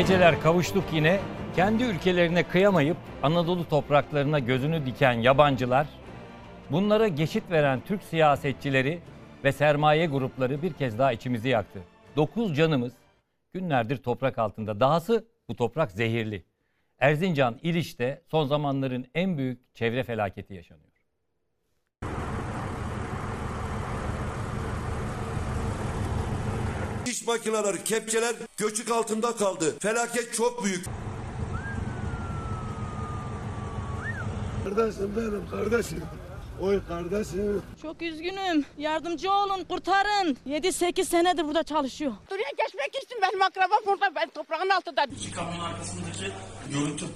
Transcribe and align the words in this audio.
Geceler 0.00 0.40
kavuştuk 0.40 0.84
yine. 0.92 1.20
Kendi 1.56 1.84
ülkelerine 1.84 2.42
kıyamayıp 2.42 2.96
Anadolu 3.22 3.68
topraklarına 3.68 4.38
gözünü 4.38 4.86
diken 4.86 5.12
yabancılar, 5.12 5.86
bunlara 6.70 7.08
geçit 7.08 7.50
veren 7.50 7.80
Türk 7.80 8.02
siyasetçileri 8.02 9.00
ve 9.44 9.52
sermaye 9.52 10.06
grupları 10.06 10.62
bir 10.62 10.72
kez 10.72 10.98
daha 10.98 11.12
içimizi 11.12 11.48
yaktı. 11.48 11.82
Dokuz 12.16 12.56
canımız 12.56 12.92
günlerdir 13.52 13.96
toprak 13.96 14.38
altında. 14.38 14.80
Dahası 14.80 15.24
bu 15.48 15.56
toprak 15.56 15.90
zehirli. 15.92 16.44
Erzincan 16.98 17.58
İliç'te 17.62 18.22
son 18.30 18.46
zamanların 18.46 19.06
en 19.14 19.38
büyük 19.38 19.74
çevre 19.74 20.02
felaketi 20.04 20.54
yaşanıyor. 20.54 20.90
İş 27.06 27.19
makineleri, 27.30 27.84
kepçeler 27.84 28.34
göçük 28.56 28.90
altında 28.90 29.36
kaldı. 29.36 29.78
Felaket 29.80 30.34
çok 30.34 30.64
büyük. 30.64 30.84
Kardeşim 34.64 35.12
benim 35.16 35.50
kardeşim. 35.50 36.02
Oy 36.60 36.80
kardeşim. 36.88 37.62
Çok 37.82 38.02
üzgünüm. 38.02 38.64
Yardımcı 38.78 39.32
olun, 39.32 39.64
kurtarın. 39.64 40.36
7-8 40.48 41.04
senedir 41.04 41.44
burada 41.44 41.62
çalışıyor. 41.62 42.12
Buraya 42.30 42.50
geçmek 42.64 43.04
için 43.04 43.18
benim 43.22 43.42
akrabam 43.42 43.78
burada. 43.86 44.14
Ben 44.14 44.28
toprağın 44.30 44.70
altında. 44.70 45.06
Şu 45.26 45.36
kamyonun 45.36 45.64
arkasındaki 45.64 46.32
görüntü. 46.72 47.06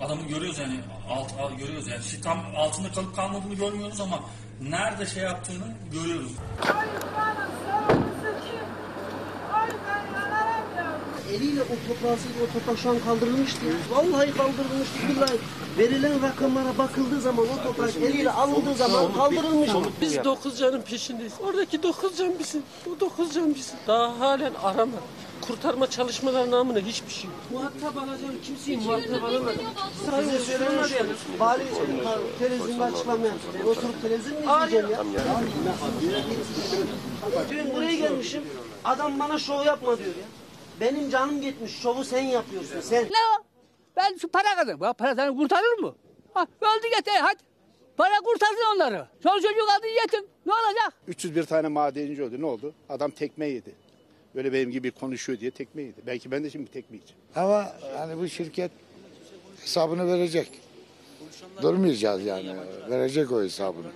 Adamı 0.00 0.22
görüyoruz 0.22 0.58
yani 0.58 0.80
alt, 1.10 1.32
alt 1.40 1.58
görüyoruz 1.58 1.88
yani. 1.88 2.02
Şu 2.02 2.20
tam 2.20 2.38
altında 2.56 2.92
kalıp 2.92 3.16
kalmadığını 3.16 3.54
görmüyoruz 3.54 4.00
ama 4.00 4.20
nerede 4.62 5.06
şey 5.06 5.22
yaptığını 5.22 5.66
görüyoruz. 5.92 6.32
Eliyle 11.34 11.62
o 11.62 11.74
toprağı 11.88 12.12
o 12.14 12.52
toprak 12.52 12.78
şu 12.78 12.90
an 12.90 12.98
kaldırılmıştı. 12.98 13.60
Vallahi 13.90 14.32
kaldırılmıştı. 14.32 14.98
Billahi 15.08 15.38
verilen 15.78 16.22
rakamlara 16.22 16.78
bakıldığı 16.78 17.20
zaman 17.20 17.46
o 17.58 17.62
toprak 17.62 17.96
eliyle 17.96 18.30
alındığı 18.30 18.74
zaman 18.74 19.12
kaldırılmış. 19.12 19.70
Biz 20.00 20.24
dokuz 20.24 20.58
canın 20.58 20.82
peşindeyiz. 20.82 21.32
Oradaki 21.40 21.82
dokuz 21.82 22.16
can 22.18 22.38
bizim. 22.38 22.62
Bu 22.86 23.00
dokuz 23.00 23.34
can 23.34 23.54
bizim. 23.54 23.76
Daha 23.86 24.20
halen 24.20 24.52
arama. 24.62 24.96
Kurtarma 25.40 25.90
çalışmaları 25.90 26.50
namına 26.50 26.78
hiçbir 26.78 27.12
şey 27.12 27.24
yok. 27.24 27.34
Muhatap 27.52 27.96
alacağım 27.96 28.34
kimseyi 28.44 28.76
muhatap 28.78 29.24
alamadım. 29.24 29.60
Sayın 30.10 30.38
söylemez 30.38 30.90
ya. 30.90 31.06
Bari 31.40 31.62
televizyonda 32.38 32.84
açıklama 32.84 33.26
oturup 33.64 34.02
televizyon 34.02 34.34
mu 34.34 34.40
izleyeceğim 34.66 34.90
ya? 34.90 35.04
Dün 37.50 37.74
buraya 37.74 37.94
gelmişim. 37.94 38.42
Adam 38.84 39.18
bana 39.18 39.38
şov 39.38 39.64
yapma 39.66 39.98
diyor 39.98 40.08
ya. 40.08 40.24
Benim 40.80 41.10
canım 41.10 41.40
gitmiş. 41.40 41.72
Şovu 41.82 42.04
sen 42.04 42.22
yapıyorsun 42.22 42.80
sen. 42.80 43.04
Ne 43.04 43.08
o? 43.38 43.44
Ben 43.96 44.16
şu 44.16 44.28
para 44.28 44.54
kazandım. 44.56 44.80
Bu 44.80 44.94
para 44.94 45.14
seni 45.14 45.36
kurtarır 45.36 45.78
mı? 45.78 45.94
Ha, 46.34 46.46
öldü 46.60 46.86
yeter 46.96 47.20
hadi. 47.20 47.38
Para 47.96 48.20
kurtarsın 48.24 48.74
onları. 48.76 49.06
Çoluk 49.22 49.42
çocuk 49.42 49.68
aldı 49.78 49.86
yetim. 49.86 50.26
Ne 50.46 50.52
olacak? 50.52 50.92
301 51.06 51.42
tane 51.44 51.68
madenci 51.68 52.22
öldü. 52.22 52.40
Ne 52.40 52.46
oldu? 52.46 52.74
Adam 52.88 53.10
tekme 53.10 53.46
yedi. 53.46 53.74
Böyle 54.34 54.52
benim 54.52 54.70
gibi 54.70 54.90
konuşuyor 54.90 55.40
diye 55.40 55.50
tekme 55.50 55.82
yedi. 55.82 56.00
Belki 56.06 56.30
ben 56.30 56.44
de 56.44 56.50
şimdi 56.50 56.70
tekme 56.70 56.96
yiyeceğim. 56.96 57.22
Ama 57.36 57.72
yani 57.96 58.18
bu 58.18 58.28
şirket 58.28 58.70
hesabını 59.60 60.06
verecek. 60.06 60.60
Durmayacağız 61.62 62.24
yani. 62.24 62.56
Verecek 62.90 63.32
o 63.32 63.42
hesabını. 63.42 63.86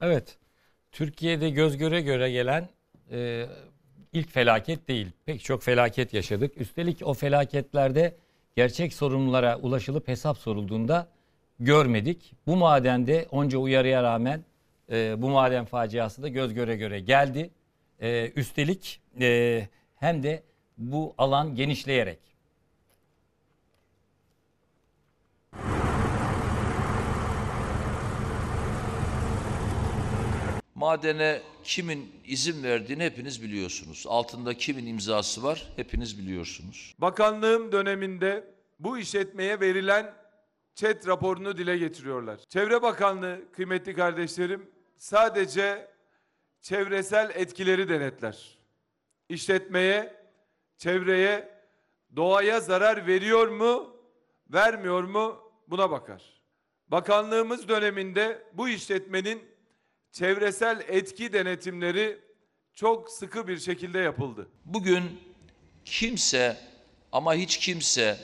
Evet, 0.00 0.36
Türkiye'de 0.96 1.50
göz 1.50 1.76
göre 1.76 2.00
göre 2.00 2.30
gelen 2.30 2.68
e, 3.12 3.46
ilk 4.12 4.30
felaket 4.30 4.88
değil. 4.88 5.06
Pek 5.26 5.44
çok 5.44 5.62
felaket 5.62 6.14
yaşadık. 6.14 6.60
Üstelik 6.60 7.06
o 7.06 7.14
felaketlerde 7.14 8.16
gerçek 8.56 8.94
sorumlulara 8.94 9.58
ulaşılıp 9.58 10.08
hesap 10.08 10.38
sorulduğunda 10.38 11.08
görmedik. 11.60 12.32
Bu 12.46 12.56
madende 12.56 13.26
onca 13.30 13.58
uyarıya 13.58 14.02
rağmen 14.02 14.44
e, 14.92 15.22
bu 15.22 15.28
maden 15.28 15.64
faciası 15.64 16.22
da 16.22 16.28
göz 16.28 16.54
göre 16.54 16.76
göre 16.76 17.00
geldi. 17.00 17.50
E, 18.00 18.32
üstelik 18.36 19.00
e, 19.20 19.68
hem 19.96 20.22
de 20.22 20.42
bu 20.78 21.14
alan 21.18 21.54
genişleyerek. 21.54 22.18
Madene 30.76 31.42
kimin 31.64 32.12
izin 32.24 32.62
verdiğini 32.62 33.04
hepiniz 33.04 33.42
biliyorsunuz. 33.42 34.04
Altında 34.08 34.54
kimin 34.54 34.86
imzası 34.86 35.42
var 35.42 35.72
hepiniz 35.76 36.18
biliyorsunuz. 36.18 36.94
Bakanlığım 36.98 37.72
döneminde 37.72 38.44
bu 38.78 38.98
işletmeye 38.98 39.60
verilen 39.60 40.14
ÇED 40.74 41.06
raporunu 41.06 41.58
dile 41.58 41.78
getiriyorlar. 41.78 42.40
Çevre 42.48 42.82
Bakanlığı 42.82 43.40
kıymetli 43.52 43.94
kardeşlerim 43.94 44.70
sadece 44.96 45.88
çevresel 46.60 47.30
etkileri 47.34 47.88
denetler. 47.88 48.58
İşletmeye, 49.28 50.14
çevreye, 50.78 51.48
doğaya 52.16 52.60
zarar 52.60 53.06
veriyor 53.06 53.48
mu, 53.48 53.96
vermiyor 54.50 55.04
mu 55.04 55.52
buna 55.68 55.90
bakar. 55.90 56.22
Bakanlığımız 56.88 57.68
döneminde 57.68 58.42
bu 58.52 58.68
işletmenin 58.68 59.55
çevresel 60.18 60.84
etki 60.88 61.32
denetimleri 61.32 62.18
çok 62.74 63.10
sıkı 63.10 63.48
bir 63.48 63.58
şekilde 63.58 63.98
yapıldı. 63.98 64.48
Bugün 64.64 65.20
kimse 65.84 66.56
ama 67.12 67.34
hiç 67.34 67.58
kimse 67.58 68.18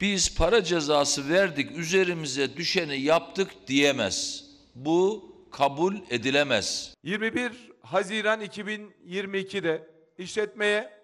biz 0.00 0.36
para 0.36 0.64
cezası 0.64 1.28
verdik 1.28 1.78
üzerimize 1.78 2.56
düşeni 2.56 3.00
yaptık 3.00 3.50
diyemez. 3.66 4.44
Bu 4.74 5.32
kabul 5.52 5.96
edilemez. 6.10 6.94
21 7.02 7.70
Haziran 7.82 8.40
2022'de 8.40 9.90
işletmeye 10.18 11.02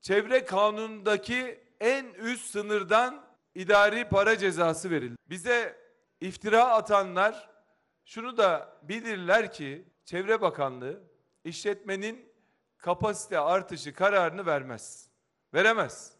çevre 0.00 0.44
kanunundaki 0.44 1.60
en 1.80 2.06
üst 2.06 2.50
sınırdan 2.50 3.24
idari 3.54 4.08
para 4.08 4.38
cezası 4.38 4.90
verildi. 4.90 5.16
Bize 5.30 5.76
iftira 6.20 6.64
atanlar 6.64 7.53
şunu 8.04 8.36
da 8.36 8.78
bilirler 8.82 9.52
ki 9.52 9.84
Çevre 10.04 10.40
Bakanlığı 10.40 11.02
işletmenin 11.44 12.32
kapasite 12.78 13.38
artışı 13.38 13.94
kararını 13.94 14.46
vermez. 14.46 15.08
Veremez. 15.54 16.12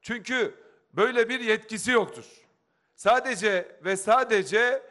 Çünkü 0.00 0.54
böyle 0.92 1.28
bir 1.28 1.40
yetkisi 1.40 1.90
yoktur. 1.90 2.24
Sadece 2.94 3.78
ve 3.84 3.96
sadece 3.96 4.82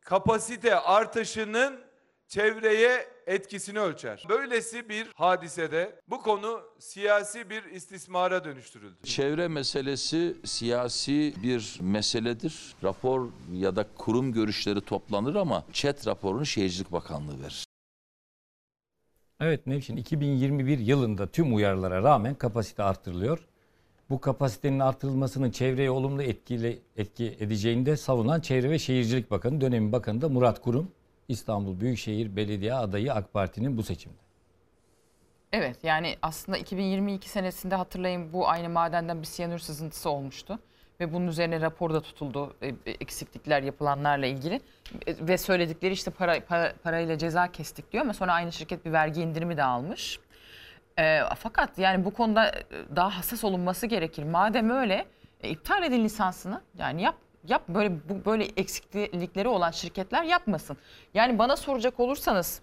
kapasite 0.00 0.80
artışının 0.80 1.84
çevreye 2.26 3.15
etkisini 3.26 3.80
ölçer. 3.80 4.24
Böylesi 4.28 4.88
bir 4.88 5.08
hadisede 5.14 6.00
bu 6.08 6.22
konu 6.22 6.60
siyasi 6.78 7.50
bir 7.50 7.64
istismara 7.64 8.44
dönüştürüldü. 8.44 8.96
Çevre 9.04 9.48
meselesi 9.48 10.36
siyasi 10.44 11.34
bir 11.42 11.78
meseledir. 11.80 12.74
Rapor 12.82 13.28
ya 13.52 13.76
da 13.76 13.86
kurum 13.98 14.32
görüşleri 14.32 14.80
toplanır 14.80 15.34
ama 15.34 15.64
ÇED 15.72 16.06
raporunu 16.06 16.46
Şehircilik 16.46 16.92
Bakanlığı 16.92 17.40
verir. 17.40 17.66
Evet 19.40 19.66
Nevşin 19.66 19.96
2021 19.96 20.78
yılında 20.78 21.26
tüm 21.26 21.54
uyarılara 21.54 22.02
rağmen 22.02 22.34
kapasite 22.34 22.82
artırılıyor. 22.82 23.38
Bu 24.10 24.20
kapasitenin 24.20 24.80
artırılmasının 24.80 25.50
çevreye 25.50 25.90
olumlu 25.90 26.22
etkili, 26.22 26.82
etki 26.96 27.36
edeceğini 27.40 27.86
de 27.86 27.96
savunan 27.96 28.40
Çevre 28.40 28.70
ve 28.70 28.78
Şehircilik 28.78 29.30
Bakanı, 29.30 29.60
dönemin 29.60 29.92
bakanı 29.92 30.20
da 30.20 30.28
Murat 30.28 30.60
Kurum. 30.60 30.90
İstanbul 31.28 31.80
Büyükşehir 31.80 32.36
Belediye 32.36 32.74
adayı 32.74 33.12
AK 33.14 33.32
Parti'nin 33.32 33.76
bu 33.76 33.82
seçimde. 33.82 34.16
Evet 35.52 35.76
yani 35.84 36.16
aslında 36.22 36.58
2022 36.58 37.28
senesinde 37.28 37.74
hatırlayın 37.74 38.32
bu 38.32 38.48
aynı 38.48 38.68
madenden 38.68 39.22
bir 39.22 39.26
siyanür 39.26 39.58
sızıntısı 39.58 40.10
olmuştu. 40.10 40.58
Ve 41.00 41.12
bunun 41.12 41.26
üzerine 41.26 41.60
rapor 41.60 41.94
da 41.94 42.00
tutuldu 42.00 42.56
e, 42.62 42.74
eksiklikler 42.90 43.62
yapılanlarla 43.62 44.26
ilgili. 44.26 44.60
E, 45.06 45.28
Ve 45.28 45.38
söyledikleri 45.38 45.92
işte 45.92 46.10
para, 46.10 46.44
para 46.44 46.72
parayla 46.82 47.18
ceza 47.18 47.52
kestik 47.52 47.92
diyor 47.92 48.04
ama 48.04 48.14
sonra 48.14 48.32
aynı 48.32 48.52
şirket 48.52 48.84
bir 48.84 48.92
vergi 48.92 49.22
indirimi 49.22 49.56
de 49.56 49.64
almış. 49.64 50.20
E, 50.98 51.20
fakat 51.38 51.78
yani 51.78 52.04
bu 52.04 52.14
konuda 52.14 52.48
e, 52.48 52.64
daha 52.96 53.18
hassas 53.18 53.44
olunması 53.44 53.86
gerekir. 53.86 54.22
Madem 54.22 54.70
öyle 54.70 55.06
e, 55.40 55.48
iptal 55.48 55.82
edin 55.82 56.04
lisansını. 56.04 56.60
Yani 56.78 57.02
yap 57.02 57.14
yap 57.48 57.62
böyle 57.68 58.08
bu 58.08 58.24
böyle 58.24 58.44
eksiklikleri 58.44 59.48
olan 59.48 59.70
şirketler 59.70 60.24
yapmasın. 60.24 60.76
Yani 61.14 61.38
bana 61.38 61.56
soracak 61.56 62.00
olursanız 62.00 62.62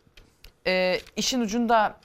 e, 0.67 0.99
işin 1.15 1.41
ucunda 1.41 1.99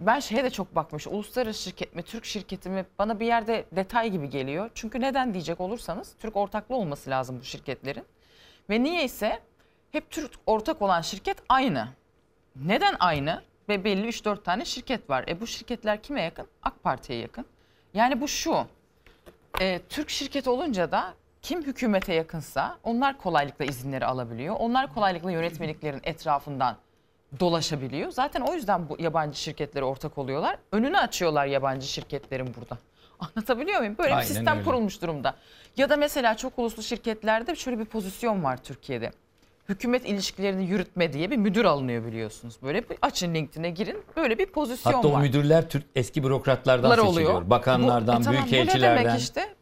ben 0.00 0.20
şeye 0.20 0.44
de 0.44 0.50
çok 0.50 0.74
bakmış. 0.74 1.06
Uluslararası 1.06 1.62
şirket 1.62 1.94
mi, 1.94 2.02
Türk 2.02 2.24
şirketi 2.24 2.68
mi 2.68 2.86
bana 2.98 3.20
bir 3.20 3.26
yerde 3.26 3.64
detay 3.72 4.10
gibi 4.10 4.30
geliyor. 4.30 4.70
Çünkü 4.74 5.00
neden 5.00 5.34
diyecek 5.34 5.60
olursanız 5.60 6.14
Türk 6.18 6.36
ortaklı 6.36 6.76
olması 6.76 7.10
lazım 7.10 7.40
bu 7.40 7.44
şirketlerin. 7.44 8.04
Ve 8.70 8.82
niye 8.82 9.04
ise 9.04 9.40
hep 9.92 10.10
Türk 10.10 10.30
ortak 10.46 10.82
olan 10.82 11.00
şirket 11.00 11.36
aynı. 11.48 11.88
Neden 12.56 12.96
aynı? 13.00 13.42
ve 13.70 13.84
belli 13.84 14.08
3-4 14.08 14.42
tane 14.42 14.64
şirket 14.64 15.10
var. 15.10 15.24
E 15.28 15.40
bu 15.40 15.46
şirketler 15.46 16.02
kime 16.02 16.22
yakın? 16.22 16.46
AK 16.62 16.82
Parti'ye 16.82 17.18
yakın. 17.18 17.46
Yani 17.94 18.20
bu 18.20 18.28
şu. 18.28 18.66
e, 19.60 19.80
Türk 19.88 20.10
şirketi 20.10 20.50
olunca 20.50 20.92
da 20.92 21.14
kim 21.42 21.62
hükümete 21.62 22.14
yakınsa 22.14 22.78
onlar 22.84 23.18
kolaylıkla 23.18 23.64
izinleri 23.64 24.06
alabiliyor. 24.06 24.56
Onlar 24.58 24.94
kolaylıkla 24.94 25.30
yönetmeliklerin 25.30 26.00
etrafından 26.04 26.76
dolaşabiliyor. 27.40 28.10
Zaten 28.10 28.40
o 28.40 28.54
yüzden 28.54 28.88
bu 28.88 28.96
yabancı 29.02 29.38
şirketlere 29.40 29.84
ortak 29.84 30.18
oluyorlar. 30.18 30.56
Önünü 30.72 30.98
açıyorlar 30.98 31.46
yabancı 31.46 31.86
şirketlerin 31.86 32.54
burada. 32.60 32.78
Anlatabiliyor 33.20 33.78
muyum? 33.78 33.94
Böyle 33.98 34.14
Aynen 34.14 34.22
bir 34.28 34.34
sistem 34.34 34.54
öyle. 34.56 34.64
kurulmuş 34.64 35.02
durumda. 35.02 35.34
Ya 35.76 35.88
da 35.88 35.96
mesela 35.96 36.36
çok 36.36 36.58
uluslu 36.58 36.82
şirketlerde 36.82 37.54
şöyle 37.54 37.78
bir 37.78 37.84
pozisyon 37.84 38.44
var 38.44 38.56
Türkiye'de. 38.64 39.10
Hükümet 39.68 40.06
ilişkilerini 40.08 40.64
yürütme 40.66 41.12
diye 41.12 41.30
bir 41.30 41.36
müdür 41.36 41.64
alınıyor 41.64 42.04
biliyorsunuz. 42.06 42.56
Böyle 42.62 42.88
bir 42.88 42.96
açın 43.02 43.34
LinkedIn'e 43.34 43.70
girin. 43.70 44.02
Böyle 44.16 44.38
bir 44.38 44.46
pozisyon 44.46 44.92
Hatta 44.92 45.12
var. 45.12 45.18
o 45.18 45.20
müdürler 45.20 45.68
Türk 45.68 45.84
eski 45.94 46.22
bürokratlardan 46.24 46.84
Bunlar 46.90 47.06
seçiliyor. 47.06 47.30
oluyor. 47.34 47.50
Bakanlardan, 47.50 48.16
Bu- 48.16 48.20
e 48.20 48.24
tamam, 48.24 48.42
Bu 48.42 48.46
ne 48.46 48.50
büyükelçilerden. 48.52 49.04
demek 49.04 49.20
işte? 49.20 49.54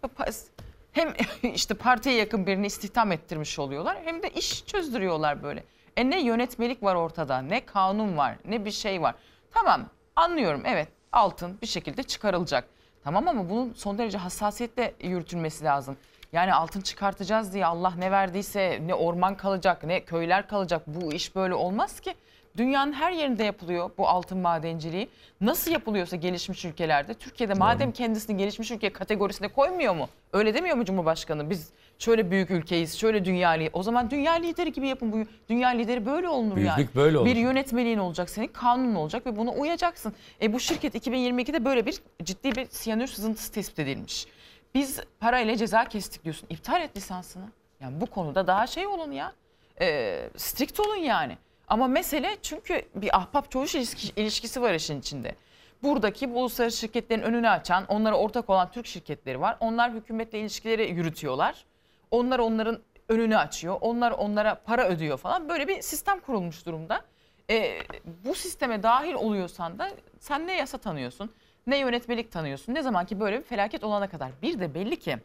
Hem 0.99 1.15
işte 1.55 1.75
partiye 1.75 2.15
yakın 2.15 2.47
birini 2.47 2.67
istihdam 2.67 3.13
ettirmiş 3.13 3.59
oluyorlar 3.59 3.99
hem 4.05 4.23
de 4.23 4.31
iş 4.31 4.67
çözdürüyorlar 4.67 5.43
böyle. 5.43 5.65
E 5.97 6.11
ne 6.11 6.21
yönetmelik 6.23 6.83
var 6.83 6.95
ortada, 6.95 7.39
ne 7.39 7.65
kanun 7.67 8.17
var, 8.17 8.37
ne 8.45 8.65
bir 8.65 8.71
şey 8.71 9.03
var. 9.03 9.15
Tamam 9.51 9.89
anlıyorum 10.17 10.63
evet 10.65 10.89
altın 11.13 11.59
bir 11.63 11.67
şekilde 11.67 12.03
çıkarılacak. 12.03 12.69
Tamam 13.05 13.29
ama 13.29 13.51
bunun 13.51 13.73
son 13.73 13.99
derece 13.99 14.19
hassasiyetle 14.19 14.95
yürütülmesi 15.01 15.65
lazım. 15.65 15.97
Yani 16.33 16.55
altın 16.55 16.81
çıkartacağız 16.81 17.55
diye 17.55 17.67
Allah 17.67 17.93
ne 17.99 18.11
verdiyse 18.11 18.79
ne 18.87 18.95
orman 18.95 19.37
kalacak 19.37 19.85
ne 19.85 20.05
köyler 20.05 20.49
kalacak. 20.49 20.83
Bu 20.87 21.13
iş 21.13 21.37
böyle 21.37 21.55
olmaz 21.55 22.01
ki. 22.01 22.15
Dünyanın 22.59 22.93
her 22.93 23.13
yerinde 23.13 23.45
yapılıyor 23.45 23.91
bu 23.99 24.09
altın 24.09 24.39
madenciliği. 24.39 25.09
Nasıl 25.41 25.71
yapılıyorsa 25.71 26.17
gelişmiş 26.17 26.65
ülkelerde. 26.65 27.15
Türkiye'de 27.15 27.55
madem 27.55 27.93
kendisini 27.93 28.37
gelişmiş 28.37 28.71
ülke 28.71 28.93
kategorisine 28.93 29.49
koymuyor 29.49 29.95
mu? 29.95 30.09
Öyle 30.33 30.55
demiyor 30.55 30.77
mu 30.77 30.85
Cumhurbaşkanı? 30.85 31.51
Biz 31.51 31.69
şöyle 31.99 32.31
büyük 32.31 32.51
ülkeyiz, 32.51 32.99
şöyle 32.99 33.25
dünya 33.25 33.51
lideri. 33.51 33.71
O 33.73 33.83
zaman 33.83 34.11
dünya 34.11 34.33
lideri 34.33 34.73
gibi 34.73 34.89
yapın. 34.89 35.13
Bu 35.13 35.19
dünya 35.49 35.69
lideri 35.69 36.07
böyle 36.07 36.29
olunur 36.29 36.57
yani. 36.57 36.77
Büyüklük 36.77 36.97
böyle 36.97 37.19
olur. 37.19 37.27
Bir 37.27 37.37
yönetmeliğin 37.37 37.99
olacak 37.99 38.31
senin, 38.31 38.47
kanunun 38.47 38.95
olacak 38.95 39.27
ve 39.27 39.37
buna 39.37 39.51
uyacaksın. 39.51 40.13
E 40.43 40.53
bu 40.53 40.61
şirket 40.61 40.95
2022'de 40.95 41.65
böyle 41.65 41.87
bir 41.87 42.01
ciddi 42.23 42.55
bir 42.55 42.67
siyanür 42.71 43.07
sızıntısı 43.07 43.53
tespit 43.53 43.79
edilmiş. 43.79 44.27
Biz 44.75 45.01
parayla 45.21 45.57
ceza 45.57 45.85
kestik 45.85 46.25
diyorsun. 46.25 46.47
İptal 46.51 46.83
et 46.83 46.97
lisansını. 46.97 47.45
Yani 47.81 48.01
bu 48.01 48.07
konuda 48.07 48.47
daha 48.47 48.67
şey 48.67 48.87
olun 48.87 49.13
ya. 49.13 49.33
E, 49.81 50.19
strict 50.37 50.81
olun 50.81 50.97
yani. 50.97 51.39
Ama 51.69 51.87
mesele 51.89 52.37
çünkü 52.43 52.83
bir 52.95 53.17
ahbap 53.17 53.51
çavuş 53.51 53.75
ilişki- 53.75 54.21
ilişkisi 54.21 54.63
var 54.63 54.75
işin 54.75 55.01
içinde. 55.01 55.35
Buradaki 55.83 56.35
bu 56.35 56.41
uluslararası 56.41 56.79
şirketlerin 56.79 57.23
önünü 57.23 57.49
açan, 57.49 57.85
onlara 57.89 58.17
ortak 58.17 58.51
olan 58.51 58.71
Türk 58.71 58.87
şirketleri 58.87 59.41
var. 59.41 59.57
Onlar 59.61 59.93
hükümetle 59.93 60.41
ilişkileri 60.41 60.91
yürütüyorlar. 60.91 61.65
Onlar 62.11 62.39
onların 62.39 62.79
önünü 63.09 63.37
açıyor. 63.37 63.77
Onlar 63.81 64.11
onlara 64.11 64.55
para 64.55 64.89
ödüyor 64.89 65.19
falan. 65.19 65.49
Böyle 65.49 65.69
bir 65.69 65.83
sistem 65.83 66.21
kurulmuş 66.21 66.67
durumda. 66.67 67.05
E, 67.51 67.79
bu 68.25 68.35
sisteme 68.35 68.83
dahil 68.83 69.15
oluyorsan 69.15 69.79
da 69.79 69.91
sen 70.21 70.47
ne 70.47 70.57
yasa 70.57 70.79
tanıyorsun, 70.79 71.31
ne 71.67 71.79
yönetmelik 71.79 72.33
tanıyorsun. 72.33 72.75
Ne 72.75 72.83
zaman 72.83 73.07
ki 73.07 73.21
böyle 73.21 73.39
bir 73.39 73.45
felaket 73.45 73.85
olana 73.85 74.09
kadar. 74.09 74.31
Bir 74.43 74.61
de 74.61 74.75
belli 74.75 74.97
ki 74.99 75.19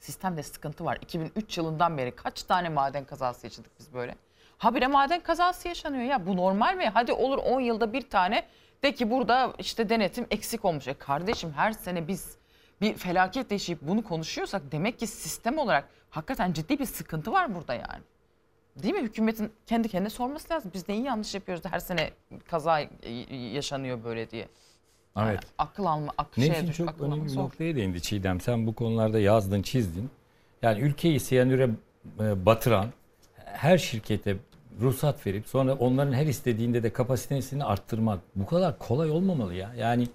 sistemde 0.00 0.42
sıkıntı 0.42 0.84
var. 0.84 0.98
2003 1.00 1.58
yılından 1.58 1.98
beri 1.98 2.16
kaç 2.16 2.42
tane 2.42 2.68
maden 2.68 3.04
kazası 3.04 3.46
yaşadık 3.46 3.72
biz 3.78 3.94
böyle. 3.94 4.14
Habire 4.58 4.86
maden 4.86 5.20
kazası 5.20 5.68
yaşanıyor 5.68 6.04
ya 6.04 6.26
bu 6.26 6.36
normal 6.36 6.76
mi? 6.76 6.90
Hadi 6.94 7.12
olur 7.12 7.38
10 7.38 7.60
yılda 7.60 7.92
bir 7.92 8.10
tane 8.10 8.44
de 8.82 8.94
ki 8.94 9.10
burada 9.10 9.52
işte 9.58 9.88
denetim 9.88 10.26
eksik 10.30 10.64
olmuş. 10.64 10.88
E 10.88 10.94
kardeşim 10.94 11.52
her 11.52 11.72
sene 11.72 12.08
biz 12.08 12.36
bir 12.80 12.94
felaket 12.94 13.52
yaşayıp 13.52 13.82
bunu 13.82 14.04
konuşuyorsak 14.04 14.62
demek 14.72 14.98
ki 14.98 15.06
sistem 15.06 15.58
olarak 15.58 15.88
hakikaten 16.10 16.52
ciddi 16.52 16.78
bir 16.78 16.84
sıkıntı 16.84 17.32
var 17.32 17.54
burada 17.54 17.74
yani. 17.74 18.02
Değil 18.82 18.94
mi? 18.94 19.02
Hükümetin 19.02 19.52
kendi 19.66 19.88
kendine 19.88 20.10
sorması 20.10 20.54
lazım. 20.54 20.70
Biz 20.74 20.88
neyi 20.88 21.02
yanlış 21.02 21.34
yapıyoruz 21.34 21.64
da 21.64 21.72
her 21.72 21.78
sene 21.78 22.10
kaza 22.50 22.80
yaşanıyor 23.30 24.04
böyle 24.04 24.30
diye. 24.30 24.48
Evet. 25.16 25.40
Akıl 25.58 25.84
alma, 25.84 26.12
akıl 26.18 26.42
Nevşin 26.42 26.54
şeye 26.54 26.66
düş, 26.66 26.76
çok 26.76 26.88
akıl 26.88 27.04
önemli 27.04 27.32
bir 27.32 27.36
noktaya 27.36 27.76
değindi 27.76 28.02
Çiğdem. 28.02 28.40
Sen 28.40 28.66
bu 28.66 28.74
konularda 28.74 29.18
yazdın, 29.18 29.62
çizdin. 29.62 30.10
Yani 30.62 30.80
ülkeyi 30.80 31.20
siyanüre 31.20 31.70
e, 32.20 32.46
batıran 32.46 32.86
her 33.54 33.78
şirkete 33.78 34.36
ruhsat 34.80 35.26
verip 35.26 35.46
sonra 35.46 35.74
onların 35.74 36.12
her 36.12 36.26
istediğinde 36.26 36.82
de 36.82 36.92
kapasitesini 36.92 37.64
arttırmak 37.64 38.20
bu 38.36 38.46
kadar 38.46 38.78
kolay 38.78 39.10
olmamalı 39.10 39.54
ya. 39.54 39.74
Yani 39.76 40.08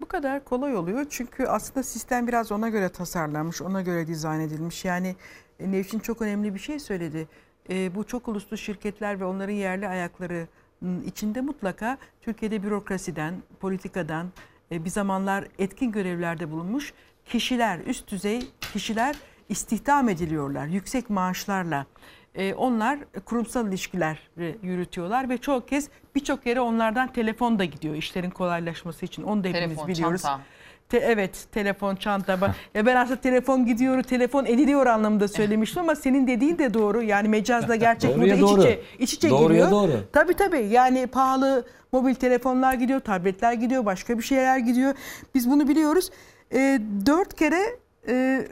Bu 0.00 0.06
kadar 0.06 0.44
kolay 0.44 0.76
oluyor 0.76 1.06
çünkü 1.10 1.46
aslında 1.46 1.82
sistem 1.82 2.26
biraz 2.26 2.52
ona 2.52 2.68
göre 2.68 2.88
tasarlanmış, 2.88 3.62
ona 3.62 3.82
göre 3.82 4.06
dizayn 4.06 4.40
edilmiş. 4.40 4.84
Yani 4.84 5.16
e, 5.60 5.72
Nevşin 5.72 5.98
çok 5.98 6.22
önemli 6.22 6.54
bir 6.54 6.58
şey 6.58 6.78
söyledi. 6.78 7.28
E, 7.70 7.94
bu 7.94 8.04
çok 8.04 8.28
uluslu 8.28 8.56
şirketler 8.56 9.20
ve 9.20 9.24
onların 9.24 9.54
yerli 9.54 9.88
ayaklarının 9.88 11.04
içinde 11.06 11.40
mutlaka 11.40 11.98
Türkiye'de 12.20 12.62
bürokrasiden, 12.62 13.34
politikadan 13.60 14.26
e, 14.72 14.84
bir 14.84 14.90
zamanlar 14.90 15.44
etkin 15.58 15.92
görevlerde 15.92 16.50
bulunmuş 16.50 16.92
kişiler, 17.26 17.78
üst 17.78 18.10
düzey 18.10 18.50
kişiler 18.72 19.16
istihdam 19.48 20.08
ediliyorlar 20.08 20.66
yüksek 20.66 21.10
maaşlarla. 21.10 21.86
E, 22.34 22.54
onlar 22.54 22.98
kurumsal 23.24 23.68
ilişkiler 23.68 24.18
e, 24.38 24.54
yürütüyorlar 24.62 25.28
ve 25.28 25.38
çoğu 25.38 25.66
kez 25.66 25.88
birçok 26.14 26.46
yere 26.46 26.60
onlardan 26.60 27.12
telefon 27.12 27.58
da 27.58 27.64
gidiyor 27.64 27.94
işlerin 27.94 28.30
kolaylaşması 28.30 29.04
için. 29.06 29.22
Onu 29.22 29.44
da 29.44 29.48
hepimiz 29.48 29.66
Telefon, 29.68 29.88
biliyoruz. 29.88 30.22
çanta. 30.22 30.40
Te- 30.88 30.98
evet 30.98 31.46
telefon, 31.52 31.96
çanta. 31.96 32.40
Ben, 32.40 32.54
ya 32.74 32.86
ben 32.86 32.96
aslında 32.96 33.20
telefon 33.20 33.66
gidiyor, 33.66 34.02
telefon 34.02 34.44
ediliyor 34.44 34.86
anlamında 34.86 35.28
söylemiştim 35.28 35.82
ama 35.82 35.94
senin 35.94 36.26
dediğin 36.26 36.58
de 36.58 36.74
doğru. 36.74 37.02
Yani 37.02 37.28
mecazla 37.28 37.76
gerçek 37.76 38.16
burada 38.18 38.34
iç 38.34 38.40
doğru. 38.40 38.60
içe, 38.60 38.80
iç 38.98 39.14
içe 39.14 39.30
Doğruya 39.30 39.48
giriyor. 39.48 39.70
doğru. 39.70 39.92
Tabii 40.12 40.34
tabii 40.34 40.66
yani 40.70 41.06
pahalı 41.06 41.64
mobil 41.92 42.14
telefonlar 42.14 42.74
gidiyor, 42.74 43.00
tabletler 43.00 43.52
gidiyor, 43.52 43.84
başka 43.84 44.18
bir 44.18 44.22
şeyler 44.22 44.58
gidiyor. 44.58 44.94
Biz 45.34 45.50
bunu 45.50 45.68
biliyoruz. 45.68 46.10
E, 46.54 46.80
dört 47.06 47.34
kere 47.34 47.62
e, 48.08 48.46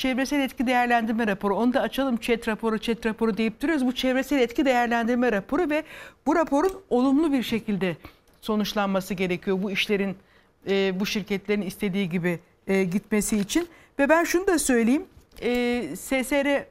çevresel 0.00 0.40
etki 0.40 0.66
değerlendirme 0.66 1.26
raporu. 1.26 1.56
Onu 1.56 1.74
da 1.74 1.80
açalım 1.80 2.16
chat 2.16 2.48
raporu, 2.48 2.78
chat 2.78 3.06
raporu 3.06 3.36
deyip 3.36 3.62
duruyoruz. 3.62 3.86
Bu 3.86 3.94
çevresel 3.94 4.40
etki 4.40 4.64
değerlendirme 4.64 5.32
raporu 5.32 5.70
ve 5.70 5.82
bu 6.26 6.36
raporun 6.36 6.80
olumlu 6.90 7.32
bir 7.32 7.42
şekilde 7.42 7.96
sonuçlanması 8.40 9.14
gerekiyor. 9.14 9.62
Bu 9.62 9.70
işlerin, 9.70 10.16
e, 10.68 11.00
bu 11.00 11.06
şirketlerin 11.06 11.62
istediği 11.62 12.08
gibi 12.08 12.40
e, 12.66 12.84
gitmesi 12.84 13.36
için. 13.36 13.68
Ve 13.98 14.08
ben 14.08 14.24
şunu 14.24 14.46
da 14.46 14.58
söyleyeyim. 14.58 15.04
E, 15.42 15.82
SSR 15.96 16.64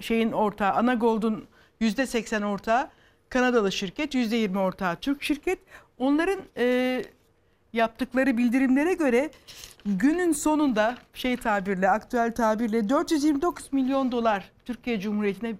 şeyin 0.00 0.32
ortağı, 0.32 0.72
Anagold'un 0.72 1.44
%80 1.80 2.44
ortağı 2.44 2.90
Kanadalı 3.28 3.72
şirket, 3.72 4.14
%20 4.14 4.58
ortağı 4.58 4.96
Türk 4.96 5.22
şirket. 5.22 5.58
Onların 5.98 6.40
e, 6.56 7.04
yaptıkları 7.72 8.38
bildirimlere 8.38 8.94
göre 8.94 9.30
günün 9.86 10.32
sonunda 10.32 10.94
şey 11.14 11.36
tabirle, 11.36 11.90
aktüel 11.90 12.34
tabirle 12.34 12.88
429 12.88 13.72
milyon 13.72 14.12
dolar 14.12 14.50
Türkiye 14.64 15.00
Cumhuriyeti'ne 15.00 15.54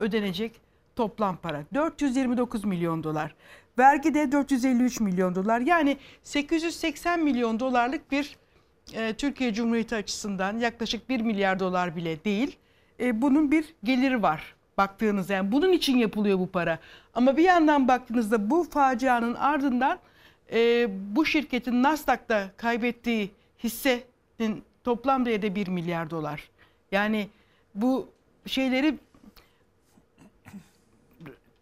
ödenecek 0.00 0.60
toplam 0.96 1.36
para. 1.36 1.64
429 1.74 2.64
milyon 2.64 3.04
dolar. 3.04 3.34
Vergi 3.78 4.14
de 4.14 4.32
453 4.32 5.00
milyon 5.00 5.34
dolar. 5.34 5.60
Yani 5.60 5.96
880 6.22 7.20
milyon 7.20 7.60
dolarlık 7.60 8.10
bir 8.12 8.36
e, 8.94 9.14
Türkiye 9.14 9.54
Cumhuriyeti 9.54 9.96
açısından 9.96 10.58
yaklaşık 10.58 11.08
1 11.08 11.20
milyar 11.20 11.60
dolar 11.60 11.96
bile 11.96 12.24
değil. 12.24 12.56
E, 13.00 13.22
bunun 13.22 13.50
bir 13.50 13.74
geliri 13.84 14.22
var 14.22 14.54
baktığınız 14.78 15.30
yani 15.30 15.52
bunun 15.52 15.72
için 15.72 15.98
yapılıyor 15.98 16.38
bu 16.38 16.50
para. 16.50 16.78
Ama 17.14 17.36
bir 17.36 17.42
yandan 17.42 17.88
baktığınızda 17.88 18.50
bu 18.50 18.64
facianın 18.64 19.34
ardından 19.34 19.98
e, 20.52 20.88
bu 21.16 21.26
şirketin 21.26 21.82
Nasdaq'ta 21.82 22.50
kaybettiği 22.56 23.30
hissenin 23.64 24.64
toplam 24.84 25.26
değeri 25.26 25.42
de 25.42 25.54
1 25.54 25.68
milyar 25.68 26.10
dolar. 26.10 26.50
Yani 26.92 27.28
bu 27.74 28.08
şeyleri 28.46 28.98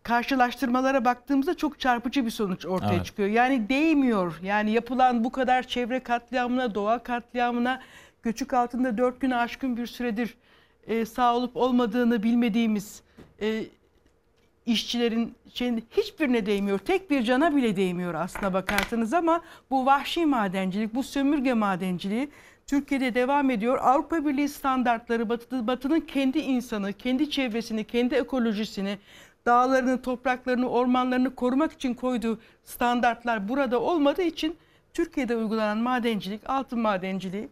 karşılaştırmalara 0.02 1.04
baktığımızda 1.04 1.56
çok 1.56 1.80
çarpıcı 1.80 2.24
bir 2.24 2.30
sonuç 2.30 2.66
ortaya 2.66 2.94
Evet. 2.94 3.06
çıkıyor. 3.06 3.28
Yani 3.28 3.68
değmiyor. 3.68 4.38
Yani 4.42 4.70
yapılan 4.70 5.24
bu 5.24 5.32
kadar 5.32 5.62
çevre 5.62 6.00
katliamına, 6.00 6.74
doğa 6.74 6.98
katliamına, 6.98 7.82
göçük 8.22 8.52
altında 8.54 8.98
dört 8.98 9.20
günü 9.20 9.34
aşkın 9.34 9.76
bir 9.76 9.86
süredir 9.86 10.34
e, 10.86 11.06
sağ 11.06 11.36
olup 11.36 11.56
olmadığını 11.56 12.22
bilmediğimiz 12.22 13.02
e, 13.40 13.64
işçilerin 14.66 15.34
şeyin 15.54 15.84
hiçbirine 15.90 16.46
değmiyor. 16.46 16.78
Tek 16.78 17.10
bir 17.10 17.22
cana 17.22 17.56
bile 17.56 17.76
değmiyor 17.76 18.14
aslına 18.14 18.52
bakarsanız 18.52 19.14
ama 19.14 19.40
bu 19.70 19.86
vahşi 19.86 20.26
madencilik, 20.26 20.94
bu 20.94 21.02
sömürge 21.02 21.54
madenciliği 21.54 22.28
Türkiye'de 22.66 23.14
devam 23.14 23.50
ediyor. 23.50 23.78
Avrupa 23.82 24.26
Birliği 24.26 24.48
standartları, 24.48 25.28
Batı, 25.28 25.66
Batı'nın 25.66 26.00
kendi 26.00 26.38
insanı, 26.38 26.92
kendi 26.92 27.30
çevresini, 27.30 27.84
kendi 27.84 28.14
ekolojisini 28.14 28.98
dağlarını, 29.46 30.02
topraklarını, 30.02 30.68
ormanlarını 30.68 31.34
korumak 31.34 31.72
için 31.72 31.94
koyduğu 31.94 32.40
standartlar 32.64 33.48
burada 33.48 33.80
olmadığı 33.80 34.22
için 34.22 34.56
Türkiye'de 34.94 35.36
uygulanan 35.36 35.78
madencilik, 35.78 36.50
altın 36.50 36.78
madenciliği 36.78 37.48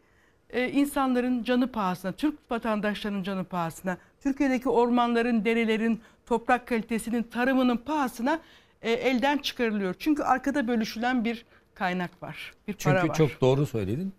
e, 0.51 0.69
insanların 0.69 1.43
canı 1.43 1.73
pahasına, 1.73 2.13
Türk 2.13 2.51
vatandaşlarının 2.51 3.23
canı 3.23 3.45
pahasına, 3.45 3.97
Türkiye'deki 4.21 4.69
ormanların, 4.69 5.45
derelerin, 5.45 6.01
toprak 6.31 6.67
kalitesinin, 6.67 7.23
tarımının 7.23 7.77
pahasına 7.77 8.41
e, 8.83 8.93
elden 8.93 9.39
çıkarılıyor. 9.39 9.95
Çünkü 9.99 10.23
arkada 10.23 10.69
bölüşülen 10.69 11.25
bir 11.25 11.45
kaynak 11.75 12.23
var, 12.23 12.55
bir 12.69 12.73
para 12.73 13.01
Çünkü 13.01 13.09
var. 13.09 13.15
çok 13.15 13.41
doğru 13.41 13.67
söyledin. 13.67 14.13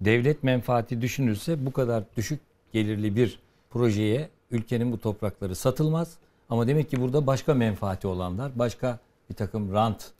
Devlet 0.00 0.42
menfaati 0.42 1.00
düşünülse 1.00 1.66
bu 1.66 1.72
kadar 1.72 2.04
düşük 2.16 2.40
gelirli 2.72 3.16
bir 3.16 3.40
projeye 3.70 4.28
ülkenin 4.50 4.92
bu 4.92 5.00
toprakları 5.00 5.54
satılmaz. 5.54 6.16
Ama 6.48 6.68
demek 6.68 6.90
ki 6.90 7.00
burada 7.00 7.26
başka 7.26 7.54
menfaati 7.54 8.06
olanlar, 8.06 8.52
başka 8.54 8.98
bir 9.30 9.34
takım 9.34 9.72
rant 9.72 10.10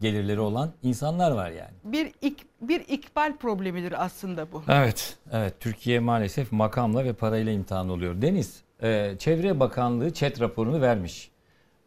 gelirleri 0.00 0.40
olan 0.40 0.72
insanlar 0.82 1.30
var 1.30 1.50
yani. 1.50 1.74
bir 1.84 2.12
ik, 2.22 2.46
bir 2.60 2.80
ikbal 2.80 3.36
problemidir 3.36 4.04
aslında 4.04 4.52
bu. 4.52 4.62
Evet, 4.68 5.16
evet. 5.32 5.54
Türkiye 5.60 6.00
maalesef 6.00 6.52
makamla 6.52 7.04
ve 7.04 7.12
parayla 7.12 7.52
imtihan 7.52 7.88
oluyor. 7.88 8.22
Deniz, 8.22 8.65
e, 8.82 9.14
Çevre 9.18 9.60
Bakanlığı 9.60 10.12
ÇED 10.12 10.40
raporunu 10.40 10.80
vermiş. 10.80 11.30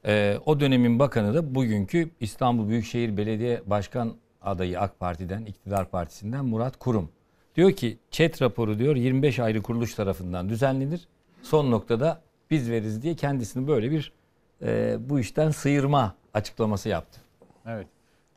E, 0.06 0.38
o 0.46 0.60
dönemin 0.60 1.00
bakanı 1.00 1.34
da 1.34 1.56
bugünkü 1.56 2.10
İstanbul 2.20 2.70
Büyükşehir 2.70 3.18
Belediye 3.18 3.62
Başkan 3.66 4.16
adayı 4.42 4.80
AK 4.80 5.00
Parti'den, 5.00 5.46
İktidar 5.46 5.90
Partisi'nden 5.90 6.46
Murat 6.46 6.80
Kurum. 6.80 7.10
Diyor 7.56 7.72
ki 7.72 7.98
ÇED 8.12 8.42
raporu 8.42 8.80
diyor 8.80 8.96
25 8.96 9.40
ayrı 9.40 9.62
kuruluş 9.62 9.96
tarafından 9.96 10.50
düzenlenir. 10.50 11.08
Son 11.42 11.72
noktada 11.72 12.22
biz 12.52 12.72
veririz 12.72 13.02
diye 13.02 13.16
kendisini 13.16 13.68
böyle 13.68 13.92
bir 13.92 14.14
e, 14.62 14.98
bu 15.10 15.20
işten 15.20 15.52
sıyırma 15.52 16.16
açıklaması 16.34 16.90
yaptı. 16.90 17.20
Evet. 17.66 17.88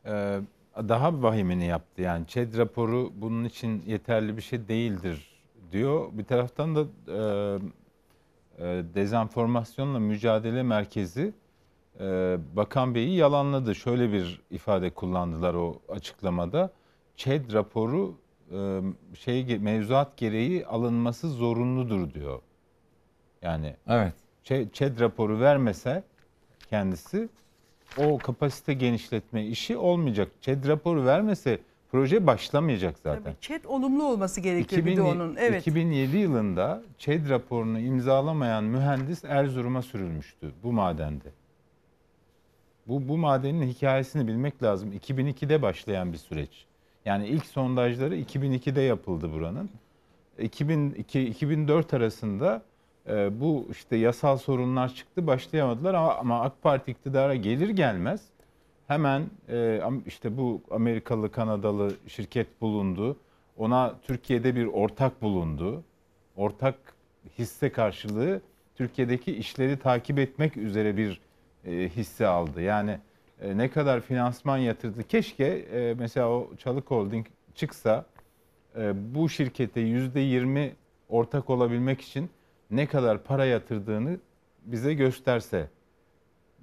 Ee, 0.05 0.39
daha 0.77 1.21
vahimini 1.23 1.65
yaptı. 1.65 2.01
Yani 2.01 2.27
ÇED 2.27 2.57
raporu 2.57 3.11
bunun 3.15 3.43
için 3.43 3.83
yeterli 3.87 4.37
bir 4.37 4.41
şey 4.41 4.67
değildir 4.67 5.27
diyor. 5.71 6.09
Bir 6.11 6.23
taraftan 6.23 6.75
da 6.75 6.81
e, 7.07 7.17
dezenformasyonla 8.95 9.99
mücadele 9.99 10.63
merkezi 10.63 11.33
e, 11.99 12.37
Bakan 12.55 12.95
Bey'i 12.95 13.15
yalanladı. 13.15 13.75
Şöyle 13.75 14.11
bir 14.13 14.41
ifade 14.51 14.89
kullandılar 14.89 15.53
o 15.53 15.81
açıklamada. 15.89 16.69
ÇED 17.17 17.53
raporu 17.53 18.15
e, 18.51 18.81
şey 19.19 19.59
mevzuat 19.59 20.17
gereği 20.17 20.65
alınması 20.65 21.29
zorunludur 21.29 22.13
diyor. 22.13 22.39
Yani 23.41 23.75
Evet. 23.87 24.13
ÇED 24.73 24.99
raporu 24.99 25.39
vermese 25.39 26.03
kendisi 26.69 27.29
o 27.97 28.17
kapasite 28.17 28.73
genişletme 28.73 29.45
işi 29.45 29.77
olmayacak. 29.77 30.31
ÇED 30.41 30.67
raporu 30.67 31.05
vermese 31.05 31.59
proje 31.93 32.27
başlamayacak 32.27 32.99
zaten. 32.99 33.23
Tabii 33.23 33.41
chat 33.41 33.65
olumlu 33.65 34.03
olması 34.03 34.41
gerekiyor 34.41 34.81
bir 34.81 34.87
de 34.87 34.91
2000 34.91 35.05
onun. 35.05 35.35
Evet. 35.35 35.61
2007 35.61 36.17
yılında 36.17 36.83
ÇED 36.97 37.29
raporunu 37.29 37.79
imzalamayan 37.79 38.63
mühendis 38.63 39.25
Erzurum'a 39.25 39.81
sürülmüştü 39.81 40.51
bu 40.63 40.71
madende. 40.71 41.29
Bu, 42.87 43.07
bu 43.07 43.17
madenin 43.17 43.67
hikayesini 43.67 44.27
bilmek 44.27 44.63
lazım. 44.63 44.93
2002'de 44.93 45.61
başlayan 45.61 46.13
bir 46.13 46.17
süreç. 46.17 46.65
Yani 47.05 47.27
ilk 47.27 47.45
sondajları 47.45 48.17
2002'de 48.17 48.81
yapıldı 48.81 49.33
buranın. 49.33 49.69
2002-2004 50.39 51.95
arasında 51.95 52.61
e, 53.09 53.39
bu 53.41 53.67
işte 53.71 53.95
yasal 53.95 54.37
sorunlar 54.37 54.93
çıktı 54.93 55.27
başlayamadılar 55.27 55.93
ama, 55.93 56.15
ama 56.15 56.41
AK 56.41 56.61
Parti 56.61 56.91
iktidara 56.91 57.35
gelir 57.35 57.69
gelmez 57.69 58.21
hemen 58.93 59.29
e, 59.49 59.81
işte 60.05 60.37
bu 60.37 60.61
Amerikalı 60.71 61.31
Kanadalı 61.31 61.93
şirket 62.07 62.61
bulundu. 62.61 63.17
Ona 63.57 63.95
Türkiye'de 64.03 64.55
bir 64.55 64.65
ortak 64.65 65.21
bulundu. 65.21 65.83
Ortak 66.35 66.75
hisse 67.37 67.71
karşılığı 67.71 68.41
Türkiye'deki 68.75 69.35
işleri 69.35 69.79
takip 69.79 70.19
etmek 70.19 70.57
üzere 70.57 70.97
bir 70.97 71.21
e, 71.65 71.89
hisse 71.89 72.27
aldı. 72.27 72.61
Yani 72.61 72.99
e, 73.41 73.57
ne 73.57 73.69
kadar 73.69 74.01
finansman 74.01 74.57
yatırdı. 74.57 75.03
Keşke 75.03 75.45
e, 75.45 75.93
mesela 75.93 76.29
o 76.29 76.49
Çalık 76.57 76.91
Holding 76.91 77.25
çıksa 77.55 78.05
e, 78.75 78.93
bu 79.15 79.29
şirkete 79.29 79.81
yüzde 79.81 80.19
yirmi 80.19 80.75
ortak 81.09 81.49
olabilmek 81.49 82.01
için 82.01 82.29
ne 82.71 82.85
kadar 82.85 83.23
para 83.23 83.45
yatırdığını 83.45 84.17
bize 84.65 84.93
gösterse 84.93 85.67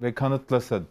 ve 0.03 0.15
kanıtlasa, 0.15 0.83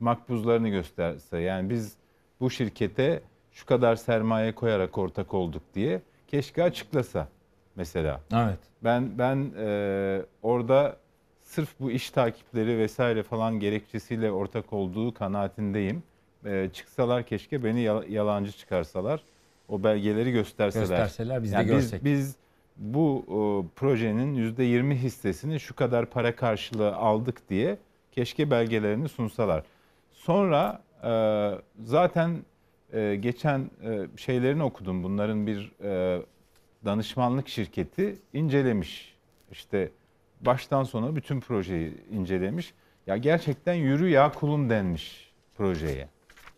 makbuzlarını 0.00 0.68
gösterse. 0.68 1.38
Yani 1.38 1.70
biz 1.70 1.92
bu 2.40 2.50
şirkete 2.50 3.20
şu 3.52 3.66
kadar 3.66 3.96
sermaye 3.96 4.54
koyarak 4.54 4.98
ortak 4.98 5.34
olduk 5.34 5.62
diye 5.74 6.00
keşke 6.28 6.62
açıklasa 6.62 7.28
mesela. 7.76 8.20
Evet. 8.32 8.58
Ben 8.84 9.18
ben 9.18 9.50
e, 9.58 10.22
orada 10.42 10.96
sırf 11.40 11.68
bu 11.80 11.90
iş 11.90 12.10
takipleri 12.10 12.78
vesaire 12.78 13.22
falan 13.22 13.60
gerekçesiyle 13.60 14.30
ortak 14.30 14.72
olduğu 14.72 15.14
kanaatindeyim. 15.14 16.02
E, 16.44 16.68
çıksalar 16.72 17.22
keşke 17.22 17.64
beni 17.64 17.80
yal- 17.80 18.08
yalancı 18.08 18.52
çıkarsalar. 18.52 19.22
O 19.68 19.82
belgeleri 19.84 20.32
gösterseler. 20.32 20.82
Gösterseler 20.82 21.42
biz 21.42 21.52
de 21.52 21.56
Yani 21.56 21.66
görsek. 21.66 22.04
Biz, 22.04 22.18
biz 22.18 22.36
bu 22.76 23.24
o, 23.28 23.66
projenin 23.76 24.52
%20 24.54 24.94
hissesini 24.94 25.60
şu 25.60 25.74
kadar 25.76 26.06
para 26.06 26.36
karşılığı 26.36 26.96
aldık 26.96 27.48
diye 27.50 27.78
keşke 28.12 28.50
belgelerini 28.50 29.08
sunsalar. 29.08 29.62
Sonra 30.28 30.82
e, 31.04 31.12
zaten 31.84 32.44
e, 32.92 33.16
geçen 33.16 33.70
e, 33.82 34.06
şeylerini 34.16 34.62
okudum. 34.62 35.02
Bunların 35.02 35.46
bir 35.46 35.72
e, 35.82 36.22
danışmanlık 36.84 37.48
şirketi 37.48 38.18
incelemiş. 38.32 39.16
İşte 39.52 39.90
baştan 40.40 40.84
sona 40.84 41.16
bütün 41.16 41.40
projeyi 41.40 41.94
incelemiş. 42.10 42.74
Ya 43.06 43.16
gerçekten 43.16 43.74
yürü 43.74 44.08
ya 44.08 44.32
kulum 44.32 44.70
denmiş 44.70 45.32
projeye. 45.56 46.08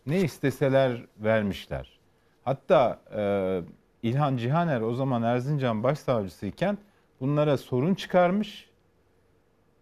Ne 0.05 0.21
isteseler 0.21 1.05
vermişler. 1.17 1.99
Hatta 2.43 3.01
e, 3.15 3.61
İlhan 4.03 4.37
Cihaner 4.37 4.81
o 4.81 4.93
zaman 4.93 5.23
Erzincan 5.23 5.83
Başsavcısıyken 5.83 6.77
bunlara 7.21 7.57
sorun 7.57 7.93
çıkarmış 7.93 8.69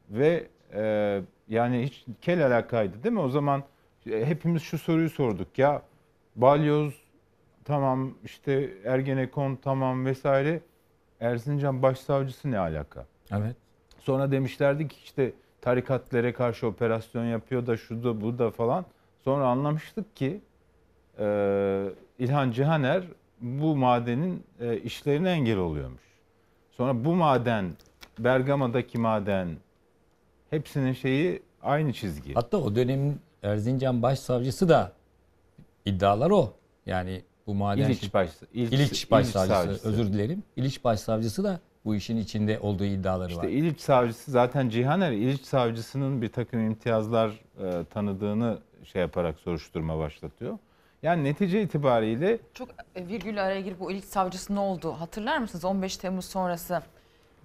ve 0.10 0.48
e, 0.74 1.22
yani 1.48 1.84
hiç 1.84 2.06
kel 2.22 2.48
alakaydı 2.48 3.04
değil 3.04 3.14
mi? 3.14 3.22
O 3.22 3.30
zaman 3.30 3.64
hepimiz 4.06 4.62
şu 4.62 4.78
soruyu 4.78 5.10
sorduk 5.10 5.60
ya 5.60 5.82
balyoz 6.36 6.94
tamam 7.66 8.14
işte 8.24 8.74
Ergenekon 8.86 9.56
tamam 9.56 10.06
vesaire 10.06 10.62
Erzincan 11.20 11.82
Başsavcısı 11.82 12.52
ne 12.52 12.60
alaka? 12.60 13.06
Evet. 13.32 13.56
Sonra 14.00 14.32
demişlerdi 14.32 14.88
ki 14.88 14.96
işte 15.04 15.34
tarikatlere 15.62 16.34
karşı 16.34 16.68
operasyon 16.68 17.26
yapıyor 17.26 17.68
da 17.68 17.78
şu 17.78 18.04
da 18.04 18.22
bu 18.22 18.40
da 18.40 18.52
falan. 18.52 18.86
Sonra 19.24 19.48
anlamıştık 19.48 20.16
ki 20.16 20.42
e, 21.20 21.86
İlhan 22.20 22.52
Cihaner 22.52 23.04
bu 23.42 23.76
madenin 23.76 24.44
e, 24.60 24.78
işlerine 24.78 25.32
engel 25.32 25.58
oluyormuş. 25.58 26.02
Sonra 26.72 27.06
bu 27.06 27.16
maden, 27.16 27.66
Bergama'daki 28.20 28.98
maden 28.98 29.50
hepsinin 30.50 30.94
şeyi 30.94 31.42
aynı 31.62 31.94
çizgi. 31.94 32.34
Hatta 32.34 32.58
o 32.58 32.76
dönemin 32.76 33.20
Erzincan 33.44 34.02
Başsavcısı 34.02 34.70
da 34.70 34.92
iddialar 35.86 36.32
o. 36.32 36.54
Yani 36.86 37.22
bu 37.48 37.54
maden 37.54 37.86
İliç 37.90 38.14
baş- 38.14 38.30
İliç- 38.54 38.74
İliç 38.74 38.90
İliç 38.92 39.12
Başsavcısı 39.12 39.56
savcısı. 39.56 39.88
özür 39.88 40.14
dilerim. 40.14 40.44
İliç 40.56 40.84
Başsavcısı 40.84 41.44
da 41.44 41.60
bu 41.86 41.96
işin 41.96 42.18
içinde 42.18 42.60
olduğu 42.60 42.86
iddiaları 42.86 43.38
var. 43.38 43.44
İşte 43.44 43.52
İliç 43.52 43.80
savcısı 43.82 44.32
zaten 44.32 44.70
Cihaner 44.70 45.12
İliç 45.12 45.42
savcısının 45.46 46.22
bir 46.22 46.32
takım 46.32 46.60
imtiyazlar 46.66 47.30
e, 47.64 47.84
tanıdığını 47.86 48.60
şey 48.84 49.02
yaparak 49.02 49.40
soruşturma 49.40 50.00
başlatıyor. 50.00 50.58
Yani 51.04 51.24
netice 51.24 51.62
itibariyle 51.62 52.40
Çok 52.54 52.70
e, 52.96 53.08
virgül 53.08 53.44
araya 53.44 53.62
girip 53.62 53.80
bu 53.80 53.92
ilk 53.92 54.06
savcısı 54.06 54.56
ne 54.56 54.60
oldu? 54.60 54.92
Hatırlar 54.92 55.38
mısınız 55.38 55.66
15 55.66 55.98
Temmuz 55.98 56.26
sonrası 56.26 56.82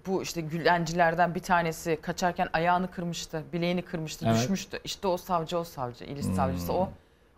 bu 0.07 0.23
işte 0.23 0.41
Gülencilerden 0.41 1.35
bir 1.35 1.39
tanesi 1.39 1.97
kaçarken 2.01 2.47
ayağını 2.53 2.91
kırmıştı, 2.91 3.43
bileğini 3.53 3.81
kırmıştı, 3.81 4.25
Evet. 4.29 4.37
düşmüştü. 4.39 4.79
İşte 4.83 5.07
o 5.07 5.17
savcı 5.17 5.57
o 5.59 5.63
savcı, 5.63 6.03
İliç 6.05 6.25
Hmm. 6.25 6.33
savcısı 6.35 6.73
o. 6.73 6.89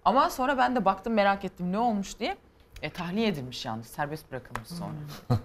Ama 0.05 0.29
sonra 0.29 0.57
ben 0.57 0.75
de 0.75 0.85
baktım 0.85 1.13
merak 1.13 1.45
ettim 1.45 1.71
ne 1.71 1.77
olmuş 1.79 2.19
diye. 2.19 2.37
E, 2.81 2.89
tahliye 2.89 3.27
edilmiş 3.27 3.65
yalnız 3.65 3.85
serbest 3.87 4.31
bırakılmış 4.31 4.67
sonra. 4.69 4.91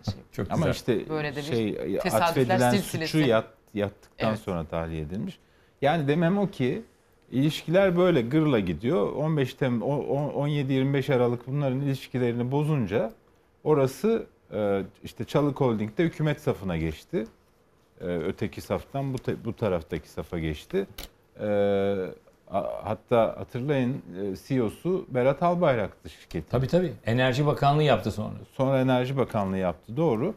Şey, 0.05 0.15
Çok 0.33 0.51
ama 0.53 0.69
işte 0.71 1.09
Böyle 1.09 1.33
de 1.33 1.37
bir 1.37 1.43
şey 1.43 1.75
tesadüfler 1.99 2.21
atfedilen 2.29 2.71
silsilesi. 2.71 3.13
suçu 3.13 3.27
yat, 3.29 3.45
yattıktan 3.75 4.29
Evet. 4.29 4.39
sonra 4.39 4.65
tahliye 4.65 5.01
edilmiş. 5.03 5.39
Yani 5.83 6.09
demem 6.09 6.39
o 6.39 6.51
ki 6.51 6.83
ilişkiler 7.31 7.97
böyle 7.97 8.23
gırla 8.23 8.59
gidiyor. 8.61 9.13
15 9.13 9.55
Tem 9.55 9.81
17-25 9.81 11.15
Aralık 11.15 11.47
bunların 11.47 11.81
ilişkilerini 11.81 12.53
bozunca 12.53 13.13
orası 13.65 14.27
işte 15.05 15.25
Çalık 15.25 15.61
Holding'de 15.61 16.05
hükümet 16.05 16.41
safına 16.41 16.77
geçti. 16.77 17.27
E, 18.01 18.05
Öteki 18.05 18.61
saftan 18.61 19.15
bu, 19.15 19.19
bu 19.45 19.57
taraftaki 19.57 20.09
safa 20.11 20.39
geçti. 20.39 20.87
e, 21.41 21.47
a- 22.51 22.71
hatta 22.85 23.35
hatırlayın 23.39 23.93
e, 23.95 24.37
CEO'su 24.49 25.07
Berat 25.09 25.43
Albayrak'tı 25.43 26.11
şirketin. 26.11 26.51
Tabii 26.51 26.67
tabii. 26.69 26.93
Enerji 27.07 27.47
Bakanlığı 27.47 27.83
yaptı 27.83 28.11
sonra. 28.13 28.35
Sonra 28.53 28.81
Enerji 28.81 29.17
Bakanlığı 29.17 29.57
yaptı 29.59 29.97
doğru. 29.97 30.35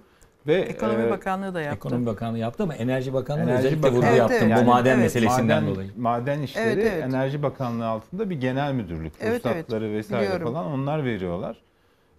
Ve 0.48 0.56
Ekonomi 0.56 1.04
e, 1.04 1.10
Bakanlığı 1.10 1.54
da 1.54 1.62
yaptı. 1.62 1.76
Ekonomi 1.78 2.06
Bakanlığı 2.06 2.38
yaptı 2.38 2.64
ama 2.64 2.76
Enerji 2.76 3.14
Bakanlığı 3.14 3.44
Enerji 3.44 3.58
özellikle 3.68 3.82
Bakanlığı- 3.84 3.96
vurgu 3.98 4.08
Evet, 4.08 4.18
yaptım 4.18 4.38
evet. 4.42 4.48
bu 4.56 4.60
Yani, 4.60 4.68
maden 4.68 4.92
evet. 4.92 5.04
meselesinden 5.04 5.64
maden, 5.64 5.76
dolayı. 5.76 5.90
Maden 5.98 6.42
işleri 6.42 6.68
Evet, 6.82 6.92
evet. 6.94 7.04
Enerji 7.04 7.44
Bakanlığı 7.44 7.86
altında 7.88 8.30
bir 8.30 8.36
genel 8.36 8.74
müdürlük. 8.74 9.14
Evet, 9.20 9.42
evet. 9.46 9.56
Ruhsatları 9.56 9.92
vesaire 9.94 10.24
Biliyorum. 10.24 10.54
falan 10.54 10.66
onlar 10.66 11.06
veriyorlar. 11.06 11.58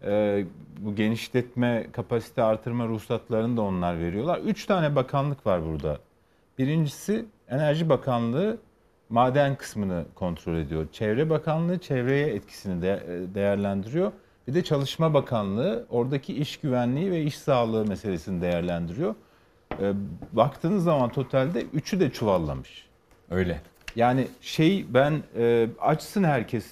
Ee, 0.06 0.44
bu 0.78 0.94
genişletme, 0.94 1.86
kapasite 1.92 2.42
artırma 2.42 2.86
ruhsatlarını 2.86 3.56
da 3.56 3.62
onlar 3.62 3.98
veriyorlar. 3.98 4.38
Üç 4.38 4.66
tane 4.66 4.96
bakanlık 4.96 5.46
var 5.46 5.66
burada. 5.66 5.98
Birincisi 6.58 7.24
Enerji 7.48 7.88
Bakanlığı 7.88 8.58
maden 9.08 9.56
kısmını 9.56 10.04
kontrol 10.14 10.56
ediyor. 10.56 10.86
Çevre 10.92 11.30
Bakanlığı 11.30 11.78
çevreye 11.78 12.26
etkisini 12.26 12.82
de, 12.82 13.02
e, 13.08 13.34
değerlendiriyor. 13.34 14.12
Bir 14.48 14.54
de 14.54 14.64
Çalışma 14.64 15.14
Bakanlığı 15.14 15.86
oradaki 15.90 16.34
iş 16.34 16.56
güvenliği 16.56 17.10
ve 17.10 17.22
iş 17.22 17.38
sağlığı 17.38 17.84
meselesini 17.84 18.42
değerlendiriyor. 18.42 19.14
Ee, 19.80 19.92
baktığınız 20.32 20.84
zaman 20.84 21.10
totalde 21.10 21.62
üçü 21.62 22.00
de 22.00 22.10
çuvallamış. 22.10 22.86
Öyle. 23.30 23.60
Yani 23.96 24.28
şey 24.40 24.86
ben 24.88 25.22
e, 25.36 25.68
açsın 25.80 26.24
herkes 26.24 26.66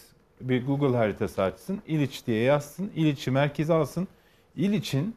bir 0.48 0.66
Google 0.66 0.96
haritası 0.96 1.42
açsın. 1.42 1.82
İliç 1.86 2.26
diye 2.26 2.42
yazsın. 2.42 2.90
İliç'i 2.94 3.30
merkeze 3.30 3.74
alsın. 3.74 4.08
İliç'in 4.56 5.16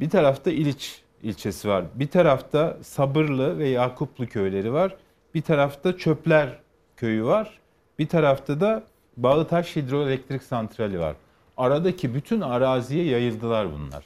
bir 0.00 0.10
tarafta 0.10 0.50
İliç 0.50 1.02
ilçesi 1.22 1.68
var. 1.68 1.84
Bir 1.94 2.08
tarafta 2.08 2.78
Sabırlı 2.82 3.58
ve 3.58 3.68
Yakuplu 3.68 4.26
köyleri 4.26 4.72
var. 4.72 4.96
Bir 5.34 5.42
tarafta 5.42 5.96
Çöpler 5.96 6.58
köyü 6.96 7.24
var. 7.24 7.58
Bir 7.98 8.08
tarafta 8.08 8.60
da 8.60 8.84
Bağıtaş 9.16 9.76
Hidroelektrik 9.76 10.42
Santrali 10.42 11.00
var. 11.00 11.16
Aradaki 11.56 12.14
bütün 12.14 12.40
araziye 12.40 13.04
yayıldılar 13.04 13.68
bunlar. 13.72 14.04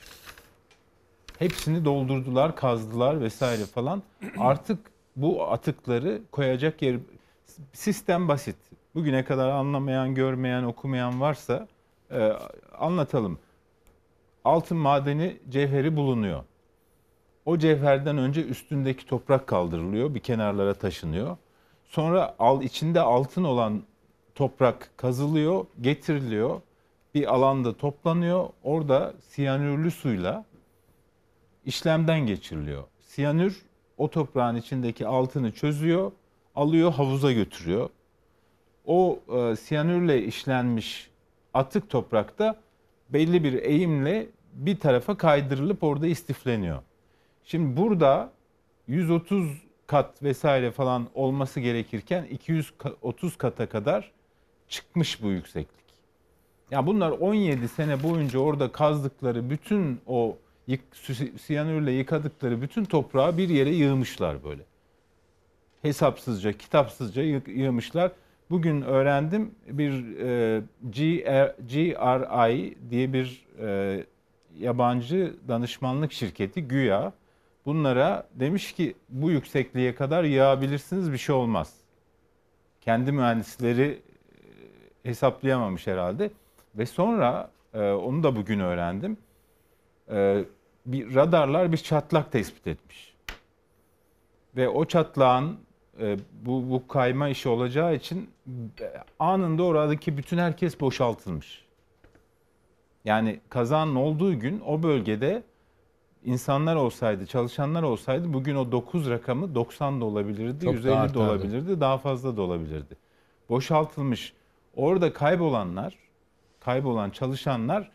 Hepsini 1.39 1.85
doldurdular, 1.85 2.57
kazdılar 2.57 3.21
vesaire 3.21 3.65
falan. 3.65 4.03
Artık 4.39 4.79
bu 5.17 5.53
atıkları 5.53 6.21
koyacak 6.33 6.83
yer 6.83 6.97
sistem 7.73 8.29
basit. 8.29 8.57
Bugüne 8.95 9.25
kadar 9.25 9.49
anlamayan, 9.49 10.15
görmeyen, 10.15 10.63
okumayan 10.63 11.21
varsa 11.21 11.69
e, 12.11 12.33
anlatalım. 12.79 13.39
Altın 14.45 14.77
madeni 14.77 15.37
cevheri 15.49 15.97
bulunuyor. 15.97 16.45
O 17.45 17.59
cevherden 17.59 18.19
önce 18.19 18.45
üstündeki 18.45 19.07
toprak 19.07 19.47
kaldırılıyor, 19.47 20.15
bir 20.15 20.21
kenarlara 20.21 20.75
taşınıyor. 20.75 21.37
Sonra 21.85 22.35
al 22.39 22.63
içinde 22.63 23.01
altın 23.01 23.45
olan 23.45 23.83
toprak 24.35 24.91
kazılıyor, 24.97 25.67
getiriliyor. 25.81 26.61
Bir 27.15 27.35
alanda 27.35 27.77
toplanıyor. 27.77 28.49
Orada 28.63 29.15
siyanürlü 29.21 29.91
suyla 29.91 30.45
işlemden 31.65 32.27
geçiriliyor. 32.27 32.85
Siyanür 33.01 33.63
o 33.99 34.11
toprağın 34.11 34.57
içindeki 34.57 35.07
altını 35.07 35.53
çözüyor, 35.53 36.13
alıyor 36.55 36.93
havuza 36.93 37.33
götürüyor. 37.33 37.91
O 38.87 39.19
e, 39.35 39.57
siyanürle 39.57 40.23
işlenmiş 40.25 41.11
atık 41.55 41.91
toprakta 41.91 42.57
belli 43.09 43.45
bir 43.45 43.53
eğimle 43.53 44.27
bir 44.55 44.81
tarafa 44.81 45.17
kaydırılıp 45.17 45.83
orada 45.83 46.07
istifleniyor. 46.07 46.83
Şimdi 47.45 47.77
burada 47.77 48.31
130 48.89 49.63
kat 49.87 50.23
vesaire 50.23 50.71
falan 50.71 51.07
olması 51.15 51.61
gerekirken 51.61 52.25
230 52.25 53.37
kata 53.39 53.69
kadar 53.69 54.13
çıkmış 54.69 55.23
bu 55.23 55.31
yükseklik. 55.31 55.85
Ya 56.71 56.87
bunlar 56.87 57.11
17 57.11 57.69
sene 57.69 58.03
boyunca 58.03 58.39
orada 58.39 58.73
kazdıkları 58.73 59.51
bütün 59.51 60.01
o 60.07 60.37
yık, 60.67 60.81
si- 60.93 61.39
siyanürle 61.39 61.93
yıkadıkları 61.93 62.63
bütün 62.63 62.85
toprağı 62.85 63.39
bir 63.39 63.49
yere 63.49 63.71
yığmışlar 63.71 64.45
böyle. 64.45 64.63
Hesapsızca, 65.83 66.53
kitapsızca 66.53 67.23
yı- 67.23 67.43
yığmışlar. 67.51 68.13
Bugün 68.51 68.83
öğrendim 68.83 69.55
bir 69.67 70.19
e, 70.19 70.63
GR, 70.83 71.55
GRI 71.69 72.79
diye 72.91 73.13
bir 73.13 73.47
e, 73.61 74.07
yabancı 74.59 75.37
danışmanlık 75.49 76.13
şirketi 76.13 76.63
güya 76.63 77.13
bunlara 77.67 78.29
demiş 78.35 78.73
ki 78.73 78.95
bu 79.09 79.31
yüksekliğe 79.31 79.95
kadar 79.95 80.25
yığabilirsiniz 80.25 81.13
bir 81.13 81.19
şey 81.19 81.35
olmaz. 81.35 81.75
Kendi 82.81 83.13
mühendisleri 83.13 84.03
e, 85.05 85.09
hesaplayamamış 85.09 85.87
herhalde. 85.87 86.31
Ve 86.75 86.87
sonra 86.87 87.51
e, 87.75 87.91
onu 87.91 88.23
da 88.23 88.37
bugün 88.37 88.61
öğrendim. 88.61 89.17
E, 90.11 90.45
bir 90.87 91.15
radarlar 91.15 91.73
bir 91.73 91.77
çatlak 91.77 92.33
tespit 92.33 92.67
etmiş. 92.67 93.15
Ve 94.57 94.69
o 94.69 94.85
çatlağın 94.85 95.59
e, 96.01 96.17
bu, 96.47 96.71
bu 96.71 96.89
kayma 96.89 97.29
işi 97.29 97.49
olacağı 97.49 97.95
için 97.95 98.31
e, 98.81 98.93
anında 99.19 99.63
oradaki 99.63 100.17
bütün 100.17 100.39
herkes 100.39 100.81
boşaltılmış. 100.81 101.65
Yani 103.05 103.41
kazanın 103.49 103.95
olduğu 103.95 104.39
gün 104.41 104.63
o 104.67 104.83
bölgede 104.83 105.43
insanlar 106.25 106.77
olsaydı, 106.77 107.27
çalışanlar 107.27 107.83
olsaydı 107.83 108.33
bugün 108.33 108.55
o 108.57 108.73
9 108.73 109.11
rakamı 109.11 109.55
90 109.55 110.01
da 110.01 110.05
olabilirdi, 110.05 110.65
Çok 110.65 110.75
daha 110.75 110.77
150 110.77 110.85
de 110.85 110.95
artardı. 110.99 111.19
olabilirdi, 111.19 111.81
daha 111.81 111.99
fazla 111.99 112.37
da 112.37 112.43
olabilirdi. 112.43 112.97
Boşaltılmış. 113.49 114.33
Orada 114.77 115.13
kaybolanlar, 115.13 115.99
kaybolan 116.61 117.11
çalışanlar 117.11 117.91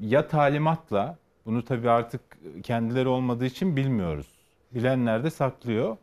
ya 0.00 0.28
talimatla, 0.28 1.18
bunu 1.46 1.64
tabii 1.64 1.90
artık 1.90 2.20
kendileri 2.62 3.08
olmadığı 3.08 3.44
için 3.44 3.76
bilmiyoruz. 3.76 4.26
Bilenler 4.74 5.24
de 5.24 5.30
saklıyor. 5.30 5.96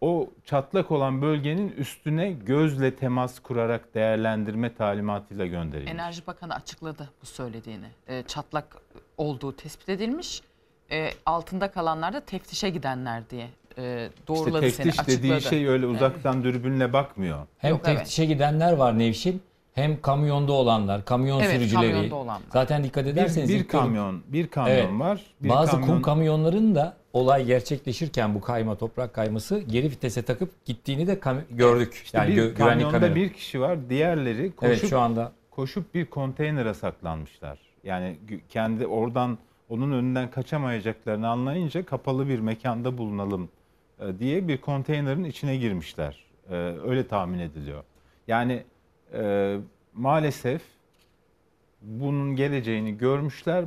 O 0.00 0.28
çatlak 0.44 0.90
olan 0.90 1.22
bölgenin 1.22 1.68
üstüne 1.72 2.32
gözle 2.32 2.94
temas 2.96 3.38
kurarak 3.38 3.94
değerlendirme 3.94 4.74
talimatıyla 4.74 5.46
gönderilmiş. 5.46 5.92
Enerji 5.92 6.26
Bakanı 6.26 6.54
açıkladı 6.54 7.10
bu 7.22 7.26
söylediğini. 7.26 7.86
E, 8.08 8.22
çatlak 8.22 8.76
olduğu 9.18 9.56
tespit 9.56 9.88
edilmiş. 9.88 10.42
E, 10.90 11.10
altında 11.26 11.70
kalanlar 11.70 12.12
da 12.12 12.20
teftişe 12.20 12.70
gidenler 12.70 13.30
diye 13.30 13.46
e, 13.78 14.08
doğruladı 14.28 14.66
işte 14.66 14.82
seni 14.82 14.84
teftiş 14.92 15.00
açıkladı. 15.00 15.18
dediği 15.18 15.40
şey 15.40 15.68
öyle 15.68 15.86
Evet. 15.86 15.96
uzaktan 15.96 16.44
dürbünle 16.44 16.92
bakmıyor. 16.92 17.46
Hem 17.58 17.70
Yok, 17.70 17.80
evet. 17.84 17.98
teftişe 17.98 18.24
gidenler 18.24 18.72
var 18.72 18.98
Nevşin 18.98 19.42
hem 19.74 20.00
kamyonda 20.00 20.52
olanlar, 20.52 21.04
kamyon 21.04 21.40
Evet, 21.40 21.52
sürücüleri. 21.56 21.92
kamyonda 21.92 22.14
olanlar. 22.14 22.42
Zaten 22.52 22.84
dikkat 22.84 23.04
Bir, 23.04 23.10
ederseniz 23.10 23.48
bir 23.48 23.54
görüp- 23.54 23.68
kamyon, 23.70 24.22
bir 24.28 24.46
kamyon 24.46 24.74
Evet. 24.76 24.88
var. 24.92 25.20
Bir 25.42 25.48
Bazı 25.48 25.70
kamyon, 25.70 25.86
kum 25.88 26.02
kamyonların 26.02 26.74
da 26.74 26.96
olay 27.12 27.44
gerçekleşirken 27.46 28.34
bu 28.34 28.40
kayma 28.40 28.76
toprak 28.76 29.14
kayması 29.14 29.58
geri 29.58 29.90
vitese 29.90 30.22
takıp 30.22 30.64
gittiğini 30.64 31.06
de 31.06 31.20
gördük. 31.50 31.94
İşte 32.04 32.18
yani 32.18 32.36
bir 32.36 32.42
gö- 32.42 32.54
güvenlik 32.54 32.90
kamera. 32.90 33.14
bir 33.14 33.32
kişi 33.32 33.60
var. 33.60 33.90
Diğerleri 33.90 34.52
koşup 34.52 34.74
Evet 34.74 34.90
şu 34.90 34.98
anda 34.98 35.32
koşup 35.50 35.94
bir 35.94 36.06
konteynere 36.06 36.74
saklanmışlar. 36.74 37.58
Yani 37.84 38.18
kendi 38.48 38.86
oradan 38.86 39.38
onun 39.68 39.92
önünden 39.92 40.30
kaçamayacaklarını 40.30 41.28
anlayınca 41.28 41.84
kapalı 41.86 42.28
bir 42.28 42.38
mekanda 42.38 42.98
bulunalım 42.98 43.48
e, 44.00 44.18
diye 44.18 44.48
bir 44.48 44.58
konteynerin 44.58 45.24
içine 45.24 45.56
girmişler. 45.56 46.24
E, 46.50 46.54
Öyle 46.86 47.06
tahmin 47.06 47.38
ediliyor. 47.38 47.84
Yani 48.28 48.62
e, 49.14 49.56
maalesef 49.94 50.62
bunun 51.82 52.36
geleceğini 52.36 52.98
görmüşler. 52.98 53.64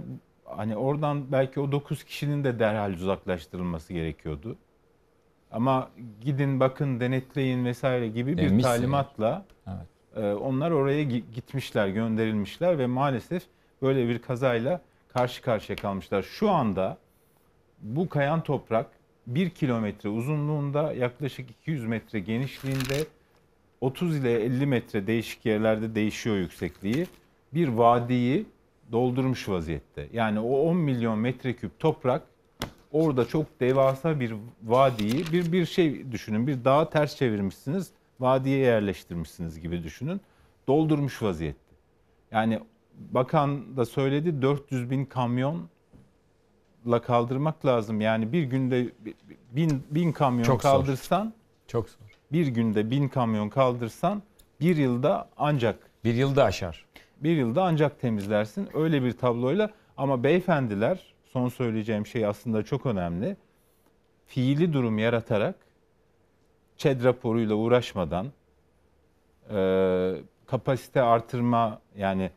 Hani 0.57 0.77
oradan 0.77 1.31
belki 1.31 1.59
o 1.59 1.71
9 1.71 2.03
kişinin 2.03 2.43
de 2.43 2.59
derhal 2.59 2.93
uzaklaştırılması 2.93 3.93
gerekiyordu. 3.93 4.55
Ama 5.51 5.89
gidin 6.21 6.59
bakın 6.59 6.99
denetleyin 6.99 7.65
vesaire 7.65 8.07
gibi 8.07 8.31
bir 8.31 8.37
Demişsin. 8.37 8.61
talimatla 8.61 9.45
Evet. 9.67 10.23
e, 10.25 10.33
onlar 10.33 10.71
oraya 10.71 11.03
gi- 11.03 11.23
gitmişler, 11.35 11.87
gönderilmişler 11.87 12.77
ve 12.79 12.85
maalesef 12.87 13.43
böyle 13.81 14.07
bir 14.09 14.19
kazayla 14.19 14.81
karşı 15.13 15.41
karşıya 15.41 15.75
kalmışlar. 15.75 16.21
Şu 16.23 16.49
anda 16.49 16.97
bu 17.81 18.09
kayan 18.09 18.43
toprak 18.43 18.85
1 19.27 19.49
kilometre 19.49 20.09
uzunluğunda 20.09 20.93
yaklaşık 20.93 21.49
200 21.51 21.85
metre 21.85 22.19
genişliğinde 22.19 23.05
30 23.81 24.17
ile 24.17 24.43
50 24.43 24.65
metre 24.65 25.07
değişik 25.07 25.45
yerlerde 25.45 25.95
değişiyor 25.95 26.35
yüksekliği. 26.37 27.07
Bir 27.53 27.67
vadiyi 27.67 28.45
doldurmuş 28.93 29.49
vaziyette. 29.49 30.09
Yani 30.13 30.39
o 30.39 30.57
10 30.57 30.77
milyon 30.77 31.19
metreküp 31.19 31.79
toprak 31.79 32.21
orada 32.91 33.27
çok 33.27 33.59
devasa 33.59 34.19
bir 34.19 34.35
vadiyi 34.63 35.25
bir 35.31 35.51
bir 35.51 35.65
şey 35.65 36.11
düşünün. 36.11 36.47
Bir 36.47 36.65
dağı 36.65 36.89
ters 36.89 37.15
çevirmişsiniz, 37.15 37.91
vadiye 38.19 38.57
yerleştirmişsiniz 38.57 39.59
gibi 39.59 39.83
düşünün. 39.83 40.21
Doldurmuş 40.67 41.21
vaziyette. 41.21 41.75
Yani 42.31 42.59
bakan 43.11 43.77
da 43.77 43.85
söyledi 43.85 44.41
400 44.41 44.89
bin 44.89 45.05
kamyonla 45.05 45.67
kaldırmak 47.03 47.65
lazım. 47.65 48.01
Yani 48.01 48.31
bir 48.33 48.43
günde 48.43 48.89
bin, 49.51 49.83
bin 49.91 50.11
kamyon 50.11 50.43
Çok 50.43 50.61
zor. 50.61 50.69
kaldırsan 50.69 51.33
Çok 51.67 51.89
zor. 51.89 51.99
Bir 52.31 52.47
günde 52.47 52.91
bin 52.91 53.07
kamyon 53.07 53.49
kaldırsan 53.49 54.23
bir 54.59 54.77
yılda 54.77 55.29
ancak 55.37 55.79
Bir 56.03 56.13
yılda 56.13 56.43
aşar. 56.43 56.82
Bir 57.23 57.37
yılda 57.37 57.63
ancak 57.63 57.99
temizlersin. 57.99 58.69
Öyle 58.73 59.03
bir 59.03 59.11
tabloyla 59.11 59.69
ama 59.97 60.23
beyefendiler 60.23 61.13
son 61.25 61.49
söyleyeceğim 61.49 62.05
şey 62.05 62.25
aslında 62.25 62.63
çok 62.63 62.85
önemli. 62.85 63.37
Fiili 64.25 64.73
durum 64.73 64.99
yaratarak 64.99 65.55
ÇED 66.77 67.03
raporuyla 67.03 67.55
uğraşmadan 67.55 68.27
e, 69.49 70.15
kapasite 70.45 71.01
artırma 71.01 71.81
yani 71.97 72.31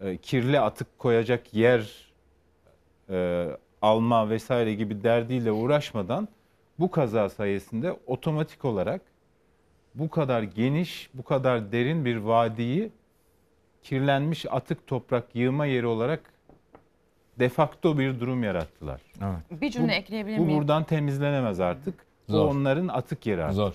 e, 0.00 0.16
kirli 0.16 0.60
atık 0.60 0.98
koyacak 0.98 1.54
yer 1.54 2.12
e, 3.10 3.48
alma 3.82 4.30
vesaire 4.30 4.74
gibi 4.74 5.02
derdiyle 5.02 5.52
uğraşmadan 5.52 6.28
bu 6.78 6.90
kaza 6.90 7.28
sayesinde 7.28 7.96
otomatik 8.06 8.64
olarak 8.64 9.02
bu 9.94 10.10
kadar 10.10 10.42
geniş, 10.42 11.10
bu 11.14 11.22
kadar 11.22 11.72
derin 11.72 12.04
bir 12.04 12.16
vadiyi 12.16 12.92
kirlenmiş 13.82 14.46
atık 14.50 14.86
toprak 14.86 15.24
yığma 15.34 15.66
yeri 15.66 15.86
olarak 15.86 16.20
defakto 17.38 17.98
bir 17.98 18.20
durum 18.20 18.44
yarattılar. 18.44 19.00
Evet. 19.22 19.60
Bir 19.62 19.70
cümle 19.70 19.88
Bu- 19.88 19.92
ekleyebilir 19.94 20.38
Bu 20.38 20.44
miyim? 20.44 20.58
buradan 20.60 20.84
temizlenemez 20.84 21.60
artık. 21.60 22.06
Bu 22.28 22.32
Zor. 22.32 22.48
onların 22.54 22.88
atık 22.88 23.26
yeri 23.26 23.42
artık. 23.42 23.56
Zor. 23.56 23.72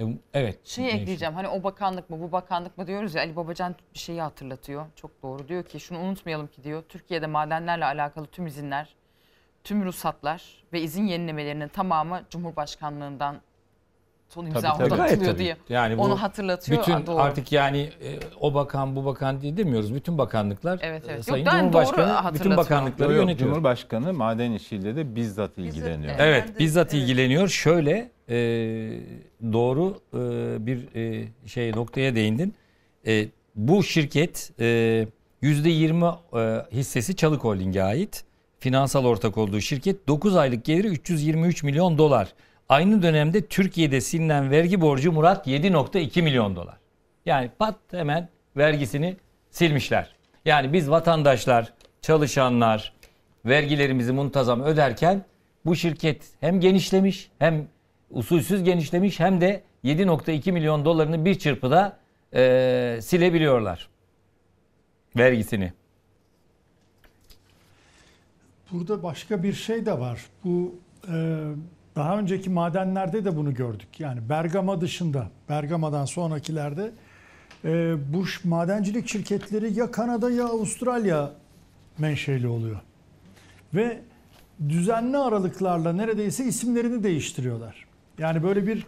E, 0.00 0.04
Evet. 0.34 0.66
Şeyi 0.66 0.88
ekleyeceğim 0.88 1.34
hani 1.34 1.48
o 1.48 1.62
bakanlık 1.62 2.10
mı 2.10 2.20
bu 2.20 2.32
bakanlık 2.32 2.78
mı 2.78 2.86
diyoruz 2.86 3.14
ya 3.14 3.22
Ali 3.22 3.36
Babacan 3.36 3.74
bir 3.94 3.98
şeyi 3.98 4.20
hatırlatıyor. 4.20 4.86
Çok 4.96 5.22
doğru 5.22 5.48
diyor 5.48 5.62
ki 5.64 5.80
şunu 5.80 5.98
unutmayalım 5.98 6.46
ki 6.46 6.64
diyor 6.64 6.82
Türkiye'de 6.88 7.26
madenlerle 7.26 7.84
alakalı 7.84 8.26
tüm 8.26 8.46
izinler, 8.46 8.94
tüm 9.64 9.84
ruhsatlar 9.84 10.64
ve 10.72 10.80
izin 10.80 11.06
yenilemelerinin 11.06 11.68
tamamı 11.68 12.22
Cumhurbaşkanlığından 12.30 13.36
son 14.34 14.46
imza 14.46 14.60
Tabii, 14.60 14.88
tabii. 14.88 15.02
atılıyor 15.02 15.32
tabii. 15.32 15.38
diye. 15.38 15.56
Yani 15.68 15.98
bu 15.98 16.02
Onu 16.02 16.22
hatırlatıyor. 16.22 16.80
Bütün 16.80 16.92
Aa, 16.92 17.06
doğru. 17.06 17.18
artık 17.22 17.52
yani 17.52 17.78
e, 17.80 18.18
o 18.40 18.54
bakan 18.54 18.96
bu 18.96 19.04
bakan 19.04 19.40
diye 19.40 19.56
demiyoruz. 19.56 19.94
Bütün 19.94 20.18
bakanlıklar 20.18 20.78
Evet, 20.82 21.02
evet. 21.06 21.10
e, 21.10 21.16
Yok, 21.16 21.24
Sayın 21.24 21.46
doğru 21.46 21.56
Cumhurbaşkanı 21.60 22.34
bütün 22.34 22.56
bakanlıkları 22.56 23.10
Yok, 23.12 23.16
yok, 23.18 23.28
yönetiyor. 23.28 23.50
Cumhurbaşkanı 23.50 24.12
maden 24.12 24.52
işiyle 24.52 24.96
de 24.96 25.14
bizzat 25.16 25.58
ilgileniyor. 25.58 26.14
Evet, 26.18 26.58
bizzat 26.58 26.94
ilgileniyor. 26.94 27.48
Şöyle 27.48 28.10
e, 28.28 28.36
doğru 29.52 30.00
e, 30.14 30.18
bir 30.66 30.96
e, 30.96 31.28
şey 31.46 31.72
noktaya 31.72 32.14
değindin. 32.14 32.54
E, 33.06 33.28
bu 33.54 33.82
şirket 33.82 34.52
e, 34.60 35.06
%20 35.42 36.14
e, 36.38 36.66
hissesi 36.76 37.16
Çalık 37.16 37.44
Holding'e 37.44 37.82
ait. 37.82 38.24
Finansal 38.58 39.04
ortak 39.04 39.38
olduğu 39.38 39.60
şirket 39.60 40.08
9 40.08 40.36
aylık 40.36 40.64
geliri 40.64 40.88
323 40.88 41.62
milyon 41.62 41.98
dolar. 41.98 42.28
Aynı 42.72 43.02
dönemde 43.02 43.46
Türkiye'de 43.46 44.00
silinen 44.00 44.50
vergi 44.50 44.80
borcu 44.80 45.12
Murat 45.12 45.46
7.2 45.46 46.22
milyon 46.22 46.56
dolar. 46.56 46.76
Yani 47.26 47.50
pat 47.58 47.78
hemen 47.90 48.28
vergisini 48.56 49.16
silmişler. 49.50 50.16
Yani 50.44 50.72
biz 50.72 50.90
vatandaşlar, 50.90 51.72
çalışanlar 52.02 52.92
vergilerimizi 53.44 54.12
muntazam 54.12 54.62
öderken 54.62 55.24
bu 55.64 55.76
şirket 55.76 56.22
hem 56.40 56.60
genişlemiş 56.60 57.30
hem 57.38 57.68
usulsüz 58.10 58.62
genişlemiş 58.64 59.20
hem 59.20 59.40
de 59.40 59.62
7.2 59.84 60.52
milyon 60.52 60.84
dolarını 60.84 61.24
bir 61.24 61.38
çırpıda 61.38 61.98
eee, 62.32 62.98
silebiliyorlar 63.02 63.88
vergisini. 65.16 65.72
Burada 68.70 69.02
başka 69.02 69.42
bir 69.42 69.52
şey 69.52 69.86
de 69.86 69.98
var. 69.98 70.26
Bu 70.44 70.74
e, 71.08 71.14
daha 71.96 72.18
önceki 72.18 72.50
madenlerde 72.50 73.24
de 73.24 73.36
bunu 73.36 73.54
gördük. 73.54 74.00
Yani 74.00 74.28
Bergama 74.28 74.80
dışında, 74.80 75.28
Bergama'dan 75.48 76.04
sonrakilerde 76.04 76.90
e, 77.64 77.94
bu 78.12 78.24
madencilik 78.44 79.08
şirketleri 79.08 79.78
ya 79.78 79.90
Kanada 79.90 80.30
ya 80.30 80.44
Avustralya 80.44 81.30
menşeli 81.98 82.48
oluyor. 82.48 82.80
Ve 83.74 83.98
düzenli 84.68 85.18
aralıklarla 85.18 85.92
neredeyse 85.92 86.44
isimlerini 86.44 87.02
değiştiriyorlar. 87.04 87.86
Yani 88.18 88.42
böyle 88.42 88.66
bir 88.66 88.86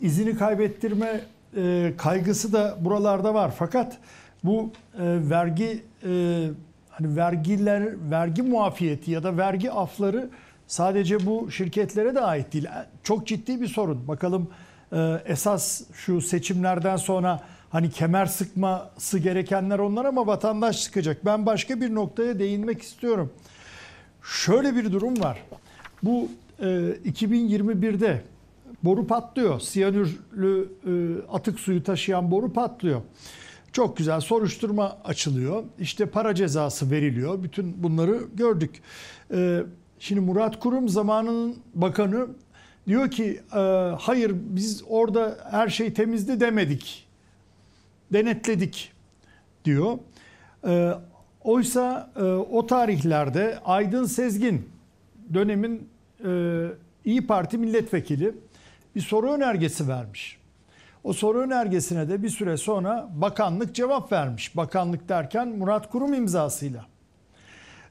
izini 0.00 0.36
kaybettirme 0.36 1.20
e, 1.56 1.92
kaygısı 1.98 2.52
da 2.52 2.76
buralarda 2.80 3.34
var. 3.34 3.52
Fakat 3.58 3.98
bu 4.44 4.70
e, 4.94 4.98
vergi 5.30 5.82
e, 6.04 6.44
hani 6.90 7.16
vergiler 7.16 8.10
vergi 8.10 8.42
muafiyeti 8.42 9.10
ya 9.10 9.22
da 9.22 9.36
vergi 9.36 9.72
afları 9.72 10.30
sadece 10.68 11.26
bu 11.26 11.50
şirketlere 11.50 12.14
de 12.14 12.20
ait 12.20 12.52
değil. 12.52 12.66
Çok 13.02 13.26
ciddi 13.26 13.60
bir 13.60 13.66
sorun. 13.66 14.08
Bakalım 14.08 14.50
e, 14.92 15.22
esas 15.26 15.82
şu 15.94 16.20
seçimlerden 16.20 16.96
sonra 16.96 17.40
hani 17.70 17.90
kemer 17.90 18.26
sıkması 18.26 19.18
gerekenler 19.18 19.78
onlar 19.78 20.04
ama 20.04 20.26
vatandaş 20.26 20.76
sıkacak. 20.76 21.24
Ben 21.24 21.46
başka 21.46 21.80
bir 21.80 21.94
noktaya 21.94 22.38
değinmek 22.38 22.82
istiyorum. 22.82 23.32
Şöyle 24.22 24.76
bir 24.76 24.92
durum 24.92 25.20
var. 25.20 25.42
Bu 26.02 26.28
e, 26.58 26.64
2021'de 26.64 28.22
boru 28.84 29.06
patlıyor. 29.06 29.60
Siyanürlü 29.60 30.68
e, 30.86 30.92
atık 31.32 31.60
suyu 31.60 31.82
taşıyan 31.82 32.30
boru 32.30 32.52
patlıyor. 32.52 33.02
Çok 33.72 33.96
güzel 33.96 34.20
soruşturma 34.20 34.98
açılıyor. 35.04 35.64
İşte 35.78 36.06
para 36.06 36.34
cezası 36.34 36.90
veriliyor. 36.90 37.42
Bütün 37.42 37.82
bunları 37.82 38.20
gördük. 38.34 38.82
Şimdi 39.98 40.20
Murat 40.20 40.60
Kurum 40.60 40.88
zamanının 40.88 41.56
bakanı 41.74 42.26
diyor 42.86 43.10
ki 43.10 43.40
e, 43.54 43.58
hayır 43.98 44.32
biz 44.34 44.82
orada 44.88 45.38
her 45.50 45.68
şey 45.68 45.94
temizdi 45.94 46.40
demedik. 46.40 47.08
Denetledik 48.12 48.92
diyor. 49.64 49.98
E, 50.66 50.92
oysa 51.44 52.10
e, 52.16 52.22
o 52.22 52.66
tarihlerde 52.66 53.58
Aydın 53.64 54.04
Sezgin 54.04 54.68
dönemin 55.34 55.88
e, 56.24 56.30
İyi 57.04 57.26
Parti 57.26 57.58
milletvekili 57.58 58.34
bir 58.94 59.00
soru 59.00 59.32
önergesi 59.32 59.88
vermiş. 59.88 60.38
O 61.04 61.12
soru 61.12 61.40
önergesine 61.40 62.08
de 62.08 62.22
bir 62.22 62.28
süre 62.28 62.56
sonra 62.56 63.08
bakanlık 63.14 63.74
cevap 63.74 64.12
vermiş. 64.12 64.56
Bakanlık 64.56 65.08
derken 65.08 65.48
Murat 65.48 65.90
Kurum 65.90 66.14
imzasıyla. 66.14 66.86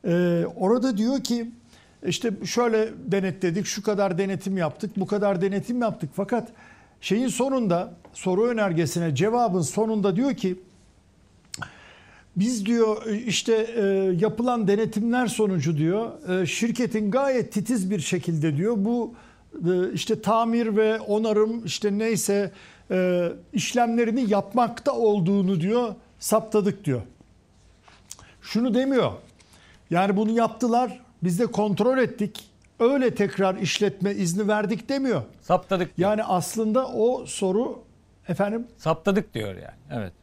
Ee, 0.06 0.46
orada 0.56 0.98
diyor 0.98 1.24
ki 1.24 1.52
işte 2.06 2.32
şöyle 2.46 2.90
denetledik, 3.06 3.66
şu 3.66 3.84
kadar 3.84 4.18
denetim 4.18 4.58
yaptık, 4.58 4.92
bu 4.98 5.08
kadar 5.08 5.42
denetim 5.42 5.82
yaptık. 5.82 6.10
Fakat 6.14 6.50
şeyin 7.02 7.28
sonunda 7.28 7.94
soru 8.14 8.46
önergesine 8.46 9.16
cevabın 9.16 9.62
sonunda 9.62 10.16
diyor 10.16 10.34
ki 10.34 10.60
biz 12.36 12.66
diyor 12.66 13.06
işte 13.06 13.54
e, 13.54 13.84
yapılan 14.20 14.68
denetimler 14.68 15.28
sonucu 15.28 15.78
diyor 15.78 16.30
e, 16.30 16.46
şirketin 16.46 17.12
gayet 17.12 17.54
titiz 17.54 17.92
bir 17.92 18.00
şekilde 18.00 18.58
diyor 18.58 18.76
bu 18.78 19.14
e, 19.56 19.94
işte 19.94 20.22
tamir 20.22 20.76
ve 20.76 21.00
onarım 21.00 21.66
işte 21.66 21.98
neyse 21.98 22.52
e, 22.92 23.30
işlemlerini 23.54 24.30
yapmakta 24.30 24.92
olduğunu 24.92 25.62
diyor 25.62 25.96
saptadık 26.20 26.86
diyor. 26.86 27.02
Şunu 28.42 28.74
demiyor. 28.74 29.12
Yani 29.90 30.18
bunu 30.18 30.32
yaptılar 30.32 31.02
biz 31.24 31.40
de 31.40 31.46
kontrol 31.46 31.98
ettik. 31.98 32.50
Öyle 32.80 33.16
tekrar 33.16 33.56
işletme 33.56 34.12
izni 34.12 34.48
verdik 34.48 34.90
demiyor. 34.90 35.22
Saptadık. 35.42 35.92
Yani 35.98 36.24
aslında 36.24 36.88
o 36.88 37.26
soru 37.26 37.84
efendim 38.28 38.68
Saptadık 38.78 39.34
diyor 39.34 39.56
yani. 39.56 39.78
Evet. 39.92 40.14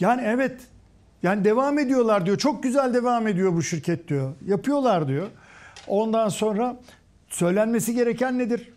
Yani 0.00 0.22
evet. 0.24 0.60
Yani 1.22 1.44
devam 1.44 1.78
ediyorlar 1.78 2.26
diyor. 2.26 2.38
Çok 2.38 2.62
güzel 2.62 2.94
devam 2.94 3.26
ediyor 3.26 3.52
bu 3.52 3.62
şirket 3.62 4.08
diyor. 4.08 4.32
Yapıyorlar 4.46 5.08
diyor. 5.08 5.28
Ondan 5.86 6.28
sonra 6.28 6.76
söylenmesi 7.28 7.94
gereken 7.94 8.38
nedir? 8.38 8.72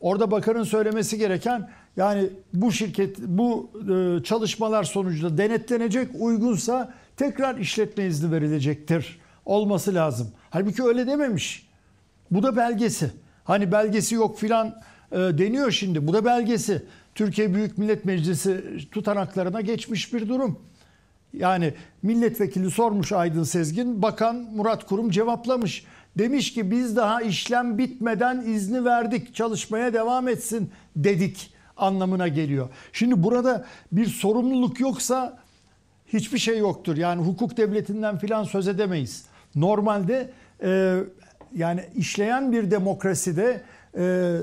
Orada 0.00 0.30
bakanın 0.30 0.62
söylemesi 0.62 1.18
gereken 1.18 1.70
yani 1.96 2.30
bu 2.52 2.72
şirket 2.72 3.18
bu 3.18 3.70
e, 3.92 4.22
çalışmalar 4.22 4.84
sonucunda 4.84 5.38
denetlenecek 5.38 6.08
uygunsa 6.18 6.94
tekrar 7.16 7.58
işletme 7.58 8.04
izni 8.04 8.32
verilecektir 8.32 9.18
olması 9.46 9.94
lazım. 9.94 10.28
Halbuki 10.50 10.82
öyle 10.82 11.06
dememiş. 11.06 11.68
Bu 12.30 12.42
da 12.42 12.56
belgesi. 12.56 13.10
Hani 13.44 13.72
belgesi 13.72 14.14
yok 14.14 14.38
filan 14.38 14.82
e, 15.12 15.16
deniyor 15.16 15.70
şimdi. 15.70 16.06
Bu 16.06 16.12
da 16.12 16.24
belgesi. 16.24 16.82
Türkiye 17.14 17.54
Büyük 17.54 17.78
Millet 17.78 18.04
Meclisi 18.04 18.64
tutanaklarına 18.92 19.60
geçmiş 19.60 20.14
bir 20.14 20.28
durum. 20.28 20.58
Yani 21.32 21.74
milletvekili 22.02 22.70
sormuş 22.70 23.12
Aydın 23.12 23.42
Sezgin, 23.42 24.02
bakan 24.02 24.36
Murat 24.36 24.86
Kurum 24.86 25.10
cevaplamış. 25.10 25.84
Demiş 26.18 26.54
ki 26.54 26.70
biz 26.70 26.96
daha 26.96 27.22
işlem 27.22 27.78
bitmeden 27.78 28.40
izni 28.46 28.84
verdik, 28.84 29.34
çalışmaya 29.34 29.92
devam 29.92 30.28
etsin 30.28 30.70
dedik 30.96 31.50
anlamına 31.76 32.28
geliyor. 32.28 32.68
Şimdi 32.92 33.22
burada 33.22 33.66
bir 33.92 34.06
sorumluluk 34.06 34.80
yoksa 34.80 35.38
hiçbir 36.06 36.38
şey 36.38 36.58
yoktur. 36.58 36.96
Yani 36.96 37.22
hukuk 37.22 37.56
devletinden 37.56 38.18
filan 38.18 38.44
söz 38.44 38.68
edemeyiz. 38.68 39.24
Normalde 39.56 40.30
e, 40.62 41.00
yani 41.54 41.80
işleyen 41.96 42.52
bir 42.52 42.70
demokraside 42.70 43.60
e, 43.98 44.36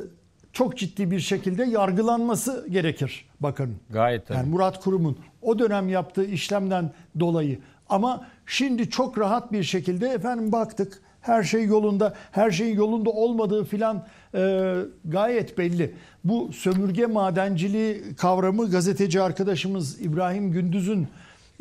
çok 0.53 0.77
ciddi 0.77 1.11
bir 1.11 1.19
şekilde 1.19 1.63
yargılanması 1.63 2.67
gerekir 2.69 3.25
bakanın. 3.39 3.75
Gayet 3.89 4.27
tabii. 4.27 4.37
Yani 4.37 4.49
Murat 4.49 4.83
Kurum'un 4.83 5.17
o 5.41 5.59
dönem 5.59 5.89
yaptığı 5.89 6.25
işlemden 6.25 6.91
dolayı. 7.19 7.59
Ama 7.89 8.27
şimdi 8.45 8.89
çok 8.89 9.17
rahat 9.17 9.51
bir 9.51 9.63
şekilde 9.63 10.07
efendim 10.09 10.51
baktık 10.51 11.01
her 11.21 11.43
şey 11.43 11.65
yolunda, 11.65 12.13
her 12.31 12.51
şeyin 12.51 12.75
yolunda 12.75 13.09
olmadığı 13.09 13.63
filan 13.65 14.05
e, 14.35 14.75
gayet 15.05 15.57
belli. 15.57 15.93
Bu 16.23 16.53
sömürge 16.53 17.05
madenciliği 17.05 18.01
kavramı 18.17 18.71
gazeteci 18.71 19.21
arkadaşımız 19.21 20.01
İbrahim 20.01 20.51
Gündüz'ün 20.51 21.07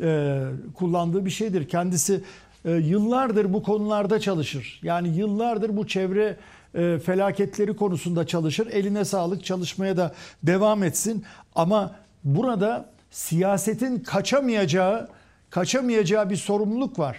e, 0.01 0.41
kullandığı 0.75 1.25
bir 1.25 1.29
şeydir. 1.29 1.67
Kendisi 1.67 2.23
yıllardır 2.69 3.53
bu 3.53 3.63
konularda 3.63 4.19
çalışır. 4.19 4.79
Yani 4.83 5.17
yıllardır 5.17 5.77
bu 5.77 5.87
çevre 5.87 6.37
e, 6.75 6.99
felaketleri 6.99 7.75
konusunda 7.75 8.27
çalışır. 8.27 8.67
Eline 8.67 9.05
sağlık 9.05 9.45
çalışmaya 9.45 9.97
da 9.97 10.13
devam 10.43 10.83
etsin. 10.83 11.23
Ama 11.55 11.95
burada 12.23 12.89
siyasetin 13.11 13.99
kaçamayacağı, 13.99 15.07
kaçamayacağı 15.49 16.29
bir 16.29 16.35
sorumluluk 16.35 16.99
var. 16.99 17.17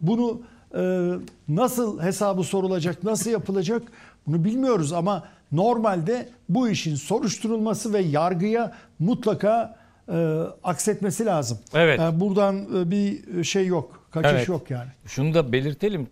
Bunu 0.00 0.40
e, 0.74 1.12
nasıl 1.48 2.02
hesabı 2.02 2.42
sorulacak, 2.42 3.04
nasıl 3.04 3.30
yapılacak 3.30 3.82
bunu 4.26 4.44
bilmiyoruz 4.44 4.92
ama 4.92 5.24
normalde 5.52 6.28
bu 6.48 6.68
işin 6.68 6.94
soruşturulması 6.94 7.92
ve 7.92 7.98
yargıya 7.98 8.72
mutlaka 8.98 9.76
e, 10.08 10.42
aksetmesi 10.64 11.26
lazım. 11.26 11.58
Evet. 11.74 11.98
Yani 11.98 12.20
buradan 12.20 12.56
e, 12.76 12.90
bir 12.90 13.44
şey 13.44 13.66
yok, 13.66 13.97
kaçış 14.10 14.32
Evet. 14.32 14.48
yok 14.48 14.70
yani. 14.70 14.90
Şunu 15.06 15.34
da 15.34 15.52
belirtelim. 15.52 16.06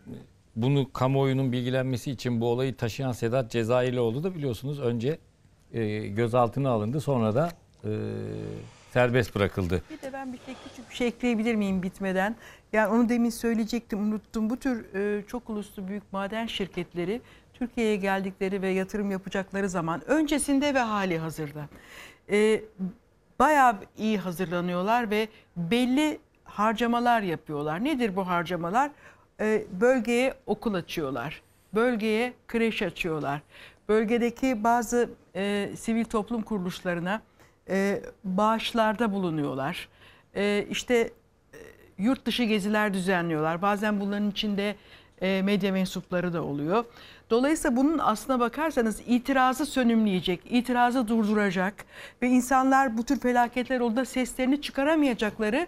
Bunu 0.57 0.93
kamuoyunun 0.93 1.53
bilgilenmesi 1.53 2.11
için 2.11 2.41
bu 2.41 2.47
olayı 2.47 2.77
taşıyan 2.77 3.13
Sedat 3.13 3.51
Cezayirlioğlu 3.51 4.25
da 4.25 4.35
biliyorsunuz 4.35 4.81
önce 4.81 5.19
e, 5.73 6.07
gözaltına 6.09 6.71
alındı 6.71 7.01
sonra 7.01 7.35
da 7.35 7.51
e, 7.85 7.91
serbest 8.93 9.35
bırakıldı. 9.35 9.83
Bir 9.91 10.03
de 10.03 10.13
ben 10.13 10.33
bir 10.33 10.39
şey 10.39 10.55
küçük 10.69 10.91
bir 10.91 10.95
şey 10.95 11.07
ekleyebilir 11.07 11.55
miyim 11.55 11.83
bitmeden? 11.83 12.37
Yani 12.73 12.95
onu 12.95 13.09
demin 13.09 13.31
söyleyecektim 13.31 14.01
unuttum. 14.09 14.51
Bu 14.51 14.57
tür 14.57 14.95
e, 14.95 15.27
çok 15.27 15.51
uluslu 15.51 15.89
büyük 15.89 16.13
maden 16.13 16.47
şirketleri 16.47 17.21
Türkiye'ye 17.55 17.97
geldikleri 17.97 18.63
ve 18.63 18.69
yatırım 18.69 19.11
yapacakları 19.11 19.69
zaman 19.69 20.11
öncesinde 20.11 20.75
ve 20.75 20.79
hali 20.79 21.19
hazırda 21.19 21.69
e, 22.31 22.61
bayağı 23.39 23.77
iyi 23.99 24.19
hazırlanıyorlar 24.19 25.11
ve 25.11 25.29
belli 25.57 26.19
harcamalar 26.59 27.23
yapıyorlar. 27.23 27.85
Nedir 27.85 28.17
bu 28.17 28.27
harcamalar? 28.27 28.91
E, 29.41 29.65
bölgeye 29.81 30.35
okul 30.47 30.75
açıyorlar. 30.75 31.43
Bölgeye 31.75 32.33
kreş 32.49 32.83
açıyorlar. 32.83 33.41
Bölgedeki 33.89 34.65
bazı 34.65 35.11
e, 35.35 35.71
sivil 35.77 36.05
toplum 36.05 36.43
kuruluşlarına 36.43 37.23
e, 37.69 38.03
bağışlarda 38.25 39.13
bulunuyorlar. 39.13 39.89
E, 40.37 40.67
işte 40.71 40.95
e, 40.95 41.59
yurt 41.99 42.27
dışı 42.27 42.43
geziler 42.43 42.95
düzenliyorlar. 42.95 43.63
Bazen 43.63 44.01
bunların 44.01 44.31
içinde 44.31 44.77
e, 45.23 45.43
medya 45.43 45.73
mensupları 45.73 46.33
da 46.33 46.43
oluyor. 46.43 46.85
Dolayısıyla 47.31 47.77
bunun 47.77 47.99
aslına 47.99 48.41
bakarsanız 48.41 49.01
itirazı 49.07 49.67
sönümleyecek, 49.67 50.41
itirazı 50.45 51.09
durduracak 51.09 51.75
ve 52.23 52.29
insanlar 52.29 52.99
bu 52.99 53.05
tür 53.05 53.21
felaketler 53.21 53.81
olduğunda 53.81 54.05
seslerini 54.05 54.61
çıkaramayacakları 54.61 55.67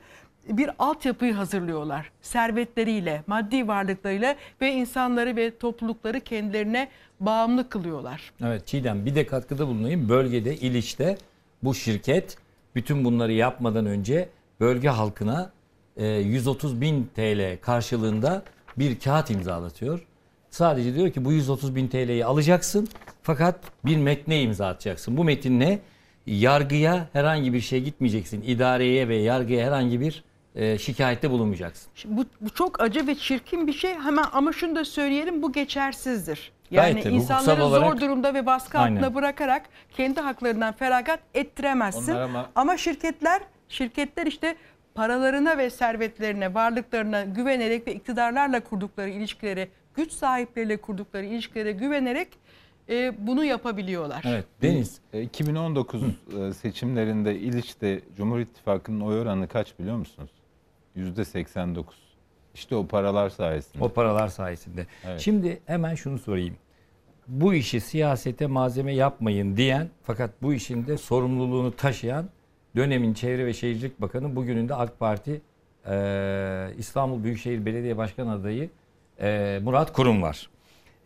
bir 0.49 0.71
altyapıyı 0.79 1.33
hazırlıyorlar. 1.33 2.11
Servetleriyle, 2.23 3.23
maddi 3.27 3.69
varlıklarıyla 3.69 4.37
ve 4.61 4.73
insanları 4.73 5.37
ve 5.37 5.59
toplulukları 5.59 6.21
kendilerine 6.21 6.89
bağımlı 7.21 7.69
kılıyorlar. 7.69 8.33
Evet 8.45 8.67
Çiğdem 8.67 9.07
bir 9.07 9.15
de 9.15 9.27
katkıda 9.27 9.67
bulunayım. 9.67 10.09
Bölgede 10.09 10.57
İliç'te 10.57 11.19
bu 11.63 11.75
şirket 11.75 12.39
bütün 12.75 13.05
bunları 13.05 13.33
yapmadan 13.33 13.87
önce 13.87 14.29
bölge 14.61 14.89
halkına 14.89 15.51
e, 15.97 16.07
130 16.07 16.81
bin 16.81 17.11
TL 17.17 17.59
karşılığında 17.61 18.43
bir 18.79 19.01
kağıt 19.01 19.31
imzalatıyor. 19.31 20.07
Sadece 20.51 20.95
diyor 20.95 21.11
ki 21.11 21.25
bu 21.25 21.33
130 21.33 21.75
bin 21.75 21.89
TL'yi 21.89 22.25
alacaksın 22.25 22.89
fakat 23.23 23.61
bir 23.85 23.97
metne 23.97 24.43
imza 24.43 24.67
atacaksın. 24.67 25.17
Bu 25.17 25.25
metinle 25.25 25.79
yargıya 26.27 27.09
herhangi 27.13 27.53
bir 27.53 27.61
şey 27.61 27.85
gitmeyeceksin. 27.85 28.43
İdareye 28.43 29.09
ve 29.09 29.17
yargıya 29.17 29.67
herhangi 29.67 30.01
bir 30.01 30.25
e, 30.59 30.79
şikayette 30.79 31.31
bulunmayacaksın. 31.31 31.90
Şimdi 31.94 32.16
bu, 32.16 32.25
bu 32.40 32.51
çok 32.51 32.81
acı 32.81 33.07
ve 33.07 33.14
çirkin 33.14 33.66
bir 33.66 33.73
şey. 33.73 33.94
Hemen 33.94 34.25
ama 34.33 34.53
şunu 34.53 34.77
da 34.77 34.85
söyleyelim 34.85 35.42
bu 35.42 35.53
geçersizdir. 35.53 36.53
Yani 36.71 36.83
Gayet 36.92 37.03
tabii, 37.05 37.14
hukuksal 37.14 37.40
insanları 37.40 37.64
olarak- 37.64 37.92
zor 37.92 38.01
durumda 38.01 38.35
ve 38.35 38.47
baskı 38.47 38.79
altında 38.79 38.99
Aynen. 39.01 39.14
bırakarak 39.14 39.62
kendi 39.97 40.21
haklarından 40.21 40.73
feragat 40.73 41.21
ettiremezsin. 41.35 42.12
Onlar 42.12 42.21
ama- 42.23 42.51
Ama 42.55 42.77
şirketler 42.77 43.40
şirketler 43.68 44.27
işte 44.27 44.57
paralarına 44.94 45.59
ve 45.59 45.71
servetlerine, 45.71 46.55
varlıklarına 46.55 47.25
güvenerek 47.25 47.87
ve 47.87 47.94
iktidarlarla 47.94 48.61
kurdukları 48.61 49.11
ilişkilere, 49.11 49.68
güç 49.94 50.12
sahipleriyle 50.12 50.77
kurdukları 50.77 51.25
ilişkilere 51.25 51.73
güvenerek 51.73 52.29
e, 52.88 53.27
bunu 53.27 53.44
yapabiliyorlar. 53.44 54.23
Evet 54.27 54.44
Deniz. 54.62 54.99
E, 55.12 55.23
2019 55.23 56.03
e, 56.03 56.53
seçimlerinde 56.53 57.35
İliç'te 57.38 58.01
Cumhur 58.16 58.38
İttifakı'nın 58.38 59.01
oy 59.01 59.21
oranı 59.21 59.49
kaç 59.49 59.79
biliyor 59.79 59.97
musunuz? 59.97 60.31
%89. 60.99 61.85
İşte 62.55 62.77
o 62.77 62.87
paralar 62.87 63.31
sayesinde. 63.31 63.85
O 63.85 63.89
paralar 63.89 64.29
sayesinde. 64.29 64.87
Evet. 65.05 65.21
Şimdi 65.21 65.61
hemen 65.67 65.95
şunu 65.95 66.19
sorayım. 66.19 66.57
Bu 67.29 67.55
işi 67.55 67.81
siyasete 67.81 68.47
malzeme 68.47 68.95
yapmayın 68.95 69.57
diyen 69.57 69.89
fakat 70.03 70.31
bu 70.43 70.55
işin 70.55 70.87
de 70.87 70.99
sorumluluğunu 70.99 71.77
taşıyan 71.77 72.29
dönemin 72.77 73.15
Çevre 73.15 73.47
ve 73.47 73.53
Şehircilik 73.53 74.01
Bakanı 74.01 74.37
bugünün 74.37 74.69
de 74.69 74.75
AK 74.75 74.99
Parti 74.99 75.41
e, 75.87 76.71
İstanbul 76.79 77.25
Büyükşehir 77.25 77.67
Belediye 77.67 77.97
Başkan 77.97 78.29
adayı 78.29 78.71
e, 79.21 79.61
Murat 79.63 79.93
Kurum 79.93 80.23
var. 80.23 80.51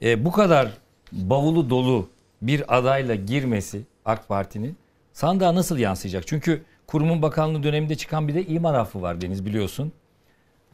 E, 0.02 0.24
bu 0.24 0.32
kadar 0.32 0.68
bavulu 1.12 1.70
dolu 1.70 2.08
bir 2.42 2.78
adayla 2.78 3.14
girmesi 3.14 3.82
AK 4.04 4.28
Parti'nin 4.28 4.76
sandığa 5.12 5.54
nasıl 5.54 5.78
yansıyacak? 5.78 6.26
Çünkü 6.26 6.62
kurumun 6.92 7.22
bakanlığı 7.22 7.62
döneminde 7.62 7.94
çıkan 7.94 8.28
bir 8.28 8.34
de 8.34 8.46
imar 8.46 8.74
affı 8.74 9.02
var 9.02 9.20
Deniz 9.20 9.46
biliyorsun. 9.46 9.92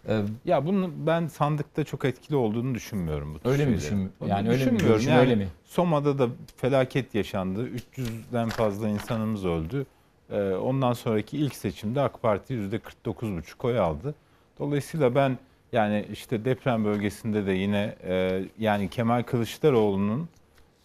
E, 0.09 0.23
Ya 0.45 0.67
bunu 0.67 0.91
ben 1.07 1.27
sandıkta 1.27 1.85
çok 1.85 2.05
etkili 2.05 2.37
olduğunu 2.37 2.75
düşünmüyorum 2.75 3.35
bu 3.45 3.49
Öyle 3.49 3.67
mi 3.67 3.77
düşün- 3.77 4.13
yani 4.27 4.51
öyle 4.51 4.67
mi 4.71 4.79
Yani 5.07 5.19
öyle 5.19 5.35
mi? 5.35 5.49
Soma'da 5.65 6.19
da 6.19 6.29
felaket 6.57 7.15
yaşandı. 7.15 7.69
300'den 7.69 8.49
fazla 8.49 8.89
insanımız 8.89 9.45
öldü. 9.45 9.87
Ee, 10.31 10.51
ondan 10.55 10.93
sonraki 10.93 11.39
ilk 11.39 11.55
seçimde 11.55 12.01
AK 12.01 12.23
Parti 12.23 12.55
%49,5 12.55 13.65
oy 13.65 13.79
aldı. 13.79 14.15
Dolayısıyla 14.59 15.15
ben 15.15 15.39
yani 15.73 16.07
işte 16.13 16.45
deprem 16.45 16.85
bölgesinde 16.85 17.47
de 17.47 17.53
yine 17.53 17.95
e, 18.05 18.45
yani 18.59 18.89
Kemal 18.89 19.23
Kılıçdaroğlu'nun 19.23 20.29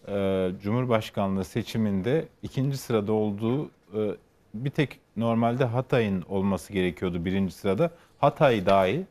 e, 0.08 0.50
Cumhurbaşkanlığı 0.62 1.44
seçiminde 1.44 2.24
ikinci 2.42 2.76
sırada 2.76 3.12
olduğu 3.12 3.64
e, 3.94 4.00
bir 4.54 4.70
tek 4.70 5.00
normalde 5.16 5.64
Hatay'ın 5.64 6.24
olması 6.28 6.72
gerekiyordu 6.72 7.24
birinci 7.24 7.54
sırada. 7.54 7.90
Hatay 8.18 8.66
dahi 8.66 9.06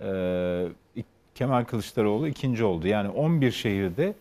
e, 0.00 0.68
Kemal 1.34 1.64
Kılıçdaroğlu 1.64 2.28
ikinci 2.28 2.64
oldu. 2.64 2.86
Yani 2.86 3.08
11 3.08 3.50
şehirde 3.50 4.14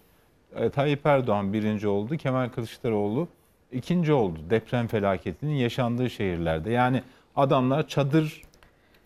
e, 0.56 0.70
Tayyip 0.70 1.06
Erdoğan 1.06 1.54
birinci 1.54 1.88
oldu. 1.88 2.18
Kemal 2.18 2.50
Kılıçdaroğlu 2.50 3.28
ikinci 3.72 4.14
oldu. 4.14 4.40
Deprem 4.50 4.88
felaketinin 4.88 5.56
yaşandığı 5.56 6.10
şehirlerde. 6.10 6.72
Yani 6.72 7.04
adamlar 7.36 7.88
çadır 7.88 8.42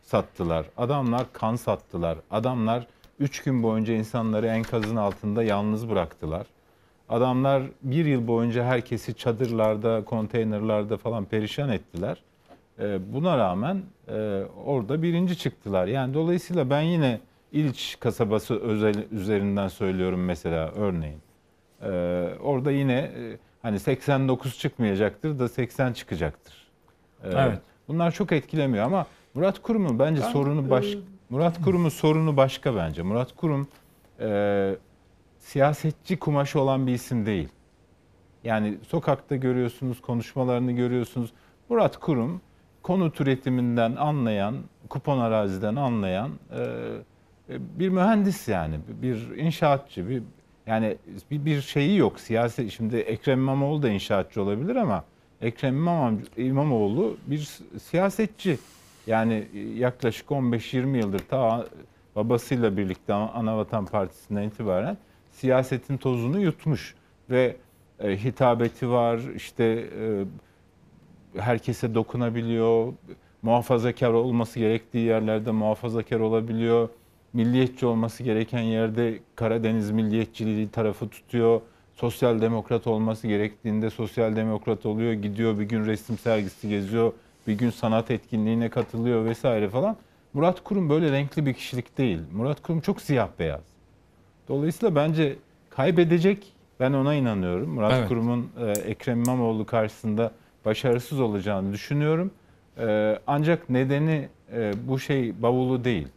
sattılar. 0.01 0.65
Adamlar 0.77 1.33
kan 1.33 1.55
sattılar. 1.55 2.17
Adamlar 2.31 2.87
3 3.19 3.43
gün 3.43 3.63
boyunca 3.63 3.93
insanları 3.93 4.47
enkazın 4.47 4.95
altında 4.95 5.43
yalnız 5.43 5.89
bıraktılar. 5.89 6.47
Adamlar 7.11 7.63
bir 7.83 8.05
yıl 8.05 8.27
boyunca 8.27 8.63
herkesi 8.63 9.13
çadırlarda, 9.13 10.05
konteynerlarda 10.05 10.97
falan 10.97 11.25
perişan 11.25 11.69
ettiler. 11.69 12.23
Ee, 12.79 12.99
Buna 13.13 13.37
rağmen 13.37 13.81
e, 14.07 14.43
orada 14.65 15.01
birinci 15.03 15.37
çıktılar. 15.37 15.87
Yani 15.87 16.13
dolayısıyla 16.13 16.69
ben 16.69 16.81
yine 16.81 17.19
İliç 17.51 17.97
kasabası 17.99 18.59
özel 18.59 18.95
üzerinden 19.11 19.67
söylüyorum 19.67 20.25
mesela 20.25 20.71
örneğin. 20.71 21.19
Ee, 21.81 21.87
Orada 22.43 22.71
yine 22.71 22.93
e, 22.93 23.37
hani 23.61 23.79
89 23.79 24.57
çıkmayacaktır 24.59 25.39
da 25.39 25.49
80 25.49 25.93
çıkacaktır. 25.93 26.67
Evet. 27.23 27.59
Bunlar 27.87 28.11
çok 28.11 28.31
etkilemiyor 28.31 28.85
ama 28.85 29.05
Murat 29.33 29.61
Kurum'un 29.61 29.99
bence 29.99 30.21
Ben, 30.21 30.31
sorunu 30.31 30.69
baş 30.69 30.93
e, 30.93 30.97
Murat 31.29 31.61
Kurum'un 31.63 31.89
sorunu 31.89 32.37
başka 32.37 32.75
bence. 32.75 33.01
Murat 33.01 33.35
Kurum 33.35 33.67
e, 34.19 34.75
siyasetçi 35.51 36.19
kumaşı 36.19 36.59
olan 36.59 36.87
bir 36.87 36.93
isim 36.93 37.25
değil. 37.25 37.49
Yani 38.43 38.77
sokakta 38.87 39.35
görüyorsunuz, 39.35 40.01
konuşmalarını 40.01 40.71
görüyorsunuz. 40.71 41.33
Murat 41.69 41.97
Kurum 41.97 42.41
konut 42.83 43.21
üretiminden 43.21 43.95
anlayan, 43.95 44.55
kupon 44.89 45.17
araziden 45.17 45.75
anlayan 45.75 46.31
e, 46.51 46.59
e, 47.49 47.79
bir 47.79 47.89
mühendis 47.89 48.47
yani, 48.47 48.79
bir 49.01 49.37
inşaatçı, 49.37 50.09
bir 50.09 50.23
Yani 50.67 50.97
bir, 51.31 51.61
şeyi 51.61 51.97
yok. 51.97 52.19
Siyasi 52.19 52.71
şimdi 52.71 52.97
Ekrem 52.97 53.39
İmamoğlu 53.39 53.83
da 53.83 53.89
inşaatçı 53.89 54.41
olabilir 54.41 54.75
ama 54.75 55.03
Ekrem 55.41 55.75
İmam, 55.75 56.19
İmamoğlu 56.37 57.17
bir 57.27 57.49
siyasetçi. 57.79 58.59
Yani 59.07 59.47
yaklaşık 59.75 60.29
15-20 60.29 60.97
yıldır 60.97 61.19
ta 61.19 61.65
babasıyla 62.15 62.77
birlikte 62.77 63.13
Anavatan 63.13 63.85
Partisi'nden 63.85 64.43
itibaren 64.43 64.97
siyasetin 65.31 65.97
tozunu 65.97 66.39
yutmuş 66.39 66.95
ve 67.29 67.55
e, 67.99 68.17
hitabeti 68.23 68.89
var, 68.89 69.19
işte 69.35 69.63
e, 69.99 70.25
herkese 71.41 71.95
dokunabiliyor, 71.95 72.93
muhafazakar 73.41 74.09
olması 74.09 74.59
gerektiği 74.59 75.05
yerlerde 75.05 75.51
muhafazakar 75.51 76.19
olabiliyor, 76.19 76.89
milliyetçi 77.33 77.85
olması 77.85 78.23
gereken 78.23 78.61
yerde 78.61 79.19
Karadeniz 79.35 79.91
milliyetçiliği 79.91 80.69
tarafı 80.69 81.09
tutuyor, 81.09 81.61
sosyal 81.93 82.41
demokrat 82.41 82.87
olması 82.87 83.27
gerektiğinde 83.27 83.89
sosyal 83.89 84.35
demokrat 84.35 84.85
oluyor, 84.85 85.13
gidiyor 85.13 85.59
bir 85.59 85.63
gün 85.63 85.85
resim 85.85 86.17
sergisi 86.17 86.69
geziyor, 86.69 87.13
bir 87.47 87.53
gün 87.53 87.69
sanat 87.69 88.11
etkinliğine 88.11 88.69
katılıyor 88.69 89.25
vesaire 89.25 89.69
falan. 89.69 89.97
Murat 90.33 90.63
Kurum 90.63 90.89
böyle 90.89 91.11
renkli 91.11 91.45
bir 91.45 91.53
kişilik 91.53 91.97
değil. 91.97 92.19
Murat 92.33 92.61
Kurum 92.61 92.81
çok 92.81 93.01
siyah 93.01 93.27
beyaz. 93.39 93.70
Dolayısıyla 94.51 94.95
bence 94.95 95.35
kaybedecek 95.69 96.53
ben 96.79 96.93
ona 96.93 97.13
inanıyorum. 97.13 97.69
Murat 97.69 97.93
Evet. 97.93 98.07
Kurum'un 98.07 98.49
e, 98.59 98.71
Ekrem 98.71 99.23
İmamoğlu 99.23 99.65
karşısında 99.65 100.31
başarısız 100.65 101.19
olacağını 101.19 101.73
düşünüyorum. 101.73 102.31
E, 102.77 103.19
ancak 103.27 103.69
nedeni 103.69 104.29
e, 104.53 104.73
bu 104.87 104.99
şey 104.99 105.41
bavulu 105.41 105.83
değil. 105.83 106.07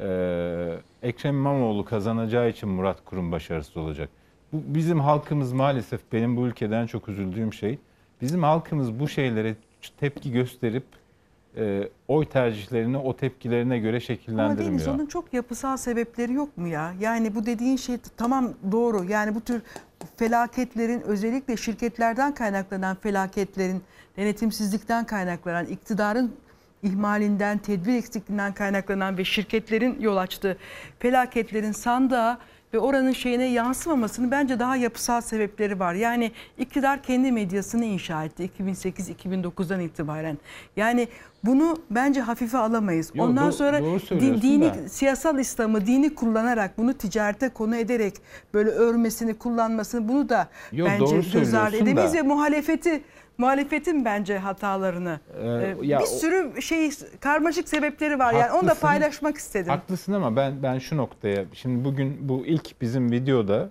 E, 0.00 0.78
Ekrem 1.02 1.34
İmamoğlu 1.34 1.84
kazanacağı 1.84 2.48
için 2.48 2.68
Murat 2.68 3.04
Kurum 3.04 3.32
başarısız 3.32 3.76
olacak. 3.76 4.08
Bu 4.52 4.62
bizim 4.66 5.00
halkımız 5.00 5.52
maalesef 5.52 6.00
benim 6.12 6.36
bu 6.36 6.46
ülkeden 6.46 6.86
çok 6.86 7.08
üzüldüğüm 7.08 7.52
şey. 7.52 7.78
Bizim 8.20 8.42
halkımız 8.42 9.00
bu 9.00 9.08
şeylere 9.08 9.54
tepki 10.00 10.32
gösterip 10.32 10.84
e, 11.56 11.88
oy 12.08 12.24
tercihlerini 12.24 12.98
o 12.98 13.16
tepkilerine 13.16 13.78
göre 13.78 13.96
Ama 13.96 14.00
şekillendirmiyor. 14.00 14.70
Deniz 14.70 14.88
onun 14.88 15.06
çok 15.06 15.34
yapısal 15.34 15.76
sebepleri 15.76 16.32
yok 16.32 16.56
mu 16.56 16.68
ya? 16.68 16.94
Yani 17.00 17.34
bu 17.34 17.46
dediğin 17.46 17.76
şey 17.76 17.96
tamam 18.16 18.54
doğru. 18.72 19.04
Yani 19.04 19.34
bu 19.34 19.40
tür 19.40 19.62
felaketlerin 20.16 21.00
özellikle 21.00 21.56
şirketlerden 21.56 22.34
kaynaklanan 22.34 22.96
felaketlerin 22.96 23.82
denetimsizlikten 24.16 25.06
kaynaklanan 25.06 25.66
iktidarın 25.66 26.32
ihmalinden, 26.82 27.58
tedbir 27.58 27.94
eksikliğinden 27.94 28.54
kaynaklanan 28.54 29.18
ve 29.18 29.24
şirketlerin 29.24 30.00
yol 30.00 30.16
açtığı 30.16 30.56
felaketlerin 30.98 31.72
sandığa 31.72 32.38
ve 32.76 32.80
oranın 32.80 33.12
şeyine 33.12 33.44
yansımamasının 33.44 34.30
bence 34.30 34.58
daha 34.58 34.76
yapısal 34.76 35.20
sebepleri 35.20 35.78
var. 35.78 35.94
Yani 35.94 36.32
iktidar 36.58 37.02
kendi 37.02 37.32
medyasını 37.32 37.84
inşa 37.84 38.24
etti 38.24 38.50
2008-2009'dan 38.60 39.80
itibaren. 39.80 40.38
Yani 40.76 41.08
bunu 41.44 41.78
bence 41.90 42.20
hafife 42.20 42.58
alamayız. 42.58 43.10
Yo, 43.14 43.24
Ondan 43.24 43.48
do- 43.48 43.52
sonra 43.52 43.80
doğru 43.82 44.00
di- 44.00 44.06
söylüyorsun 44.06 44.42
dini 44.42 44.64
da. 44.64 44.88
siyasal 44.88 45.38
İslam'ı 45.38 45.86
dini 45.86 46.14
kullanarak 46.14 46.78
bunu 46.78 46.94
ticarete 46.94 47.48
konu 47.48 47.76
ederek 47.76 48.14
böyle 48.54 48.70
örmesini 48.70 49.34
kullanmasını 49.34 50.08
bunu 50.08 50.28
da 50.28 50.48
Yo, 50.72 50.86
bence 50.86 51.16
göz 51.38 51.54
ardı 51.54 51.76
edemeyiz 51.76 52.12
da. 52.12 52.16
ve 52.18 52.22
muhalefeti 52.22 53.02
muhalefetin 53.38 54.04
bence 54.04 54.38
hatalarını 54.38 55.20
Ee, 55.42 55.46
e, 55.82 55.86
ya 55.86 56.00
bir 56.00 56.04
sürü 56.04 56.62
şey 56.62 56.90
karmaşık 57.20 57.68
sebepleri 57.68 58.18
var. 58.18 58.32
Yani 58.32 58.52
onu 58.52 58.52
da 58.52 58.56
Haklısın. 58.56 58.80
paylaşmak 58.80 59.36
istedim. 59.36 59.68
Haklısın 59.70 60.12
ama 60.12 60.36
ben 60.36 60.62
ben 60.62 60.78
şu 60.78 60.96
noktaya 60.96 61.44
şimdi 61.52 61.84
bugün 61.84 62.18
bu 62.28 62.46
ilk 62.46 62.80
bizim 62.80 63.10
videoda 63.12 63.70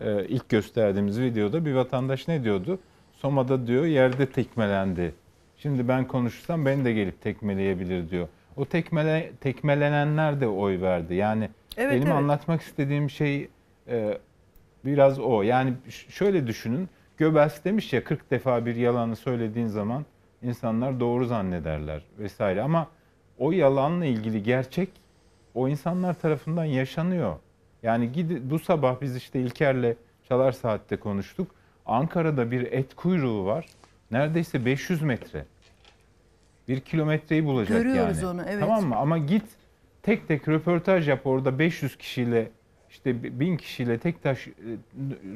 e, 0.00 0.24
ilk 0.24 0.48
gösterdiğimiz 0.48 1.20
videoda 1.20 1.64
bir 1.64 1.74
vatandaş 1.74 2.28
ne 2.28 2.44
diyordu? 2.44 2.78
Soma'da 3.12 3.66
diyor 3.66 3.84
yerde 3.84 4.26
tekmelendi. 4.30 5.14
Şimdi 5.56 5.88
ben 5.88 6.08
konuşursam 6.08 6.66
beni 6.66 6.84
de 6.84 6.92
gelip 6.92 7.22
tekmeleyebilir 7.22 8.10
diyor. 8.10 8.28
O 8.56 8.64
tekmele 8.64 9.32
tekmelenenler 9.40 10.40
de 10.40 10.48
oy 10.48 10.80
verdi. 10.80 11.14
Yani 11.14 11.48
Evet, 11.76 11.92
benim 11.92 12.02
evet. 12.06 12.16
anlatmak 12.16 12.60
istediğim 12.62 13.10
şey 13.10 13.48
e, 13.88 14.18
biraz 14.84 15.18
o. 15.18 15.42
Yani 15.42 15.72
şöyle 16.08 16.46
düşünün. 16.46 16.88
Göbels 17.20 17.64
demiş 17.64 17.92
ya 17.92 18.04
40 18.04 18.30
defa 18.30 18.66
bir 18.66 18.76
yalanı 18.76 19.16
söylediğin 19.16 19.66
zaman 19.66 20.04
insanlar 20.42 21.00
doğru 21.00 21.24
zannederler 21.24 22.02
vesaire 22.18 22.62
ama 22.62 22.88
o 23.38 23.52
yalanla 23.52 24.04
ilgili 24.04 24.42
gerçek 24.42 24.88
o 25.54 25.68
insanlar 25.68 26.14
tarafından 26.14 26.64
yaşanıyor. 26.64 27.36
Yani 27.82 28.12
gidi, 28.12 28.50
bu 28.50 28.58
sabah 28.58 29.00
biz 29.00 29.16
işte 29.16 29.40
İlker'le 29.40 29.94
Çalar 30.28 30.52
Saat'te 30.52 30.96
konuştuk. 30.96 31.50
Ankara'da 31.86 32.50
bir 32.50 32.72
et 32.72 32.94
kuyruğu 32.94 33.46
var. 33.46 33.66
Neredeyse 34.10 34.64
500 34.64 35.02
metre. 35.02 35.44
Bir 36.68 36.80
kilometreyi 36.80 37.44
bulacak 37.44 37.82
Görüyoruz 37.82 38.22
yani. 38.22 38.26
onu, 38.26 38.42
evet. 38.48 38.60
Tamam 38.60 38.84
mı? 38.84 38.96
Ama 38.96 39.18
git 39.18 39.44
tek 40.02 40.28
tek 40.28 40.48
röportaj 40.48 41.08
yap 41.08 41.26
orada 41.26 41.58
500 41.58 41.96
kişiyle 41.96 42.50
işte 42.90 43.40
1000 43.40 43.56
kişiyle 43.56 43.98
tek 43.98 44.22
taş 44.22 44.48
e, 44.48 44.50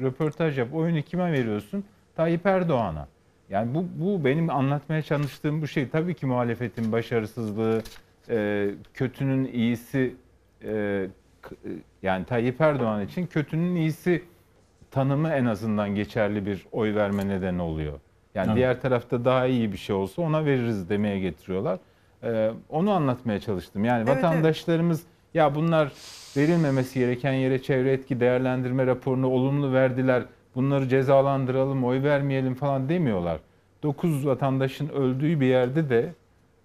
röportaj 0.01 0.59
yap. 0.59 0.73
Oyunu 0.73 1.01
kime 1.01 1.31
veriyorsun? 1.31 1.83
Tayyip 2.15 2.45
Erdoğan'a. 2.45 3.07
Yani 3.49 3.75
bu, 3.75 3.85
bu 3.95 4.25
benim 4.25 4.49
anlatmaya 4.49 5.01
çalıştığım 5.01 5.61
bu 5.61 5.67
şey. 5.67 5.89
Tabii 5.89 6.13
ki 6.13 6.25
muhalefetin 6.25 6.91
başarısızlığı, 6.91 7.81
e, 8.29 8.69
kötünün 8.93 9.45
iyisi 9.45 10.15
e, 10.63 10.71
e, 10.71 11.07
yani 12.03 12.25
Tayyip 12.25 12.61
Erdoğan 12.61 13.05
için 13.05 13.25
kötünün 13.25 13.75
iyisi 13.75 14.23
tanımı 14.91 15.29
en 15.29 15.45
azından 15.45 15.95
geçerli 15.95 16.45
bir 16.45 16.65
oy 16.71 16.95
verme 16.95 17.27
nedeni 17.27 17.61
oluyor. 17.61 17.99
Yani 18.35 18.47
Evet. 18.47 18.55
diğer 18.55 18.81
tarafta 18.81 19.25
daha 19.25 19.45
iyi 19.45 19.71
bir 19.71 19.77
şey 19.77 19.95
olsa 19.95 20.21
ona 20.21 20.45
veririz 20.45 20.89
demeye 20.89 21.19
getiriyorlar. 21.19 21.79
Ee, 22.23 22.51
onu 22.69 22.91
anlatmaya 22.91 23.39
çalıştım. 23.39 23.85
Yani 23.85 24.03
Evet, 24.09 24.17
vatandaşlarımız 24.17 25.03
ya 25.33 25.55
bunlar 25.55 25.91
verilmemesi 26.37 26.99
gereken 26.99 27.33
yere 27.33 27.61
çevre 27.61 27.91
etki 27.91 28.19
değerlendirme 28.19 28.85
raporunu 28.85 29.27
olumlu 29.27 29.73
verdiler. 29.73 30.23
Bunları 30.55 30.87
cezalandıralım, 30.87 31.83
oy 31.83 32.03
vermeyelim 32.03 32.55
falan 32.55 32.89
demiyorlar. 32.89 33.39
9 33.83 34.25
vatandaşın 34.25 34.89
öldüğü 34.89 35.39
bir 35.39 35.45
yerde 35.45 35.89
de 35.89 36.13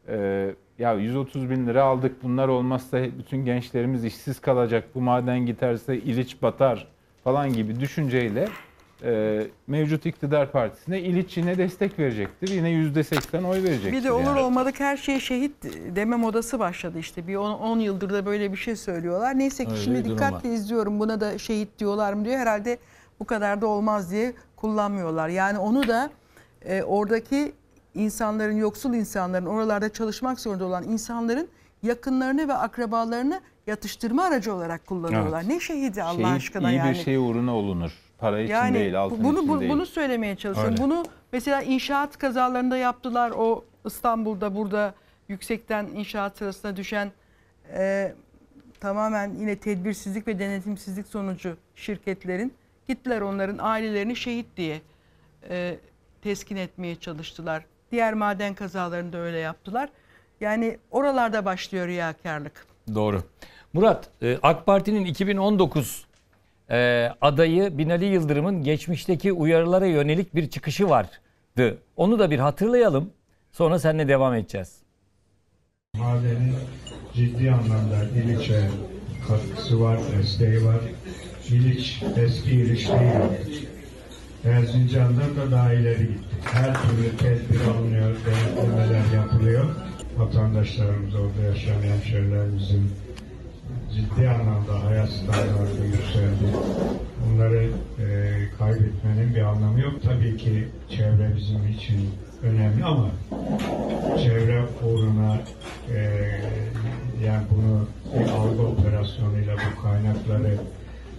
e, 0.08 0.50
ya 0.78 0.94
130 0.94 1.50
bin 1.50 1.66
lira 1.66 1.82
aldık 1.82 2.22
bunlar 2.22 2.48
olmazsa 2.48 3.02
bütün 3.18 3.44
gençlerimiz 3.44 4.04
işsiz 4.04 4.40
kalacak. 4.40 4.84
Bu 4.94 5.00
maden 5.00 5.46
giderse 5.46 5.96
İliç 5.96 6.42
batar 6.42 6.86
falan 7.24 7.52
gibi 7.52 7.80
düşünceyle 7.80 8.48
e, 9.04 9.42
mevcut 9.66 10.06
iktidar 10.06 10.52
partisine 10.52 11.00
İliç 11.00 11.36
yine 11.36 11.58
destek 11.58 11.98
verecektir. 11.98 12.48
Yine 12.48 12.68
%80 12.70 13.46
oy 13.46 13.62
verecektir. 13.62 13.92
Bir 13.92 14.04
de 14.04 14.12
olur 14.12 14.24
yani. 14.24 14.40
olmadık 14.40 14.80
her 14.80 14.96
şeye 14.96 15.20
şehit 15.20 15.52
deme 15.96 16.16
modası 16.16 16.58
başladı 16.58 16.98
işte. 16.98 17.26
Bir 17.26 17.36
10 17.36 17.78
yıldır 17.78 18.10
da 18.10 18.26
böyle 18.26 18.52
bir 18.52 18.56
şey 18.56 18.76
söylüyorlar. 18.76 19.38
Neyse 19.38 19.64
ki 19.64 19.70
Öyle 19.70 19.80
şimdi 19.80 20.04
dikkatle 20.04 20.48
var. 20.48 20.54
izliyorum. 20.54 21.00
Buna 21.00 21.20
da 21.20 21.38
şehit 21.38 21.78
diyorlar 21.78 22.12
mı 22.12 22.24
diyor. 22.24 22.38
Herhalde 22.38 22.78
bu 23.20 23.24
kadar 23.24 23.60
da 23.60 23.66
olmaz 23.66 24.10
diye 24.10 24.32
kullanmıyorlar. 24.56 25.28
Yani 25.28 25.58
onu 25.58 25.88
da 25.88 26.10
e, 26.64 26.82
oradaki 26.82 27.52
insanların, 27.94 28.56
yoksul 28.56 28.94
insanların, 28.94 29.46
oralarda 29.46 29.88
çalışmak 29.88 30.40
zorunda 30.40 30.64
olan 30.64 30.84
insanların 30.84 31.48
yakınlarını 31.82 32.48
ve 32.48 32.54
akrabalarını 32.54 33.40
yatıştırma 33.66 34.22
aracı 34.22 34.54
olarak 34.54 34.86
kullanıyorlar. 34.86 35.48
Ne 35.48 35.60
şehidi 35.60 36.02
Allah 36.02 36.12
Şehit 36.12 36.26
aşkına 36.26 36.70
iyi 36.70 36.76
yani. 36.76 36.90
bir 36.90 36.94
şey 36.94 37.16
uğruna 37.16 37.56
olunur. 37.56 37.92
Para 38.20 38.40
için 38.40 38.52
Yani 38.52 38.74
değil, 38.74 39.00
altın 39.00 39.24
bunu 39.24 39.38
için 39.38 39.48
bu- 39.48 39.60
değil. 39.60 39.72
bunu 39.72 39.86
söylemeye 39.86 40.36
çalışıyorum. 40.36 40.72
Öyle. 40.74 40.82
Bunu 40.82 41.04
mesela 41.32 41.62
inşaat 41.62 42.18
kazalarında 42.18 42.76
yaptılar. 42.76 43.30
O 43.36 43.64
İstanbul'da 43.86 44.54
burada 44.56 44.94
yüksekten 45.28 45.86
inşaat 45.86 46.36
sırasında 46.38 46.76
düşen 46.76 47.12
e, 47.74 48.12
tamamen 48.80 49.34
yine 49.34 49.56
tedbirsizlik 49.56 50.28
ve 50.28 50.38
denetimsizlik 50.38 51.06
sonucu 51.06 51.56
şirketlerin 51.76 52.54
gittiler 52.88 53.20
onların 53.20 53.58
ailelerini 53.60 54.16
şehit 54.16 54.46
diye 54.56 54.80
e, 55.48 55.76
teskin 56.22 56.56
etmeye 56.56 56.96
çalıştılar. 56.96 57.64
Diğer 57.92 58.14
maden 58.14 58.54
kazalarında 58.54 59.18
öyle 59.18 59.38
yaptılar. 59.38 59.88
Yani 60.40 60.78
oralarda 60.90 61.44
başlıyor 61.44 61.86
riyakarlık. 61.86 62.66
Doğru. 62.94 63.22
Murat, 63.72 64.08
e, 64.22 64.38
AK 64.42 64.66
Parti'nin 64.66 65.04
2019 65.04 66.04
e, 66.70 67.08
adayı 67.20 67.78
Binali 67.78 68.04
Yıldırım'ın 68.04 68.62
geçmişteki 68.62 69.32
uyarılara 69.32 69.86
yönelik 69.86 70.34
bir 70.34 70.50
çıkışı 70.50 70.88
vardı. 70.90 71.78
Onu 71.96 72.18
da 72.18 72.30
bir 72.30 72.38
hatırlayalım. 72.38 73.10
Sonra 73.52 73.78
seninle 73.78 74.08
devam 74.08 74.34
edeceğiz. 74.34 74.76
Madenin 75.96 76.54
ciddi 77.14 77.50
anlamda 77.50 78.04
İliç'e 78.04 78.68
katkısı 79.28 79.80
var, 79.80 79.98
desteği 80.18 80.64
var. 80.64 80.80
İliç 81.48 82.02
eski 82.16 82.50
İliç 82.50 82.88
değil. 82.88 83.68
Erzincan'dan 84.44 85.36
da 85.36 85.50
daha 85.50 85.72
ileri 85.72 86.06
gitti. 86.06 86.36
Her 86.44 86.74
türlü 86.82 87.16
tedbir 87.16 87.60
alınıyor, 87.60 88.16
denetlemeler 88.26 89.14
yapılıyor. 89.14 89.64
Vatandaşlarımız, 90.16 91.14
orada 91.14 91.42
yaşayan 91.48 91.82
hemşehrilerimizin 91.82 92.90
ciddi 93.94 94.28
anlamda 94.28 94.84
hayat 94.84 95.08
standartı 95.08 95.84
yükseldi. 95.84 96.46
Bunları 97.26 97.64
e, 97.98 98.38
kaybetmenin 98.58 99.34
bir 99.34 99.40
anlamı 99.40 99.80
yok. 99.80 100.02
Tabii 100.02 100.36
ki 100.36 100.68
çevre 100.90 101.36
bizim 101.36 101.68
için 101.68 102.10
önemli 102.42 102.84
ama 102.84 103.10
çevre 104.22 104.64
uğruna 104.84 105.38
e, 105.94 105.98
yani 107.24 107.42
bunu 107.50 107.88
bir 108.14 108.30
algı 108.30 108.62
operasyonuyla 108.62 109.56
bu 109.56 109.82
kaynakları 109.82 110.58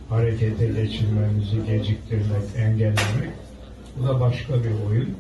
harekete 0.10 0.68
geçirmemizi 0.68 1.66
geciktirmek, 1.66 2.44
engellemek 2.58 3.32
bu 3.98 4.08
da 4.08 4.20
başka 4.20 4.54
bir 4.64 4.88
oyun. 4.90 5.18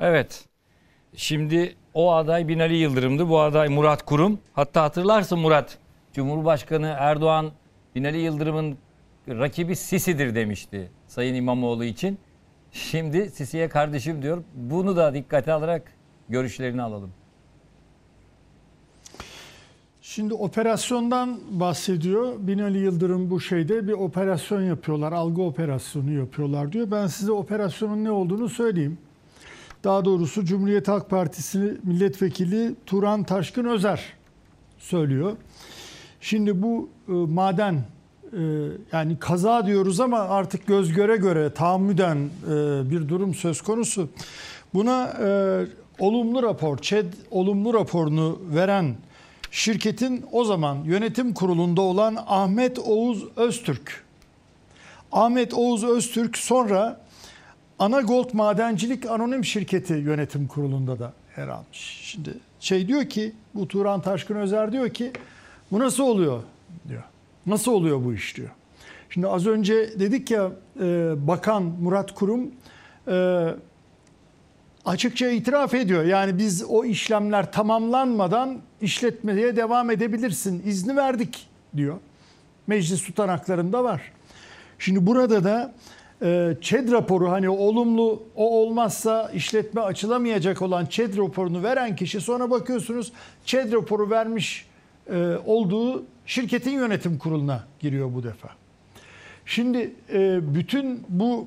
Evet. 0.00 0.44
Şimdi 1.16 1.74
o 1.94 2.12
aday 2.12 2.48
Binali 2.48 2.76
Yıldırım'dı. 2.76 3.28
Bu 3.28 3.40
aday 3.40 3.68
Murat 3.68 4.04
Kurum. 4.04 4.38
Hatta 4.52 4.82
hatırlarsın 4.82 5.38
Murat. 5.38 5.78
Cumhurbaşkanı 6.18 6.94
Erdoğan 6.98 7.50
Binali 7.94 8.18
Yıldırım'ın 8.18 8.78
rakibi 9.28 9.76
Sisi'dir 9.76 10.34
demişti 10.34 10.90
Sayın 11.06 11.34
İmamoğlu 11.34 11.84
için. 11.84 12.18
Şimdi 12.72 13.30
Sisi'ye 13.30 13.68
kardeşim 13.68 14.22
diyor. 14.22 14.42
Bunu 14.54 14.96
da 14.96 15.14
dikkate 15.14 15.52
alarak 15.52 15.92
görüşlerini 16.28 16.82
alalım. 16.82 17.10
Şimdi 20.00 20.34
operasyondan 20.34 21.40
bahsediyor. 21.50 22.34
Binali 22.38 22.78
Yıldırım 22.78 23.30
bu 23.30 23.40
şeyde 23.40 23.88
bir 23.88 23.92
operasyon 23.92 24.62
yapıyorlar. 24.62 25.12
Algı 25.12 25.42
operasyonu 25.42 26.12
yapıyorlar 26.12 26.72
diyor. 26.72 26.90
Ben 26.90 27.06
size 27.06 27.32
operasyonun 27.32 28.04
ne 28.04 28.10
olduğunu 28.10 28.48
söyleyeyim. 28.48 28.98
Daha 29.84 30.04
doğrusu 30.04 30.44
Cumhuriyet 30.44 30.88
Halk 30.88 31.10
Partisi 31.10 31.78
milletvekili 31.84 32.74
Turan 32.86 33.24
Taşkın 33.24 33.64
Özer 33.64 34.12
söylüyor. 34.78 35.36
Şimdi 36.20 36.62
bu 36.62 36.88
e, 37.08 37.12
maden 37.12 37.74
e, 38.32 38.40
yani 38.92 39.18
kaza 39.18 39.66
diyoruz 39.66 40.00
ama 40.00 40.18
artık 40.18 40.66
göz 40.66 40.92
göre 40.92 41.16
göre 41.16 41.54
tahammüden 41.54 42.16
e, 42.16 42.50
bir 42.90 43.08
durum 43.08 43.34
söz 43.34 43.60
konusu. 43.60 44.08
Buna 44.74 45.04
e, 45.04 45.28
olumlu 45.98 46.42
rapor, 46.42 46.78
ÇED 46.78 47.12
olumlu 47.30 47.74
raporunu 47.74 48.38
veren 48.54 48.94
şirketin 49.50 50.24
o 50.32 50.44
zaman 50.44 50.84
yönetim 50.84 51.34
kurulunda 51.34 51.80
olan 51.80 52.18
Ahmet 52.26 52.78
Oğuz 52.78 53.24
Öztürk. 53.36 54.04
Ahmet 55.12 55.54
Oğuz 55.54 55.84
Öztürk 55.84 56.38
sonra 56.38 57.00
Anagold 57.78 58.32
Madencilik 58.32 59.06
Anonim 59.06 59.44
Şirketi 59.44 59.92
yönetim 59.92 60.46
kurulunda 60.46 60.98
da 60.98 61.12
yer 61.36 61.48
almış. 61.48 62.00
Şimdi 62.02 62.34
şey 62.60 62.88
diyor 62.88 63.04
ki 63.04 63.32
bu 63.54 63.68
Turan 63.68 64.00
Taşkın 64.00 64.36
Özer 64.36 64.72
diyor 64.72 64.90
ki 64.90 65.12
bu 65.72 65.78
nasıl 65.78 66.04
oluyor 66.04 66.42
diyor. 66.88 67.02
Nasıl 67.46 67.72
oluyor 67.72 68.04
bu 68.04 68.14
iş 68.14 68.36
diyor. 68.36 68.50
Şimdi 69.10 69.26
az 69.26 69.46
önce 69.46 70.00
dedik 70.00 70.30
ya 70.30 70.50
e, 70.80 71.14
Bakan 71.26 71.62
Murat 71.62 72.14
Kurum 72.14 72.50
e, 73.08 73.46
açıkça 74.84 75.28
itiraf 75.28 75.74
ediyor. 75.74 76.04
Yani 76.04 76.38
biz 76.38 76.64
o 76.68 76.84
işlemler 76.84 77.52
tamamlanmadan 77.52 78.58
işletmeye 78.80 79.56
devam 79.56 79.90
edebilirsin. 79.90 80.62
izni 80.66 80.96
verdik 80.96 81.48
diyor. 81.76 81.96
Meclis 82.66 83.02
tutanaklarında 83.04 83.84
var. 83.84 84.12
Şimdi 84.78 85.06
burada 85.06 85.44
da 85.44 85.74
e, 86.22 86.56
ÇED 86.60 86.92
raporu 86.92 87.30
hani 87.30 87.48
olumlu 87.48 88.22
o 88.36 88.60
olmazsa 88.60 89.30
işletme 89.34 89.80
açılamayacak 89.80 90.62
olan 90.62 90.86
ÇED 90.86 91.18
raporunu 91.18 91.62
veren 91.62 91.96
kişi 91.96 92.20
sonra 92.20 92.50
bakıyorsunuz 92.50 93.12
ÇED 93.44 93.72
raporu 93.72 94.10
vermiş 94.10 94.67
e, 95.08 95.36
olduğu 95.46 96.04
şirketin 96.26 96.70
yönetim 96.70 97.18
kuruluna 97.18 97.64
giriyor 97.80 98.14
bu 98.14 98.22
defa. 98.22 98.48
Şimdi 99.46 99.92
e, 100.12 100.54
bütün 100.54 101.04
bu 101.08 101.46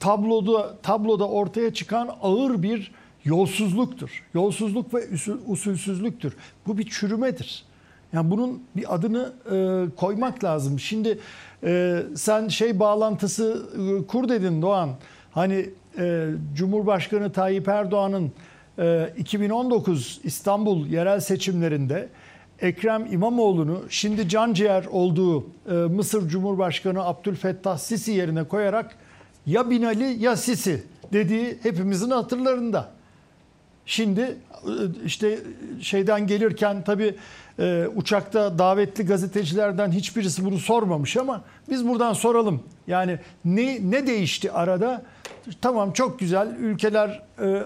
tabloda 0.00 0.76
tabloda 0.82 1.28
ortaya 1.28 1.74
çıkan 1.74 2.10
ağır 2.22 2.62
bir 2.62 2.92
yolsuzluktur. 3.24 4.24
Yolsuzluk 4.34 4.94
ve 4.94 5.04
usulsüzlüktür. 5.46 6.36
Bu 6.66 6.78
bir 6.78 6.90
çürümedir. 6.90 7.64
Yani 8.12 8.30
bunun 8.30 8.62
bir 8.76 8.94
adını 8.94 9.32
e, 9.52 9.96
koymak 9.96 10.44
lazım. 10.44 10.80
Şimdi 10.80 11.18
e, 11.64 12.02
sen 12.14 12.48
şey 12.48 12.78
bağlantısı 12.80 13.66
e, 13.74 14.06
kur 14.06 14.28
dedin 14.28 14.62
Doğan. 14.62 14.90
Hani 15.32 15.70
e, 15.98 16.28
Cumhurbaşkanı 16.54 17.32
Tayyip 17.32 17.68
Erdoğan'ın 17.68 18.32
e, 18.78 19.12
2019 19.18 20.20
İstanbul 20.24 20.86
yerel 20.86 21.20
seçimlerinde 21.20 22.08
Ekrem 22.62 23.06
İmamoğlu'nu 23.12 23.82
şimdi 23.88 24.28
canciğer 24.28 24.84
olduğu 24.84 25.46
e, 25.68 25.72
Mısır 25.72 26.28
Cumhurbaşkanı 26.28 27.04
Abdülfettah 27.04 27.78
Sisi 27.78 28.12
yerine 28.12 28.44
koyarak 28.44 28.96
ya 29.46 29.70
Binali 29.70 30.22
ya 30.22 30.36
Sisi 30.36 30.82
dediği 31.12 31.58
hepimizin 31.62 32.10
hatırlarında. 32.10 32.90
Şimdi 33.86 34.20
e, 34.20 34.36
işte 35.04 35.38
şeyden 35.80 36.26
gelirken 36.26 36.84
tabii 36.84 37.14
e, 37.58 37.86
uçakta 37.96 38.58
davetli 38.58 39.06
gazetecilerden 39.06 39.90
hiçbirisi 39.92 40.44
bunu 40.44 40.58
sormamış 40.58 41.16
ama 41.16 41.42
biz 41.70 41.88
buradan 41.88 42.12
soralım. 42.12 42.62
Yani 42.86 43.18
ne 43.44 43.78
ne 43.90 44.06
değişti 44.06 44.52
arada? 44.52 45.02
Tamam 45.60 45.92
çok 45.92 46.18
güzel 46.18 46.48
ülkeler 46.58 47.22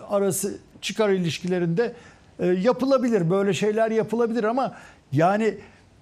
arası 0.09 0.59
çıkar 0.80 1.09
ilişkilerinde 1.09 1.94
e, 2.39 2.47
yapılabilir 2.47 3.30
böyle 3.30 3.53
şeyler 3.53 3.91
yapılabilir 3.91 4.45
ama 4.45 4.74
yani 5.12 5.55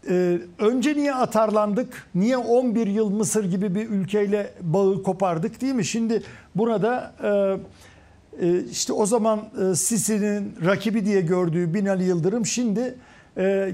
e, 0.08 0.38
önce 0.58 0.94
niye 0.94 1.14
atarlandık? 1.14 2.06
Niye 2.14 2.36
11 2.36 2.86
yıl 2.86 3.10
Mısır 3.10 3.50
gibi 3.50 3.74
bir 3.74 3.88
ülkeyle 3.88 4.52
bağı 4.60 5.02
kopardık 5.02 5.60
değil 5.60 5.74
mi? 5.74 5.84
Şimdi 5.84 6.22
burada 6.54 7.12
e, 8.40 8.60
işte 8.70 8.92
o 8.92 9.06
zaman 9.06 9.40
e, 9.70 9.74
Sisi'nin 9.74 10.52
rakibi 10.64 11.04
diye 11.04 11.20
gördüğü 11.20 11.74
Binali 11.74 12.04
Yıldırım 12.04 12.46
şimdi 12.46 12.94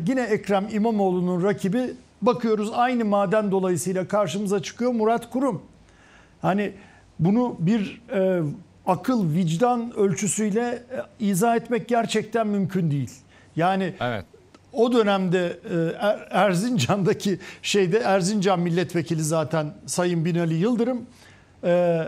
yine 0.08 0.22
Ekrem 0.22 0.68
İmamoğlu'nun 0.72 1.44
rakibi 1.44 1.94
bakıyoruz 2.22 2.70
aynı 2.74 3.04
maden 3.04 3.50
dolayısıyla 3.50 4.08
karşımıza 4.08 4.62
çıkıyor 4.62 4.92
Murat 4.92 5.30
Kurum. 5.30 5.62
Hani 6.42 6.72
bunu 7.18 7.56
bir 7.58 8.02
akıl, 8.86 9.34
vicdan 9.34 9.92
ölçüsüyle 9.96 10.82
e, 11.20 11.24
izah 11.26 11.56
etmek 11.56 11.88
gerçekten 11.88 12.46
mümkün 12.46 12.90
değil. 12.90 13.10
Yani 13.56 13.94
Evet. 14.00 14.24
o 14.72 14.92
dönemde 14.92 15.58
e, 15.70 15.76
Er- 15.98 16.28
Erzincan'daki 16.30 17.38
şeyde 17.62 17.98
Erzincan 17.98 18.60
milletvekili 18.60 19.22
zaten 19.24 19.72
Sayın 19.86 20.24
Binali 20.24 20.54
Yıldırım 20.54 21.06
e, 21.64 22.02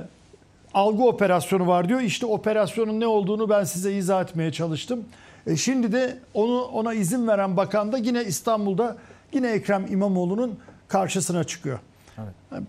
algı 0.74 1.02
operasyonu 1.04 1.66
var 1.66 1.88
diyor. 1.88 2.00
İşte 2.00 2.26
operasyonun 2.26 3.00
ne 3.00 3.06
olduğunu 3.06 3.50
ben 3.50 3.64
size 3.64 3.92
izah 3.92 4.22
etmeye 4.22 4.52
çalıştım. 4.52 5.04
E, 5.46 5.56
şimdi 5.56 5.92
de 5.92 6.18
onu 6.34 6.62
ona 6.62 6.94
izin 6.94 7.28
veren 7.28 7.56
bakan 7.56 7.92
da 7.92 7.98
yine 7.98 8.24
İstanbul'da 8.24 8.96
yine 9.32 9.50
Ekrem 9.50 9.86
İmamoğlu'nun 9.92 10.58
karşısına 10.88 11.44
çıkıyor. 11.44 11.78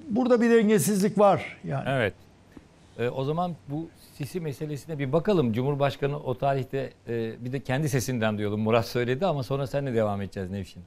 Burada 0.10 0.42
bir 0.42 0.50
dengesizlik 0.50 1.20
var 1.20 1.58
yani. 1.64 1.84
Evet. 1.88 2.14
E, 3.00 3.10
o 3.10 3.24
zaman 3.24 3.56
bu 3.68 3.90
Sisi 4.18 4.40
meselesine 4.40 5.00
bir 5.00 5.14
bakalım. 5.14 5.54
Cumhurbaşkanı 5.54 6.20
o 6.20 6.38
tarihte 6.38 6.94
e, 7.08 7.46
bir 7.46 7.52
de 7.52 7.60
kendi 7.60 7.90
sesinden 7.90 8.38
duyalım. 8.38 8.62
Murat 8.62 8.88
söyledi 8.88 9.26
ama 9.26 9.44
sonra 9.44 9.68
seninle 9.68 9.94
devam 9.96 10.22
edeceğiz 10.22 10.50
Nevşin. 10.52 10.84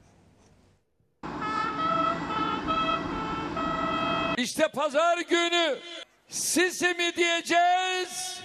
İşte 4.37 4.67
pazar 4.73 5.17
günü 5.29 5.77
Sisi 6.29 6.85
mi 6.85 7.15
diyeceğiz? 7.17 8.41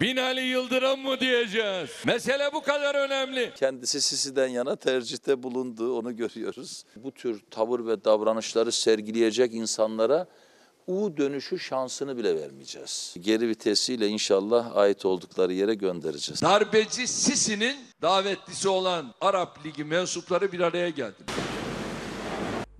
Binali 0.00 0.40
Yıldırım 0.40 1.00
mı 1.00 1.20
diyeceğiz? 1.20 1.90
Mesele 2.06 2.52
bu 2.52 2.62
kadar 2.62 2.94
önemli. 2.94 3.52
Kendisi 3.56 4.00
Sisi'den 4.00 4.48
yana 4.48 4.76
tercihte 4.76 5.42
bulundu 5.42 5.98
onu 5.98 6.16
görüyoruz. 6.16 6.84
Bu 6.96 7.12
tür 7.12 7.42
tavır 7.50 7.86
ve 7.86 8.04
davranışları 8.04 8.72
sergileyecek 8.72 9.54
insanlara 9.54 10.26
U 10.88 11.16
dönüşü 11.16 11.58
şansını 11.58 12.16
bile 12.16 12.40
vermeyeceğiz. 12.42 13.14
Geri 13.20 13.48
vitesiyle 13.48 14.06
inşallah 14.08 14.76
ait 14.76 15.04
oldukları 15.04 15.52
yere 15.52 15.74
göndereceğiz. 15.74 16.42
Darbeci 16.42 17.08
Sisi'nin 17.08 17.86
davetlisi 18.02 18.68
olan 18.68 19.14
Arap 19.20 19.64
Ligi 19.64 19.84
mensupları 19.84 20.52
bir 20.52 20.60
araya 20.60 20.88
geldi. 20.90 21.24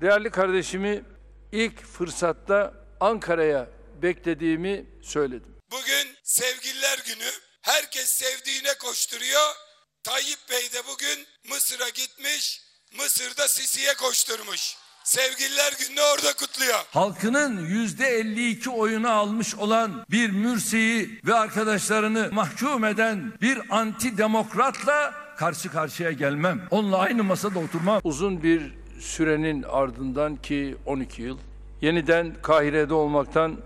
Değerli 0.00 0.30
kardeşimi 0.30 1.04
ilk 1.52 1.84
fırsatta 1.84 2.74
Ankara'ya 3.00 3.68
beklediğimi 4.02 4.86
söyledim. 5.02 5.56
Bugün 5.70 6.14
sevgililer 6.22 6.98
günü. 7.06 7.30
Herkes 7.62 8.10
sevdiğine 8.10 8.74
koşturuyor. 8.78 9.54
Tayyip 10.02 10.38
Bey 10.50 10.72
de 10.72 10.82
bugün 10.92 11.26
Mısır'a 11.48 11.88
gitmiş. 11.88 12.60
Mısır'da 12.96 13.48
Sisi'ye 13.48 13.94
koşturmuş. 13.94 14.76
Sevgililer 15.08 15.72
gününü 15.78 16.00
orada 16.00 16.32
kutluyor. 16.32 16.78
Halkının 16.90 17.66
yüzde 17.66 18.06
52 18.06 18.70
oyunu 18.70 19.10
almış 19.10 19.54
olan 19.54 20.04
bir 20.10 20.30
Mürsi'yi 20.30 21.20
ve 21.26 21.34
arkadaşlarını 21.34 22.28
mahkum 22.32 22.84
eden 22.84 23.32
bir 23.42 23.58
antidemokratla 23.70 25.14
karşı 25.36 25.70
karşıya 25.70 26.12
gelmem. 26.12 26.60
Onunla 26.70 26.98
aynı 26.98 27.24
masada 27.24 27.58
oturmam. 27.58 28.00
Uzun 28.04 28.42
bir 28.42 28.72
sürenin 29.00 29.62
ardından 29.62 30.36
ki 30.36 30.76
12 30.86 31.22
yıl 31.22 31.38
yeniden 31.80 32.34
Kahire'de 32.42 32.94
olmaktan 32.94 33.56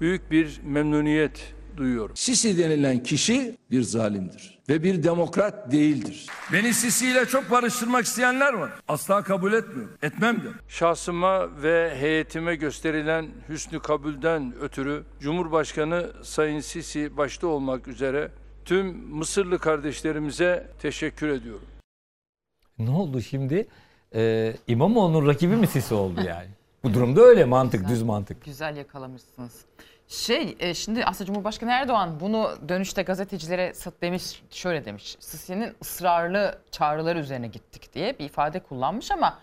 büyük 0.00 0.30
bir 0.30 0.60
memnuniyet 0.64 1.54
duyuyorum. 1.76 2.16
Sisi 2.16 2.58
denilen 2.58 3.02
kişi 3.02 3.56
bir 3.70 3.82
zalimdir 3.82 4.53
ve 4.68 4.82
bir 4.82 5.02
demokrat 5.02 5.72
değildir. 5.72 6.26
Beni 6.52 6.74
Sisi 6.74 7.08
ile 7.10 7.26
çok 7.26 7.50
barıştırmak 7.50 8.04
isteyenler 8.04 8.52
var. 8.52 8.70
Asla 8.88 9.22
kabul 9.22 9.52
etmiyorum. 9.52 9.92
Etmem 10.02 10.36
de. 10.36 10.48
Şahsıma 10.68 11.62
ve 11.62 11.96
heyetime 11.98 12.56
gösterilen 12.56 13.28
hüsnü 13.48 13.80
kabulden 13.80 14.54
ötürü 14.60 15.04
Cumhurbaşkanı 15.20 16.12
Sayın 16.22 16.60
Sisi 16.60 17.16
başta 17.16 17.46
olmak 17.46 17.88
üzere 17.88 18.30
tüm 18.64 18.86
Mısırlı 19.14 19.58
kardeşlerimize 19.58 20.70
teşekkür 20.82 21.28
ediyorum. 21.28 21.66
Ne 22.78 22.90
oldu 22.90 23.20
şimdi? 23.22 23.66
Ee, 24.14 24.54
İmamoğlu'nun 24.66 25.26
rakibi 25.26 25.56
mi 25.56 25.66
Sisi 25.66 25.94
oldu 25.94 26.20
yani? 26.26 26.48
Bu 26.84 26.94
durumda 26.94 27.20
öyle 27.20 27.44
mantık, 27.44 27.88
düz 27.88 28.02
mantık. 28.02 28.44
Güzel 28.44 28.76
yakalamışsınız. 28.76 29.52
Şey 30.08 30.56
e, 30.60 30.74
şimdi 30.74 31.04
aslında 31.04 31.26
Cumhurbaşkanı 31.26 31.70
Erdoğan 31.70 32.20
bunu 32.20 32.56
dönüşte 32.68 33.02
gazetecilere 33.02 33.74
sat 33.74 33.94
demiş 34.02 34.42
şöyle 34.50 34.84
demiş. 34.84 35.16
Sisi'nin 35.20 35.74
ısrarlı 35.82 36.58
çağrıları 36.70 37.18
üzerine 37.18 37.46
gittik 37.48 37.94
diye 37.94 38.18
bir 38.18 38.24
ifade 38.24 38.60
kullanmış 38.60 39.10
ama 39.10 39.38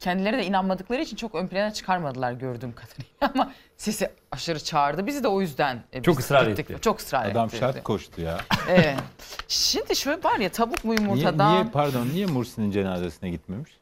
kendileri 0.00 0.38
de 0.38 0.44
inanmadıkları 0.46 1.02
için 1.02 1.16
çok 1.16 1.34
ön 1.34 1.46
plana 1.48 1.72
çıkarmadılar 1.72 2.32
gördüğüm 2.32 2.72
kadarıyla 2.74 3.10
ama 3.34 3.52
Sisi 3.76 4.10
aşırı 4.32 4.60
çağırdı 4.64 5.06
bizi 5.06 5.22
de 5.24 5.28
o 5.28 5.40
yüzden 5.40 5.82
e, 5.92 6.02
Çok 6.02 6.20
ısrar 6.20 6.46
gittik. 6.46 6.70
etti. 6.70 6.80
Çok 6.82 6.98
ısrar 7.00 7.30
Adam 7.30 7.46
etti. 7.46 7.56
şart 7.56 7.82
koştu 7.84 8.20
ya. 8.20 8.38
Evet. 8.68 8.96
Şimdi 9.48 9.96
şöyle 9.96 10.22
var 10.24 10.38
ya 10.38 10.48
tavuk 10.48 10.84
mu 10.84 10.94
Niye, 10.94 11.02
yumurtadan 11.06 11.52
niye 11.54 11.64
pardon 11.72 12.06
niye 12.12 12.26
Mursi'nin 12.26 12.70
cenazesine 12.70 13.30
gitmemiş? 13.30 13.76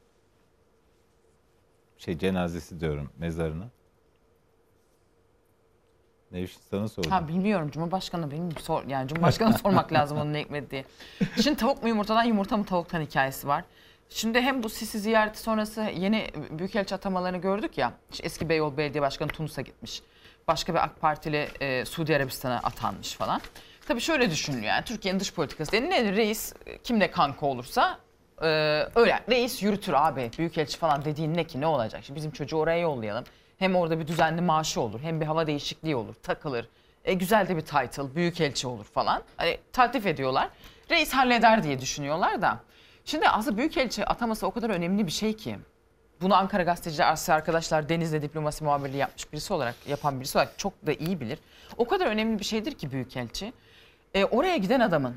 Şey 1.98 2.18
cenazesi 2.18 2.80
diyorum 2.80 3.10
mezarına. 3.18 3.64
Nevşin 6.34 6.60
sana 6.70 6.88
sordum. 6.88 7.10
Ha 7.10 7.28
bilmiyorum 7.28 7.70
Cumhurbaşkanı 7.70 8.30
bilmiyorum. 8.30 8.62
Sor, 8.62 8.84
yani 8.88 9.08
Cumhurbaşkanı 9.08 9.58
sormak 9.58 9.92
lazım 9.92 10.18
onun 10.18 10.32
ne 10.32 10.40
hikmet 10.40 10.70
diye. 10.70 10.84
Şimdi 11.42 11.56
tavuk 11.56 11.82
mu 11.82 11.88
yumurtadan 11.88 12.24
yumurta 12.24 12.56
mı 12.56 12.64
tavuktan 12.64 13.00
hikayesi 13.00 13.48
var. 13.48 13.64
Şimdi 14.08 14.40
hem 14.40 14.62
bu 14.62 14.68
Sisi 14.68 14.98
ziyareti 14.98 15.38
sonrası 15.38 15.80
yeni 15.80 16.26
büyükelçi 16.50 16.94
atamalarını 16.94 17.38
gördük 17.38 17.78
ya. 17.78 17.92
İşte 18.12 18.26
eski 18.26 18.48
Beyoğlu 18.48 18.76
Belediye 18.76 19.02
Başkanı 19.02 19.28
Tunus'a 19.28 19.62
gitmiş. 19.62 20.02
Başka 20.48 20.74
bir 20.74 20.78
AK 20.78 21.00
Partili 21.00 21.48
e, 21.60 21.84
Suudi 21.84 22.16
Arabistan'a 22.16 22.56
atanmış 22.56 23.12
falan. 23.12 23.40
Tabii 23.88 24.00
şöyle 24.00 24.30
düşünülüyor 24.30 24.66
yani 24.66 24.84
Türkiye'nin 24.84 25.20
dış 25.20 25.34
politikası. 25.34 25.76
Yani 25.76 25.90
ne 25.90 26.12
reis 26.12 26.52
kimle 26.84 27.10
kanka 27.10 27.46
olursa 27.46 27.98
e, 28.42 28.46
öyle. 28.94 29.20
Reis 29.30 29.62
yürütür 29.62 29.92
abi. 29.92 30.30
Büyükelçi 30.38 30.78
falan 30.78 31.04
dediğin 31.04 31.34
ne 31.34 31.44
ki 31.44 31.60
ne 31.60 31.66
olacak? 31.66 32.04
Şimdi 32.04 32.16
bizim 32.16 32.30
çocuğu 32.30 32.56
oraya 32.56 32.78
yollayalım. 32.78 33.24
Hem 33.58 33.76
orada 33.76 34.00
bir 34.00 34.06
düzenli 34.06 34.40
maaşı 34.40 34.80
olur. 34.80 35.00
Hem 35.00 35.20
bir 35.20 35.26
hava 35.26 35.46
değişikliği 35.46 35.96
olur. 35.96 36.14
Takılır. 36.14 36.68
E, 37.04 37.14
güzel 37.14 37.48
de 37.48 37.56
bir 37.56 37.60
title. 37.60 38.14
Büyükelçi 38.14 38.66
olur 38.66 38.84
falan. 38.84 39.22
Hani 39.36 39.58
taltif 39.72 40.06
ediyorlar. 40.06 40.48
Reis 40.90 41.12
halleder 41.12 41.62
diye 41.62 41.80
düşünüyorlar 41.80 42.42
da. 42.42 42.60
Şimdi 43.04 43.28
aslında 43.28 43.56
büyükelçi 43.56 44.06
ataması 44.06 44.46
o 44.46 44.50
kadar 44.50 44.70
önemli 44.70 45.06
bir 45.06 45.12
şey 45.12 45.36
ki. 45.36 45.58
Bunu 46.20 46.34
Ankara 46.34 46.62
Gazeteciler 46.62 47.16
arkadaşlar 47.28 47.88
Deniz'de 47.88 48.22
diplomasi 48.22 48.64
muhabirliği 48.64 48.96
yapmış 48.96 49.32
birisi 49.32 49.52
olarak, 49.52 49.74
yapan 49.88 50.20
birisi 50.20 50.38
olarak 50.38 50.58
çok 50.58 50.86
da 50.86 50.92
iyi 50.92 51.20
bilir. 51.20 51.38
O 51.76 51.88
kadar 51.88 52.06
önemli 52.06 52.38
bir 52.38 52.44
şeydir 52.44 52.72
ki 52.72 52.92
büyükelçi. 52.92 53.52
E, 54.14 54.24
oraya 54.24 54.56
giden 54.56 54.80
adamın 54.80 55.16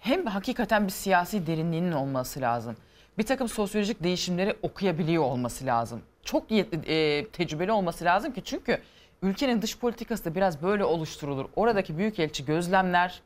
hem 0.00 0.26
hakikaten 0.26 0.86
bir 0.86 0.92
siyasi 0.92 1.46
derinliğinin 1.46 1.92
olması 1.92 2.40
lazım. 2.40 2.76
Bir 3.20 3.26
takım 3.26 3.48
sosyolojik 3.48 4.02
değişimleri 4.02 4.56
okuyabiliyor 4.62 5.22
olması 5.22 5.66
lazım. 5.66 6.02
Çok 6.24 6.44
e, 6.52 7.26
tecrübeli 7.32 7.72
olması 7.72 8.04
lazım 8.04 8.32
ki 8.32 8.42
çünkü 8.44 8.80
ülkenin 9.22 9.62
dış 9.62 9.78
politikası 9.78 10.24
da 10.24 10.34
biraz 10.34 10.62
böyle 10.62 10.84
oluşturulur. 10.84 11.46
Oradaki 11.56 11.98
büyükelçi 11.98 12.44
gözlemler, 12.44 13.22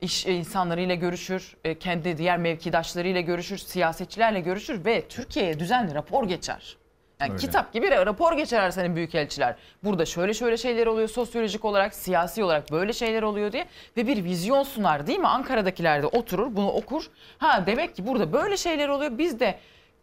iş 0.00 0.26
insanlarıyla 0.26 0.94
görüşür, 0.94 1.56
e, 1.64 1.78
kendi 1.78 2.18
diğer 2.18 2.38
mevkidaşlarıyla 2.38 3.20
görüşür, 3.20 3.58
siyasetçilerle 3.58 4.40
görüşür 4.40 4.84
ve 4.84 5.08
Türkiye'ye 5.08 5.58
düzenli 5.58 5.94
rapor 5.94 6.28
geçer. 6.28 6.76
Yani 7.20 7.30
Öyle. 7.32 7.40
kitap 7.40 7.72
gibi 7.72 7.90
rapor 7.90 8.32
geçer 8.32 8.70
senin 8.70 8.96
büyükelçiler. 8.96 9.56
Burada 9.84 10.06
şöyle 10.06 10.34
şöyle 10.34 10.56
şeyler 10.56 10.86
oluyor 10.86 11.08
sosyolojik 11.08 11.64
olarak, 11.64 11.94
siyasi 11.94 12.44
olarak 12.44 12.72
böyle 12.72 12.92
şeyler 12.92 13.22
oluyor 13.22 13.52
diye 13.52 13.66
ve 13.96 14.06
bir 14.06 14.24
vizyon 14.24 14.62
sunar 14.62 15.06
değil 15.06 15.18
mi? 15.18 15.28
Ankara'dakiler 15.28 16.02
de 16.02 16.06
oturur, 16.06 16.56
bunu 16.56 16.70
okur. 16.70 17.10
Ha 17.38 17.64
demek 17.66 17.96
ki 17.96 18.06
burada 18.06 18.32
böyle 18.32 18.56
şeyler 18.56 18.88
oluyor. 18.88 19.18
Biz 19.18 19.40
de 19.40 19.58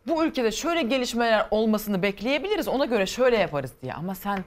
bu 0.07 0.25
ülkede 0.25 0.51
şöyle 0.51 0.81
gelişmeler 0.81 1.47
olmasını 1.51 2.01
bekleyebiliriz. 2.01 2.67
Ona 2.67 2.85
göre 2.85 3.05
şöyle 3.05 3.37
yaparız 3.37 3.71
diye. 3.81 3.93
Ama 3.93 4.15
sen 4.15 4.43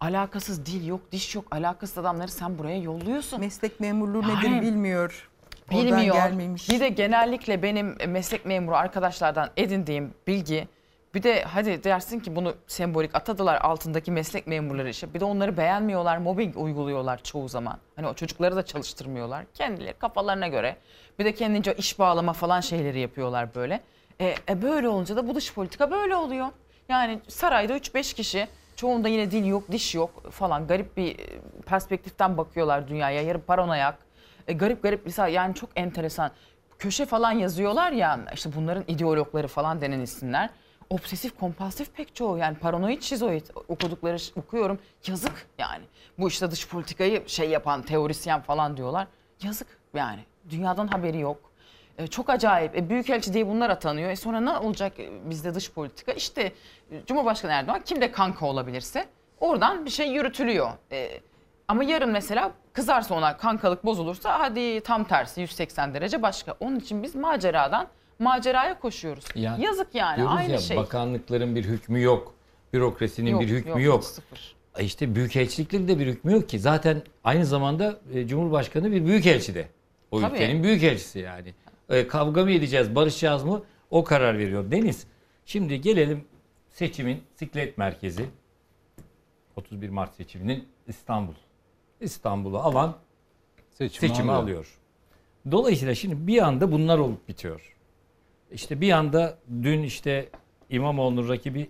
alakasız 0.00 0.66
dil 0.66 0.86
yok, 0.86 1.00
diş 1.12 1.34
yok, 1.34 1.44
alakasız 1.50 1.98
adamları 1.98 2.28
sen 2.28 2.58
buraya 2.58 2.78
yolluyorsun. 2.78 3.40
Meslek 3.40 3.80
memurluğu 3.80 4.22
nedir 4.22 4.60
bilmiyor. 4.60 5.28
Oradan 5.72 5.86
Bilmiyor. 5.86 6.14
gelmemiş. 6.14 6.68
Bir 6.70 6.80
de 6.80 6.88
genellikle 6.88 7.62
benim 7.62 7.96
meslek 8.08 8.46
memuru 8.46 8.76
arkadaşlardan 8.76 9.50
edindiğim 9.56 10.14
bilgi 10.26 10.68
bir 11.14 11.22
de 11.22 11.42
hadi 11.42 11.84
dersin 11.84 12.20
ki 12.20 12.36
bunu 12.36 12.54
sembolik 12.66 13.14
atadılar 13.14 13.60
altındaki 13.60 14.10
meslek 14.10 14.46
memurları 14.46 14.88
işe. 14.88 15.14
Bir 15.14 15.20
de 15.20 15.24
onları 15.24 15.56
beğenmiyorlar, 15.56 16.18
mobbing 16.18 16.56
uyguluyorlar 16.56 17.22
çoğu 17.22 17.48
zaman. 17.48 17.78
Hani 17.96 18.08
o 18.08 18.14
çocukları 18.14 18.56
da 18.56 18.62
çalıştırmıyorlar. 18.62 19.44
Kendileri 19.54 19.92
kafalarına 19.92 20.48
göre. 20.48 20.76
Bir 21.18 21.24
de 21.24 21.34
kendince 21.34 21.74
iş 21.74 21.98
bağlama 21.98 22.32
falan 22.32 22.60
şeyleri 22.60 23.00
yapıyorlar 23.00 23.54
böyle. 23.54 23.80
E, 24.20 24.34
e 24.48 24.62
böyle 24.62 24.88
olunca 24.88 25.16
da 25.16 25.28
bu 25.28 25.34
dış 25.34 25.54
politika 25.54 25.90
böyle 25.90 26.16
oluyor. 26.16 26.46
Yani 26.88 27.20
sarayda 27.28 27.76
3-5 27.76 28.14
kişi 28.14 28.48
çoğunda 28.76 29.08
yine 29.08 29.30
dil 29.30 29.44
yok, 29.44 29.72
diş 29.72 29.94
yok 29.94 30.32
falan 30.32 30.66
garip 30.66 30.96
bir 30.96 31.18
e, 31.18 31.40
perspektiften 31.66 32.36
bakıyorlar 32.36 32.88
dünyaya. 32.88 33.22
Yarı 33.22 33.40
paranoyak. 33.40 33.98
E, 34.48 34.52
garip 34.52 34.82
garip 34.82 35.02
mesela 35.04 35.28
yani 35.28 35.54
çok 35.54 35.70
enteresan. 35.76 36.30
Köşe 36.78 37.06
falan 37.06 37.32
yazıyorlar 37.32 37.92
ya 37.92 38.20
işte 38.34 38.50
bunların 38.56 38.84
ideologları 38.88 39.48
falan 39.48 39.80
denen 39.80 40.00
isimler. 40.00 40.50
Obsesif 40.92 41.38
kompulsif 41.40 41.94
pek 41.96 42.14
çoğu 42.14 42.38
yani 42.38 42.56
paranoid 42.56 43.02
şizoid 43.02 43.46
okudukları 43.68 44.16
okuyorum 44.36 44.78
yazık 45.06 45.46
yani. 45.58 45.84
Bu 46.18 46.28
işte 46.28 46.50
dış 46.50 46.68
politikayı 46.68 47.22
şey 47.26 47.50
yapan 47.50 47.82
teorisyen 47.82 48.40
falan 48.40 48.76
diyorlar. 48.76 49.06
Yazık 49.42 49.66
yani 49.94 50.20
dünyadan 50.50 50.86
haberi 50.86 51.18
yok. 51.18 51.52
E, 51.98 52.06
çok 52.06 52.30
acayip. 52.30 52.76
E, 52.76 52.88
Büyükelçi 52.88 53.34
diye 53.34 53.48
bunlar 53.48 53.70
atanıyor. 53.70 54.10
E, 54.10 54.16
sonra 54.16 54.40
ne 54.40 54.50
olacak 54.50 55.00
e, 55.00 55.10
bizde 55.30 55.54
dış 55.54 55.72
politika? 55.72 56.12
İşte 56.12 56.52
e, 56.90 57.04
Cumhurbaşkanı 57.06 57.52
Erdoğan 57.52 57.80
kimde 57.80 58.12
kanka 58.12 58.46
olabilirse 58.46 59.08
oradan 59.40 59.84
bir 59.84 59.90
şey 59.90 60.08
yürütülüyor. 60.12 60.70
E, 60.92 61.20
ama 61.68 61.84
yarın 61.84 62.10
mesela 62.10 62.52
kızarsa 62.72 63.14
ona 63.14 63.36
kankalık 63.36 63.84
bozulursa 63.84 64.40
hadi 64.40 64.80
tam 64.80 65.04
tersi 65.04 65.40
180 65.40 65.94
derece 65.94 66.22
başka. 66.22 66.56
Onun 66.60 66.76
için 66.78 67.02
biz 67.02 67.14
maceradan 67.14 67.88
maceraya 68.22 68.80
koşuyoruz. 68.80 69.24
Yani 69.34 69.64
Yazık 69.64 69.94
yani 69.94 70.24
aynı 70.24 70.52
ya, 70.52 70.58
şey. 70.58 70.76
Bakanlıkların 70.76 71.56
bir 71.56 71.64
hükmü 71.64 72.02
yok. 72.02 72.34
Bürokrasinin 72.72 73.30
Yok, 73.30 73.40
bir 73.40 73.48
hükmü 73.48 73.70
yok, 73.70 73.82
yok. 73.82 74.04
sıfır. 74.04 74.54
E 74.78 74.84
İşte 74.84 75.14
büyükelçiliklerin 75.14 75.88
de 75.88 75.98
bir 75.98 76.06
hükmü 76.06 76.32
yok 76.32 76.48
ki. 76.48 76.58
Zaten 76.58 77.02
aynı 77.24 77.46
zamanda 77.46 78.00
e, 78.14 78.26
Cumhurbaşkanı 78.26 78.92
bir 78.92 79.06
büyükelçi 79.06 79.54
de. 79.54 79.68
O 80.10 80.20
Tabii. 80.20 80.34
ülkenin 80.34 80.62
büyükelçisi 80.62 81.18
yani. 81.18 81.54
E, 81.88 82.06
kavga 82.06 82.44
mı 82.44 82.50
edeceğiz, 82.50 82.94
barışacağız 82.94 83.44
mı? 83.44 83.62
O 83.90 84.04
karar 84.04 84.38
veriyor. 84.38 84.70
Deniz, 84.70 85.06
şimdi 85.46 85.80
gelelim 85.80 86.24
seçimin 86.70 87.22
siklet 87.36 87.78
merkezi. 87.78 88.24
31 89.56 89.88
Mart 89.88 90.14
seçiminin 90.14 90.68
İstanbul. 90.88 91.34
İstanbul'u 92.00 92.58
alan 92.58 92.96
Seçimi 93.70 94.08
seçimi, 94.08 94.30
alıyor. 94.32 94.42
alıyor. 94.44 94.78
Dolayısıyla 95.50 95.94
şimdi 95.94 96.26
bir 96.26 96.42
anda 96.42 96.72
bunlar 96.72 96.98
olup 96.98 97.28
bitiyor. 97.28 97.74
İşte 98.54 98.80
bir 98.80 98.92
anda 98.92 99.38
dün 99.62 99.82
işte 99.82 100.28
İmamoğlu'nun 100.70 101.28
rakibi 101.28 101.68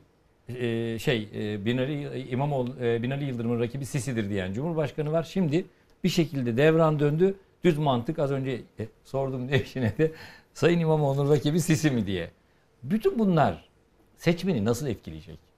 e, 0.48 0.98
şey 0.98 1.28
e, 1.34 1.64
Binali 1.64 2.26
İmamoğlu 2.28 2.76
e, 2.80 3.02
Binali 3.02 3.24
Yıldırım'ın 3.24 3.60
rakibi 3.60 3.86
Sisi'dir 3.86 4.30
diyen 4.30 4.52
Cumhurbaşkanı 4.52 5.12
var. 5.12 5.22
Şimdi 5.22 5.64
bir 6.04 6.08
şekilde 6.08 6.56
devran 6.56 7.00
döndü. 7.00 7.34
Düz 7.64 7.78
mantık 7.78 8.18
az 8.18 8.30
önce 8.30 8.60
e, 8.78 8.86
sordum 9.04 9.48
eşine 9.54 9.98
de 9.98 10.12
Sayın 10.54 10.78
İmamoğlu'nun 10.78 11.30
rakibi 11.30 11.60
Sisi 11.60 11.90
mi 11.90 12.06
diye. 12.06 12.30
Bütün 12.82 13.18
bunlar 13.18 13.64
seçmeni 14.16 14.64
nasıl 14.64 14.86
etkileyecek? 14.86 15.51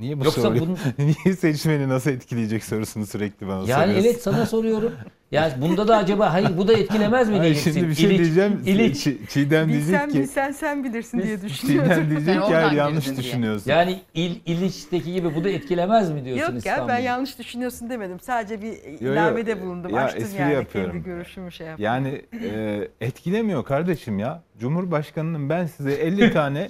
Niye 0.00 0.20
bu 0.20 0.24
Yoksa 0.24 0.40
soruyu, 0.42 0.60
bunun- 0.60 0.78
niye 0.98 1.36
seçmeni 1.36 1.88
nasıl 1.88 2.10
etkileyecek 2.10 2.64
sorusunu 2.64 3.06
sürekli 3.06 3.48
bana 3.48 3.56
Yani 3.58 3.68
soruyorsun? 3.68 4.08
evet 4.08 4.22
sana 4.22 4.46
soruyorum. 4.46 4.92
Ya 5.30 5.50
bunda 5.60 5.88
da 5.88 5.96
acaba 5.96 6.32
hayır 6.32 6.56
bu 6.56 6.68
da 6.68 6.72
etkilemez 6.72 7.28
mi 7.28 7.36
Hayır, 7.36 7.42
diyeceksin? 7.54 7.72
şimdi 7.80 7.88
bir 7.90 7.94
şey 7.94 8.10
İliç- 8.10 8.18
diyeceğim. 8.24 8.60
İliç. 8.66 9.06
Çi- 9.06 9.26
Çiğdem 9.28 9.68
diyecek 9.68 10.10
ki 10.10 10.18
bilsen 10.18 10.52
sen 10.52 10.84
bilirsin 10.84 11.22
diye 11.22 11.42
düşünüyordum. 11.42 11.90
Çiğdem 11.92 12.10
diyecek 12.10 12.34
ki 12.46 12.54
hayır 12.54 12.72
yanlış 12.72 13.16
düşünüyorsun. 13.18 13.70
Yani 13.70 14.00
il, 14.14 14.36
İliç'teki 14.46 15.12
gibi 15.12 15.34
bu 15.34 15.44
da 15.44 15.48
etkilemez 15.50 16.10
mi 16.10 16.24
diyorsun 16.24 16.54
Yok 16.54 16.66
ya 16.66 16.84
ben 16.88 16.98
yanlış 16.98 17.38
düşünüyorsun 17.38 17.90
demedim. 17.90 18.20
Sadece 18.20 18.62
bir 18.62 18.72
Yo, 18.72 18.76
yo, 19.00 19.12
ilavede 19.12 19.62
bulundum. 19.62 19.94
ya 19.94 20.02
Açtım 20.04 20.22
espri 20.22 20.40
yani 20.40 20.54
yapıyorum. 20.54 20.92
kendi 20.92 21.04
görüşümü 21.04 21.52
şey 21.52 21.66
yaptım. 21.66 21.84
Yani 21.84 22.22
e, 22.42 22.88
etkilemiyor 23.00 23.64
kardeşim 23.64 24.18
ya. 24.18 24.42
Cumhurbaşkanının 24.60 25.48
ben 25.48 25.66
size 25.66 25.92
50 25.92 26.32
tane 26.32 26.68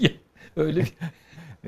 öyle 0.56 0.84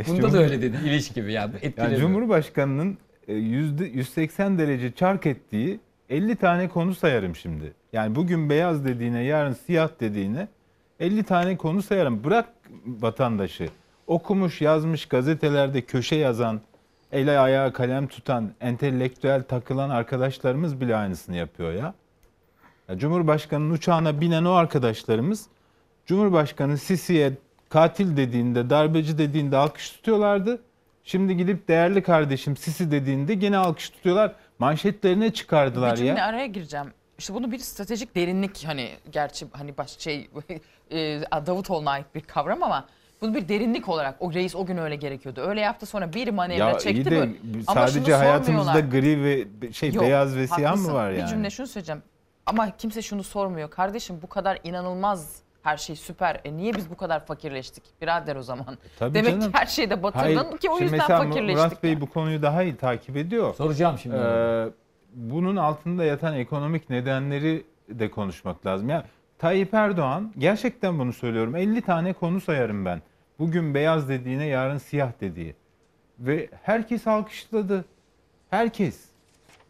Bunda 0.09 0.33
da 0.33 0.39
öyle 0.39 0.63
dedi. 0.63 0.77
İliç 0.87 1.15
gibi 1.15 1.33
ya. 1.33 1.45
Etkilemiyor. 1.63 1.91
Yani 1.91 2.01
Cumhurbaşkanının 2.01 2.99
e, 3.29 3.35
yüzde 3.35 3.85
180 3.85 4.59
derece 4.59 4.93
çark 4.93 5.27
ettiği 5.27 5.81
50 6.11 6.37
tane 6.37 6.69
konu 6.69 6.95
sayarım 6.95 7.37
şimdi. 7.37 7.73
Yani 7.93 8.15
bugün 8.15 8.51
beyaz 8.51 8.85
dediğine, 8.85 9.23
yarın 9.23 9.53
siyah 9.53 9.89
dediğine 10.01 10.49
50 11.01 11.23
tane 11.23 11.57
konu 11.57 11.83
sayarım. 11.83 12.25
Bırak 12.25 12.49
vatandaşı. 12.87 13.69
Okumuş, 14.07 14.61
yazmış, 14.61 15.07
gazetelerde 15.07 15.81
köşe 15.81 16.17
yazan, 16.17 16.61
ele 17.13 17.39
ayağa 17.39 17.73
kalem 17.73 18.07
tutan, 18.07 18.51
entelektüel 18.61 19.43
takılan 19.43 19.91
arkadaşlarımız 19.91 20.81
bile 20.81 20.97
aynısını 20.97 21.37
yapıyor 21.37 21.73
ya. 21.73 21.95
ya 22.89 22.99
Cumhurbaşkanının 22.99 23.71
uçağına 23.71 24.21
binen 24.21 24.45
o 24.45 24.53
arkadaşlarımız 24.53 25.47
Cumhurbaşkanı 26.07 26.79
Sisi'ye 26.79 27.33
katil 27.73 28.17
dediğinde, 28.17 28.71
darbeci 28.71 29.19
dediğinde 29.19 29.57
alkış 29.57 29.91
tutuyorlardı. 29.91 30.63
Şimdi 31.05 31.37
gidip 31.37 31.69
değerli 31.69 32.03
kardeşim 32.03 32.57
Sisi 32.57 32.91
dediğinde 32.91 33.35
gene 33.35 33.57
alkış 33.57 33.91
tutuyorlar. 33.91 34.35
Manşetlerine 34.59 35.33
çıkardılar 35.33 35.93
Bir 35.93 35.97
cümle 35.97 36.19
ya. 36.19 36.27
araya 36.27 36.47
gireceğim. 36.47 36.87
İşte 37.19 37.35
bunu 37.35 37.53
bir 37.53 37.59
stratejik 37.59 38.17
derinlik 38.17 38.65
hani 38.67 38.91
gerçi 39.13 39.47
hani 39.53 39.79
baş 39.79 39.99
şey 39.99 40.31
e, 40.91 40.99
Davutoğlu'na 41.47 41.91
ait 41.91 42.07
bir 42.15 42.21
kavram 42.21 42.63
ama 42.63 42.87
bunu 43.21 43.35
bir 43.35 43.49
derinlik 43.49 43.89
olarak 43.89 44.17
o 44.21 44.33
reis 44.33 44.55
o 44.57 44.67
gün 44.67 44.77
öyle 44.77 44.97
gerekiyordu. 44.97 45.41
Öyle 45.41 45.61
yaptı 45.61 45.87
sonra 45.87 46.13
bir 46.13 46.29
manevra 46.29 46.69
Ya 46.69 46.79
çekti 46.79 47.03
iyi 47.03 47.05
de 47.05 47.27
mi? 47.27 47.37
Sadece 47.75 48.15
hayatımızda 48.15 48.81
gri 48.81 49.25
ve 49.25 49.47
şey 49.73 49.93
Yok, 49.93 50.05
beyaz 50.05 50.37
ve 50.37 50.47
siyah 50.47 50.71
haklısın. 50.71 50.93
mı 50.93 50.99
var 50.99 51.11
yani? 51.11 51.23
Bir 51.23 51.27
cümle 51.27 51.51
şunu 51.51 51.67
söyleyeceğim. 51.67 52.03
Ama 52.47 52.77
kimse 52.77 53.03
şunu 53.03 53.23
sormuyor. 53.23 53.71
Kardeşim 53.71 54.19
bu 54.23 54.27
kadar 54.27 54.59
inanılmaz 54.65 55.43
her 55.63 55.77
şey 55.77 55.97
süper. 55.97 56.41
E 56.45 56.57
niye 56.57 56.75
biz 56.75 56.91
bu 56.91 56.97
kadar 56.97 57.27
fakirleştik? 57.27 57.83
Birader 58.03 58.37
o 58.37 58.43
zaman. 58.43 58.79
Tabii 58.99 59.15
Demek 59.15 59.31
canım. 59.31 59.53
ki 59.53 59.59
her 59.59 59.67
şeyde 59.67 60.03
batırdın 60.03 60.37
Hayır, 60.37 60.59
ki 60.59 60.71
o 60.71 60.79
yüzden 60.79 60.99
mesela 60.99 61.23
fakirleştik. 61.23 61.57
Murat 61.67 61.83
Bey 61.83 62.01
bu 62.01 62.07
konuyu 62.11 62.43
daha 62.43 62.63
iyi 62.63 62.77
takip 62.77 63.17
ediyor. 63.17 63.55
Soracağım 63.55 63.99
şimdi. 63.99 64.17
Ee, 64.17 64.67
bunun 65.15 65.57
altında 65.57 66.05
yatan 66.05 66.35
ekonomik 66.35 66.91
nedenleri 66.91 67.65
de 67.89 68.11
konuşmak 68.11 68.67
lazım. 68.67 68.89
Ya 68.89 69.05
Tayyip 69.39 69.75
Erdoğan 69.75 70.33
gerçekten 70.39 70.99
bunu 70.99 71.13
söylüyorum. 71.13 71.57
50 71.57 71.83
tane 71.83 72.13
konu 72.13 72.41
sayarım 72.41 72.85
ben. 72.85 73.03
Bugün 73.39 73.75
beyaz 73.75 74.09
dediğine 74.09 74.47
yarın 74.47 74.79
siyah 74.79 75.13
dediği. 75.21 75.55
Ve 76.19 76.49
herkes 76.63 77.07
alkışladı. 77.07 77.85
Herkes. 78.51 79.05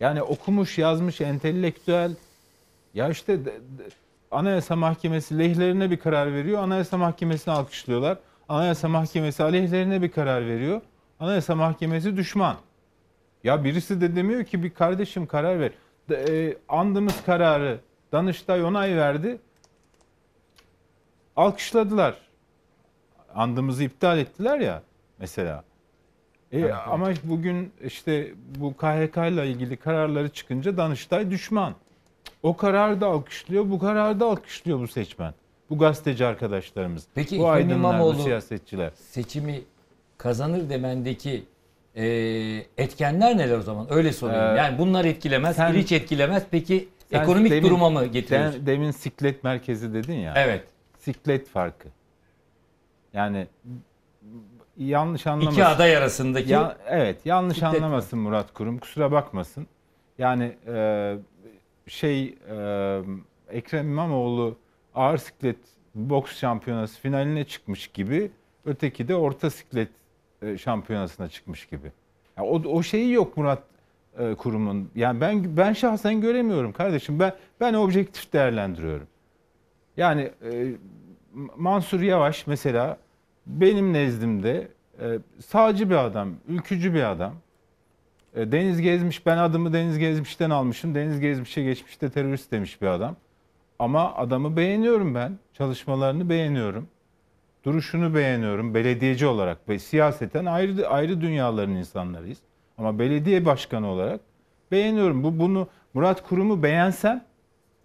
Yani 0.00 0.22
okumuş, 0.22 0.78
yazmış, 0.78 1.20
entelektüel. 1.20 2.14
Ya 2.94 3.08
işte 3.08 3.44
de- 3.44 3.46
de- 3.46 3.88
Anayasa 4.32 4.76
Mahkemesi 4.76 5.38
lehlerine 5.38 5.90
bir 5.90 5.96
karar 5.96 6.34
veriyor. 6.34 6.62
Anayasa 6.62 6.98
Mahkemesi'ni 6.98 7.54
alkışlıyorlar. 7.54 8.18
Anayasa 8.48 8.88
Mahkemesi 8.88 9.42
aleyhlerine 9.42 10.02
bir 10.02 10.10
karar 10.10 10.46
veriyor. 10.46 10.80
Anayasa 11.20 11.54
Mahkemesi 11.54 12.16
düşman. 12.16 12.56
Ya 13.44 13.64
birisi 13.64 14.00
de 14.00 14.16
demiyor 14.16 14.44
ki 14.44 14.62
bir 14.62 14.70
kardeşim 14.70 15.26
karar 15.26 15.60
ver. 15.60 15.70
De- 16.08 16.48
e, 16.48 16.56
andımız 16.68 17.22
kararı 17.26 17.80
Danıştay 18.12 18.64
onay 18.64 18.96
verdi. 18.96 19.38
Alkışladılar. 21.36 22.14
Andımızı 23.34 23.84
iptal 23.84 24.18
ettiler 24.18 24.58
ya 24.60 24.82
mesela. 25.18 25.64
E, 26.52 26.72
Ama 26.72 27.10
bugün 27.24 27.72
işte 27.84 28.32
bu 28.58 28.76
KHK 28.76 29.16
ile 29.16 29.46
ilgili 29.50 29.76
kararları 29.76 30.28
çıkınca 30.28 30.76
Danıştay 30.76 31.30
düşman. 31.30 31.74
O 32.42 32.56
kararı 32.56 33.00
da 33.00 33.06
alkışlıyor, 33.06 33.70
bu 33.70 33.78
kararı 33.78 34.20
da 34.20 34.26
alkışlıyor 34.26 34.78
bu 34.80 34.88
seçmen. 34.88 35.34
Bu 35.70 35.78
gazeteci 35.78 36.26
arkadaşlarımız. 36.26 37.06
Peki 37.14 37.38
bu 37.38 37.48
aydınlar, 37.48 37.76
bu 37.76 37.78
İmamoğlu 37.78 38.22
siyasetçiler. 38.22 38.90
seçimi 38.94 39.60
kazanır 40.18 40.68
demendeki 40.70 41.44
e, 41.96 42.04
etkenler 42.78 43.38
neler 43.38 43.58
o 43.58 43.62
zaman? 43.62 43.86
Öyle 43.92 44.12
sorayım. 44.12 44.54
Ee, 44.54 44.58
yani 44.58 44.78
bunlar 44.78 45.04
etkilemez, 45.04 45.56
sen- 45.56 45.72
İliç 45.72 45.92
etkilemez. 45.92 46.42
Peki 46.50 46.88
ekonomik 47.12 47.52
demin- 47.52 47.62
duruma 47.68 47.90
mı 47.90 48.06
getiriyorsun? 48.06 48.52
Sen 48.58 48.66
demin 48.66 48.90
siklet 48.90 49.44
merkezi 49.44 49.94
dedin 49.94 50.14
ya. 50.16 50.34
Evet. 50.36 50.64
Siklet 50.98 51.48
farkı. 51.48 51.88
Yani 53.12 53.46
yanlış 54.78 55.26
anlamasın. 55.26 55.52
İki 55.52 55.64
aday 55.64 55.96
arasındaki 55.96 56.52
Ya- 56.52 56.76
evet 56.88 57.16
yanlış 57.24 57.56
siklet 57.58 57.74
anlamasın 57.74 58.18
Murat 58.18 58.54
Kurum. 58.54 58.78
Kusura 58.78 59.12
bakmasın. 59.12 59.66
Yani 60.18 60.56
e, 60.66 61.16
şey 61.86 62.34
e, 62.50 63.00
Ekrem 63.48 63.86
İmamoğlu 63.86 64.56
ağır 64.94 65.18
siklet 65.18 65.56
boks 65.94 66.38
şampiyonası 66.38 67.00
finaline 67.00 67.44
çıkmış 67.44 67.86
gibi 67.86 68.30
öteki 68.64 69.08
de 69.08 69.16
orta 69.16 69.50
siklet 69.50 69.88
e, 70.42 70.58
şampiyonasına 70.58 71.28
çıkmış 71.28 71.66
gibi. 71.66 71.92
Ya 72.36 72.44
o, 72.44 72.62
o 72.62 72.82
şeyi 72.82 73.12
yok 73.12 73.36
Murat 73.36 73.62
e, 74.18 74.34
Kurum'un. 74.34 74.90
Yani 74.94 75.20
ben 75.20 75.56
ben 75.56 75.72
şahsen 75.72 76.20
göremiyorum 76.20 76.72
kardeşim. 76.72 77.18
Ben 77.18 77.32
ben 77.60 77.74
objektif 77.74 78.32
değerlendiriyorum. 78.32 79.06
Yani 79.96 80.30
e, 80.52 80.72
Mansur 81.56 82.00
Yavaş 82.00 82.46
mesela 82.46 82.98
benim 83.46 83.92
nezdimde 83.92 84.68
e, 85.00 85.18
sağcı 85.46 85.90
bir 85.90 85.94
adam, 85.94 86.30
ülkücü 86.48 86.94
bir 86.94 87.10
adam. 87.10 87.34
E, 88.36 88.52
Deniz 88.52 88.80
Gezmiş, 88.80 89.26
ben 89.26 89.38
adımı 89.38 89.72
Deniz 89.72 89.98
Gezmiş'ten 89.98 90.50
almışım. 90.50 90.94
Deniz 90.94 91.20
Gezmiş'e 91.20 91.62
geçmişte 91.62 92.10
terörist 92.10 92.52
demiş 92.52 92.82
bir 92.82 92.86
adam. 92.86 93.16
Ama 93.78 94.14
adamı 94.14 94.56
beğeniyorum 94.56 95.14
ben. 95.14 95.38
Çalışmalarını 95.54 96.28
beğeniyorum. 96.28 96.88
Duruşunu 97.64 98.14
beğeniyorum 98.14 98.74
belediyeci 98.74 99.26
olarak 99.26 99.68
ve 99.68 99.78
siyaseten 99.78 100.44
ayrı 100.44 100.88
ayrı 100.88 101.20
dünyaların 101.20 101.74
insanlarıyız. 101.74 102.38
Ama 102.78 102.98
belediye 102.98 103.44
başkanı 103.44 103.86
olarak 103.86 104.20
beğeniyorum. 104.72 105.24
Bu 105.24 105.38
bunu 105.38 105.68
Murat 105.94 106.28
Kurum'u 106.28 106.62
beğensem 106.62 107.24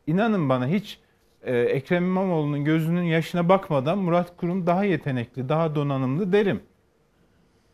inanın 0.07 0.49
bana 0.49 0.67
hiç 0.67 0.99
e, 1.43 1.57
Ekrem 1.57 2.03
İmamoğlu'nun 2.03 2.65
gözünün 2.65 3.03
yaşına 3.03 3.49
bakmadan 3.49 3.97
Murat 3.97 4.37
Kurum 4.37 4.67
daha 4.67 4.83
yetenekli, 4.83 5.49
daha 5.49 5.75
donanımlı 5.75 6.31
derim. 6.33 6.61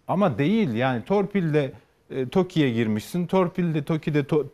Ama 0.08 0.38
değil 0.38 0.74
yani 0.74 1.04
torpilde 1.04 1.72
e, 2.16 2.30
TOKİ'ye 2.30 2.70
girmişsin, 2.74 3.28
torpilde 3.28 3.84
TOKİ'de 3.84 4.20
to- 4.20 4.48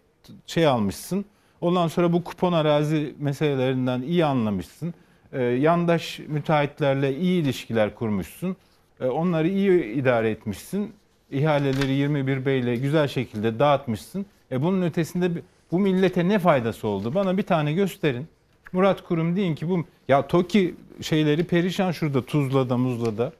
şey 0.47 0.67
almışsın. 0.67 1.25
Ondan 1.61 1.87
sonra 1.87 2.13
bu 2.13 2.23
kupon 2.23 2.53
arazi 2.53 3.15
meselelerinden 3.19 4.01
iyi 4.01 4.25
anlamışsın. 4.25 4.93
E, 5.33 5.41
yandaş 5.43 6.19
müteahhitlerle 6.27 7.17
iyi 7.17 7.41
ilişkiler 7.43 7.95
kurmuşsun. 7.95 8.55
E, 9.01 9.05
onları 9.05 9.47
iyi 9.47 9.93
idare 9.93 10.29
etmişsin. 10.29 10.93
İhaleleri 11.31 11.91
21 11.91 12.45
Bey'le 12.45 12.75
güzel 12.81 13.07
şekilde 13.07 13.59
dağıtmışsın. 13.59 14.25
E 14.51 14.61
bunun 14.61 14.81
ötesinde 14.81 15.31
bu 15.71 15.79
millete 15.79 16.27
ne 16.27 16.39
faydası 16.39 16.87
oldu? 16.87 17.15
Bana 17.15 17.37
bir 17.37 17.43
tane 17.43 17.73
gösterin. 17.73 18.27
Murat 18.73 19.03
Kurum 19.03 19.35
deyin 19.35 19.55
ki 19.55 19.69
bu 19.69 19.85
ya 20.07 20.27
TOKİ 20.27 20.75
şeyleri 21.01 21.43
perişan 21.43 21.91
şurada 21.91 22.25
Tuzla'da, 22.25 22.77
Muzla'da. 22.77 23.33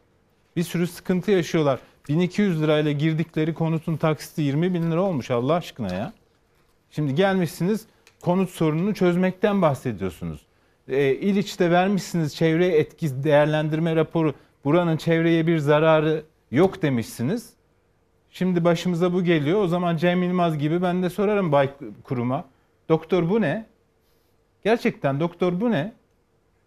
Bir 0.56 0.64
sürü 0.64 0.88
sıkıntı 0.88 1.32
yaşıyorlar. 1.32 1.80
1200 2.10 2.62
lirayla 2.62 2.92
girdikleri 2.92 3.54
konutun 3.54 3.98
taksiti 3.98 4.42
20 4.42 4.74
bin 4.74 4.92
lira 4.92 5.02
olmuş 5.02 5.32
Allah 5.32 5.54
aşkına 5.54 5.94
ya. 5.94 6.14
Şimdi 6.92 7.16
gelmişsiniz 7.16 7.86
konut 8.22 8.50
sorununu 8.50 8.94
çözmekten 8.94 9.62
bahsediyorsunuz. 9.62 10.46
E, 10.88 11.16
İliç'te 11.16 11.72
vermişsiniz 11.72 12.36
çevre 12.36 12.68
etki 12.68 13.24
değerlendirme 13.24 13.96
raporu. 13.96 14.34
Buranın 14.66 14.98
çevreye 14.98 15.48
bir 15.48 15.58
zararı 15.58 16.24
yok 16.52 16.82
demişsiniz. 16.82 17.54
Şimdi 18.32 18.64
başımıza 18.64 19.14
bu 19.14 19.24
geliyor. 19.24 19.62
O 19.62 19.68
zaman 19.68 19.98
Cem 19.98 20.24
Yılmaz 20.24 20.58
gibi 20.58 20.82
ben 20.82 21.04
de 21.04 21.10
sorarım 21.10 21.52
Bay 21.52 21.70
Kurum'a. 22.04 22.46
Doktor 22.90 23.30
bu 23.30 23.42
ne? 23.42 23.66
Gerçekten 24.64 25.20
doktor 25.20 25.62
bu 25.62 25.72
ne? 25.72 25.94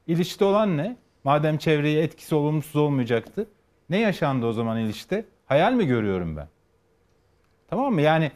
İliç'te 0.06 0.44
olan 0.44 0.76
ne? 0.76 0.96
Madem 1.24 1.58
çevreye 1.58 2.02
etkisi 2.02 2.34
olumsuz 2.34 2.76
olmayacaktı. 2.76 3.46
Ne 3.90 3.98
yaşandı 3.98 4.46
o 4.46 4.52
zaman 4.52 4.78
İliç'te? 4.78 5.24
Hayal 5.52 5.72
mi 5.72 5.86
görüyorum 5.86 6.36
ben? 6.36 6.48
Tamam 7.70 7.94
mı? 7.94 8.02
Yani 8.02 8.32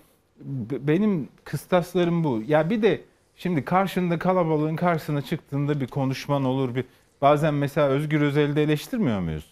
benim 0.70 1.28
kıstaslarım 1.44 2.24
bu. 2.24 2.42
Ya 2.46 2.70
bir 2.70 2.82
de 2.82 3.00
şimdi 3.36 3.64
karşında 3.64 4.18
kalabalığın 4.18 4.76
karşısına 4.76 5.22
çıktığında 5.22 5.80
bir 5.80 5.86
konuşman 5.86 6.44
olur. 6.44 6.74
bir 6.74 6.84
Bazen 7.20 7.54
mesela 7.54 7.88
Özgür 7.88 8.20
Özel'i 8.20 8.56
de 8.56 8.62
eleştirmiyor 8.62 9.20
muyuz? 9.20 9.44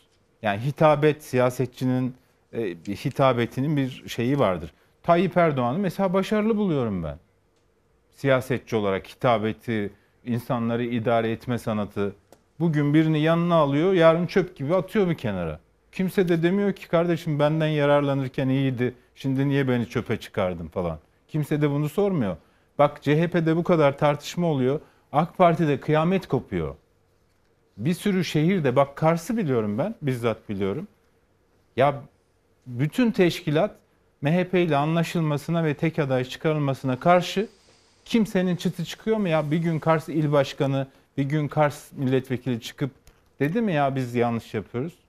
Yani 0.43 0.61
hitabet 0.61 1.25
siyasetçinin 1.25 2.15
e, 2.53 2.63
hitabetinin 2.89 3.77
bir 3.77 4.05
şeyi 4.09 4.39
vardır. 4.39 4.71
Tayyip 5.03 5.37
Erdoğan'ı 5.37 5.79
mesela 5.79 6.13
başarılı 6.13 6.57
buluyorum 6.57 7.03
ben. 7.03 7.19
Siyasetçi 8.11 8.77
olarak 8.77 9.09
hitabeti, 9.09 9.91
insanları 10.25 10.85
idare 10.85 11.31
etme 11.31 11.59
sanatı. 11.59 12.15
Bugün 12.61 12.95
birini 12.95 13.21
yanına 13.21 13.55
alıyor, 13.55 13.93
yarın 13.93 14.27
çöp 14.27 14.57
gibi 14.57 14.75
atıyor 14.75 15.09
bir 15.09 15.15
kenara. 15.15 15.64
Kimse 15.95 16.29
de 16.29 16.43
demiyor 16.43 16.73
ki 16.73 16.89
kardeşim 16.89 17.39
benden 17.39 17.67
yararlanırken 17.67 18.49
iyiydi. 18.49 18.95
Şimdi 19.15 19.49
niye 19.49 19.69
beni 19.69 19.89
çöpe 19.89 20.17
çıkardın 20.17 20.69
falan. 20.69 20.99
Kimse 21.29 21.63
de 21.63 21.71
bunu 21.71 21.89
sormuyor. 21.89 22.37
Bak 22.79 23.03
CHP'de 23.03 23.57
bu 23.57 23.65
kadar 23.65 23.99
tartışma 23.99 24.47
oluyor. 24.47 24.81
AK 25.13 25.39
Parti'de 25.39 25.81
kıyamet 25.81 26.29
kopuyor. 26.29 26.75
Bir 27.77 27.95
sürü 27.95 28.25
şehirde 28.25 28.77
bak 28.77 28.97
Kars'ı 28.97 29.37
biliyorum 29.37 29.79
ben, 29.79 29.95
bizzat 30.03 30.49
biliyorum. 30.49 30.89
Ya 31.77 32.03
bütün 32.67 33.11
teşkilat 33.11 33.77
MHP 34.23 34.55
ile 34.55 34.77
anlaşılmasına 34.77 35.65
ve 35.65 35.75
tek 35.75 35.99
aday 35.99 36.25
çıkarılmasına 36.25 37.01
karşı 37.01 37.49
kimsenin 38.05 38.57
çıtı 38.57 38.85
çıkıyor 38.85 39.17
mu 39.17 39.29
ya? 39.29 39.51
Bir 39.51 39.59
gün 39.59 39.79
Kars 39.79 40.09
il 40.09 40.33
başkanı, 40.33 40.87
bir 41.17 41.25
gün 41.25 41.49
Kars 41.49 41.93
milletvekili 41.93 42.61
çıkıp 42.61 42.91
dedi 43.41 43.61
mi 43.61 43.73
ya 43.73 43.97
biz 43.97 44.15
yanlış 44.15 44.55
yapıyoruz? 44.55 45.04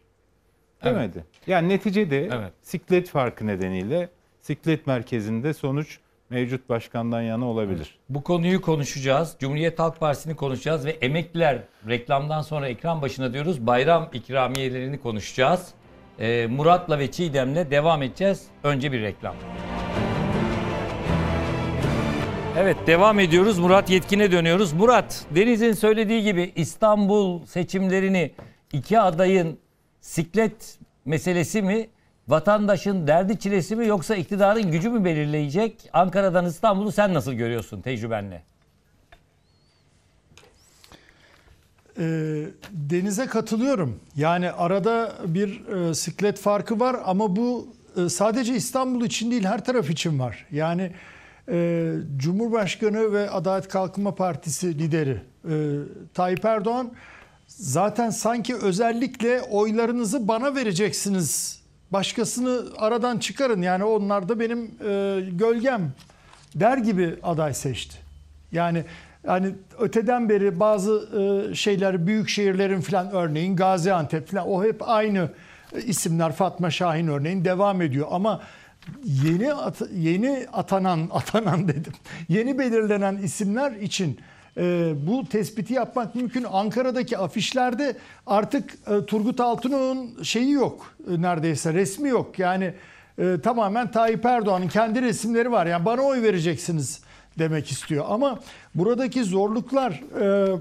Demedi. 0.84 1.26
Yani 1.48 1.70
neticede 1.70 2.30
siklet 2.62 3.10
farkı 3.10 3.48
nedeniyle 3.48 4.10
siklet 4.42 4.88
merkezinde 4.88 5.54
sonuç 5.54 6.00
mevcut 6.30 6.70
başkandan 6.70 7.22
yana 7.22 7.46
olabilir. 7.46 7.98
Bu 8.10 8.24
konuyu 8.24 8.62
konuşacağız. 8.62 9.36
Cumhuriyet 9.40 9.80
Halk 9.80 10.00
Partisi'ni 10.00 10.36
konuşacağız 10.36 10.86
ve 10.86 10.92
emekliler 10.92 11.62
reklamdan 11.88 12.42
sonra 12.42 12.68
ekran 12.68 13.02
başına 13.02 13.34
diyoruz. 13.34 13.68
Bayram 13.68 14.10
ikramiyelerini 14.14 15.00
konuşacağız. 15.00 15.68
Ee, 16.20 16.48
Murat'la 16.50 17.00
ve 17.00 17.12
Çiğdem'le 17.12 17.72
devam 17.72 18.02
edeceğiz. 18.02 18.48
Önce 18.64 18.92
bir 18.92 19.02
reklam. 19.02 19.36
Evet 22.58 22.78
devam 22.88 23.20
ediyoruz. 23.20 23.60
Murat 23.60 23.90
Yetkin'e 23.90 24.32
dönüyoruz. 24.32 24.74
Murat, 24.74 25.26
Deniz'in 25.36 25.74
söylediği 25.74 26.24
gibi 26.24 26.52
İstanbul 26.56 27.46
seçimlerini 27.46 28.32
iki 28.74 29.00
adayın 29.00 29.60
siklet 30.06 30.78
meselesi 31.06 31.62
mi, 31.62 31.88
vatandaşın 32.28 33.08
derdi 33.08 33.40
çilesi 33.40 33.76
mi 33.76 33.88
yoksa 33.88 34.16
iktidarın 34.16 34.72
gücü 34.72 34.90
mü 34.90 35.06
belirleyecek? 35.06 35.90
Ankara'dan 35.94 36.46
İstanbul'u 36.46 36.92
sen 36.92 37.14
nasıl 37.14 37.34
görüyorsun 37.34 37.82
tecrübenle? 37.82 38.44
E, 42.00 42.04
Denize 42.72 43.26
katılıyorum. 43.26 44.00
Yani 44.16 44.52
arada 44.52 45.16
bir 45.26 45.68
e, 45.68 45.94
siklet 45.94 46.40
farkı 46.40 46.80
var 46.80 46.96
ama 47.06 47.36
bu 47.36 47.68
e, 47.98 48.10
sadece 48.10 48.56
İstanbul 48.56 49.06
için 49.06 49.32
değil 49.32 49.46
her 49.46 49.66
taraf 49.66 49.90
için 49.90 50.20
var. 50.20 50.46
Yani 50.52 50.92
e, 51.52 51.94
Cumhurbaşkanı 52.18 53.14
ve 53.14 53.30
Adalet 53.30 53.68
Kalkınma 53.68 54.16
Partisi 54.16 54.80
lideri 54.80 55.22
e, 55.50 55.54
Tayyip 56.14 56.46
Erdoğan 56.46 56.94
zaten 57.58 58.10
sanki 58.10 58.56
özellikle 58.56 59.42
oylarınızı 59.42 60.28
bana 60.28 60.56
vereceksiniz. 60.56 61.60
Başkasını 61.92 62.64
aradan 62.78 63.18
çıkarın 63.18 63.62
yani 63.62 63.84
onlar 63.84 64.30
da 64.30 64.40
benim 64.40 64.64
e, 64.64 65.22
gölgem 65.32 65.92
der 66.56 66.78
gibi 66.78 67.16
aday 67.24 67.54
seçti. 67.54 67.98
Yani 68.52 68.84
yani 69.28 69.56
öteden 69.80 70.30
beri 70.30 70.60
bazı 70.60 71.10
e, 71.52 71.56
şeyler 71.56 72.08
büyük 72.08 72.30
şehirlerin 72.30 72.82
falan 72.82 73.12
örneğin 73.12 73.56
Gaziantep 73.56 74.32
falan 74.32 74.48
o 74.48 74.64
hep 74.64 74.90
aynı 74.90 75.30
isimler 75.86 76.32
Fatma 76.32 76.72
Şahin 76.72 77.08
örneğin 77.08 77.46
devam 77.46 77.82
ediyor 77.82 78.08
ama 78.12 78.42
yeni 79.04 79.54
at- 79.54 79.92
yeni 79.96 80.48
atanan 80.54 81.10
atanan 81.14 81.68
dedim. 81.68 81.94
Yeni 82.30 82.60
belirlenen 82.60 83.18
isimler 83.18 83.72
için 83.72 84.20
e, 84.58 84.94
bu 85.08 85.26
tespiti 85.30 85.74
yapmak 85.74 86.16
mümkün. 86.16 86.46
Ankara'daki 86.52 87.18
afişlerde 87.18 87.96
artık 88.28 88.74
e, 88.74 89.06
Turgut 89.06 89.40
Altınok'un 89.40 90.24
şeyi 90.24 90.52
yok 90.52 90.96
e, 91.10 91.22
neredeyse 91.22 91.74
resmi 91.74 92.10
yok. 92.10 92.40
Yani 92.40 92.74
e, 93.18 93.38
tamamen 93.44 93.92
Tayyip 93.92 94.26
Erdoğan'ın 94.26 94.68
kendi 94.68 95.02
resimleri 95.02 95.52
var. 95.52 95.66
Yani 95.66 95.86
bana 95.86 96.02
oy 96.02 96.22
vereceksiniz 96.22 97.02
demek 97.40 97.72
istiyor. 97.72 98.06
Ama 98.08 98.40
buradaki 98.76 99.24
zorluklar 99.24 100.04
e, 100.22 100.58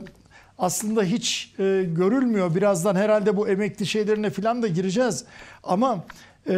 aslında 0.58 1.02
hiç 1.02 1.54
e, 1.58 1.84
görülmüyor. 1.96 2.54
Birazdan 2.54 2.96
herhalde 2.96 3.36
bu 3.36 3.48
emekli 3.48 3.86
şeylerine 3.86 4.30
falan 4.30 4.62
da 4.62 4.68
gireceğiz. 4.68 5.24
Ama 5.62 6.04
e, 6.48 6.54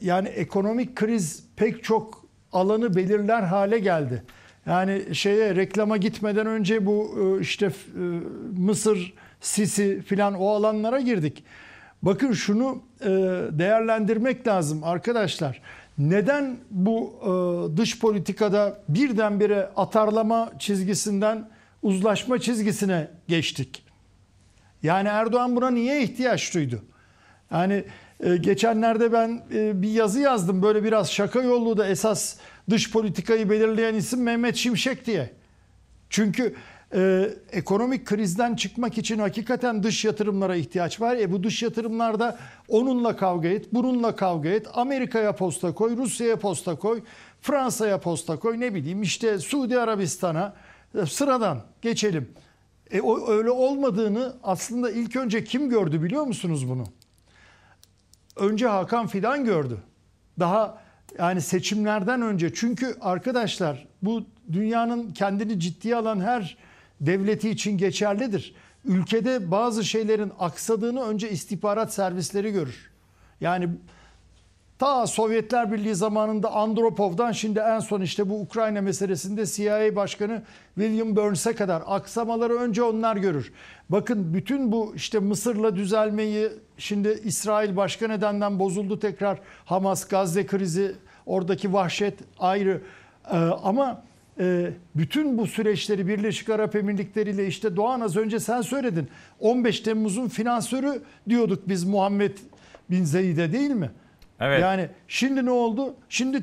yani 0.00 0.28
ekonomik 0.28 0.96
kriz 0.96 1.42
pek 1.56 1.84
çok 1.84 2.24
alanı 2.52 2.96
belirler 2.96 3.42
hale 3.42 3.78
geldi. 3.78 4.22
Yani 4.68 5.14
şeye 5.14 5.56
reklama 5.56 5.96
gitmeden 5.96 6.46
önce 6.46 6.86
bu 6.86 7.18
e, 7.38 7.40
işte 7.40 7.66
e, 7.66 7.70
Mısır, 8.58 9.14
Sisi 9.40 10.02
filan 10.02 10.34
o 10.34 10.48
alanlara 10.48 11.00
girdik. 11.00 11.44
Bakın 12.02 12.32
şunu 12.32 12.82
e, 13.00 13.06
değerlendirmek 13.50 14.46
lazım 14.46 14.84
arkadaşlar. 14.84 15.60
Neden 15.98 16.56
bu 16.70 17.14
dış 17.76 17.98
politikada 17.98 18.78
birdenbire 18.88 19.70
atarlama 19.76 20.50
çizgisinden 20.58 21.48
uzlaşma 21.82 22.38
çizgisine 22.38 23.10
geçtik? 23.28 23.84
Yani 24.82 25.08
Erdoğan 25.08 25.56
buna 25.56 25.70
niye 25.70 26.02
ihtiyaç 26.02 26.54
duydu? 26.54 26.82
Yani 27.50 27.84
geçenlerde 28.40 29.12
ben 29.12 29.42
bir 29.82 29.90
yazı 29.90 30.20
yazdım 30.20 30.62
böyle 30.62 30.84
biraz 30.84 31.12
şaka 31.12 31.42
yollu 31.42 31.76
da 31.76 31.88
esas 31.88 32.36
dış 32.70 32.92
politikayı 32.92 33.50
belirleyen 33.50 33.94
isim 33.94 34.22
Mehmet 34.22 34.56
Şimşek 34.56 35.06
diye. 35.06 35.30
Çünkü 36.10 36.54
e, 36.94 37.30
ekonomik 37.52 38.06
krizden 38.06 38.54
çıkmak 38.54 38.98
için 38.98 39.18
hakikaten 39.18 39.82
dış 39.82 40.04
yatırımlara 40.04 40.56
ihtiyaç 40.56 41.00
var. 41.00 41.16
E 41.16 41.32
bu 41.32 41.42
dış 41.42 41.62
yatırımlarda 41.62 42.38
onunla 42.68 43.16
kavga 43.16 43.48
et, 43.48 43.66
bununla 43.72 44.16
kavga 44.16 44.48
et, 44.48 44.66
Amerika'ya 44.74 45.36
posta 45.36 45.74
koy, 45.74 45.96
Rusya'ya 45.96 46.36
posta 46.36 46.76
koy, 46.76 47.02
Fransa'ya 47.40 48.00
posta 48.00 48.38
koy, 48.38 48.60
ne 48.60 48.74
bileyim 48.74 49.02
işte 49.02 49.38
Suudi 49.38 49.78
Arabistan'a 49.80 50.54
e, 51.02 51.06
sıradan 51.06 51.62
geçelim. 51.82 52.28
E 52.90 53.00
o 53.00 53.30
öyle 53.30 53.50
olmadığını 53.50 54.36
aslında 54.42 54.90
ilk 54.90 55.16
önce 55.16 55.44
kim 55.44 55.70
gördü 55.70 56.02
biliyor 56.02 56.24
musunuz 56.24 56.68
bunu? 56.68 56.84
Önce 58.36 58.66
Hakan 58.66 59.06
Fidan 59.06 59.44
gördü. 59.44 59.78
Daha 60.38 60.82
yani 61.18 61.40
seçimlerden 61.40 62.22
önce 62.22 62.54
çünkü 62.54 62.96
arkadaşlar 63.00 63.88
bu 64.02 64.24
dünyanın 64.52 65.10
kendini 65.10 65.60
ciddiye 65.60 65.96
alan 65.96 66.20
her 66.20 66.56
devleti 67.00 67.50
için 67.50 67.78
geçerlidir. 67.78 68.54
Ülkede 68.84 69.50
bazı 69.50 69.84
şeylerin 69.84 70.32
aksadığını 70.38 71.02
önce 71.02 71.30
istihbarat 71.30 71.94
servisleri 71.94 72.52
görür. 72.52 72.90
Yani 73.40 73.68
ta 74.78 75.06
Sovyetler 75.06 75.72
Birliği 75.72 75.94
zamanında 75.94 76.52
Andropov'dan 76.52 77.32
şimdi 77.32 77.58
en 77.58 77.78
son 77.78 78.00
işte 78.00 78.28
bu 78.28 78.40
Ukrayna 78.40 78.80
meselesinde 78.80 79.46
CIA 79.46 79.96
Başkanı 79.96 80.42
William 80.74 81.16
Burns'e 81.16 81.54
kadar 81.54 81.82
aksamaları 81.86 82.54
önce 82.54 82.82
onlar 82.82 83.16
görür. 83.16 83.52
Bakın 83.88 84.34
bütün 84.34 84.72
bu 84.72 84.92
işte 84.96 85.18
Mısır'la 85.18 85.76
düzelmeyi 85.76 86.48
şimdi 86.78 87.20
İsrail 87.24 87.76
başka 87.76 88.08
nedenden 88.08 88.58
bozuldu 88.58 88.98
tekrar 88.98 89.38
Hamas 89.64 90.08
Gazze 90.08 90.46
krizi 90.46 90.92
oradaki 91.26 91.72
vahşet 91.72 92.18
ayrı 92.38 92.80
Ee, 93.32 93.36
ama 93.36 94.02
e, 94.40 94.70
bütün 94.94 95.38
bu 95.38 95.46
süreçleri 95.46 96.08
Birleşik 96.08 96.50
Arap 96.50 96.76
Emirlikleri 96.76 97.30
ile 97.30 97.46
işte 97.46 97.76
Doğan 97.76 98.00
az 98.00 98.16
önce 98.16 98.40
sen 98.40 98.60
söyledin 98.60 99.08
15 99.40 99.80
Temmuz'un 99.80 100.28
finansörü 100.28 101.02
diyorduk 101.28 101.68
biz 101.68 101.84
Muhammed 101.84 102.38
Bin 102.90 103.04
Zeyid'e 103.04 103.52
değil 103.52 103.70
mi? 103.70 103.90
Evet. 104.40 104.60
Yani 104.62 104.88
şimdi 105.08 105.46
ne 105.46 105.50
oldu? 105.50 105.94
Şimdi 106.08 106.42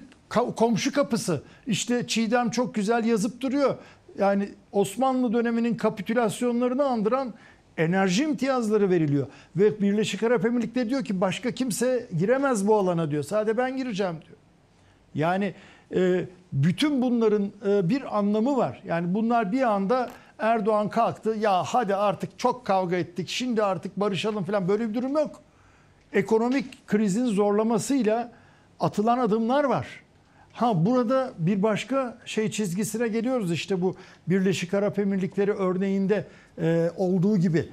komşu 0.56 0.94
kapısı. 0.94 1.42
İşte 1.68 2.08
Çiğdem 2.08 2.50
çok 2.50 2.76
güzel 2.76 3.06
yazıp 3.06 3.42
duruyor. 3.42 3.76
Yani 4.20 4.50
Osmanlı 4.72 5.34
döneminin 5.34 5.76
kapitülasyonlarını 5.76 6.86
andıran 6.86 7.34
enerji 7.78 8.24
imtiyazları 8.24 8.90
veriliyor. 8.90 9.28
Ve 9.56 9.82
Birleşik 9.82 10.24
Arap 10.24 10.46
Emirlikleri 10.46 10.90
diyor 10.90 11.04
ki 11.04 11.22
başka 11.22 11.52
kimse 11.52 12.08
giremez 12.18 12.68
bu 12.68 12.76
alana 12.76 13.12
diyor. 13.12 13.24
Sadece 13.24 13.58
ben 13.58 13.78
gireceğim 13.78 14.16
diyor. 14.26 14.38
Yani 15.16 15.54
e, 15.96 16.26
bütün 16.54 17.02
bunların 17.02 17.52
e, 17.68 17.90
bir 17.90 18.18
anlamı 18.18 18.58
var. 18.58 18.82
Yani 18.86 19.14
bunlar 19.14 19.52
bir 19.52 19.62
anda 19.62 20.10
Erdoğan 20.40 20.90
kalktı 20.90 21.30
ya 21.40 21.64
hadi 21.64 21.96
artık 21.96 22.40
çok 22.40 22.66
kavga 22.66 22.96
ettik 22.96 23.30
şimdi 23.30 23.64
artık 23.64 23.98
barışalım 23.98 24.44
falan 24.44 24.68
böyle 24.68 24.90
bir 24.90 24.94
durum 24.94 25.14
yok. 25.14 25.42
Ekonomik 26.16 26.88
krizin 26.88 27.26
zorlamasıyla 27.26 28.32
atılan 28.80 29.18
adımlar 29.18 29.64
var. 29.64 29.88
Ha 30.54 30.86
burada 30.86 31.34
bir 31.38 31.64
başka 31.64 32.18
şey 32.26 32.52
çizgisine 32.52 33.08
geliyoruz 33.08 33.52
işte 33.52 33.82
bu 33.82 33.96
Birleşik 34.28 34.74
Arap 34.74 35.00
Emirlikleri 35.00 35.52
örneğinde 35.52 36.28
e, 36.62 36.92
olduğu 36.98 37.38
gibi. 37.38 37.70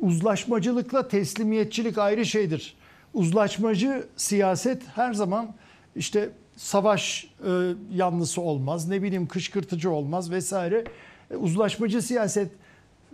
Uzlaşmacılıkla 0.00 1.08
teslimiyetçilik 1.08 1.98
ayrı 1.98 2.26
şeydir. 2.26 2.76
Uzlaşmacı 3.14 4.06
siyaset 4.16 4.82
her 4.94 5.14
zaman 5.14 5.54
işte 5.96 6.30
savaş 6.56 7.24
e, 7.24 7.50
yanlısı 7.94 8.40
olmaz, 8.40 8.88
ne 8.88 9.02
bileyim 9.02 9.28
kışkırtıcı 9.28 9.90
olmaz 9.90 10.30
vesaire. 10.30 10.84
E, 11.30 11.36
uzlaşmacı 11.36 12.02
siyaset 12.02 12.50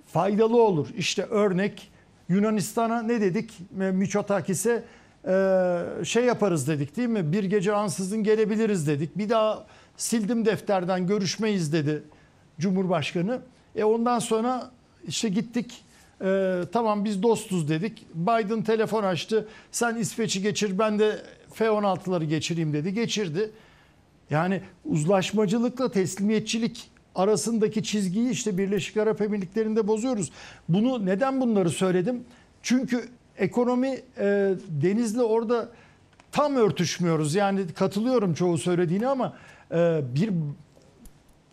faydalı 0.06 0.62
olur. 0.62 0.88
İşte 0.96 1.22
örnek 1.22 1.89
Yunanistan'a 2.30 3.02
ne 3.02 3.20
dedik? 3.20 3.58
Miçotakis'e 3.70 4.84
e, 5.28 6.04
şey 6.04 6.24
yaparız 6.24 6.68
dedik 6.68 6.96
değil 6.96 7.08
mi? 7.08 7.32
Bir 7.32 7.44
gece 7.44 7.72
ansızın 7.72 8.24
gelebiliriz 8.24 8.86
dedik. 8.86 9.18
Bir 9.18 9.28
daha 9.28 9.66
sildim 9.96 10.44
defterden 10.44 11.06
görüşmeyiz 11.06 11.72
dedi 11.72 12.02
Cumhurbaşkanı. 12.60 13.40
E 13.76 13.84
ondan 13.84 14.18
sonra 14.18 14.70
işte 15.08 15.28
gittik 15.28 15.84
e, 16.24 16.60
tamam 16.72 17.04
biz 17.04 17.22
dostuz 17.22 17.68
dedik. 17.68 18.06
Biden 18.14 18.62
telefon 18.62 19.02
açtı. 19.02 19.48
Sen 19.72 19.96
İsveç'i 19.96 20.42
geçir 20.42 20.78
ben 20.78 20.98
de 20.98 21.18
F-16'ları 21.52 22.24
geçireyim 22.24 22.72
dedi. 22.72 22.94
Geçirdi. 22.94 23.50
Yani 24.30 24.62
uzlaşmacılıkla 24.84 25.90
teslimiyetçilik 25.90 26.90
arasındaki 27.14 27.82
çizgiyi 27.82 28.30
işte 28.30 28.58
Birleşik 28.58 28.96
Arap 28.96 29.20
Emirlikleri'nde 29.20 29.86
bozuyoruz. 29.88 30.32
Bunu 30.68 31.06
neden 31.06 31.40
bunları 31.40 31.70
söyledim? 31.70 32.24
Çünkü 32.62 33.08
ekonomi 33.38 34.00
e, 34.18 34.54
Deniz'le 34.68 35.18
orada 35.18 35.68
tam 36.32 36.56
örtüşmüyoruz. 36.56 37.34
Yani 37.34 37.68
katılıyorum 37.68 38.34
çoğu 38.34 38.58
söylediğine 38.58 39.06
ama 39.06 39.36
e, 39.72 40.00
bir 40.14 40.30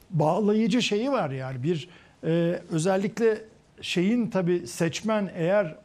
bağlayıcı 0.10 0.82
şeyi 0.82 1.12
var 1.12 1.30
yani 1.30 1.64
bir 1.64 1.89
e, 2.24 2.62
özellikle 2.72 3.41
şeyin 3.82 4.30
tabi 4.30 4.68
seçmen 4.68 5.32
eğer 5.36 5.76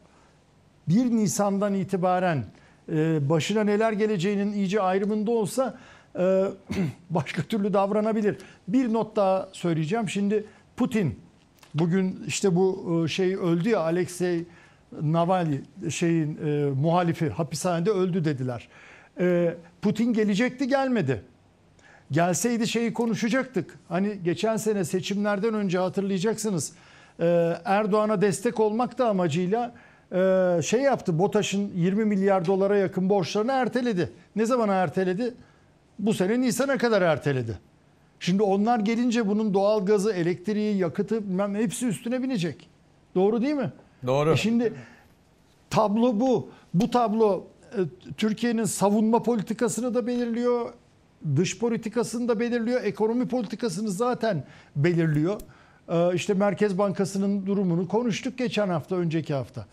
1 0.87 1.05
Nisan'dan 1.05 1.73
itibaren 1.73 2.45
e, 2.91 3.29
başına 3.29 3.63
neler 3.63 3.91
geleceğinin 3.91 4.53
iyice 4.53 4.81
ayrımında 4.81 5.31
olsa 5.31 5.77
başka 7.09 7.41
türlü 7.41 7.73
davranabilir. 7.73 8.37
Bir 8.67 8.93
not 8.93 9.15
daha 9.15 9.49
söyleyeceğim. 9.51 10.09
Şimdi 10.09 10.45
Putin 10.77 11.19
bugün 11.73 12.23
işte 12.27 12.55
bu 12.55 13.01
e, 13.05 13.07
şey 13.07 13.35
öldü 13.35 13.69
ya 13.69 13.79
Alexei 13.79 14.45
Navalny 15.01 15.61
şeyin 15.89 16.37
e, 16.45 16.69
muhalifi 16.69 17.29
hapishanede 17.29 17.91
öldü 17.91 18.25
dediler. 18.25 18.67
E, 19.19 19.55
Putin 19.81 20.13
gelecekti 20.13 20.67
gelmedi. 20.67 21.21
Gelseydi 22.11 22.67
şeyi 22.67 22.93
konuşacaktık. 22.93 23.79
Hani 23.89 24.19
geçen 24.23 24.57
sene 24.57 24.85
seçimlerden 24.85 25.53
önce 25.53 25.77
hatırlayacaksınız. 25.77 26.73
e, 27.19 27.53
Erdoğan'a 27.65 28.21
destek 28.21 28.59
olmak 28.59 28.97
da 28.97 29.09
amacıyla 29.09 29.73
e, 30.11 30.59
şey 30.63 30.81
yaptı. 30.81 31.19
BOTAŞ'ın 31.19 31.71
20 31.75 32.05
milyar 32.05 32.45
dolara 32.45 32.77
yakın 32.77 33.09
borçlarını 33.09 33.51
erteledi. 33.51 34.09
Ne 34.35 34.45
zaman 34.45 34.69
erteledi? 34.69 35.33
Bu 36.03 36.13
sene 36.13 36.41
Nisan'a 36.41 36.77
kadar 36.77 37.01
erteledi. 37.01 37.59
Şimdi 38.19 38.43
onlar 38.43 38.79
gelince 38.79 39.27
bunun 39.27 39.53
doğal 39.53 39.85
gazı, 39.85 40.13
elektriği, 40.13 40.77
yakıtı 40.77 41.23
bilmem 41.29 41.55
hepsi 41.55 41.87
üstüne 41.87 42.23
binecek. 42.23 42.69
Doğru 43.15 43.41
değil 43.41 43.53
mi? 43.53 43.71
Doğru. 44.07 44.31
E 44.31 44.37
şimdi 44.37 44.73
tablo 45.69 46.19
bu. 46.19 46.49
Bu 46.73 46.91
tablo 46.91 47.43
e, 47.71 47.79
Türkiye'nin 48.17 48.63
savunma 48.63 49.23
politikasını 49.23 49.93
da 49.93 50.07
belirliyor, 50.07 50.73
dış 51.35 51.59
politikasını 51.59 52.27
da 52.27 52.39
belirliyor, 52.39 52.83
ekonomi 52.83 53.27
politikasını 53.27 53.89
zaten 53.91 54.43
belirliyor. 54.75 55.41
E, 55.89 56.15
İşte 56.15 56.33
Merkez 56.33 56.77
Bankası'nın 56.77 57.45
durumunu 57.45 57.87
konuştuk 57.87 58.37
geçen 58.37 58.67
hafta, 58.69 58.95
önceki 58.95 59.33
hafta. 59.33 59.65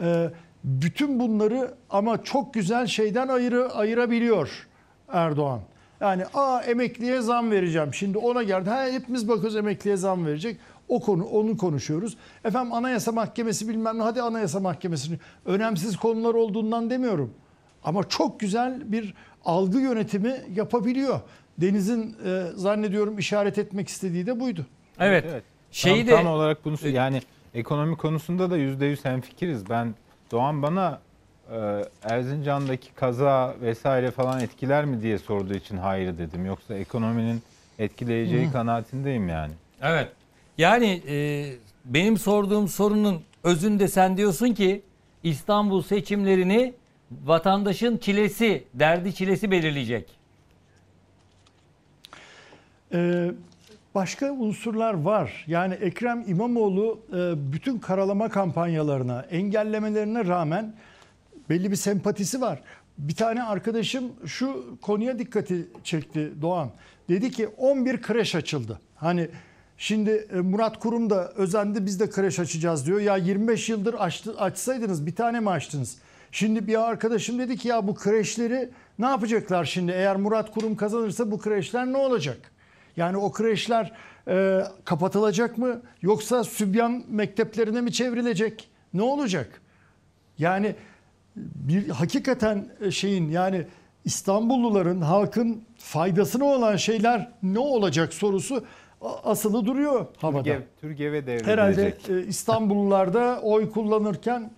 E, 0.00 0.30
Bütün 0.64 1.20
bunları 1.20 1.74
ama 1.90 2.22
çok 2.24 2.54
güzel 2.54 2.86
şeyden 2.86 3.28
ayırı, 3.28 3.72
ayırabiliyor 3.72 4.66
Erdoğan. 5.14 5.60
Yani 6.00 6.24
aa 6.34 6.62
emekliye 6.62 7.20
zam 7.20 7.50
vereceğim. 7.50 7.94
Şimdi 7.94 8.18
ona 8.18 8.42
geldi. 8.42 8.70
Ha, 8.70 8.86
hepimiz 8.90 9.28
bakıyoruz 9.28 9.56
emekliye 9.56 9.96
zam 9.96 10.26
verecek. 10.26 10.56
O 10.88 11.00
konu 11.00 11.24
onu 11.24 11.56
konuşuyoruz. 11.56 12.16
Efendim 12.44 12.72
Anayasa 12.72 13.12
Mahkemesi 13.12 13.68
bilmem 13.68 13.98
ne. 13.98 14.02
Hadi 14.02 14.22
Anayasa 14.22 14.60
Mahkemesi'ni 14.60 15.18
önemsiz 15.44 15.96
konular 15.96 16.34
olduğundan 16.34 16.90
demiyorum. 16.90 17.34
Ama 17.84 18.08
çok 18.08 18.40
güzel 18.40 18.92
bir 18.92 19.14
algı 19.44 19.78
yönetimi 19.78 20.40
yapabiliyor. 20.54 21.20
Deniz'in 21.58 22.16
e, 22.26 22.42
zannediyorum 22.54 23.18
işaret 23.18 23.58
etmek 23.58 23.88
istediği 23.88 24.26
de 24.26 24.40
buydu. 24.40 24.66
Evet. 24.98 25.42
Şeyi 25.70 26.06
tam, 26.06 26.16
tam 26.16 26.26
olarak 26.26 26.64
bunu 26.64 26.88
yani 26.88 27.22
ekonomi 27.54 27.96
konusunda 27.96 28.50
da 28.50 28.58
%100 28.58 29.04
hemfikiriz. 29.04 29.70
Ben 29.70 29.94
Doğan 30.30 30.62
bana 30.62 30.90
e, 30.92 31.03
Erzincan'daki 32.02 32.94
kaza 32.94 33.54
vesaire 33.60 34.10
falan 34.10 34.40
etkiler 34.40 34.84
mi 34.84 35.02
diye 35.02 35.18
sorduğu 35.18 35.54
için 35.54 35.76
hayır 35.76 36.18
dedim. 36.18 36.46
Yoksa 36.46 36.74
ekonominin 36.74 37.42
etkileyeceği 37.78 38.46
Hı. 38.46 38.52
kanaatindeyim 38.52 39.28
yani. 39.28 39.52
Evet. 39.82 40.08
Yani 40.58 41.02
e, 41.08 41.46
benim 41.84 42.18
sorduğum 42.18 42.68
sorunun 42.68 43.22
özünde 43.44 43.88
sen 43.88 44.16
diyorsun 44.16 44.54
ki 44.54 44.82
İstanbul 45.22 45.82
seçimlerini 45.82 46.74
vatandaşın 47.24 47.96
çilesi, 47.96 48.64
derdi 48.74 49.14
çilesi 49.14 49.50
belirleyecek. 49.50 50.10
Ee, 52.94 53.30
başka 53.94 54.32
unsurlar 54.32 54.94
var. 54.94 55.44
Yani 55.46 55.74
Ekrem 55.74 56.24
İmamoğlu 56.26 57.00
e, 57.12 57.52
bütün 57.52 57.78
karalama 57.78 58.28
kampanyalarına, 58.28 59.20
engellemelerine 59.30 60.26
rağmen 60.26 60.74
belli 61.48 61.70
bir 61.70 61.76
sempatisi 61.76 62.40
var. 62.40 62.62
Bir 62.98 63.14
tane 63.14 63.42
arkadaşım 63.42 64.12
şu 64.26 64.78
konuya 64.82 65.18
dikkati 65.18 65.68
çekti 65.84 66.32
Doğan. 66.42 66.70
Dedi 67.08 67.30
ki 67.30 67.48
11 67.48 68.02
kreş 68.02 68.34
açıldı. 68.34 68.80
Hani 68.94 69.28
şimdi 69.78 70.10
e, 70.10 70.40
Murat 70.40 70.78
Kurum 70.78 71.10
da 71.10 71.32
özendi 71.32 71.86
biz 71.86 72.00
de 72.00 72.10
kreş 72.10 72.38
açacağız 72.38 72.86
diyor. 72.86 73.00
Ya 73.00 73.16
25 73.16 73.68
yıldır 73.68 73.94
açtı, 73.94 74.38
açsaydınız 74.38 75.06
bir 75.06 75.14
tane 75.14 75.40
mi 75.40 75.50
açtınız? 75.50 75.98
Şimdi 76.32 76.66
bir 76.66 76.88
arkadaşım 76.88 77.38
dedi 77.38 77.56
ki 77.56 77.68
ya 77.68 77.86
bu 77.86 77.94
kreşleri 77.94 78.70
ne 78.98 79.06
yapacaklar 79.06 79.64
şimdi? 79.64 79.92
Eğer 79.92 80.16
Murat 80.16 80.50
Kurum 80.50 80.76
kazanırsa 80.76 81.30
bu 81.30 81.38
kreşler 81.38 81.86
ne 81.86 81.96
olacak? 81.96 82.38
Yani 82.96 83.16
o 83.16 83.32
kreşler 83.32 83.92
e, 84.28 84.60
kapatılacak 84.84 85.58
mı? 85.58 85.82
Yoksa 86.02 86.44
Sübyan 86.44 87.04
mekteplerine 87.08 87.80
mi 87.80 87.92
çevrilecek? 87.92 88.68
Ne 88.94 89.02
olacak? 89.02 89.60
Yani 90.38 90.76
bir 91.36 91.88
hakikaten 91.88 92.66
şeyin 92.90 93.28
yani 93.28 93.66
İstanbulluların 94.04 95.00
halkın 95.00 95.64
faydasına 95.78 96.44
olan 96.44 96.76
şeyler 96.76 97.30
ne 97.42 97.58
olacak 97.58 98.14
sorusu 98.14 98.64
asılı 99.24 99.66
duruyor 99.66 100.06
havada. 100.18 100.42
Türgev, 100.42 100.60
Türgev'e 100.80 101.26
devrilecek. 101.26 101.46
Herhalde 101.46 101.96
e, 102.08 102.26
İstanbullular 102.26 103.14
da 103.14 103.40
oy 103.42 103.70
kullanırken 103.70 104.50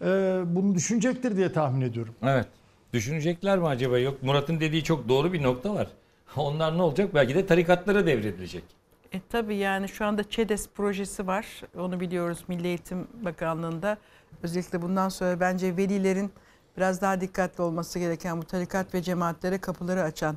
e, 0.00 0.06
bunu 0.46 0.74
düşünecektir 0.74 1.36
diye 1.36 1.52
tahmin 1.52 1.80
ediyorum. 1.80 2.14
Evet. 2.22 2.46
Düşünecekler 2.92 3.58
mi 3.58 3.66
acaba? 3.66 3.98
Yok 3.98 4.22
Murat'ın 4.22 4.60
dediği 4.60 4.84
çok 4.84 5.08
doğru 5.08 5.32
bir 5.32 5.42
nokta 5.42 5.74
var. 5.74 5.86
Onlar 6.36 6.78
ne 6.78 6.82
olacak? 6.82 7.14
Belki 7.14 7.34
de 7.34 7.46
tarikatlara 7.46 8.06
devredilecek. 8.06 8.64
E, 9.12 9.20
tabii 9.30 9.56
yani 9.56 9.88
şu 9.88 10.04
anda 10.04 10.24
ÇEDES 10.24 10.68
projesi 10.68 11.26
var. 11.26 11.46
Onu 11.78 12.00
biliyoruz 12.00 12.38
Milli 12.48 12.66
Eğitim 12.66 13.08
Bakanlığı'nda. 13.24 13.98
Özellikle 14.42 14.82
bundan 14.82 15.08
sonra 15.08 15.40
bence 15.40 15.76
velilerin 15.76 16.32
biraz 16.76 17.00
daha 17.00 17.20
dikkatli 17.20 17.62
olması 17.62 17.98
gereken 17.98 18.38
bu 18.38 18.44
tarikat 18.44 18.94
ve 18.94 19.02
cemaatlere 19.02 19.58
kapıları 19.58 20.02
açan 20.02 20.36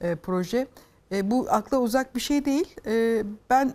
e, 0.00 0.14
proje. 0.14 0.66
E, 1.12 1.30
bu 1.30 1.46
akla 1.50 1.78
uzak 1.78 2.14
bir 2.14 2.20
şey 2.20 2.44
değil. 2.44 2.76
E, 2.86 3.24
ben 3.50 3.74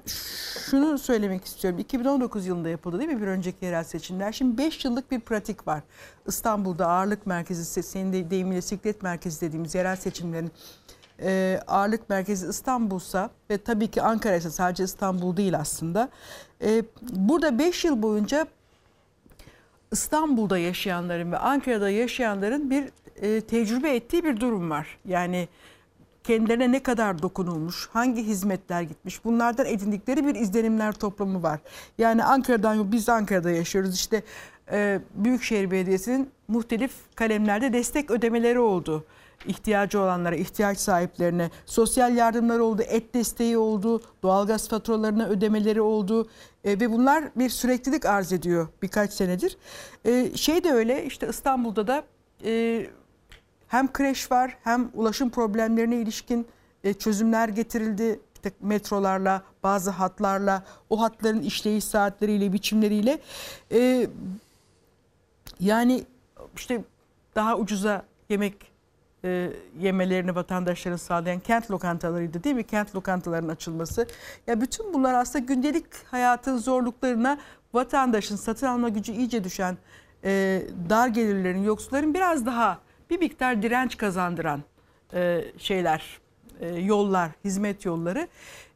şunu 0.69 0.97
söylemek 0.97 1.45
istiyorum. 1.45 1.79
2019 1.79 2.45
yılında 2.45 2.69
yapıldı 2.69 2.99
değil 2.99 3.09
mi 3.09 3.21
bir 3.21 3.27
önceki 3.27 3.65
yerel 3.65 3.83
seçimler? 3.83 4.31
Şimdi 4.31 4.57
5 4.57 4.85
yıllık 4.85 5.11
bir 5.11 5.19
pratik 5.19 5.67
var. 5.67 5.81
İstanbul'da 6.27 6.87
ağırlık 6.87 7.25
merkezi, 7.25 7.83
senin 7.83 8.13
de 8.13 8.29
deyiminle 8.29 8.61
siklet 8.61 9.03
merkezi 9.03 9.41
dediğimiz 9.41 9.75
yerel 9.75 9.95
seçimlerin 9.95 10.51
e, 11.21 11.59
ağırlık 11.67 12.09
merkezi 12.09 12.47
İstanbul'sa 12.47 13.29
ve 13.49 13.57
tabii 13.57 13.87
ki 13.87 14.01
Ankara 14.01 14.35
ise 14.35 14.49
sadece 14.49 14.83
İstanbul 14.83 15.37
değil 15.37 15.57
aslında. 15.57 16.09
E, 16.61 16.83
burada 17.01 17.59
5 17.59 17.85
yıl 17.85 18.01
boyunca 18.01 18.47
İstanbul'da 19.91 20.57
yaşayanların 20.57 21.31
ve 21.31 21.37
Ankara'da 21.37 21.89
yaşayanların 21.89 22.69
bir 22.69 22.83
e, 23.21 23.41
tecrübe 23.41 23.95
ettiği 23.95 24.23
bir 24.23 24.39
durum 24.39 24.69
var. 24.69 24.97
Yani 25.05 25.47
kendilerine 26.23 26.71
ne 26.71 26.83
kadar 26.83 27.21
dokunulmuş, 27.21 27.89
hangi 27.93 28.23
hizmetler 28.23 28.81
gitmiş 28.81 29.25
bunlardan 29.25 29.65
edindikleri 29.65 30.25
bir 30.25 30.35
izlenimler 30.35 30.91
toplamı 30.93 31.43
var. 31.43 31.59
Yani 31.97 32.23
Ankara'dan 32.23 32.91
biz 32.91 33.09
Ankara'da 33.09 33.51
yaşıyoruz 33.51 33.95
işte 33.95 34.23
e, 34.71 34.99
Büyükşehir 35.15 35.71
Belediyesi'nin 35.71 36.29
muhtelif 36.47 36.91
kalemlerde 37.15 37.73
destek 37.73 38.11
ödemeleri 38.11 38.59
oldu 38.59 39.05
ihtiyacı 39.45 39.99
olanlara, 39.99 40.35
ihtiyaç 40.35 40.77
sahiplerine 40.77 41.49
sosyal 41.65 42.15
yardımlar 42.15 42.59
oldu, 42.59 42.81
et 42.81 43.13
desteği 43.13 43.57
oldu, 43.57 44.01
doğalgaz 44.23 44.69
faturalarına 44.69 45.27
ödemeleri 45.27 45.81
oldu 45.81 46.29
e, 46.63 46.79
ve 46.79 46.91
bunlar 46.91 47.23
bir 47.35 47.49
süreklilik 47.49 48.05
arz 48.05 48.33
ediyor 48.33 48.67
birkaç 48.81 49.13
senedir. 49.13 49.57
E, 50.05 50.37
şey 50.37 50.63
de 50.63 50.71
öyle 50.71 51.05
işte 51.05 51.29
İstanbul'da 51.29 51.87
da 51.87 52.03
e, 52.45 52.85
hem 53.67 53.93
kreş 53.93 54.31
var 54.31 54.57
hem 54.63 54.89
ulaşım 54.93 55.29
problemlerine 55.29 55.95
ilişkin 55.95 56.47
e, 56.83 56.93
çözümler 56.93 57.49
getirildi. 57.49 58.19
Metrolarla, 58.61 59.43
bazı 59.63 59.89
hatlarla, 59.89 60.63
o 60.89 61.01
hatların 61.01 61.41
işleyiş 61.41 61.83
saatleriyle, 61.83 62.53
biçimleriyle. 62.53 63.19
E, 63.71 64.07
yani 65.59 66.03
işte 66.55 66.83
daha 67.35 67.57
ucuza 67.57 68.05
yemek 68.29 68.68
e, 69.25 69.51
yemelerini 69.79 70.35
vatandaşların 70.35 70.97
sağlayan 70.97 71.39
kent 71.39 71.71
lokantalarıydı 71.71 72.43
değil 72.43 72.55
mi? 72.55 72.63
Kent 72.63 72.95
lokantalarının 72.95 73.49
açılması. 73.49 74.07
Ya 74.47 74.61
bütün 74.61 74.93
bunlar 74.93 75.13
aslında 75.13 75.45
gündelik 75.45 75.85
hayatın 76.11 76.57
zorluklarına 76.57 77.37
vatandaşın 77.73 78.35
satın 78.35 78.67
alma 78.67 78.89
gücü 78.89 79.11
iyice 79.11 79.43
düşen 79.43 79.77
e, 80.23 80.61
dar 80.89 81.07
gelirlerin, 81.07 81.63
yoksulların 81.63 82.13
biraz 82.13 82.45
daha 82.45 82.79
bir 83.09 83.19
miktar 83.19 83.61
direnç 83.61 83.97
kazandıran 83.97 84.63
e, 85.13 85.43
şeyler, 85.57 86.19
e, 86.59 86.67
yollar, 86.67 87.31
hizmet 87.45 87.85
yolları. 87.85 88.27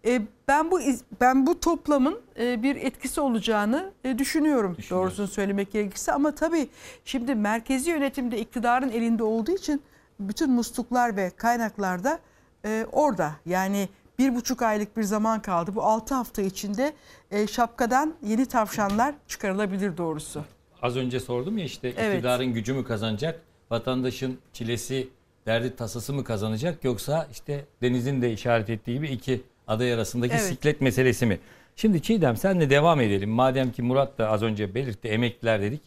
E, 0.05 0.21
ben 0.47 0.71
bu 0.71 0.79
ben 1.21 1.47
bu 1.47 1.59
toplamın 1.59 2.21
e, 2.39 2.63
bir 2.63 2.75
etkisi 2.75 3.21
olacağını 3.21 3.91
e, 4.03 4.17
düşünüyorum 4.17 4.77
doğrusunu 4.89 5.27
söylemek 5.27 5.71
gerekirse 5.71 6.11
ama 6.11 6.35
tabii 6.35 6.67
şimdi 7.05 7.35
merkezi 7.35 7.89
yönetimde 7.89 8.39
iktidarın 8.39 8.89
elinde 8.89 9.23
olduğu 9.23 9.51
için 9.51 9.81
bütün 10.19 10.51
musluklar 10.51 11.15
ve 11.15 11.31
kaynaklar 11.37 12.03
da 12.03 12.19
e, 12.65 12.85
orada. 12.91 13.31
Yani 13.45 13.89
bir 14.19 14.35
buçuk 14.35 14.61
aylık 14.61 14.97
bir 14.97 15.03
zaman 15.03 15.41
kaldı. 15.41 15.75
Bu 15.75 15.83
altı 15.83 16.15
hafta 16.15 16.41
içinde 16.41 16.93
e, 17.31 17.47
şapkadan 17.47 18.13
yeni 18.23 18.45
tavşanlar 18.45 19.15
çıkarılabilir 19.27 19.97
doğrusu. 19.97 20.43
Az 20.81 20.97
önce 20.97 21.19
sordum 21.19 21.57
ya 21.57 21.65
işte 21.65 21.93
Evet. 21.97 22.13
iktidarın 22.15 22.53
gücü 22.53 22.73
mü 22.73 22.83
kazanacak? 22.83 23.41
Vatandaşın 23.71 24.37
çilesi, 24.53 25.07
derdi 25.45 25.75
tasası 25.75 26.13
mı 26.13 26.23
kazanacak? 26.23 26.83
Yoksa 26.83 27.27
işte 27.31 27.65
Deniz'in 27.81 28.21
de 28.21 28.33
işaret 28.33 28.69
ettiği 28.69 28.93
gibi 28.93 29.07
iki 29.07 29.41
aday 29.67 29.93
arasındaki 29.93 30.33
Evet. 30.33 30.43
siklet 30.43 30.81
meselesi 30.81 31.25
mi? 31.25 31.39
Şimdi 31.75 32.01
Çiğdem 32.01 32.37
senle 32.37 32.69
devam 32.69 33.01
edelim. 33.01 33.29
Madem 33.29 33.71
ki 33.71 33.81
Murat 33.81 34.17
da 34.17 34.29
az 34.29 34.43
önce 34.43 34.75
belirtti 34.75 35.07
emekliler 35.07 35.61
dedik. 35.61 35.81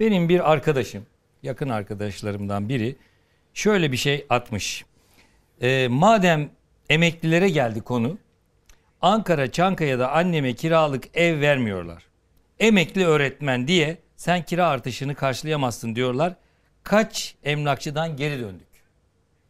Benim 0.00 0.28
bir 0.28 0.52
arkadaşım, 0.52 1.06
yakın 1.42 1.68
arkadaşlarımdan 1.68 2.68
biri 2.68 2.96
şöyle 3.54 3.92
bir 3.92 3.96
şey 3.96 4.26
atmış. 4.30 4.84
Ee, 5.62 5.88
madem 5.90 6.50
emeklilere 6.88 7.48
geldi 7.48 7.80
konu. 7.80 8.18
Ankara 9.02 9.52
Çankaya'da 9.52 10.12
anneme 10.12 10.54
kiralık 10.54 11.16
ev 11.16 11.40
vermiyorlar. 11.40 12.06
Emekli 12.60 13.06
öğretmen 13.06 13.68
diye 13.68 13.98
sen 14.16 14.44
kira 14.44 14.66
artışını 14.68 15.14
karşılayamazsın 15.14 15.94
diyorlar. 15.94 16.34
Kaç 16.82 17.34
emlakçıdan 17.44 18.16
geri 18.16 18.40
döndük 18.40 18.68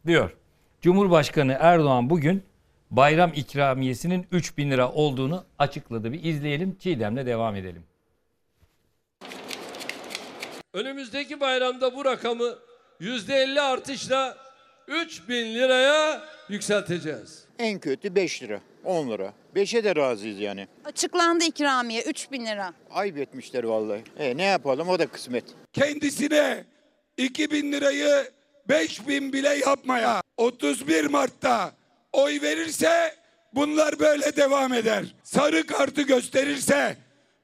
diyor. 0.07 0.35
Cumhurbaşkanı 0.81 1.57
Erdoğan 1.59 2.09
bugün 2.09 2.43
bayram 2.91 3.31
ikramiyesinin 3.35 4.27
3 4.31 4.57
bin 4.57 4.71
lira 4.71 4.91
olduğunu 4.91 5.45
açıkladı. 5.59 6.11
Bir 6.11 6.23
izleyelim 6.23 6.77
Çiğdem'le 6.79 7.25
devam 7.25 7.55
edelim. 7.55 7.83
Önümüzdeki 10.73 11.39
bayramda 11.39 11.95
bu 11.95 12.05
rakamı 12.05 12.55
%50 13.03 13.61
artışla 13.61 14.37
3000 14.87 15.53
liraya 15.55 16.21
yükselteceğiz. 16.49 17.43
En 17.59 17.79
kötü 17.79 18.15
5 18.15 18.43
lira, 18.43 18.59
10 18.83 19.09
lira. 19.09 19.33
5'e 19.55 19.83
de 19.83 19.95
razıyız 19.95 20.39
yani. 20.39 20.67
Açıklandı 20.85 21.43
ikramiye 21.43 22.01
3000 22.01 22.45
lira. 22.45 22.73
Ayıp 22.91 23.17
etmişler 23.17 23.63
vallahi. 23.63 24.03
E 24.17 24.37
ne 24.37 24.43
yapalım 24.43 24.89
o 24.89 24.99
da 24.99 25.07
kısmet. 25.07 25.43
kendisine 25.73 26.63
2000 27.17 27.71
lirayı 27.71 28.31
5000 28.69 29.33
bile 29.33 29.49
yapmaya 29.49 30.21
31 30.37 31.05
Mart'ta 31.05 31.71
oy 32.13 32.41
verirse 32.41 33.15
bunlar 33.53 33.99
böyle 33.99 34.35
devam 34.35 34.73
eder. 34.73 35.03
Sarı 35.23 35.67
kartı 35.67 36.01
gösterirse 36.01 36.97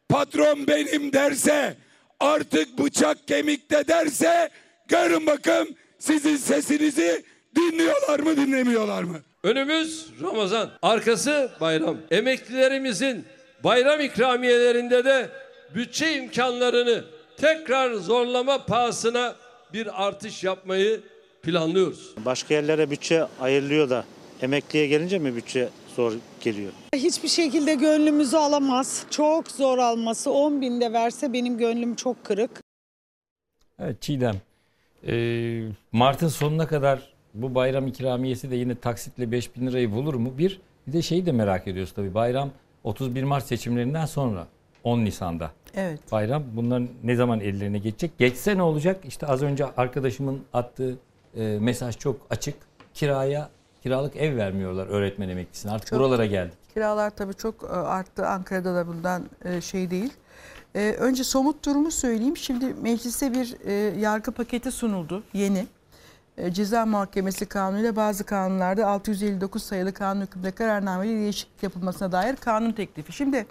patron 0.09 0.67
benim 0.67 1.13
derse 1.13 1.75
artık 2.19 2.77
bıçak 2.77 3.27
kemikte 3.27 3.87
derse 3.87 4.49
görün 4.89 5.27
bakın 5.27 5.75
sizin 5.99 6.35
sesinizi 6.35 7.23
dinliyorlar 7.55 8.19
mı 8.19 8.37
dinlemiyorlar 8.37 9.03
mı? 9.03 9.17
Önümüz 9.43 10.07
Ramazan, 10.21 10.69
arkası 10.81 11.51
bayram. 11.61 11.97
Emeklilerimizin 12.11 13.25
bayram 13.63 13.99
ikramiyelerinde 14.01 15.05
de 15.05 15.29
bütçe 15.75 16.15
imkanlarını 16.15 17.03
tekrar 17.37 17.93
zorlama 17.93 18.65
pahasına 18.65 19.35
bir 19.73 20.07
artış 20.07 20.43
yapmayı 20.43 21.01
planlıyoruz. 21.43 22.13
Başka 22.25 22.53
yerlere 22.53 22.91
bütçe 22.91 23.23
ayrılıyor 23.39 23.89
da 23.89 24.05
emekliye 24.41 24.87
gelince 24.87 25.19
mi 25.19 25.35
bütçe 25.35 25.69
zor 25.95 26.13
geliyor? 26.41 26.71
Hiçbir 26.95 27.27
şekilde 27.27 27.73
gönlümüzü 27.73 28.37
alamaz. 28.37 29.03
Çok 29.09 29.51
zor 29.51 29.77
alması. 29.77 30.31
10 30.31 30.61
binde 30.61 30.93
verse 30.93 31.33
benim 31.33 31.57
gönlüm 31.57 31.95
çok 31.95 32.23
kırık. 32.25 32.51
Evet 33.79 34.01
Çiğdem. 34.01 34.35
Ee, 35.07 35.63
Mart'ın 35.91 36.27
sonuna 36.27 36.67
kadar 36.67 37.13
bu 37.33 37.55
bayram 37.55 37.87
ikramiyesi 37.87 38.51
de 38.51 38.55
yine 38.55 38.75
taksitle 38.75 39.31
5 39.31 39.55
bin 39.55 39.67
lirayı 39.67 39.91
bulur 39.91 40.13
mu? 40.13 40.37
Bir, 40.37 40.61
bir 40.87 40.93
de 40.93 41.01
şeyi 41.01 41.25
de 41.25 41.31
merak 41.31 41.67
ediyoruz 41.67 41.93
tabii. 41.95 42.13
Bayram 42.13 42.49
31 42.83 43.23
Mart 43.23 43.45
seçimlerinden 43.45 44.05
sonra 44.05 44.47
10 44.83 44.99
Nisan'da. 44.99 45.51
Evet. 45.75 45.99
Bayram 46.11 46.43
bunların 46.53 46.89
ne 47.03 47.15
zaman 47.15 47.39
ellerine 47.39 47.77
geçecek? 47.77 48.17
Geçse 48.17 48.57
ne 48.57 48.61
olacak? 48.61 49.05
İşte 49.05 49.27
az 49.27 49.43
önce 49.43 49.65
arkadaşımın 49.65 50.41
attığı 50.53 50.97
e, 51.37 51.57
mesaj 51.61 51.97
çok 51.97 52.17
açık. 52.29 52.55
Kiraya 52.93 53.49
kiralık 53.83 54.15
ev 54.15 54.37
vermiyorlar 54.37 54.87
öğretmen 54.87 55.29
emeklisine. 55.29 55.71
Artık 55.71 55.87
Çok- 55.87 55.99
buralara 55.99 56.25
geldik. 56.25 56.57
Kiralar 56.73 57.09
tabii 57.09 57.33
çok 57.33 57.63
e, 57.63 57.67
arttı. 57.67 58.27
Ankara'da 58.27 58.75
da 58.75 58.87
bundan 58.87 59.23
e, 59.45 59.61
şey 59.61 59.89
değil. 59.91 60.13
E, 60.75 60.95
Önce 60.99 61.23
somut 61.23 61.65
durumu 61.65 61.91
söyleyeyim. 61.91 62.37
Şimdi 62.37 62.65
meclise 62.81 63.33
bir 63.33 63.55
e, 63.65 63.73
yargı 63.99 64.31
paketi 64.31 64.71
sunuldu 64.71 65.23
yeni. 65.33 65.67
E, 66.37 66.51
Ceza 66.53 66.85
Muhakemesi 66.85 67.45
Kanunu 67.45 67.79
ile 67.79 67.95
bazı 67.95 68.23
kanunlarda 68.23 68.87
659 68.87 69.63
sayılı 69.63 69.93
kanun 69.93 70.21
hükmünde 70.21 70.51
kararnameyle 70.51 71.19
değişiklik 71.19 71.63
yapılmasına 71.63 72.11
dair 72.11 72.35
kanun 72.35 72.71
teklifi. 72.71 73.13
Şimdi 73.13 73.45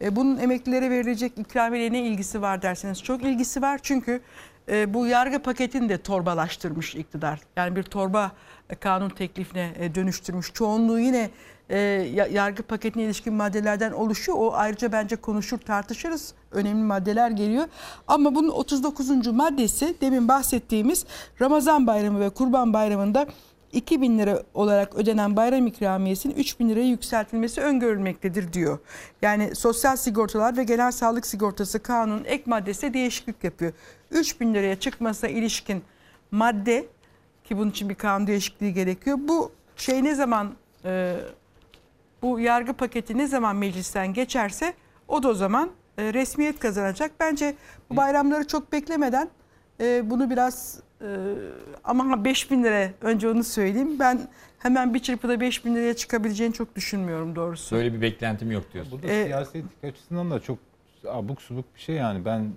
e, 0.00 0.16
bunun 0.16 0.38
emeklilere 0.38 0.90
verilecek 0.90 1.38
ikramiye 1.38 1.92
ne 1.92 2.02
ilgisi 2.02 2.42
var 2.42 2.62
derseniz 2.62 3.02
çok 3.02 3.22
ilgisi 3.22 3.62
var. 3.62 3.80
Çünkü 3.82 4.20
e, 4.68 4.94
bu 4.94 5.06
yargı 5.06 5.38
paketini 5.38 5.88
de 5.88 5.98
torbalaştırmış 5.98 6.94
iktidar. 6.94 7.40
Yani 7.56 7.76
bir 7.76 7.82
torba 7.82 8.32
e, 8.70 8.74
kanun 8.74 9.08
teklifine 9.08 9.72
e, 9.78 9.94
dönüştürmüş. 9.94 10.52
Çoğunluğu 10.54 10.98
yine 11.00 11.30
e, 11.70 11.78
ya- 12.14 12.26
yargı 12.26 12.62
paketine 12.62 13.02
ilişkin 13.02 13.34
maddelerden 13.34 13.92
oluşuyor. 13.92 14.38
O 14.40 14.52
ayrıca 14.54 14.92
bence 14.92 15.16
konuşur 15.16 15.58
tartışırız. 15.58 16.34
Önemli 16.52 16.82
maddeler 16.82 17.30
geliyor. 17.30 17.64
Ama 18.08 18.34
bunun 18.34 18.48
39. 18.48 19.26
maddesi 19.26 19.94
demin 20.00 20.28
bahsettiğimiz 20.28 21.04
Ramazan 21.40 21.86
bayramı 21.86 22.20
ve 22.20 22.30
Kurban 22.30 22.72
bayramında 22.72 23.26
2000 23.72 24.18
lira 24.18 24.42
olarak 24.54 24.94
ödenen 24.94 25.36
bayram 25.36 25.66
ikramiyesinin 25.66 26.34
3000 26.34 26.68
liraya 26.68 26.86
yükseltilmesi 26.88 27.60
öngörülmektedir 27.60 28.52
diyor. 28.52 28.78
Yani 29.22 29.54
Sosyal 29.54 29.96
Sigortalar 29.96 30.56
ve 30.56 30.64
Genel 30.64 30.92
Sağlık 30.92 31.26
Sigortası 31.26 31.82
Kanunu 31.82 32.20
ek 32.26 32.42
maddesi 32.46 32.94
değişiklik 32.94 33.44
yapıyor. 33.44 33.72
3000 34.10 34.54
liraya 34.54 34.80
çıkmasına 34.80 35.30
ilişkin 35.30 35.82
madde 36.30 36.86
ki 37.44 37.58
bunun 37.58 37.70
için 37.70 37.88
bir 37.88 37.94
kanun 37.94 38.26
değişikliği 38.26 38.74
gerekiyor. 38.74 39.18
Bu 39.20 39.52
şey 39.76 40.04
ne 40.04 40.14
zaman 40.14 40.52
e, 40.84 41.16
bu 42.22 42.40
yargı 42.40 42.72
paketi 42.72 43.18
ne 43.18 43.26
zaman 43.26 43.56
meclisten 43.56 44.14
geçerse 44.14 44.74
o 45.08 45.22
da 45.22 45.28
o 45.28 45.34
zaman 45.34 45.70
e, 45.98 46.14
resmiyet 46.14 46.58
kazanacak. 46.58 47.10
Bence 47.20 47.54
bu 47.90 47.96
bayramları 47.96 48.46
çok 48.46 48.72
beklemeden 48.72 49.28
e, 49.80 50.10
bunu 50.10 50.30
biraz 50.30 50.80
e, 51.00 51.06
ama 51.84 52.24
5 52.24 52.50
bin 52.50 52.64
lira 52.64 52.90
önce 53.00 53.28
onu 53.28 53.44
söyleyeyim. 53.44 53.98
Ben 53.98 54.20
hemen 54.58 54.94
bir 54.94 54.98
çırpıda 54.98 55.40
5 55.40 55.64
bin 55.64 55.74
liraya 55.74 55.94
çıkabileceğini 55.94 56.54
çok 56.54 56.76
düşünmüyorum 56.76 57.36
doğrusu. 57.36 57.76
Böyle 57.76 57.94
bir 57.94 58.00
beklentim 58.00 58.50
yok 58.50 58.72
diyorsun. 58.72 58.98
Bu 58.98 59.02
da 59.02 59.08
siyasetlik 59.08 59.84
açısından 59.84 60.30
da 60.30 60.40
çok 60.40 60.58
abuk 61.08 61.42
subuk 61.42 61.64
bir 61.74 61.80
şey 61.80 61.96
yani. 61.96 62.24
Ben 62.24 62.50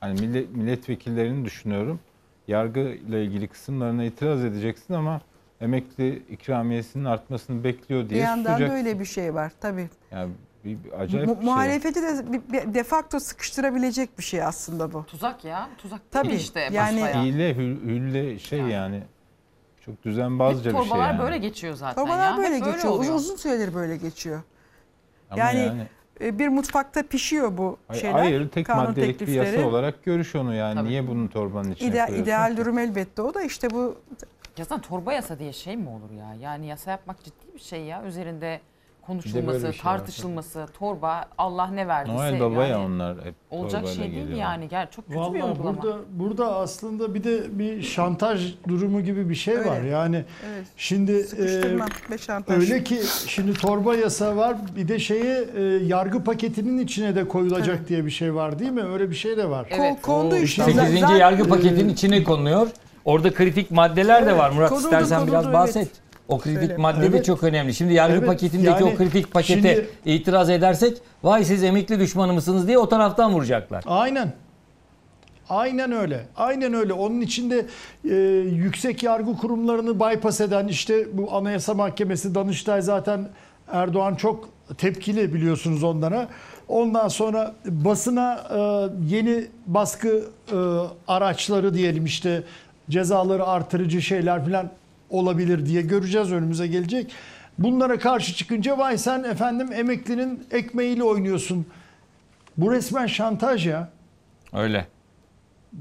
hani 0.00 0.20
millet, 0.20 0.50
milletvekillerini 0.50 1.44
düşünüyorum. 1.44 2.00
Yargı 2.48 2.80
ile 2.80 3.24
ilgili 3.24 3.48
kısımlarına 3.48 4.04
itiraz 4.04 4.44
edeceksin 4.44 4.94
ama 4.94 5.20
emekli 5.60 6.22
ikramiyesinin 6.30 7.04
artmasını 7.04 7.64
bekliyor 7.64 8.04
Bir 8.04 8.10
diye 8.10 8.20
yandan 8.20 8.44
da 8.44 8.48
susacaksın. 8.50 8.76
öyle 8.76 9.00
bir 9.00 9.04
şey 9.04 9.34
var 9.34 9.52
tabii. 9.60 9.88
Yani 10.10 10.30
bir, 10.64 10.84
bir 10.84 11.00
acayip 11.00 11.28
Mu- 11.28 11.34
bir 11.34 11.40
şey. 11.40 11.44
muhalefeti 11.50 12.02
de 12.02 12.32
bir- 12.32 12.52
bir 12.68 12.74
de 12.74 12.84
facto 12.84 13.20
sıkıştırabilecek 13.20 14.18
bir 14.18 14.22
şey 14.24 14.42
aslında 14.42 14.92
bu. 14.92 15.04
Tuzak 15.06 15.44
ya. 15.44 15.68
Tuzak 15.78 16.00
Tabii, 16.10 16.32
işte. 16.34 16.60
yani- 16.72 16.96
basbayağı. 17.00 17.24
Hile, 17.24 17.52
hül- 17.56 17.82
hülle 17.84 18.38
şey 18.38 18.60
yani. 18.60 19.02
Çok 19.86 20.04
düzenbazca 20.04 20.70
bir 20.70 20.76
şey 20.78 20.88
Torbalar 20.88 21.06
yani. 21.12 21.18
böyle 21.22 21.38
geçiyor 21.38 21.74
zaten 21.74 22.02
Torbalar 22.04 22.30
ya. 22.30 22.36
böyle 22.36 22.48
Hep 22.56 22.64
geçiyor. 22.64 22.76
Uzun, 22.84 22.88
oluyor. 22.98 23.14
uzun 23.14 23.36
süredir 23.36 23.74
böyle 23.74 23.96
geçiyor. 23.96 24.40
Ama 25.30 25.40
yani, 25.40 25.58
yani- 25.58 25.86
e, 26.20 26.38
bir 26.38 26.48
mutfakta 26.48 27.02
pişiyor 27.02 27.58
bu 27.58 27.76
Hayır, 27.88 28.00
şeyler. 28.00 28.18
Hayır 28.18 28.48
tek 28.48 28.66
kanun 28.66 28.84
maddelik 28.84 29.08
bir 29.08 29.18
teklifleri. 29.26 29.56
yasa 29.56 29.68
olarak 29.68 30.04
görüş 30.04 30.34
onu 30.36 30.54
yani. 30.54 30.84
Niye 30.88 31.08
bunun 31.08 31.26
torbanın 31.28 31.70
içine 31.72 31.88
İdeal, 31.88 32.06
koyuyorsun 32.06 32.24
ideal 32.24 32.50
ki? 32.50 32.56
durum 32.56 32.78
elbette 32.78 33.22
o 33.22 33.34
da 33.34 33.42
işte 33.42 33.70
bu 33.70 33.96
Ya 34.60 34.64
zaten 34.64 34.80
torba 34.82 35.12
yasa 35.12 35.38
diye 35.38 35.52
şey 35.52 35.76
mi 35.76 35.88
olur 35.88 36.10
ya? 36.18 36.34
Yani 36.42 36.66
yasa 36.66 36.90
yapmak 36.90 37.24
ciddi 37.24 37.54
bir 37.54 37.60
şey 37.60 37.80
ya. 37.80 38.02
Üzerinde 38.04 38.60
konuşulması, 39.06 39.56
bir 39.68 39.72
şey 39.72 39.84
var. 39.84 39.98
tartışılması, 39.98 40.66
torba 40.78 41.24
Allah 41.38 41.66
ne 41.66 41.88
verdiyse. 41.88 42.18
Noel 42.18 42.40
Baba 42.40 42.62
ya 42.62 42.68
yani 42.68 42.84
onlar 42.86 43.24
hep 43.24 43.34
Olacak 43.50 43.80
torbayla 43.80 43.94
şey 43.94 44.04
değil 44.04 44.14
geliyorlar. 44.14 44.42
yani. 44.42 44.68
Gel 44.68 44.90
çok 44.90 45.06
kötü 45.06 45.14
bir 45.18 45.20
Vallahi 45.20 45.42
uygulama. 45.44 45.82
burada 45.82 45.98
burada 46.10 46.56
aslında 46.56 47.14
bir 47.14 47.24
de 47.24 47.58
bir 47.58 47.82
şantaj 47.82 48.54
durumu 48.68 49.00
gibi 49.00 49.28
bir 49.28 49.34
şey 49.34 49.58
var. 49.66 49.80
Yani 49.80 50.24
Evet. 50.54 50.66
şimdi 50.76 51.24
Sıkıştırma 51.24 51.84
e, 51.84 52.10
ve 52.12 52.18
şantaj. 52.18 52.56
öyle 52.70 52.84
ki 52.84 53.00
şimdi 53.26 53.54
torba 53.54 53.94
yasa 53.96 54.36
var 54.36 54.56
bir 54.76 54.88
de 54.88 54.98
şeye 54.98 55.44
e, 55.56 55.62
yargı 55.62 56.24
paketinin 56.24 56.78
içine 56.78 57.14
de 57.14 57.28
koyulacak 57.28 57.88
diye 57.88 58.06
bir 58.06 58.10
şey 58.10 58.34
var 58.34 58.58
değil 58.58 58.70
mi? 58.72 58.82
Öyle 58.82 59.10
bir 59.10 59.16
şey 59.16 59.36
de 59.36 59.50
var. 59.50 59.64
Ko- 59.64 60.00
kondu 60.00 60.36
işte. 60.36 60.64
8. 60.64 61.00
Zaten- 61.00 61.16
yargı 61.16 61.48
paketinin 61.48 61.88
içine 61.88 62.24
konuluyor. 62.24 62.68
Orada 63.04 63.34
kritik 63.34 63.70
maddeler 63.70 64.26
de 64.26 64.30
Evet, 64.30 64.40
var. 64.40 64.50
Murat 64.50 64.68
konuldu, 64.68 64.84
istersen 64.84 65.26
biraz 65.26 65.42
konuldu, 65.42 65.52
bahset. 65.58 65.76
evet. 65.76 65.88
O 66.28 66.38
kritik 66.38 66.60
Söyle. 66.60 66.76
madde 66.76 67.02
de 67.02 67.06
Evet. 67.06 67.24
çok 67.24 67.42
önemli. 67.42 67.74
Şimdi 67.74 67.94
yargı 67.94 68.16
Evet, 68.16 68.26
paketindeki 68.26 68.68
yani 68.68 68.84
o 68.84 68.96
kritik 68.96 69.30
pakete 69.32 69.54
şimdi- 69.74 69.88
itiraz 70.04 70.50
edersek 70.50 70.98
vay 71.22 71.44
siz 71.44 71.64
emekli 71.64 72.00
düşmanı 72.00 72.32
mısınız 72.32 72.66
diye 72.68 72.78
o 72.78 72.88
taraftan 72.88 73.32
vuracaklar. 73.32 73.84
Aynen. 73.86 74.32
Aynen 75.48 75.92
öyle. 75.92 76.26
Aynen 76.36 76.74
öyle. 76.74 76.92
Onun 76.92 77.20
içinde 77.20 77.66
e, 78.10 78.14
yüksek 78.54 79.02
yargı 79.02 79.36
kurumlarını 79.36 80.00
bypass 80.00 80.40
eden 80.40 80.68
işte 80.68 81.06
bu 81.18 81.34
Anayasa 81.34 81.74
Mahkemesi 81.74 82.34
Danıştay 82.34 82.82
zaten 82.82 83.28
Erdoğan 83.72 84.14
çok 84.14 84.48
tepkili 84.78 85.34
biliyorsunuz 85.34 85.82
onlara. 85.84 86.28
Ondan 86.68 87.08
sonra 87.08 87.54
basına 87.66 88.40
e, 88.54 88.58
yeni 89.16 89.46
baskı 89.66 90.24
e, 90.52 90.56
araçları 91.08 91.74
diyelim 91.74 92.04
işte 92.04 92.42
cezaları 92.90 93.46
artırıcı 93.46 94.02
şeyler 94.02 94.44
falan 94.44 94.70
olabilir 95.10 95.66
diye 95.66 95.82
göreceğiz 95.82 96.32
önümüze 96.32 96.66
gelecek. 96.66 97.12
Bunlara 97.58 97.98
karşı 97.98 98.34
çıkınca 98.34 98.78
vay 98.78 98.98
sen 98.98 99.22
efendim 99.24 99.72
emeklinin 99.72 100.44
ekmeğiyle 100.50 101.04
oynuyorsun. 101.04 101.66
Bu 102.56 102.72
resmen 102.72 103.06
şantaj 103.06 103.66
ya. 103.66 103.88
Öyle. 104.52 104.86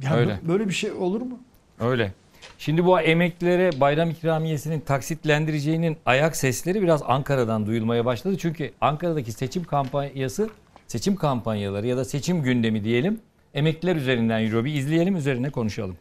Ya 0.04 0.16
Öyle. 0.16 0.32
bö- 0.32 0.48
Böyle 0.48 0.68
bir 0.68 0.74
şey 0.74 0.92
olur 0.92 1.22
mu? 1.22 1.40
Öyle. 1.80 2.14
Şimdi 2.58 2.86
bu 2.86 3.00
emeklilere 3.02 3.80
bayram 3.80 4.10
ikramiyesinin 4.10 4.80
taksitlendireceğinin 4.80 5.98
ayak 6.06 6.36
sesleri 6.36 6.82
biraz 6.82 7.02
Ankara'dan 7.08 7.66
duyulmaya 7.66 8.06
başladı. 8.06 8.38
Çünkü 8.38 8.72
Ankara'daki 8.82 9.32
seçim 9.32 9.64
kampanyası, 9.64 10.50
seçim 10.88 11.16
kampanyaları 11.16 11.88
ya 11.88 11.98
da 11.98 12.06
seçim 12.06 12.42
gündemi 12.44 12.84
diyelim 12.84 13.20
emekliler 13.54 13.96
üzerinden 13.96 14.40
yürüyor. 14.40 14.66
Bir 14.66 14.74
izleyelim 14.74 15.16
üzerine 15.16 15.50
konuşalım. 15.50 15.98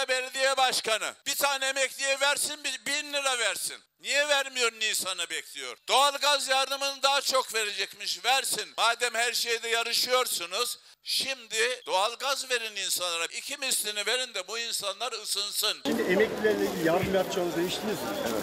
Anda 0.00 0.08
belediye 0.08 0.56
başkanı 0.56 1.14
bir 1.26 1.34
tane 1.34 1.66
emekliye 1.66 2.20
versin 2.20 2.56
bir 2.64 2.80
bin 2.86 3.12
lira 3.12 3.38
versin. 3.38 3.76
Niye 4.00 4.28
vermiyor 4.28 4.72
Nisan'ı 4.72 5.30
bekliyor? 5.30 5.76
Doğalgaz 5.88 6.48
yardımını 6.48 7.02
daha 7.02 7.20
çok 7.20 7.54
verecekmiş 7.54 8.24
versin. 8.24 8.64
Madem 8.76 9.14
her 9.14 9.32
şeyde 9.32 9.68
yarışıyorsunuz 9.68 10.78
şimdi 11.02 11.82
doğalgaz 11.86 12.50
verin 12.50 12.76
insanlara. 12.76 13.24
İki 13.24 13.56
mislini 13.56 14.06
verin 14.06 14.34
de 14.34 14.48
bu 14.48 14.58
insanlar 14.58 15.12
ısınsın. 15.12 15.76
Şimdi 15.86 16.02
emeklilerle 16.02 16.64
ilgili 16.64 16.86
yardım 16.86 17.14
yapacağınızı 17.14 17.56
değiştiniz 17.56 17.94
mi? 17.94 18.08
Evet. 18.22 18.42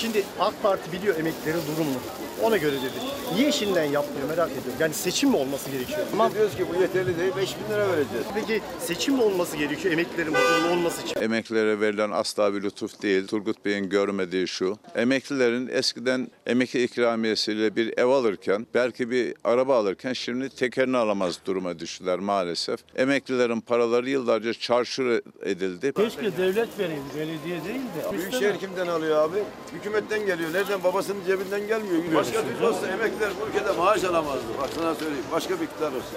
Şimdi 0.00 0.26
AK 0.40 0.62
Parti 0.62 0.92
biliyor 0.92 1.18
emeklilerin 1.18 1.66
durumunu. 1.66 2.02
Ona 2.42 2.56
göre 2.56 2.72
dedi. 2.76 2.92
Niye 3.34 3.52
şimdiden 3.52 3.84
yapmıyor 3.84 4.28
merak 4.28 4.50
ediyorum. 4.50 4.72
Yani 4.80 4.94
seçim 4.94 5.30
mi 5.30 5.36
olması 5.36 5.70
gerekiyor? 5.70 5.98
Tamam. 6.10 6.34
Diyoruz 6.34 6.56
ki 6.56 6.64
bu 6.76 6.80
yeterli 6.82 7.18
değil 7.18 7.32
5 7.36 7.56
bin 7.56 7.74
lira 7.74 7.88
vereceğiz. 7.88 8.26
Peki 8.34 8.60
seçim 8.80 9.14
mi 9.14 9.22
olması 9.22 9.56
gerekiyor 9.56 9.92
emeklilerin 9.94 10.34
huzurlu 10.34 10.72
olması 10.72 11.02
için? 11.02 11.20
Emeklilere 11.20 11.80
verilen 11.80 12.10
asla 12.10 12.54
bir 12.54 12.62
lütuf 12.62 13.02
değil. 13.02 13.26
Turgut 13.26 13.64
Bey'in 13.64 13.88
görmediği 13.88 14.48
şu. 14.48 14.78
Emeklilerin 14.94 15.68
eskiden 15.72 16.28
emekli 16.46 16.82
ikramiyesiyle 16.82 17.76
bir 17.76 17.98
ev 17.98 18.06
alırken, 18.06 18.66
belki 18.74 19.10
bir 19.10 19.34
araba 19.44 19.76
alırken 19.78 20.12
şimdi 20.12 20.48
tekerini 20.48 20.96
alamaz 20.96 21.38
duruma 21.46 21.78
düştüler 21.78 22.18
maalesef. 22.18 22.80
Emeklilerin 22.96 23.60
paraları 23.60 24.10
yıllarca 24.10 24.54
çarşır 24.54 25.20
edildi. 25.42 25.92
Keşke 25.92 26.36
devlet 26.36 26.78
vereyim, 26.78 27.02
belediye 27.16 27.64
değil 27.64 27.80
de. 27.80 28.12
Büyükşehir 28.18 28.58
kimden 28.58 28.86
alıyor 28.86 29.16
abi? 29.16 29.38
Hükümetten 29.72 30.26
geliyor. 30.26 30.52
Nereden? 30.52 30.84
Babasının 30.84 31.24
cebinden 31.26 31.66
gelmiyor. 31.66 32.02
Başka 32.22 32.42
bir 32.48 32.64
olsa 32.64 32.88
emekliler 32.88 33.30
bu 33.40 33.48
ülkede 33.48 33.72
maaş 33.72 34.04
alamazdı. 34.04 34.44
Bak 34.60 34.70
sana 34.78 34.94
söyleyeyim. 34.94 35.24
Başka 35.32 35.60
bir 35.60 35.64
iktidar 35.64 35.92
olsa. 35.92 36.16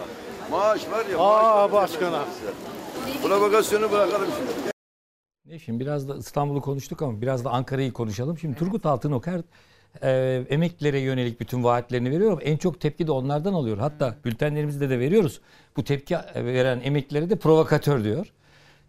Maaş 0.51 0.91
var 0.91 1.05
ya. 1.05 1.19
Aa, 1.19 1.71
başkana. 1.71 2.25
Provokasyonu 3.23 3.91
bırakalım 3.91 4.27
şimdi. 4.37 4.71
Ne 5.45 5.59
şimdi 5.59 5.79
biraz 5.79 6.09
da 6.09 6.17
İstanbul'u 6.17 6.61
konuştuk 6.61 7.01
ama 7.01 7.21
biraz 7.21 7.45
da 7.45 7.49
Ankara'yı 7.49 7.93
konuşalım. 7.93 8.37
Şimdi 8.37 8.57
Turgut 8.57 8.85
Altınokar 8.85 9.41
e, 10.01 10.43
emeklilere 10.49 10.99
yönelik 10.99 11.39
bütün 11.39 11.63
vaatlerini 11.63 12.11
veriyor 12.11 12.31
ama 12.31 12.41
en 12.41 12.57
çok 12.57 12.81
tepki 12.81 13.07
de 13.07 13.11
onlardan 13.11 13.53
alıyor. 13.53 13.77
Hatta 13.77 14.15
bültenlerimizde 14.25 14.89
de 14.89 14.99
veriyoruz. 14.99 15.41
Bu 15.77 15.83
tepki 15.83 16.15
veren 16.35 16.81
emeklilere 16.83 17.29
de 17.29 17.35
provokatör 17.35 18.03
diyor. 18.03 18.27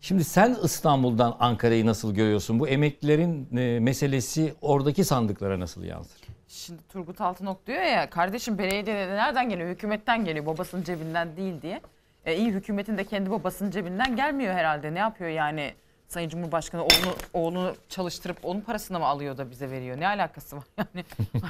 Şimdi 0.00 0.24
sen 0.24 0.56
İstanbul'dan 0.64 1.36
Ankara'yı 1.40 1.86
nasıl 1.86 2.14
görüyorsun? 2.14 2.60
Bu 2.60 2.68
emeklilerin 2.68 3.56
e, 3.56 3.80
meselesi 3.80 4.54
oradaki 4.60 5.04
sandıklara 5.04 5.60
nasıl 5.60 5.82
yansır? 5.84 6.35
Şimdi 6.48 6.82
Turgut 6.88 7.20
Altınok 7.20 7.66
diyor 7.66 7.82
ya 7.82 8.10
kardeşim 8.10 8.58
belediyede 8.58 9.08
nereden 9.08 9.48
geliyor? 9.48 9.68
Hükümetten 9.68 10.24
geliyor 10.24 10.46
babasının 10.46 10.82
cebinden 10.82 11.36
değil 11.36 11.62
diye. 11.62 11.80
E, 12.24 12.36
iyi 12.36 12.50
hükümetin 12.50 12.98
de 12.98 13.04
kendi 13.04 13.30
babasının 13.30 13.70
cebinden 13.70 14.16
gelmiyor 14.16 14.54
herhalde. 14.54 14.94
Ne 14.94 14.98
yapıyor 14.98 15.30
yani 15.30 15.74
Sayın 16.08 16.28
Cumhurbaşkanı 16.28 16.84
oğlunu, 16.84 17.14
oğlunu 17.32 17.74
çalıştırıp 17.88 18.38
onun 18.42 18.60
parasını 18.60 18.98
mı 18.98 19.06
alıyor 19.06 19.36
da 19.38 19.50
bize 19.50 19.70
veriyor? 19.70 20.00
Ne 20.00 20.08
alakası 20.08 20.56
var? 20.56 20.64
Yani 20.78 21.04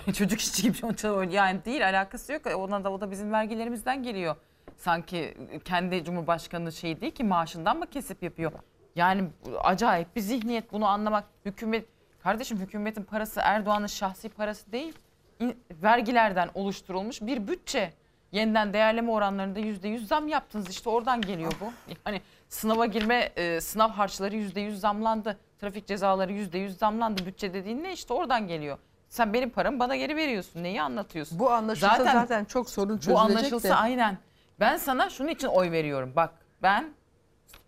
hani 0.04 0.14
çocuk 0.14 0.40
işçi 0.40 0.62
gibi 0.62 0.76
onu. 0.86 1.32
Yani 1.32 1.64
değil 1.64 1.88
alakası 1.88 2.32
yok. 2.32 2.42
Ona 2.56 2.84
da 2.84 2.92
o 2.92 3.00
da 3.00 3.10
bizim 3.10 3.32
vergilerimizden 3.32 4.02
geliyor. 4.02 4.36
Sanki 4.76 5.36
kendi 5.64 6.04
Cumhurbaşkanı 6.04 6.72
şey 6.72 7.00
değil 7.00 7.12
ki 7.12 7.24
maaşından 7.24 7.78
mı 7.78 7.86
kesip 7.86 8.22
yapıyor? 8.22 8.52
Yani 8.96 9.24
acayip 9.60 10.16
bir 10.16 10.20
zihniyet 10.20 10.72
bunu 10.72 10.86
anlamak. 10.86 11.24
Hükümet 11.44 11.84
kardeşim 12.26 12.58
hükümetin 12.58 13.02
parası 13.02 13.40
Erdoğan'ın 13.44 13.86
şahsi 13.86 14.28
parası 14.28 14.72
değil. 14.72 14.94
İn- 15.40 15.56
Vergilerden 15.82 16.48
oluşturulmuş 16.54 17.22
bir 17.22 17.48
bütçe. 17.48 17.92
Yeniden 18.32 18.72
değerleme 18.72 19.10
oranlarında 19.10 19.58
yüzde 19.58 19.88
yüz 19.88 20.08
zam 20.08 20.28
yaptınız 20.28 20.70
işte 20.70 20.90
oradan 20.90 21.20
geliyor 21.20 21.52
bu. 21.60 21.72
Yani 22.06 22.20
sınava 22.48 22.86
girme 22.86 23.32
e, 23.36 23.60
sınav 23.60 23.90
harçları 23.90 24.36
yüzde 24.36 24.60
yüz 24.60 24.80
zamlandı. 24.80 25.38
Trafik 25.60 25.86
cezaları 25.86 26.32
yüzde 26.32 26.58
yüz 26.58 26.78
zamlandı. 26.78 27.26
Bütçe 27.26 27.54
dediğin 27.54 27.82
ne 27.82 27.92
işte 27.92 28.14
oradan 28.14 28.46
geliyor. 28.46 28.78
Sen 29.08 29.32
benim 29.32 29.50
paramı 29.50 29.78
bana 29.78 29.96
geri 29.96 30.16
veriyorsun. 30.16 30.62
Neyi 30.62 30.82
anlatıyorsun? 30.82 31.38
Bu 31.38 31.50
anlaşılsa 31.50 32.04
zaten 32.04 32.44
çok 32.44 32.70
sorun 32.70 32.96
Bu 32.96 33.00
çözülecek 33.00 33.36
anlaşılsa 33.36 33.68
de. 33.68 33.74
aynen. 33.74 34.18
Ben 34.60 34.76
sana 34.76 35.10
şunun 35.10 35.28
için 35.28 35.48
oy 35.48 35.70
veriyorum. 35.70 36.12
Bak 36.16 36.30
ben 36.62 36.92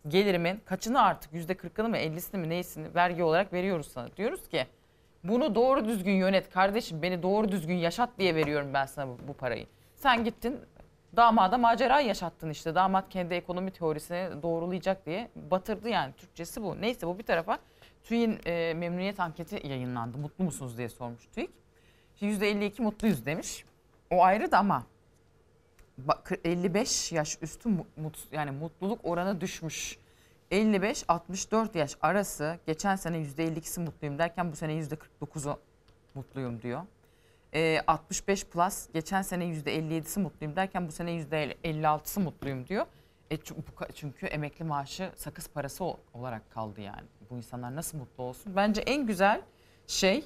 gelirimin 0.09 0.61
kaçını 0.65 1.03
artık 1.03 1.33
yüzde 1.33 1.55
kırkını 1.55 1.89
mı 1.89 1.97
ellisini 1.97 2.41
mi 2.41 2.49
neyisini 2.49 2.95
vergi 2.95 3.23
olarak 3.23 3.53
veriyoruz 3.53 3.89
sana. 3.93 4.17
Diyoruz 4.17 4.49
ki 4.49 4.67
bunu 5.25 5.55
doğru 5.55 5.85
düzgün 5.85 6.13
yönet 6.13 6.51
kardeşim 6.51 7.03
beni 7.03 7.23
doğru 7.23 7.53
düzgün 7.53 7.75
yaşat 7.75 8.11
diye 8.19 8.35
veriyorum 8.35 8.71
ben 8.75 8.87
sana 8.87 9.09
bu, 9.09 9.19
bu 9.29 9.33
parayı. 9.33 9.67
Sen 9.95 10.25
gittin 10.25 10.61
damada 11.17 11.59
macera 11.59 12.01
yaşattın 12.01 12.51
işte. 12.51 12.75
Damat 12.75 13.09
kendi 13.09 13.35
ekonomi 13.35 13.71
teorisini 13.71 14.43
doğrulayacak 14.43 15.07
diye 15.07 15.31
batırdı 15.37 15.89
yani. 15.89 16.13
Türkçesi 16.13 16.63
bu. 16.63 16.81
Neyse 16.81 17.07
bu 17.07 17.19
bir 17.19 17.25
tarafa. 17.25 17.59
TÜİ'nin 18.05 18.41
e, 18.47 18.75
memnuniyet 18.75 19.21
anketi 19.21 19.69
yayınlandı. 19.69 20.19
Mutlu 20.19 20.45
musunuz 20.45 20.79
diye 20.79 20.89
sormuş 20.89 21.27
TÜİK. 21.27 21.51
Şimdi 22.17 22.45
%52 22.45 22.83
mutluyuz 22.83 23.27
demiş. 23.27 23.65
O 24.11 24.23
ayrı 24.23 24.51
da 24.51 24.59
ama 24.59 24.87
55 26.45 27.13
yaş 27.13 27.39
üstü 27.43 27.69
mu- 27.69 27.87
mut, 27.97 28.19
yani 28.33 28.51
mutluluk 28.51 29.01
oranı 29.05 29.41
düşmüş. 29.41 29.99
55-64 30.51 31.79
yaş 31.79 31.97
arası 32.01 32.59
geçen 32.67 32.97
sene 32.97 33.17
%52'si 33.17 33.81
mutluyum 33.81 34.19
derken 34.19 34.53
bu 34.53 34.57
sene 34.57 34.73
%49'u 34.73 35.59
mutluyum 36.15 36.63
diyor. 36.63 36.83
Ee, 37.55 37.81
65 37.87 38.45
plus 38.45 38.89
geçen 38.93 39.23
sene 39.23 39.45
%57'si 39.45 40.21
mutluyum 40.21 40.57
derken 40.57 40.89
bu 40.89 40.93
sene 40.93 41.11
%56'sı 41.11 42.21
mutluyum 42.21 42.67
diyor. 42.67 42.87
E, 43.31 43.39
çünkü 43.95 44.27
emekli 44.27 44.65
maaşı 44.65 45.13
sakız 45.17 45.49
parası 45.49 45.85
olarak 46.15 46.51
kaldı 46.51 46.81
yani. 46.81 47.07
Bu 47.31 47.37
insanlar 47.37 47.77
nasıl 47.77 47.99
mutlu 47.99 48.23
olsun? 48.25 48.57
Bence 48.57 48.81
en 48.81 49.07
güzel 49.07 49.43
şey 49.87 50.25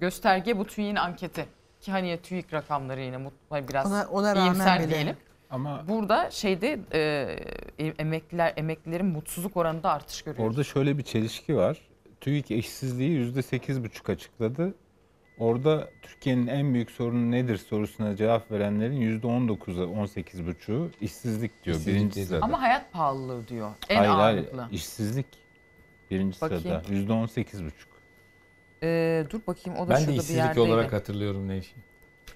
gösterge 0.00 0.58
bu 0.58 0.64
TÜİK'in 0.64 0.96
anketi. 0.96 1.48
Ki 1.86 1.92
hani 1.92 2.18
TÜİK 2.22 2.52
rakamları 2.54 3.00
yine 3.00 3.16
mutlu 3.16 3.68
biraz 3.68 3.86
Ona- 3.92 4.06
ona 4.10 4.34
iyimser 4.34 4.80
bile. 4.80 4.88
diyelim. 4.88 5.16
Ama 5.50 5.84
Burada 5.88 6.30
şeyde 6.30 6.78
e, 7.78 7.90
emekliler 7.98 8.52
emeklilerin 8.56 9.06
mutsuzluk 9.06 9.56
oranında 9.56 9.90
artış 9.90 10.22
görüyoruz. 10.22 10.50
Orada 10.50 10.64
şöyle 10.64 10.98
bir 10.98 11.02
çelişki 11.02 11.56
var. 11.56 11.80
TÜİK 12.20 12.50
eşsizliği 12.50 13.18
%8,5 13.18 14.12
açıkladı. 14.12 14.74
Orada 15.38 15.88
Türkiye'nin 16.02 16.46
en 16.46 16.74
büyük 16.74 16.90
sorunu 16.90 17.30
nedir 17.30 17.56
sorusuna 17.56 18.16
cevap 18.16 18.50
verenlerin 18.50 19.20
%19'u 19.20 19.84
18,5'u 19.84 20.90
işsizlik 21.00 21.64
diyor 21.64 21.76
İşsizlik 21.76 21.94
birinci 22.00 22.24
sırada. 22.24 22.44
Ama 22.44 22.62
hayat 22.62 22.92
pahalılığı 22.92 23.48
diyor. 23.48 23.70
En 23.88 23.96
hayır, 23.96 24.10
ağırlıklı. 24.10 24.60
hayır 24.60 24.72
işsizlik 24.72 25.26
birinci 26.10 26.40
Bakayım. 26.40 26.62
sırada 26.62 26.82
%18,5. 26.88 27.70
Ee, 28.82 29.24
dur 29.30 29.40
bakayım 29.46 29.78
o 29.80 29.86
da 29.86 29.90
Ben 29.90 29.96
de 29.96 30.00
şurada 30.00 30.12
bir 30.12 30.16
işsizlik 30.18 30.36
yerdeydi. 30.44 30.60
olarak 30.60 30.92
hatırlıyorum 30.92 31.48
Nevşin. 31.48 31.78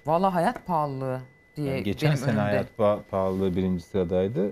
Valla 0.05 0.33
hayat 0.35 0.65
pahalılığı 0.65 1.21
diye 1.55 1.71
Yani 1.71 1.83
geçen 1.83 2.07
benim 2.07 2.17
sene 2.17 2.29
önümde. 2.29 2.41
hayat 2.41 2.67
pa- 2.79 3.03
pahalılığı 3.03 3.55
birinci 3.55 3.83
sıradaydı. 3.83 4.51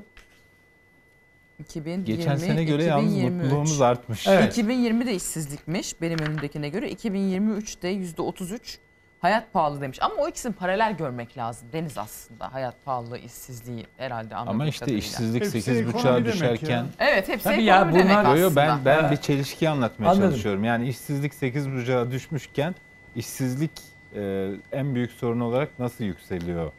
2020, 1.59 2.05
Geçen 2.05 2.35
sene 2.35 2.63
göre 2.63 2.83
yalnız 2.83 3.11
2023. 3.13 3.43
mutluluğumuz 3.43 3.81
artmış. 3.81 4.27
2020'de 4.27 5.15
işsizlikmiş 5.15 6.01
benim 6.01 6.19
önümdekine 6.19 6.69
göre. 6.69 6.91
2023'te 6.91 7.87
%33 7.89 8.77
hayat 9.19 9.53
pahalı 9.53 9.81
demiş. 9.81 9.97
Ama 10.01 10.15
o 10.15 10.27
ikisini 10.29 10.53
paralel 10.53 10.97
görmek 10.97 11.37
lazım. 11.37 11.67
Deniz 11.73 11.97
aslında 11.97 12.53
hayat 12.53 12.75
pahalılığı, 12.85 13.17
işsizliği 13.17 13.87
herhalde 13.97 14.35
anladığım 14.35 14.55
Ama 14.61 14.67
işte 14.67 14.79
kadarıyla. 14.79 14.99
işsizlik 14.99 15.41
Hepsi 15.43 15.57
8.5'a 15.57 15.89
ekonomi 15.89 16.05
demek 16.15 16.33
düşerken 16.33 16.69
ya. 16.77 16.85
Evet 16.99 17.27
hepsi 17.27 17.43
Tabii 17.43 17.53
ekonomi 17.53 17.69
ya, 17.69 17.93
demek 17.93 18.05
bunlar- 18.05 18.25
aslında. 18.25 18.37
Yo, 18.37 18.51
ben 18.55 18.85
ben 18.85 19.11
bir 19.11 19.17
çelişki 19.17 19.69
anlatmaya 19.69 20.09
Anladım. 20.09 20.29
çalışıyorum. 20.29 20.63
Yani 20.63 20.87
işsizlik 20.89 21.33
8.5'a 21.33 22.11
düşmüşken 22.11 22.75
işsizlik 23.15 23.71
e, 24.15 24.51
en 24.71 24.95
büyük 24.95 25.11
sorun 25.11 25.39
olarak 25.39 25.79
nasıl 25.79 26.03
yükseliyor? 26.03 26.71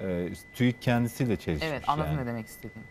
E, 0.00 0.28
TÜİK 0.54 0.82
kendisiyle 0.82 1.36
çelişmiş. 1.36 1.70
Evet 1.70 1.82
anladım 1.86 2.10
yani. 2.12 2.22
ne 2.22 2.26
demek 2.26 2.46
istediğimi. 2.46 2.86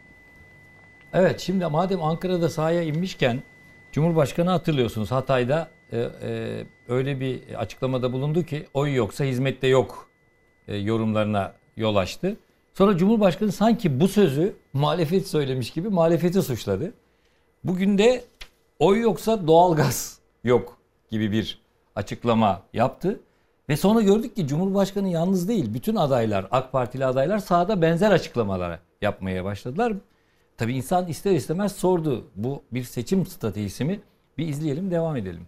Evet 1.13 1.39
şimdi 1.39 1.65
madem 1.65 2.03
Ankara'da 2.03 2.49
sahaya 2.49 2.81
inmişken 2.83 3.43
Cumhurbaşkanı 3.91 4.49
hatırlıyorsunuz 4.49 5.11
Hatay'da 5.11 5.69
e, 5.91 5.99
e, 5.99 6.63
öyle 6.87 7.19
bir 7.19 7.53
açıklamada 7.53 8.13
bulundu 8.13 8.43
ki 8.43 8.67
oy 8.73 8.95
yoksa 8.95 9.23
hizmette 9.23 9.67
yok 9.67 10.09
e, 10.67 10.77
yorumlarına 10.77 11.53
yol 11.77 11.95
açtı. 11.95 12.37
Sonra 12.73 12.97
Cumhurbaşkanı 12.97 13.51
sanki 13.51 13.99
bu 13.99 14.07
sözü 14.07 14.55
muhalefet 14.73 15.27
söylemiş 15.27 15.71
gibi 15.71 15.89
muhalefeti 15.89 16.41
suçladı. 16.41 16.93
Bugün 17.63 17.97
de 17.97 18.23
oy 18.79 18.99
yoksa 19.01 19.47
doğalgaz 19.47 20.19
yok 20.43 20.77
gibi 21.09 21.31
bir 21.31 21.61
açıklama 21.95 22.63
yaptı. 22.73 23.19
Ve 23.69 23.77
sonra 23.77 24.01
gördük 24.01 24.35
ki 24.35 24.47
Cumhurbaşkanı 24.47 25.09
yalnız 25.09 25.47
değil. 25.47 25.73
Bütün 25.73 25.95
adaylar, 25.95 26.47
AK 26.51 26.71
Partili 26.71 27.05
adaylar 27.05 27.39
sahada 27.39 27.81
benzer 27.81 28.11
açıklamalar 28.11 28.79
yapmaya 29.01 29.45
başladılar. 29.45 29.93
Tabii 30.57 30.73
insan 30.73 31.07
ister 31.07 31.31
istemez 31.31 31.75
sordu. 31.75 32.25
Bu 32.35 32.61
bir 32.71 32.83
seçim 32.83 33.25
stratejisi 33.25 33.85
mi? 33.85 33.99
Bir 34.37 34.47
izleyelim, 34.47 34.91
devam 34.91 35.15
edelim. 35.17 35.47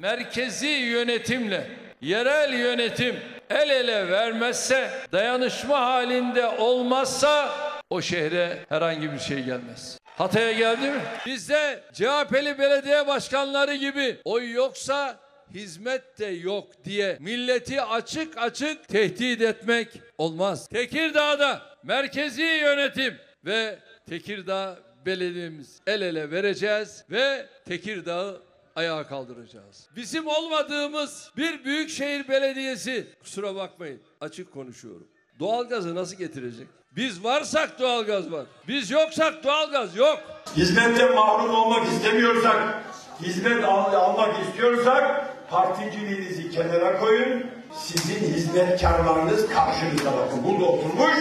Merkezi 0.00 0.66
yönetimle 0.66 1.66
yerel 2.00 2.52
yönetim 2.52 3.16
el 3.50 3.70
ele 3.70 4.10
vermezse, 4.10 4.90
dayanışma 5.12 5.80
halinde 5.80 6.46
olmazsa 6.46 7.52
o 7.90 8.02
şehre 8.02 8.58
herhangi 8.68 9.12
bir 9.12 9.18
şey 9.18 9.42
gelmez. 9.42 9.98
Hatay'a 10.04 10.52
geldi 10.52 10.90
mi? 10.90 11.00
Bizde 11.26 11.80
CHP'li 11.92 12.58
belediye 12.58 13.06
başkanları 13.06 13.74
gibi 13.74 14.16
oy 14.24 14.52
yoksa 14.52 15.18
hizmet 15.54 16.18
de 16.18 16.26
yok 16.26 16.84
diye 16.84 17.16
milleti 17.20 17.82
açık 17.82 18.38
açık 18.38 18.88
tehdit 18.88 19.42
etmek 19.42 19.88
olmaz. 20.18 20.68
Tekirdağ'da 20.68 21.62
merkezi 21.82 22.42
yönetim 22.42 23.14
ve 23.44 23.78
Tekirdağ 24.08 24.78
belediyemiz 25.06 25.80
el 25.86 26.02
ele 26.02 26.30
vereceğiz 26.30 27.04
ve 27.10 27.46
Tekirdağ'ı 27.64 28.49
ayağa 28.76 29.06
kaldıracağız. 29.06 29.88
Bizim 29.96 30.26
olmadığımız 30.26 31.30
bir 31.36 31.64
büyükşehir 31.64 32.28
belediyesi 32.28 33.06
kusura 33.22 33.54
bakmayın 33.54 34.00
açık 34.20 34.52
konuşuyorum. 34.52 35.06
Doğalgazı 35.38 35.94
nasıl 35.94 36.16
getirecek? 36.16 36.68
Biz 36.96 37.24
varsak 37.24 37.78
doğalgaz 37.80 38.32
var. 38.32 38.46
Biz 38.68 38.90
yoksak 38.90 39.44
doğalgaz 39.44 39.96
yok. 39.96 40.18
Hizmetten 40.56 41.14
mahrum 41.14 41.54
olmak 41.54 41.86
istemiyorsak, 41.92 42.82
hizmet 43.22 43.64
al- 43.64 43.94
almak 43.94 44.48
istiyorsak 44.48 45.26
particiliğinizi 45.50 46.50
kenara 46.50 46.98
koyun. 47.00 47.46
Sizin 47.78 48.34
hizmetkarlarınız 48.34 49.48
karşınızda 49.48 50.12
bakın. 50.16 50.44
Burada 50.44 50.64
oturmuş 50.64 51.14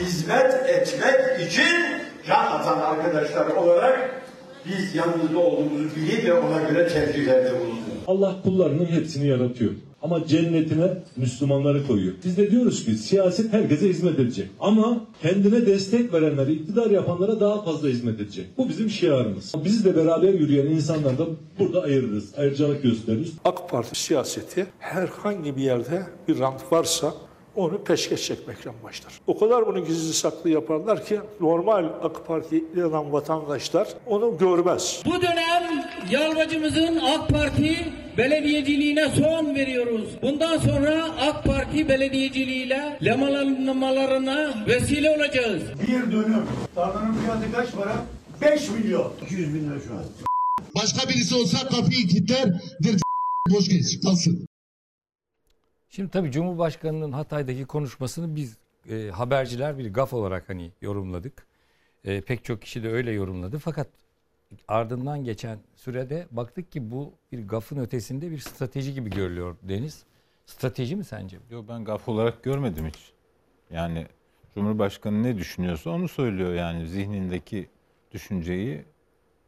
hizmet 0.00 0.54
etmek 0.68 1.48
için 1.48 1.86
can 2.26 2.46
atan 2.46 2.80
arkadaşlar 2.80 3.46
olarak 3.46 4.21
biz 4.66 4.94
yanınızda 4.94 5.38
olduğumuzu 5.38 5.96
bilin 5.96 6.26
ve 6.26 6.32
ona 6.32 6.62
göre 6.62 6.88
tercihlerde 6.88 7.60
bulunun. 7.60 7.76
Allah 8.06 8.36
kullarının 8.42 8.86
hepsini 8.86 9.26
yaratıyor. 9.26 9.72
Ama 10.02 10.26
cennetine 10.26 10.88
Müslümanları 11.16 11.86
koyuyor. 11.86 12.14
Biz 12.24 12.36
de 12.36 12.50
diyoruz 12.50 12.84
ki 12.84 12.94
siyaset 12.94 13.52
herkese 13.52 13.88
hizmet 13.88 14.18
edecek. 14.18 14.48
Ama 14.60 15.06
kendine 15.22 15.66
destek 15.66 16.12
verenlere, 16.12 16.52
iktidar 16.52 16.90
yapanlara 16.90 17.40
daha 17.40 17.62
fazla 17.62 17.88
hizmet 17.88 18.20
edecek. 18.20 18.46
Bu 18.58 18.68
bizim 18.68 18.90
şiarımız. 18.90 19.52
Biz 19.64 19.84
de 19.84 19.96
beraber 19.96 20.32
yürüyen 20.34 20.66
insanlar 20.66 21.18
da 21.18 21.26
burada 21.58 21.82
ayırırız. 21.82 22.34
Ayrıcalık 22.36 22.82
gösteririz. 22.82 23.32
AK 23.44 23.70
Parti 23.70 24.00
siyaseti 24.00 24.66
herhangi 24.78 25.56
bir 25.56 25.62
yerde 25.62 26.02
bir 26.28 26.38
rant 26.38 26.72
varsa 26.72 27.14
onu 27.56 27.84
peşkeş 27.84 28.26
çekmekle 28.26 28.70
başlar. 28.84 29.12
O 29.26 29.38
kadar 29.38 29.66
bunu 29.66 29.84
gizli 29.84 30.14
saklı 30.14 30.50
yaparlar 30.50 31.04
ki 31.04 31.20
normal 31.40 31.84
AK 32.02 32.26
Parti'ye 32.26 32.62
inanan 32.76 33.12
vatandaşlar 33.12 33.88
onu 34.06 34.38
görmez. 34.38 35.02
Bu 35.06 35.22
dönem 35.22 35.62
Yalvacımızın 36.10 36.96
AK 36.96 37.28
Parti 37.28 37.92
belediyeciliğine 38.18 39.08
son 39.08 39.54
veriyoruz. 39.54 40.08
Bundan 40.22 40.58
sonra 40.58 41.04
AK 41.20 41.44
Parti 41.44 41.88
belediyeciliğiyle 41.88 42.98
lemalanmalarına 43.04 44.54
vesile 44.66 45.10
olacağız. 45.10 45.62
Bir 45.88 46.12
dönüm. 46.12 46.46
Tarlanın 46.74 47.14
fiyatı 47.14 47.52
kaç 47.52 47.72
para? 47.72 47.94
5 48.40 48.70
milyon. 48.70 49.12
200 49.26 49.54
bin 49.54 49.70
lira 49.70 49.80
şu 49.88 49.94
an. 49.94 50.04
Başka 50.74 51.08
birisi 51.08 51.34
olsa 51.34 51.68
kapıyı 51.68 52.08
kilitler, 52.08 52.44
der 52.84 52.94
boş 53.50 53.68
geç, 53.68 54.00
kalsın. 54.02 54.46
Şimdi 55.94 56.10
tabii 56.10 56.30
Cumhurbaşkanı'nın 56.32 57.12
Hatay'daki 57.12 57.64
konuşmasını 57.64 58.36
biz 58.36 58.56
e, 58.90 59.10
haberciler 59.10 59.78
bir 59.78 59.92
gaf 59.92 60.12
olarak 60.12 60.48
hani 60.48 60.72
yorumladık. 60.82 61.46
E, 62.04 62.20
pek 62.20 62.44
çok 62.44 62.62
kişi 62.62 62.82
de 62.82 62.90
öyle 62.90 63.12
yorumladı. 63.12 63.58
Fakat 63.58 63.88
ardından 64.68 65.24
geçen 65.24 65.58
sürede 65.76 66.26
baktık 66.30 66.72
ki 66.72 66.90
bu 66.90 67.12
bir 67.32 67.48
gafın 67.48 67.76
ötesinde 67.76 68.30
bir 68.30 68.38
strateji 68.38 68.94
gibi 68.94 69.10
görülüyor 69.10 69.56
Deniz. 69.62 70.04
Strateji 70.46 70.96
mi 70.96 71.04
sence? 71.04 71.38
Yok 71.50 71.64
ben 71.68 71.84
gaf 71.84 72.08
olarak 72.08 72.42
görmedim 72.42 72.86
hiç. 72.86 73.12
Yani 73.70 74.06
Cumhurbaşkanı 74.54 75.22
ne 75.22 75.38
düşünüyorsa 75.38 75.90
onu 75.90 76.08
söylüyor 76.08 76.54
yani 76.54 76.88
zihnindeki 76.88 77.68
düşünceyi 78.12 78.84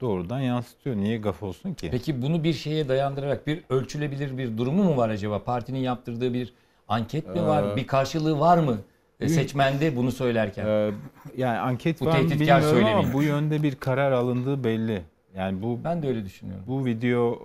doğrudan 0.01 0.41
yansıtıyor. 0.41 0.97
Niye 0.97 1.19
gaf 1.19 1.43
olsun 1.43 1.75
ki? 1.75 1.89
Peki 1.91 2.23
bunu 2.23 2.45
bir 2.45 2.53
şeye 2.53 2.89
dayandırarak 2.89 3.47
bir 3.47 3.65
ölçülebilir 3.71 4.39
bir 4.39 4.59
durumu 4.59 4.83
mu 4.85 4.97
var 4.97 5.09
acaba? 5.09 5.45
Partinin 5.45 5.79
yaptırdığı 5.79 6.35
bir 6.35 6.53
anket 6.89 7.35
mi 7.35 7.43
var? 7.47 7.73
Ee, 7.73 7.77
bir 7.77 7.87
karşılığı 7.87 8.41
var 8.41 8.59
mı? 8.59 8.79
E, 9.21 9.29
Seçmende 9.29 9.97
bunu 9.97 10.13
söylerken. 10.13 10.67
Ee, 10.67 10.91
yani 11.37 11.59
anket 11.59 12.01
Bu 12.01 12.07
var 12.07 12.19
mı 12.21 12.31
bilmiyorum 12.31 12.65
ama 12.65 12.71
söylemeyin. 12.75 13.13
bu 13.13 13.23
yönde 13.23 13.63
bir 13.63 13.75
karar 13.75 14.13
alındığı 14.13 14.65
belli. 14.65 15.03
Yani 15.37 15.63
bu 15.63 15.79
ben 15.85 16.03
de 16.03 16.09
öyle 16.09 16.25
düşünüyorum. 16.25 16.65
Bu 16.67 16.85
video 16.85 17.39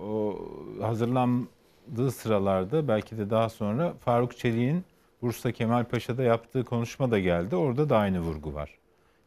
hazırlandığı 0.80 2.10
sıralarda 2.10 2.88
belki 2.88 3.18
de 3.18 3.30
daha 3.30 3.48
sonra 3.48 3.92
Faruk 4.04 4.36
Çelik'in 4.38 4.84
Bursa 5.22 5.52
Kemalpaşa'da 5.52 6.22
yaptığı 6.22 6.64
konuşma 6.64 7.10
da 7.10 7.18
geldi. 7.18 7.56
Orada 7.56 7.88
da 7.90 7.96
aynı 7.96 8.20
vurgu 8.20 8.54
var. 8.54 8.70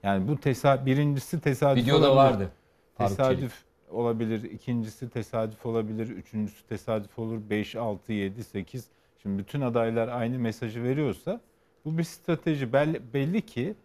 Yani 0.04 0.28
bu 0.28 0.38
tesa 0.38 0.86
birincisi 0.86 1.40
tesadüf 1.42 1.84
Videoda 1.84 2.12
olabilir. 2.12 2.32
vardı 2.34 2.50
Tesadüf 2.98 3.64
olabilir. 3.92 4.44
ikincisi 4.44 5.10
tesadüf 5.10 5.66
olabilir. 5.66 6.10
Üçüncüsü 6.10 6.68
tesadüf 6.68 7.20
olur. 7.20 7.40
5, 7.50 7.76
6, 7.76 8.14
7, 8.14 8.44
8. 8.44 8.88
Şimdi 9.22 9.38
bütün 9.38 9.62
adaylar 9.62 10.08
aynı 10.08 10.40
mesajı 10.40 10.84
veriyorsa 10.84 11.42
bu 11.86 11.98
bir 11.98 12.04
strateji. 12.04 12.74
Belli, 12.74 13.02
belli 13.14 13.42
ki 13.42 13.76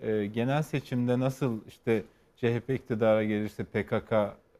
e, 0.00 0.26
genel 0.26 0.62
seçimde 0.62 1.18
nasıl 1.18 1.60
işte 1.68 2.02
CHP 2.36 2.70
iktidara 2.70 3.24
gelirse 3.24 3.64
PKK 3.64 4.12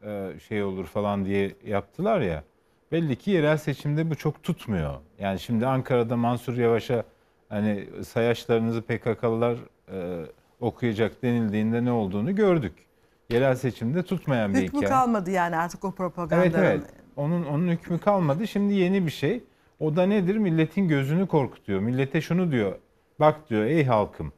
e, 0.03 0.33
şey 0.49 0.63
olur 0.63 0.85
falan 0.85 1.25
diye 1.25 1.53
yaptılar 1.67 2.21
ya. 2.21 2.45
Belli 2.93 3.17
ki 3.17 3.31
yerel 3.31 3.57
seçimde 3.57 4.11
bu 4.11 4.15
çok 4.15 4.43
tutmuyor. 4.43 4.95
Yani 5.19 5.41
şimdi 5.41 5.67
Ankara'da 5.67 6.17
Mansur 6.17 6.57
Yavaş'a 6.57 7.05
hani 7.49 7.89
sayaçlarınızı 8.05 8.83
PKK'lılar 8.83 9.59
e, 9.93 10.27
okuyacak 10.61 11.23
denildiğinde 11.23 11.85
ne 11.85 11.93
olduğunu 11.93 12.35
gördük. 12.35 12.86
Yerel 13.31 13.55
seçimde 13.55 14.03
tutmayan 14.03 14.55
bir 14.55 14.59
Hükmü 14.63 14.79
hikaye. 14.79 14.91
kalmadı 14.91 15.31
yani 15.31 15.57
artık 15.57 15.85
o 15.85 15.93
propagandanın. 15.93 16.43
Evet 16.43 16.55
evet. 16.59 16.81
Onun 17.17 17.45
onun 17.47 17.69
hükmü 17.69 17.99
kalmadı. 17.99 18.47
Şimdi 18.47 18.75
yeni 18.75 19.07
bir 19.07 19.11
şey. 19.11 19.45
O 19.81 19.97
da 19.97 20.07
nedir? 20.07 20.37
Milletin 20.37 20.89
gözünü 20.89 21.27
korkutuyor. 21.27 21.81
Millete 21.81 22.21
şunu 22.21 22.53
diyor. 22.53 22.77
Bak 23.21 23.51
diyor 23.51 23.65
ey 23.65 23.85
halkım. 23.85 24.33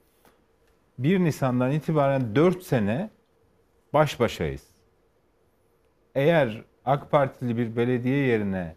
1 0.98 1.18
Nisan'dan 1.20 1.70
itibaren 1.70 2.34
4 2.34 2.62
sene 2.62 3.10
baş 3.92 4.20
başayız. 4.20 4.62
Eğer 6.14 6.62
AK 6.84 7.10
Partili 7.10 7.56
bir 7.56 7.76
belediye 7.76 8.16
yerine 8.16 8.74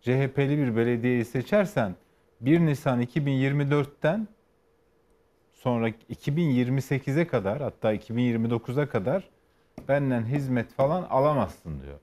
CHP'li 0.00 0.58
bir 0.58 0.76
belediyeyi 0.76 1.24
seçersen 1.24 1.94
1 2.40 2.60
Nisan 2.60 3.02
2024'ten 3.02 4.28
sonra 5.62 5.88
2028'e 5.88 7.26
kadar 7.26 7.60
hatta 7.60 7.94
2029'a 7.94 8.88
kadar 8.88 9.28
benden 9.88 10.24
hizmet 10.24 10.72
falan 10.72 11.02
alamazsın 11.02 11.80
diyor. 11.82 11.98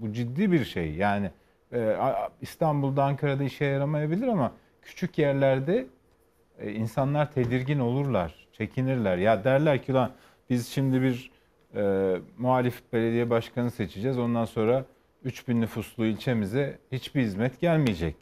Bu 0.00 0.12
ciddi 0.12 0.52
bir 0.52 0.64
şey. 0.64 0.94
Yani 0.94 1.30
e, 1.72 1.96
İstanbul'da, 2.40 3.04
Ankara'da 3.04 3.44
işe 3.44 3.64
yaramayabilir 3.64 4.28
ama 4.28 4.52
küçük 4.82 5.18
yerlerde 5.18 5.86
e, 6.58 6.72
insanlar 6.72 7.32
tedirgin 7.32 7.78
olurlar, 7.78 8.46
çekinirler. 8.52 9.18
Ya 9.18 9.44
derler 9.44 9.82
ki 9.82 9.92
lan 9.92 10.12
biz 10.50 10.68
şimdi 10.68 11.02
bir 11.02 11.30
e, 11.74 12.14
muhalif 12.38 12.82
belediye 12.92 13.30
başkanı 13.30 13.70
seçeceğiz. 13.70 14.18
Ondan 14.18 14.44
sonra 14.44 14.84
3000 15.24 15.60
nüfuslu 15.60 16.06
ilçemize 16.06 16.78
hiçbir 16.92 17.22
hizmet 17.22 17.60
gelmeyecek. 17.60 18.16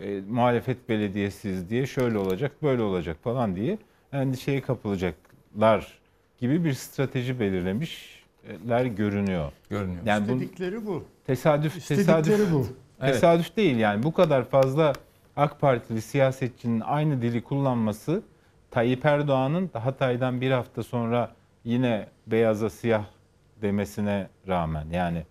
E, 0.00 0.20
muhalefet 0.28 0.88
belediyesiz 0.88 1.70
diye 1.70 1.86
şöyle 1.86 2.18
olacak, 2.18 2.52
böyle 2.62 2.82
olacak 2.82 3.16
falan 3.22 3.56
diye 3.56 3.78
endişeye 4.12 4.60
kapılacaklar 4.60 5.98
gibi 6.38 6.64
bir 6.64 6.72
strateji 6.72 7.40
belirlemişler 7.40 8.84
görünüyor. 8.84 9.52
Görünüyor. 9.70 10.00
Yani 10.06 10.28
bu 10.28 10.32
İstedikleri 10.32 10.86
bu. 10.86 11.04
tesadüf 11.26 11.76
İstedikleri 11.76 12.22
tesadüf 12.22 12.52
bu. 12.52 12.66
Evet. 13.00 13.14
Tesadüf 13.14 13.56
değil 13.56 13.76
yani 13.76 14.02
bu 14.02 14.12
kadar 14.12 14.44
fazla 14.44 14.92
AK 15.36 15.60
Partili 15.60 16.02
siyasetçinin 16.02 16.80
aynı 16.80 17.22
dili 17.22 17.42
kullanması 17.42 18.22
Tayyip 18.70 19.04
Erdoğan'ın 19.04 19.70
Hatay'dan 19.72 20.40
bir 20.40 20.50
hafta 20.50 20.82
sonra 20.82 21.32
yine 21.64 22.08
beyaza 22.26 22.70
siyah 22.70 23.04
demesine 23.62 24.28
rağmen 24.48 24.86
yani 24.90 25.22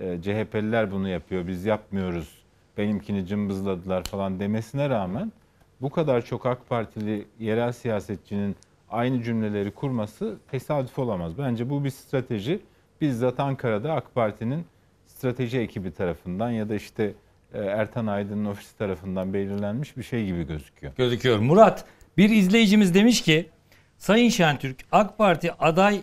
e, 0.00 0.22
CHP'liler 0.22 0.92
bunu 0.92 1.08
yapıyor 1.08 1.46
biz 1.46 1.64
yapmıyoruz 1.64 2.45
benimkini 2.78 3.26
cımbızladılar 3.26 4.04
falan 4.04 4.40
demesine 4.40 4.88
rağmen 4.90 5.32
bu 5.80 5.90
kadar 5.90 6.24
çok 6.24 6.46
AK 6.46 6.68
Partili 6.68 7.26
yerel 7.38 7.72
siyasetçinin 7.72 8.56
aynı 8.90 9.22
cümleleri 9.22 9.70
kurması 9.70 10.36
tesadüf 10.50 10.98
olamaz. 10.98 11.38
Bence 11.38 11.70
bu 11.70 11.84
bir 11.84 11.90
strateji. 11.90 12.60
Bizzat 13.00 13.40
Ankara'da 13.40 13.92
AK 13.92 14.14
Parti'nin 14.14 14.64
strateji 15.06 15.58
ekibi 15.58 15.90
tarafından 15.92 16.50
ya 16.50 16.68
da 16.68 16.74
işte 16.74 17.12
e, 17.54 17.58
Ertan 17.58 18.06
Aydın'ın 18.06 18.44
ofisi 18.44 18.78
tarafından 18.78 19.34
belirlenmiş 19.34 19.96
bir 19.96 20.02
şey 20.02 20.26
gibi 20.26 20.46
gözüküyor. 20.46 20.92
gözüküyor. 20.96 21.38
Murat 21.38 21.84
bir 22.16 22.30
izleyicimiz 22.30 22.94
demiş 22.94 23.22
ki 23.22 23.50
Sayın 23.98 24.28
Şentürk 24.28 24.76
AK 24.92 25.18
Parti 25.18 25.52
aday 25.52 26.02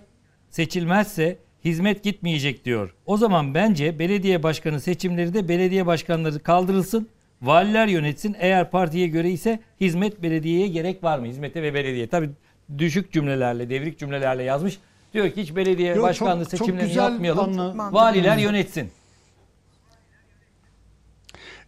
seçilmezse 0.50 1.38
hizmet 1.66 2.04
gitmeyecek 2.04 2.66
diyor. 2.66 2.94
O 3.06 3.18
zaman 3.18 3.54
bence 3.54 4.00
belediye 4.00 4.44
başkanı 4.44 4.80
seçimleri 4.82 5.34
de 5.34 5.48
belediye 5.50 5.86
başkanları 5.86 6.40
kaldırılsın. 6.40 7.08
Valiler 7.42 7.88
yönetsin. 7.88 8.36
Eğer 8.40 8.72
partiye 8.72 9.08
göre 9.08 9.32
ise 9.32 9.60
hizmet 9.82 10.24
belediyeye 10.24 10.68
gerek 10.68 11.04
var 11.04 11.20
mı? 11.20 11.26
Hizmete 11.26 11.64
ve 11.64 11.74
belediye. 11.74 12.08
Tabii 12.08 12.30
düşük 12.78 13.12
cümlelerle, 13.12 13.70
devrik 13.70 14.00
cümlelerle 14.00 14.44
yazmış. 14.44 14.80
Diyor 15.14 15.30
ki 15.32 15.42
hiç 15.42 15.56
belediye 15.56 15.90
Yo, 15.90 15.96
çok- 15.96 16.04
başkanlığı 16.04 16.44
çok 16.44 16.50
seçimlerini 16.52 16.88
güzel 16.88 17.04
yapmayalım. 17.12 17.60
anla- 17.60 17.94
Valiler 17.94 18.38
yönetsin. 18.38 18.90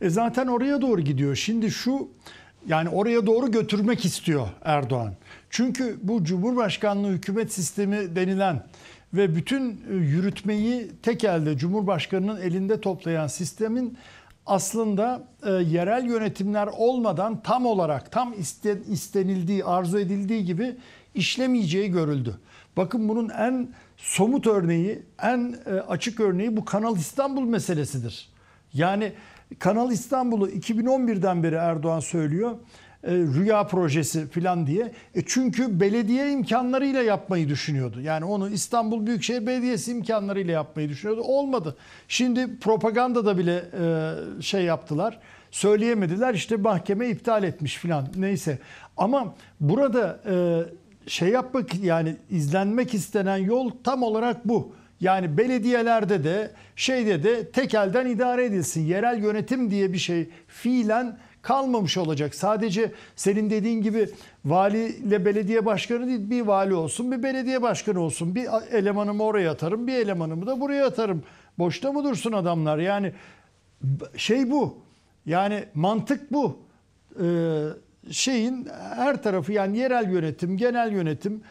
E 0.01 0.09
zaten 0.09 0.47
oraya 0.47 0.81
doğru 0.81 1.01
gidiyor. 1.01 1.35
Şimdi 1.35 1.71
şu 1.71 2.09
yani 2.67 2.89
oraya 2.89 3.25
doğru 3.25 3.51
götürmek 3.51 4.05
istiyor 4.05 4.47
Erdoğan. 4.63 5.13
Çünkü 5.49 5.97
bu 6.03 6.23
Cumhurbaşkanlığı 6.23 7.09
hükümet 7.11 7.53
sistemi 7.53 8.15
denilen 8.15 8.63
ve 9.15 9.35
bütün 9.35 9.81
e, 9.91 9.93
yürütmeyi 9.95 10.91
tek 11.03 11.23
elde 11.23 11.57
Cumhurbaşkanının 11.57 12.41
elinde 12.41 12.81
toplayan 12.81 13.27
sistemin 13.27 13.97
aslında 14.45 15.27
e, 15.45 15.51
yerel 15.51 16.05
yönetimler 16.05 16.67
olmadan 16.67 17.41
tam 17.43 17.65
olarak 17.65 18.11
tam 18.11 18.33
iste- 18.33 18.91
istenildiği, 18.91 19.65
arzu 19.65 19.99
edildiği 19.99 20.45
gibi 20.45 20.75
işlemeyeceği 21.15 21.91
görüldü. 21.91 22.39
Bakın 22.77 23.09
bunun 23.09 23.29
en 23.29 23.69
somut 23.97 24.47
örneği, 24.47 25.03
en 25.21 25.55
e, 25.65 25.71
açık 25.71 26.19
örneği 26.19 26.57
bu 26.57 26.65
Kanal 26.65 26.97
İstanbul 26.97 27.43
meselesidir. 27.43 28.29
Yani 28.73 29.13
Kanal 29.59 29.91
İstanbul'u 29.91 30.49
2011'den 30.49 31.43
beri 31.43 31.55
Erdoğan 31.55 31.99
söylüyor. 31.99 32.55
E, 33.05 33.11
rüya 33.11 33.67
projesi 33.67 34.27
falan 34.27 34.67
diye. 34.67 34.91
E 35.15 35.21
çünkü 35.25 35.79
belediye 35.79 36.31
imkanlarıyla 36.31 37.01
yapmayı 37.01 37.49
düşünüyordu. 37.49 38.01
Yani 38.01 38.25
onu 38.25 38.49
İstanbul 38.49 39.05
Büyükşehir 39.05 39.47
Belediyesi 39.47 39.91
imkanlarıyla 39.91 40.53
yapmayı 40.53 40.89
düşünüyordu. 40.89 41.21
Olmadı. 41.21 41.75
Şimdi 42.07 42.59
propagandada 42.59 43.37
bile 43.37 43.63
e, 43.79 44.41
şey 44.41 44.63
yaptılar. 44.63 45.19
Söyleyemediler. 45.51 46.33
İşte 46.33 46.57
mahkeme 46.57 47.09
iptal 47.09 47.43
etmiş 47.43 47.77
falan. 47.77 48.07
Neyse. 48.15 48.59
Ama 48.97 49.35
burada 49.59 50.19
e, 50.29 50.35
şey 51.09 51.29
yapmak 51.29 51.75
yani 51.75 52.15
izlenmek 52.29 52.93
istenen 52.93 53.37
yol 53.37 53.71
tam 53.83 54.03
olarak 54.03 54.47
bu. 54.47 54.73
Yani 55.01 55.37
belediyelerde 55.37 56.23
de 56.23 56.51
şeyde 56.75 57.23
de 57.23 57.51
tek 57.51 57.73
elden 57.73 58.05
idare 58.05 58.45
edilsin. 58.45 58.85
Yerel 58.85 59.23
yönetim 59.23 59.71
diye 59.71 59.93
bir 59.93 59.97
şey 59.97 60.29
fiilen 60.47 61.17
kalmamış 61.45 61.97
olacak. 61.97 62.35
Sadece 62.35 62.91
senin 63.15 63.49
dediğin 63.49 63.81
gibi 63.81 64.09
vali 64.45 64.85
ile 64.85 65.25
belediye 65.25 65.65
başkanı 65.65 66.07
değil 66.07 66.29
bir 66.29 66.41
vali 66.41 66.73
olsun 66.73 67.11
bir 67.11 67.23
belediye 67.23 67.61
başkanı 67.61 67.99
olsun. 67.99 68.35
Bir 68.35 68.47
elemanımı 68.71 69.23
oraya 69.23 69.51
atarım 69.51 69.87
bir 69.87 69.93
elemanımı 69.93 70.47
da 70.47 70.61
buraya 70.61 70.85
atarım. 70.85 71.23
Boşta 71.57 71.91
mı 71.91 72.03
dursun 72.03 72.31
adamlar? 72.31 72.77
Yani 72.77 73.13
şey 74.17 74.51
bu. 74.51 74.77
Yani 75.25 75.63
mantık 75.73 76.31
bu. 76.31 76.59
Ee, 77.23 77.63
şeyin 78.11 78.67
her 78.95 79.23
tarafı 79.23 79.53
yani 79.53 79.77
yerel 79.77 80.11
yönetim, 80.11 80.57
genel 80.57 80.91
yönetim 80.91 81.41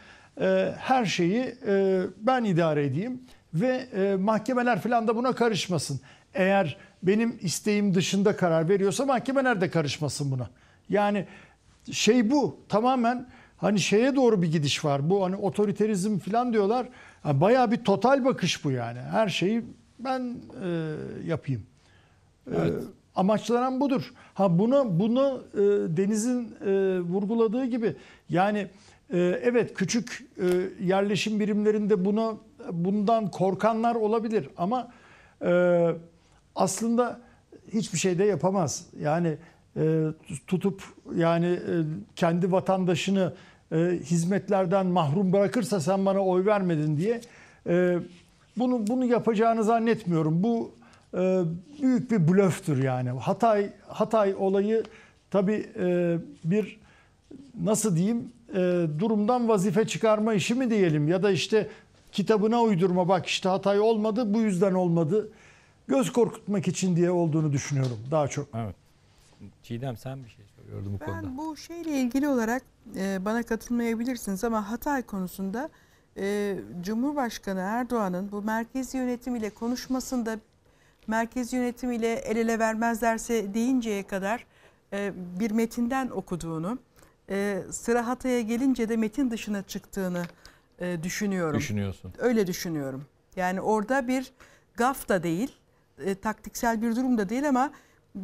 e, 0.41 0.73
her 0.77 1.05
şeyi 1.05 1.55
e, 1.67 2.01
ben 2.17 2.43
idare 2.43 2.85
edeyim 2.85 3.21
ve 3.53 3.87
e, 3.95 4.15
mahkemeler 4.15 4.79
falan 4.79 5.07
da 5.07 5.15
buna 5.15 5.33
karışmasın. 5.33 5.99
Eğer 6.33 6.77
benim 7.07 7.37
isteğim 7.41 7.95
dışında 7.95 8.35
karar 8.35 8.69
veriyorsa 8.69 9.05
mahkemeler 9.05 9.61
de 9.61 9.69
karışmasın 9.69 10.31
buna. 10.31 10.49
Yani 10.89 11.25
şey 11.91 12.31
bu 12.31 12.57
tamamen 12.69 13.27
hani 13.57 13.79
şeye 13.79 14.15
doğru 14.15 14.41
bir 14.41 14.51
gidiş 14.51 14.85
var. 14.85 15.09
Bu 15.09 15.25
hani 15.25 15.35
otoriterizm 15.35 16.17
falan 16.17 16.53
diyorlar. 16.53 16.87
Ha, 17.23 17.41
bayağı 17.41 17.71
bir 17.71 17.77
total 17.77 18.25
bakış 18.25 18.65
bu 18.65 18.71
yani. 18.71 18.99
Her 18.99 19.29
şeyi 19.29 19.65
ben 19.99 20.35
e, 20.63 20.95
yapayım. 21.25 21.63
E, 22.47 22.57
amaçlanan 23.15 23.79
budur. 23.79 24.13
Ha 24.33 24.59
buna 24.59 24.99
bunu 24.99 25.43
e, 25.53 25.57
Deniz'in 25.97 26.55
e, 26.65 26.99
vurguladığı 26.99 27.65
gibi 27.65 27.95
yani 28.29 28.67
e, 29.13 29.17
evet 29.43 29.73
küçük 29.73 30.25
e, 30.37 30.45
yerleşim 30.85 31.39
birimlerinde 31.39 32.05
buna 32.05 32.33
bundan 32.71 33.31
korkanlar 33.31 33.95
olabilir 33.95 34.49
ama 34.57 34.91
e, 35.45 35.91
aslında 36.55 37.19
hiçbir 37.73 37.97
şey 37.97 38.19
de 38.19 38.23
yapamaz. 38.23 38.85
Yani 38.99 39.37
e, 39.77 40.03
tutup 40.47 40.83
yani 41.15 41.45
e, 41.45 41.73
kendi 42.15 42.51
vatandaşını 42.51 43.33
e, 43.71 43.75
hizmetlerden 44.03 44.85
mahrum 44.85 45.33
bırakırsa 45.33 45.79
sen 45.79 46.05
bana 46.05 46.19
oy 46.19 46.45
vermedin 46.45 46.97
diye 46.97 47.21
e, 47.67 47.99
bunu 48.57 48.87
bunu 48.87 49.05
yapacağını 49.05 49.63
zannetmiyorum. 49.63 50.43
Bu 50.43 50.71
e, 51.13 51.41
büyük 51.81 52.11
bir 52.11 52.27
blöftür 52.27 52.83
yani. 52.83 53.09
Hatay 53.09 53.69
Hatay 53.87 54.35
olayı 54.39 54.83
tabii 55.31 55.65
e, 55.79 56.17
bir 56.43 56.79
nasıl 57.63 57.95
diyeyim 57.95 58.31
e, 58.49 58.85
durumdan 58.99 59.47
vazife 59.47 59.87
çıkarma 59.87 60.33
işi 60.33 60.55
mi 60.55 60.69
diyelim 60.69 61.07
ya 61.07 61.23
da 61.23 61.31
işte 61.31 61.67
kitabına 62.11 62.61
uydurma 62.61 63.07
bak 63.07 63.25
işte 63.25 63.49
Hatay 63.49 63.79
olmadı 63.79 64.33
bu 64.33 64.41
yüzden 64.41 64.73
olmadı. 64.73 65.29
Göz 65.87 66.13
korkutmak 66.13 66.67
için 66.67 66.95
diye 66.95 67.11
olduğunu 67.11 67.53
düşünüyorum 67.53 67.97
daha 68.11 68.27
çok. 68.27 68.47
Evet. 68.55 68.75
Çiğdem 69.63 69.97
sen 69.97 70.23
bir 70.23 70.29
şey 70.29 70.45
söylüyordun 70.55 70.93
bu 70.93 71.05
konuda. 71.05 71.23
Ben 71.23 71.37
bu 71.37 71.57
şeyle 71.57 72.01
ilgili 72.01 72.27
olarak 72.27 72.63
e, 72.95 73.25
bana 73.25 73.43
katılmayabilirsiniz 73.43 74.43
ama 74.43 74.71
Hatay 74.71 75.01
konusunda 75.01 75.69
e, 76.17 76.57
Cumhurbaşkanı 76.81 77.59
Erdoğan'ın 77.59 78.31
bu 78.31 78.41
merkezi 78.41 78.97
yönetim 78.97 79.35
ile 79.35 79.49
konuşmasında 79.49 80.39
merkezi 81.07 81.55
yönetim 81.55 81.91
ile 81.91 82.13
el 82.13 82.37
ele 82.37 82.59
vermezlerse 82.59 83.53
deyinceye 83.53 84.03
kadar 84.03 84.45
e, 84.93 85.13
bir 85.39 85.51
metinden 85.51 86.09
okuduğunu, 86.09 86.79
e, 87.29 87.61
sıra 87.71 88.07
Hatay'a 88.07 88.41
gelince 88.41 88.89
de 88.89 88.97
metin 88.97 89.31
dışına 89.31 89.63
çıktığını 89.63 90.23
e, 90.79 91.03
düşünüyorum. 91.03 91.59
Düşünüyorsun. 91.59 92.13
Öyle 92.17 92.47
düşünüyorum. 92.47 93.05
Yani 93.35 93.61
orada 93.61 94.07
bir 94.07 94.31
gaf 94.75 95.09
da 95.09 95.23
değil, 95.23 95.51
e, 95.99 96.15
taktiksel 96.15 96.81
bir 96.81 96.95
durum 96.95 97.17
da 97.17 97.29
değil 97.29 97.49
ama 97.49 97.71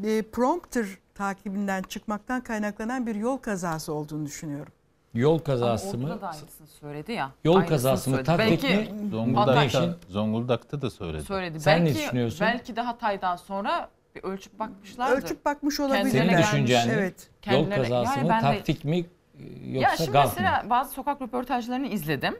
e, 0.03 0.21
prompter 0.21 0.85
takibinden 1.15 1.81
çıkmaktan 1.81 2.41
kaynaklanan 2.41 3.07
bir 3.07 3.15
yol 3.15 3.37
kazası 3.37 3.93
olduğunu 3.93 4.25
düşünüyorum. 4.25 4.73
Yol 5.13 5.39
kazası 5.39 5.89
Ama 5.89 5.97
mı? 5.97 6.03
orada 6.13 6.21
da 6.21 6.27
aynısını 6.29 6.67
söyledi 6.67 7.11
ya. 7.11 7.31
Yol 7.43 7.55
Aynısını 7.55 7.69
kazası 7.75 8.09
mı? 8.09 8.23
Taktik 8.23 8.63
Belki 8.63 8.77
mi? 8.93 9.09
Zonguldak'ta, 9.11 9.95
Zonguldak'ta 10.09 10.81
da 10.81 10.89
söyledi. 10.89 11.23
söyledi. 11.23 11.59
Sen 11.59 11.81
ne 11.81 11.85
belki, 11.85 11.99
düşünüyorsun? 11.99 12.39
Belki 12.41 12.75
de 12.75 12.81
Hatay'dan 12.81 13.35
sonra 13.35 13.89
bir 14.15 14.23
ölçüp 14.23 14.59
bakmışlardır. 14.59 15.23
Ölçüp 15.23 15.45
bakmış 15.45 15.79
olabilirler. 15.79 16.11
Senin 16.11 16.37
düşüncen 16.37 16.87
ne? 16.87 16.91
Evet. 16.93 17.29
Yol 17.45 17.53
Kendilerine- 17.53 17.75
kazası 17.75 18.17
Yani 18.19 18.23
mı? 18.23 18.29
ben 18.29 18.39
de- 18.53 18.57
Taktik 18.57 18.85
mi? 18.85 18.97
ya 18.97 19.81
Yoksa 19.81 19.97
şimdi 19.97 20.11
gaf 20.11 20.25
mı? 20.25 20.31
mesela 20.37 20.69
bazı 20.69 20.91
sokak 20.93 21.21
röportajlarını 21.21 21.87
izledim. 21.87 22.35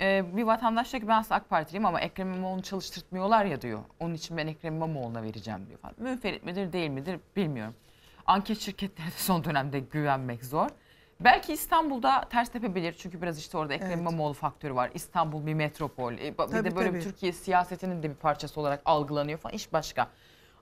E, 0.00 0.36
bir 0.36 0.42
vatandaş 0.42 0.92
diyor 0.92 1.00
ki 1.00 1.08
ben 1.08 1.18
aslında 1.18 1.34
AK 1.34 1.48
Partiliyim 1.48 1.86
ama 1.86 2.00
Ekrem 2.00 2.32
İmamoğlu'nu 2.32 2.62
çalıştırtmıyorlar 2.62 3.44
ya 3.44 3.62
diyor. 3.62 3.80
Onun 4.00 4.14
için 4.14 4.36
ben 4.36 4.46
Ekrem 4.46 4.74
İmamoğlu'na 4.74 5.22
vereceğim 5.22 5.66
diyor 5.68 5.78
falan. 5.78 5.94
Münferit 5.98 6.44
midir 6.44 6.72
değil 6.72 6.90
midir 6.90 7.20
bilmiyorum. 7.36 7.74
Anket 8.26 8.60
şirketlerine 8.60 9.12
de 9.12 9.16
son 9.16 9.44
dönemde 9.44 9.80
güvenmek 9.80 10.44
zor. 10.44 10.68
Belki 11.20 11.52
İstanbul'da 11.52 12.20
ters 12.30 12.48
tepebilir 12.48 12.92
çünkü 12.98 13.22
biraz 13.22 13.38
işte 13.38 13.58
orada 13.58 13.74
Ekrem 13.74 13.90
Evet. 13.90 14.00
İmamoğlu 14.00 14.32
faktörü 14.34 14.74
var. 14.74 14.90
İstanbul 14.94 15.46
bir 15.46 15.54
metropol. 15.54 16.12
E, 16.12 16.18
bir 16.18 16.36
Tabii, 16.36 16.52
de 16.52 16.76
böyle 16.76 16.88
tabii. 16.88 16.98
bir 16.98 17.02
Türkiye 17.02 17.32
siyasetinin 17.32 18.02
de 18.02 18.10
bir 18.10 18.14
parçası 18.14 18.60
olarak 18.60 18.82
algılanıyor 18.84 19.38
falan 19.38 19.54
iş 19.54 19.72
başka. 19.72 20.08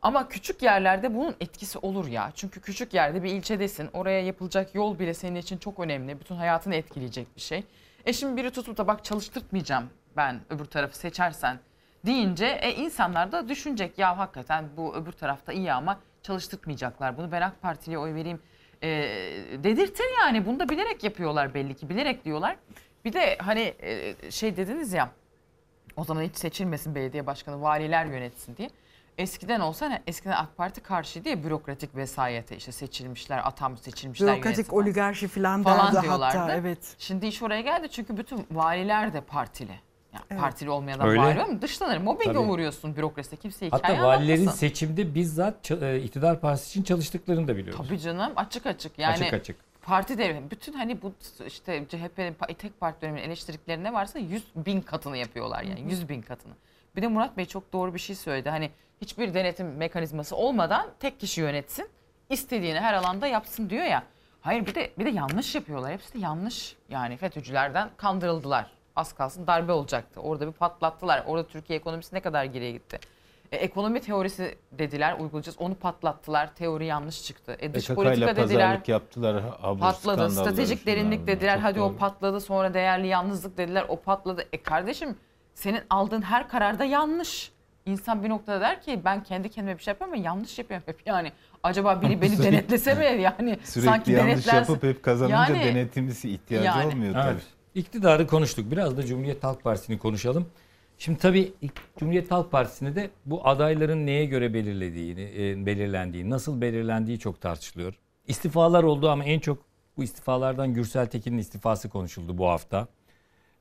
Ama 0.03 0.29
küçük 0.29 0.63
yerlerde 0.63 1.15
bunun 1.15 1.37
etkisi 1.41 1.79
olur 1.79 2.07
ya. 2.07 2.31
Çünkü 2.35 2.61
küçük 2.61 2.95
yerde 2.95 3.23
bir 3.23 3.31
ilçedesin. 3.31 3.91
Oraya 3.93 4.21
yapılacak 4.21 4.75
yol 4.75 4.99
bile 4.99 5.15
senin 5.15 5.37
için 5.37 5.59
çok 5.59 5.79
önemli. 5.79 6.21
Bütün 6.21 6.35
hayatını 6.35 6.75
etkileyecek 6.75 7.37
bir 7.37 7.41
şey. 7.41 7.65
E 8.07 8.13
şimdi 8.13 8.37
biri 8.37 8.51
tutup 8.51 8.77
da 8.77 8.87
bak 8.87 9.05
çalıştırtmayacağım 9.05 9.91
ben 10.17 10.41
öbür 10.51 10.65
tarafı 10.65 10.99
seçersen 10.99 11.59
deyince 12.07 12.47
e, 12.47 12.75
insanlar 12.75 13.33
da 13.33 13.49
düşünecek 13.49 13.99
ya 13.99 14.19
hakikaten 14.19 14.65
bu 14.77 14.95
öbür 14.95 15.13
tarafta 15.13 15.53
iyi 15.53 15.73
ama 15.73 16.01
çalıştırtmayacaklar 16.23 17.17
bunu 17.17 17.33
ben 17.33 17.43
AK 17.43 17.63
Partili'ye 17.63 17.99
oy 17.99 18.15
vereyim 18.15 18.41
e, 18.83 18.89
dedirtir 19.65 20.07
yani 20.21 20.47
bunu 20.47 20.61
da 20.61 20.69
bilerek 20.69 21.05
yapıyorlar 21.05 21.55
belli 21.55 21.75
ki 21.75 21.89
bilerek 21.89 22.25
diyorlar. 22.25 22.57
Bir 23.05 23.13
de 23.13 23.37
hani 23.39 23.75
e, 23.83 24.15
şey 24.31 24.57
dediniz 24.57 24.93
ya 24.93 25.11
o 25.97 26.05
zaman 26.05 26.23
hiç 26.23 26.37
seçilmesin 26.37 26.95
belediye 26.95 27.27
başkanı 27.27 27.63
valiler 27.63 28.07
yönetsin 28.07 28.57
diye. 28.57 28.71
Eskiden 29.19 29.61
olsa 29.61 29.89
ne? 29.89 30.03
Eskiden 30.07 30.33
AK 30.37 30.57
Parti 30.57 30.81
karşıydı 30.81 31.29
ya 31.29 31.45
bürokratik 31.45 31.97
vesayete 31.97 32.57
işte 32.57 32.73
seçilmişler, 32.73 33.41
atam 33.45 33.77
seçilmişler 33.77 34.35
Bürokratik 34.35 34.73
oligarşi 34.73 35.29
falan, 35.29 35.63
falan 35.63 35.95
derdi 35.95 36.03
diyorlardı. 36.03 36.39
hatta 36.39 36.55
evet. 36.55 36.95
Şimdi 36.99 37.27
iş 37.27 37.43
oraya 37.43 37.61
geldi 37.61 37.89
çünkü 37.91 38.17
bütün 38.17 38.47
valiler 38.51 39.13
de 39.13 39.21
partili. 39.21 39.81
Yani 40.13 40.25
Evet. 40.31 40.41
partili 40.41 40.71
olmayan 40.71 41.01
da 41.01 41.05
vali 41.07 41.43
ama 41.43 41.63
dışlanır. 41.63 41.99
Mobbinge 41.99 42.25
Tabii. 42.33 42.39
uğruyorsun 42.39 42.97
bürokraside. 42.97 43.37
Kimse 43.37 43.67
hikaye 43.67 43.83
Hatta 43.97 44.07
valilerin 44.09 44.33
anlatmasın. 44.39 44.59
seçimde 44.59 45.15
bizzat 45.15 45.71
e, 45.71 46.01
iktidar 46.03 46.41
partisi 46.41 46.71
için 46.71 46.83
çalıştıklarını 46.83 47.49
da 47.49 47.57
biliyoruz. 47.57 47.87
Tabii 47.89 47.99
canım 48.01 48.33
açık 48.37 48.67
açık. 48.67 48.99
Yani 48.99 49.13
Açık 49.13 49.33
açık. 49.35 49.57
Parti 49.83 50.19
devri. 50.19 50.51
Bütün 50.51 50.73
hani 50.73 51.03
bu 51.03 51.13
işte 51.47 51.85
CHP'nin 51.89 52.37
tek 52.59 52.81
parti 52.81 53.03
döneminin 53.03 53.23
eleştirdikleri 53.23 53.83
ne 53.83 53.93
varsa 53.93 54.19
100 54.19 54.45
bin 54.57 54.81
katını 54.81 55.17
yapıyorlar 55.17 55.63
yani. 55.63 55.81
100 55.91 56.09
bin 56.09 56.23
katını. 56.23 56.53
Bir 56.97 57.03
de 57.03 57.07
Murat 57.09 57.37
Bey 57.37 57.45
çok 57.45 57.73
doğru 57.73 57.95
bir 57.95 57.99
şey 57.99 58.17
söyledi. 58.17 58.51
Hani 58.51 58.71
hiçbir 59.01 59.35
denetim 59.35 59.77
mekanizması 59.77 60.37
olmadan 60.37 60.87
tek 61.01 61.21
kişi 61.21 61.41
yönetsin. 61.41 61.89
istediğini 62.31 62.81
her 62.81 62.95
alanda 62.95 63.27
yapsın 63.27 63.71
diyor 63.71 63.85
ya. 63.85 64.03
Hayır 64.41 64.67
bir 64.67 64.75
de 64.75 64.91
bir 64.99 65.05
de 65.05 65.11
yanlış 65.11 65.55
yapıyorlar. 65.55 65.93
Hepsi 65.93 66.15
de 66.15 66.19
yanlış. 66.19 66.77
Yani 66.89 67.17
FETÖ'cülerden 67.17 67.91
kandırıldılar. 67.97 68.71
Az 68.97 69.13
kalsın 69.13 69.47
darbe 69.47 69.73
olacaktı. 69.73 70.21
Orada 70.21 70.47
bir 70.47 70.53
patlattılar. 70.53 71.23
Orada 71.27 71.47
Türkiye 71.49 71.79
ekonomisi 71.79 72.15
ne 72.15 72.21
kadar 72.21 72.45
geriye 72.45 72.71
gitti. 72.73 72.99
E, 73.53 73.57
ekonomi 73.57 74.01
teorisi 74.01 74.59
dediler 74.73 75.19
uygulayacağız. 75.19 75.59
Onu 75.59 75.75
patlattılar. 75.75 76.55
Teori 76.55 76.87
yanlış 76.87 77.25
çıktı. 77.25 77.57
E, 77.61 77.75
dış 77.75 77.87
PKK 77.87 77.95
politika 77.95 78.31
ile 78.31 78.37
dediler. 78.37 78.81
yaptılar. 78.87 79.43
Abur 79.63 79.81
Patladı. 79.81 80.31
Stratejik 80.31 80.87
derinlik 80.87 81.19
bunlar. 81.19 81.27
dediler. 81.37 81.55
Çok 81.55 81.65
Hadi 81.65 81.79
doğru. 81.79 81.85
o 81.85 81.97
patladı. 81.97 82.41
Sonra 82.41 82.75
değerli 82.75 83.07
yalnızlık 83.07 83.59
dediler. 83.59 83.85
O 83.89 84.01
patladı. 84.01 84.45
E 84.53 84.63
kardeşim 84.63 85.17
senin 85.55 85.83
aldığın 85.91 86.23
her 86.23 86.49
kararda 86.49 86.85
yanlış. 86.85 87.53
İnsan 87.87 88.23
bir 88.25 88.29
noktada 88.29 88.61
der 88.61 88.83
ki 88.83 89.01
ben 89.05 89.23
kendi 89.23 89.49
kendime 89.49 89.79
bir 89.79 89.83
şey 89.83 89.93
yapıyorum 89.93 90.15
ama 90.15 90.25
yanlış 90.25 90.59
yapıyorum 90.59 90.85
hep 90.87 91.07
yani. 91.07 91.33
Acaba 91.63 92.03
biri 92.03 92.21
beni 92.23 92.31
Sürekli- 92.37 92.53
denetlese 92.53 92.95
mi 92.95 93.23
yani? 93.23 93.59
Sürekli 93.65 93.89
sanki 93.89 94.13
yanlış 94.13 94.47
yapıp 94.47 94.83
hep 94.83 95.03
kazanınca 95.03 95.37
Yani- 95.37 95.65
denetimlisi 95.65 96.31
ihtiyacı 96.31 96.67
yani. 96.67 96.87
olmuyor 96.87 97.13
tabii. 97.15 97.33
Evet. 97.33 97.43
İktidarı 97.75 98.27
konuştuk. 98.27 98.71
Biraz 98.71 98.97
da 98.97 99.07
Cumhuriyet 99.07 99.45
Halk 99.45 99.65
Partisi'ni 99.65 99.99
konuşalım. 99.99 100.47
Şimdi 100.99 101.19
tabii 101.19 101.53
Cumhuriyet 101.99 102.31
Halk 102.31 102.51
Partisi'nde 102.51 102.95
de 102.97 103.11
bu 103.27 103.49
adayların 103.49 104.07
neye 104.07 104.25
göre 104.27 104.55
belirlediğini, 104.55 105.21
e, 105.39 105.67
belirlendiği, 105.67 106.31
nasıl 106.31 106.61
belirlendiği 106.61 107.19
çok 107.19 107.41
tartışılıyor. 107.41 107.95
İstifalar 108.27 108.83
oldu 108.85 109.11
ama 109.11 109.25
en 109.25 109.39
çok 109.41 109.59
bu 109.97 110.05
istifalardan 110.05 110.75
Gürsel 110.75 111.07
Tekin'in 111.07 111.39
istifası 111.39 111.89
konuşuldu 111.89 112.39
bu 112.39 112.49
hafta. 112.49 112.87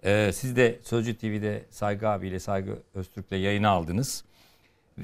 Ee, 0.06 0.32
siz 0.34 0.56
de 0.56 0.80
Sözcü 0.84 1.18
TV'de 1.18 1.66
Saygı 1.70 2.10
abiyle 2.10 2.40
Saygı 2.40 2.80
Öztürk'le 2.94 3.32
yayına 3.32 3.70
aldınız. 3.70 4.24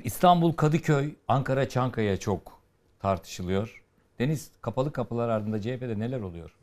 İstanbul, 0.04 0.54
Kadıköy, 0.54 1.16
Ankara, 1.28 1.70
Çankaya 1.70 2.18
çok 2.18 2.62
tartışılıyor. 3.00 3.84
Deniz 4.20 4.52
kapalı 4.62 4.94
kapılar 4.94 5.30
ardında 5.30 5.62
CHP'de 5.62 6.00
neler 6.00 6.22
oluyor? 6.22 6.56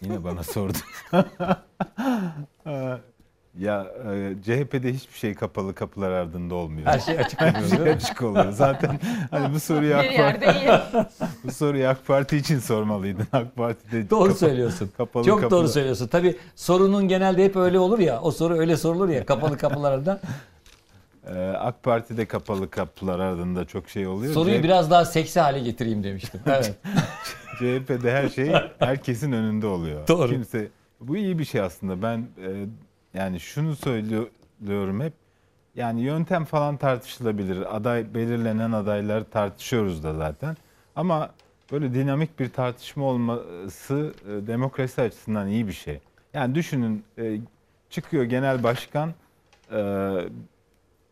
Yine 0.00 0.24
bana 0.24 0.42
sordu. 0.42 0.78
ya 3.58 3.86
e, 4.12 4.34
CHP'de 4.44 4.92
hiçbir 4.92 5.18
şey 5.18 5.34
kapalı 5.34 5.74
kapılar 5.74 6.10
ardında 6.10 6.54
olmuyor. 6.54 6.86
Her 6.86 6.98
şey 6.98 7.18
açık 7.18 7.40
Her 7.40 7.50
oluyor, 7.54 7.68
şey 7.68 7.78
değil 7.78 7.90
mi? 7.90 7.94
açık 7.96 8.22
oluyor. 8.22 8.50
Zaten 8.52 9.00
hani 9.30 9.54
bu 9.54 9.60
soruyu 9.60 9.96
AK 9.96 10.04
iyi. 10.04 10.70
bu 11.44 11.52
soruyu 11.52 11.88
AK 11.88 12.06
Parti 12.06 12.36
için 12.36 12.58
sormalıydın. 12.58 13.26
AK 13.32 13.56
Parti'de 13.56 14.10
Doğru 14.10 14.28
kapa- 14.28 14.38
söylüyorsun. 14.38 14.90
Kapalı 14.96 15.24
Çok 15.24 15.40
kapılar- 15.40 15.50
doğru 15.50 15.68
söylüyorsun. 15.68 16.06
Tabii 16.08 16.36
sorunun 16.56 17.08
genelde 17.08 17.44
hep 17.44 17.56
öyle 17.56 17.78
olur 17.78 17.98
ya. 17.98 18.20
O 18.20 18.30
soru 18.30 18.58
öyle 18.58 18.76
sorulur 18.76 19.08
ya 19.08 19.26
kapalı 19.26 19.58
kapılarda. 19.58 20.20
Ee, 21.26 21.38
AK 21.58 21.82
Parti'de 21.82 22.26
kapalı 22.26 22.70
kapılar 22.70 23.18
ardında 23.18 23.64
çok 23.64 23.88
şey 23.88 24.06
oluyor. 24.06 24.34
Soruyu 24.34 24.56
CHP 24.56 24.64
biraz 24.64 24.90
daha 24.90 25.04
seksi 25.04 25.40
hale 25.40 25.60
getireyim 25.60 26.04
demiştim. 26.04 26.40
Evet. 26.46 26.74
CHP'de 27.58 28.12
her 28.12 28.28
şey 28.28 28.52
herkesin 28.78 29.32
önünde 29.32 29.66
oluyor. 29.66 30.08
Doğru. 30.08 30.30
Kimse 30.30 30.68
bu 31.00 31.16
iyi 31.16 31.38
bir 31.38 31.44
şey 31.44 31.60
aslında. 31.60 32.02
Ben 32.02 32.18
e, 32.18 32.48
yani 33.14 33.40
şunu 33.40 33.76
söylüyorum 33.76 35.00
hep. 35.00 35.12
Yani 35.74 36.00
yöntem 36.00 36.44
falan 36.44 36.76
tartışılabilir. 36.76 37.76
Aday 37.76 38.14
belirlenen 38.14 38.72
adaylar 38.72 39.24
tartışıyoruz 39.30 40.02
da 40.02 40.14
zaten. 40.14 40.56
Ama 40.96 41.30
böyle 41.72 41.94
dinamik 41.94 42.38
bir 42.40 42.50
tartışma 42.50 43.04
olması 43.04 44.14
e, 44.28 44.46
demokrasi 44.46 45.02
açısından 45.02 45.48
iyi 45.48 45.66
bir 45.66 45.72
şey. 45.72 46.00
Yani 46.34 46.54
düşünün 46.54 47.04
e, 47.18 47.38
çıkıyor 47.90 48.24
genel 48.24 48.62
başkan 48.62 49.14
e, 49.72 50.14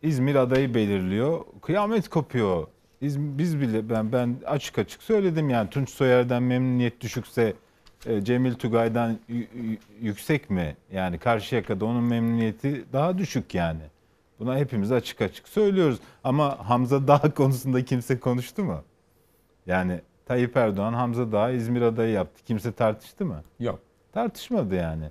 İzmir 0.01 0.35
adayı 0.35 0.73
belirliyor. 0.73 1.45
Kıyamet 1.61 2.09
kopuyor. 2.09 2.67
Biz 3.01 3.61
bile 3.61 3.89
ben 3.89 4.11
ben 4.11 4.35
açık 4.45 4.79
açık 4.79 5.03
söyledim 5.03 5.49
yani 5.49 5.69
Tunç 5.69 5.89
Soyer'den 5.89 6.43
memnuniyet 6.43 7.01
düşükse 7.01 7.53
Cemil 8.23 8.53
Tugay'dan 8.53 9.17
yüksek 10.01 10.49
mi? 10.49 10.75
Yani 10.91 11.17
Karşıyaka'da 11.17 11.85
onun 11.85 12.03
memnuniyeti 12.03 12.85
daha 12.93 13.17
düşük 13.17 13.55
yani. 13.55 13.81
Buna 14.39 14.57
hepimiz 14.57 14.91
açık 14.91 15.21
açık 15.21 15.47
söylüyoruz. 15.47 15.99
Ama 16.23 16.69
Hamza 16.69 17.07
Dağ 17.07 17.19
konusunda 17.35 17.85
kimse 17.85 18.19
konuştu 18.19 18.63
mu? 18.63 18.81
Yani 19.65 20.01
Tayyip 20.25 20.57
Erdoğan 20.57 20.93
Hamza 20.93 21.31
Dağ 21.31 21.51
İzmir 21.51 21.81
adayı 21.81 22.11
yaptı. 22.11 22.43
Kimse 22.45 22.71
tartıştı 22.71 23.25
mı? 23.25 23.43
Yok. 23.59 23.79
Tartışmadı 24.13 24.75
yani. 24.75 25.09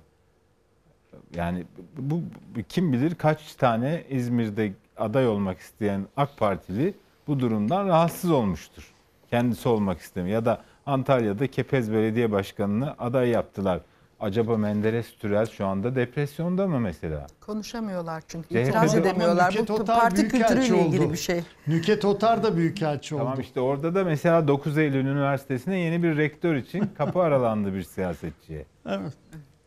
Yani 1.35 1.63
bu 1.97 2.15
bu- 2.55 2.61
kim 2.69 2.93
bilir 2.93 3.15
kaç 3.15 3.55
tane 3.55 4.03
İzmir'de 4.09 4.73
aday 4.97 5.27
olmak 5.27 5.59
isteyen 5.59 6.05
AK 6.17 6.37
Partili 6.37 6.93
bu 7.27 7.39
durumdan 7.39 7.87
rahatsız 7.87 8.31
olmuştur. 8.31 8.93
Kendisi 9.29 9.69
olmak 9.69 9.99
istemiyor. 9.99 10.33
Ya 10.35 10.45
da 10.45 10.61
Antalya'da 10.85 11.47
Kepez 11.47 11.91
Belediye 11.91 12.31
Başkanı'nı 12.31 12.95
aday 12.99 13.29
yaptılar. 13.29 13.79
Acaba 14.19 14.57
Menderes 14.57 15.15
Türel 15.17 15.45
şu 15.45 15.65
anda 15.65 15.95
depresyonda 15.95 16.67
mı 16.67 16.79
mesela? 16.79 17.27
Konuşamıyorlar 17.41 18.23
çünkü. 18.27 18.47
CHP'de 18.49 18.61
İtiraz 18.63 18.95
edemiyorlar. 18.95 19.51
Nüket 19.51 19.69
Bu 19.69 19.73
Otar 19.73 19.99
parti 19.99 20.27
kültürüyle 20.27 20.85
ilgili 20.85 21.01
oldu. 21.03 21.11
bir 21.13 21.17
şey. 21.17 21.43
Nüket 21.67 22.05
Otar 22.05 22.43
da 22.43 22.57
büyükelçi 22.57 23.15
oldu. 23.15 23.23
Tamam 23.23 23.39
işte 23.39 23.59
orada 23.59 23.95
da 23.95 24.03
mesela 24.03 24.47
9 24.47 24.77
Eylül 24.77 25.05
Üniversitesi'ne 25.05 25.77
yeni 25.79 26.03
bir 26.03 26.17
rektör 26.17 26.55
için 26.55 26.91
kapı 26.97 27.19
aralandı 27.21 27.73
bir 27.73 27.83
siyasetçiye. 27.83 28.65
Evet. 28.89 29.13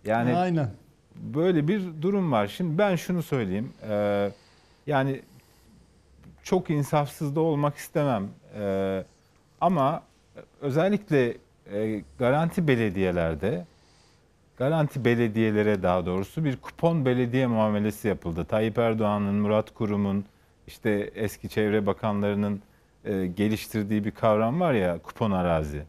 Yani 0.04 0.36
Aynen. 0.36 0.70
böyle 1.14 1.68
bir 1.68 1.82
durum 2.02 2.32
var. 2.32 2.46
Şimdi 2.46 2.78
ben 2.78 2.96
şunu 2.96 3.22
söyleyeyim. 3.22 3.72
Ee, 3.88 4.30
yani 4.86 5.22
çok 6.42 6.70
insafsız 6.70 7.36
da 7.36 7.40
olmak 7.40 7.76
istemem. 7.76 8.28
Ee, 8.58 9.04
ama 9.60 10.02
özellikle 10.60 11.36
e, 11.72 12.02
garanti 12.18 12.68
belediyelerde 12.68 13.64
garanti 14.56 15.04
belediyelere 15.04 15.82
daha 15.82 16.06
doğrusu 16.06 16.44
bir 16.44 16.56
kupon 16.56 17.04
belediye 17.04 17.46
muamelesi 17.46 18.08
yapıldı. 18.08 18.44
Tayyip 18.44 18.78
Erdoğan'ın, 18.78 19.34
Murat 19.34 19.74
Kurum'un, 19.74 20.24
işte 20.66 21.10
eski 21.14 21.48
çevre 21.48 21.86
bakanlarının 21.86 22.62
e, 23.04 23.26
geliştirdiği 23.26 24.04
bir 24.04 24.10
kavram 24.10 24.60
var 24.60 24.74
ya 24.74 24.98
kupon 24.98 25.30
arazi. 25.30 25.82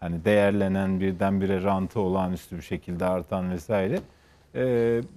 Hani 0.00 0.24
değerlenen 0.24 1.00
birdenbire 1.00 1.62
rantı 1.62 2.00
olağanüstü 2.00 2.56
bir 2.56 2.62
şekilde 2.62 3.04
artan 3.04 3.50
vesaire. 3.50 4.00
E, 4.54 4.62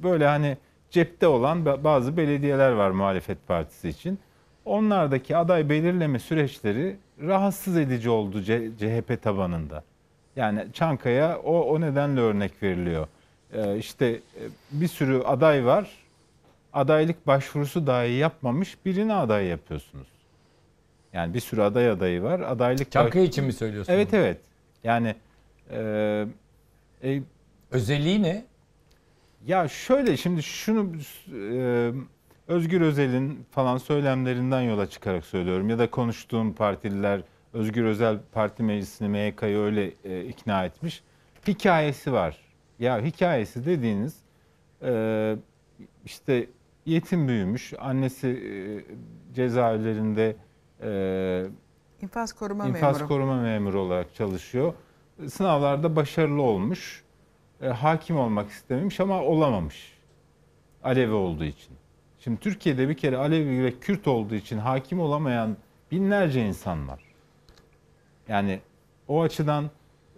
böyle 0.03 0.27
hani 0.27 0.57
cepte 0.91 1.27
olan 1.27 1.59
ba- 1.59 1.83
bazı 1.83 2.17
belediyeler 2.17 2.71
var 2.71 2.91
muhalefet 2.91 3.47
partisi 3.47 3.89
için. 3.89 4.19
Onlardaki 4.65 5.37
aday 5.37 5.69
belirleme 5.69 6.19
süreçleri 6.19 6.97
rahatsız 7.21 7.77
edici 7.77 8.09
oldu 8.09 8.43
CHP 8.79 9.21
tabanında. 9.23 9.83
Yani 10.35 10.67
Çankaya 10.73 11.39
o, 11.39 11.61
o 11.61 11.81
nedenle 11.81 12.19
örnek 12.19 12.63
veriliyor. 12.63 13.07
e, 13.53 13.77
işte 13.77 14.05
e, 14.05 14.43
bir 14.71 14.87
sürü 14.87 15.21
aday 15.21 15.65
var. 15.65 15.89
Adaylık 16.73 17.27
başvurusu 17.27 17.87
dahi 17.87 18.11
yapmamış 18.11 18.77
birini 18.85 19.13
aday 19.13 19.45
yapıyorsunuz. 19.45 20.07
Yani 21.13 21.33
bir 21.33 21.39
sürü 21.39 21.61
aday 21.61 21.89
adayı 21.89 22.23
var. 22.23 22.39
Adaylık 22.39 22.91
Çankaya 22.91 23.25
için 23.25 23.45
mi 23.45 23.53
söylüyorsunuz? 23.53 23.95
Evet 23.95 24.13
evet. 24.13 24.37
Yani 24.83 25.15
e, 25.71 26.25
e, 27.03 27.21
özelliği 27.71 28.23
ne? 28.23 28.45
Ya 29.47 29.67
şöyle 29.67 30.17
şimdi 30.17 30.43
şunu 30.43 30.91
e, 31.33 31.91
Özgür 32.47 32.81
Özel'in 32.81 33.45
falan 33.51 33.77
söylemlerinden 33.77 34.61
yola 34.61 34.89
çıkarak 34.89 35.25
söylüyorum 35.25 35.69
ya 35.69 35.79
da 35.79 35.91
konuştuğum 35.91 36.53
partililer 36.53 37.21
Özgür 37.53 37.83
Özel 37.83 38.19
parti 38.31 38.63
meclisini 38.63 39.07
MYK'yı 39.09 39.57
öyle 39.57 39.91
e, 40.03 40.25
ikna 40.25 40.65
etmiş. 40.65 41.03
Hikayesi 41.47 42.13
var. 42.13 42.37
Ya 42.79 43.01
hikayesi 43.01 43.65
dediğiniz 43.65 44.15
e, 44.83 45.35
işte 46.05 46.47
yetim 46.85 47.27
büyümüş, 47.27 47.73
annesi 47.79 48.27
e, 48.27 49.33
cezaevlerinde 49.35 50.35
e, 50.83 51.45
İnfaz 52.01 52.33
koruma 52.33 52.67
infaz 52.67 52.95
memuru. 52.95 53.07
koruma 53.07 53.41
memuru 53.41 53.79
olarak 53.79 54.15
çalışıyor. 54.15 54.73
Sınavlarda 55.29 55.95
başarılı 55.95 56.41
olmuş. 56.41 57.03
E, 57.61 57.67
hakim 57.67 58.17
olmak 58.17 58.49
istememiş 58.49 58.99
ama 58.99 59.21
olamamış. 59.21 59.97
Alevi 60.83 61.13
olduğu 61.13 61.43
için. 61.43 61.80
Şimdi 62.23 62.39
Türkiye'de 62.39 62.89
bir 62.89 62.93
kere 62.93 63.17
Alevi 63.17 63.63
ve 63.63 63.79
Kürt 63.79 64.07
olduğu 64.07 64.35
için 64.35 64.57
hakim 64.57 64.99
olamayan 64.99 65.57
binlerce 65.91 66.47
insan 66.47 66.87
var. 66.87 67.03
Yani 68.27 68.59
o 69.07 69.21
açıdan 69.21 69.69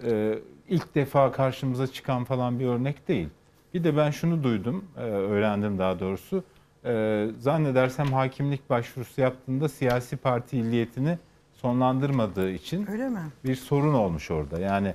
e, 0.04 0.40
ilk 0.70 0.96
defa 0.96 1.32
karşımıza 1.32 1.88
çıkan 1.88 2.24
falan 2.24 2.60
bir 2.60 2.66
örnek 2.66 3.08
değil. 3.08 3.30
Bir 3.74 3.84
de 3.84 3.98
ben 3.98 4.12
şunu 4.12 4.44
duydum, 4.44 4.86
e, 4.98 5.02
öğrendim 5.02 5.80
daha 5.80 6.00
doğrusu. 6.00 6.44
E, 6.86 7.26
zannedersem 7.40 8.08
hakimlik 8.08 8.70
başvurusu 8.70 9.22
yaptığında 9.22 9.70
siyasi 9.70 10.18
parti 10.18 10.58
illiyetini 10.58 11.18
sonlandırmadığı 11.54 12.52
için 12.52 12.92
Öyle 12.92 13.10
mi? 13.10 13.20
bir 13.46 13.56
sorun 13.56 13.94
olmuş 13.94 14.32
orada. 14.32 14.60
Yani 14.60 14.94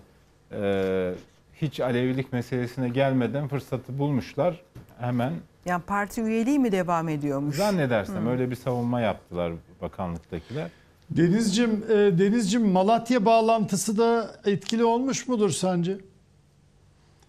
e, 0.53 1.15
hiç 1.55 1.81
Alevilik 1.81 2.33
meselesine 2.33 2.89
gelmeden 2.89 3.49
fırsatı 3.49 3.99
bulmuşlar. 3.99 4.61
Hemen 5.01 5.33
Yani 5.67 5.83
parti 5.83 6.23
üyeliği 6.23 6.59
mi 6.59 6.73
devam 6.73 7.09
ediyormuş? 7.09 7.57
zannedersem 7.57 8.27
Hı. 8.27 8.31
öyle 8.31 8.51
bir 8.51 8.57
savunma 8.57 9.01
yaptılar 9.01 9.53
bakanlıktakiler. 9.83 10.69
Denizcim, 11.11 11.71
e, 11.91 11.95
Denizcim 11.95 12.69
Malatya 12.69 13.25
bağlantısı 13.25 13.99
da 13.99 14.31
etkili 14.45 14.85
olmuş 14.85 15.29
mudur 15.29 15.51
sence? 15.51 15.97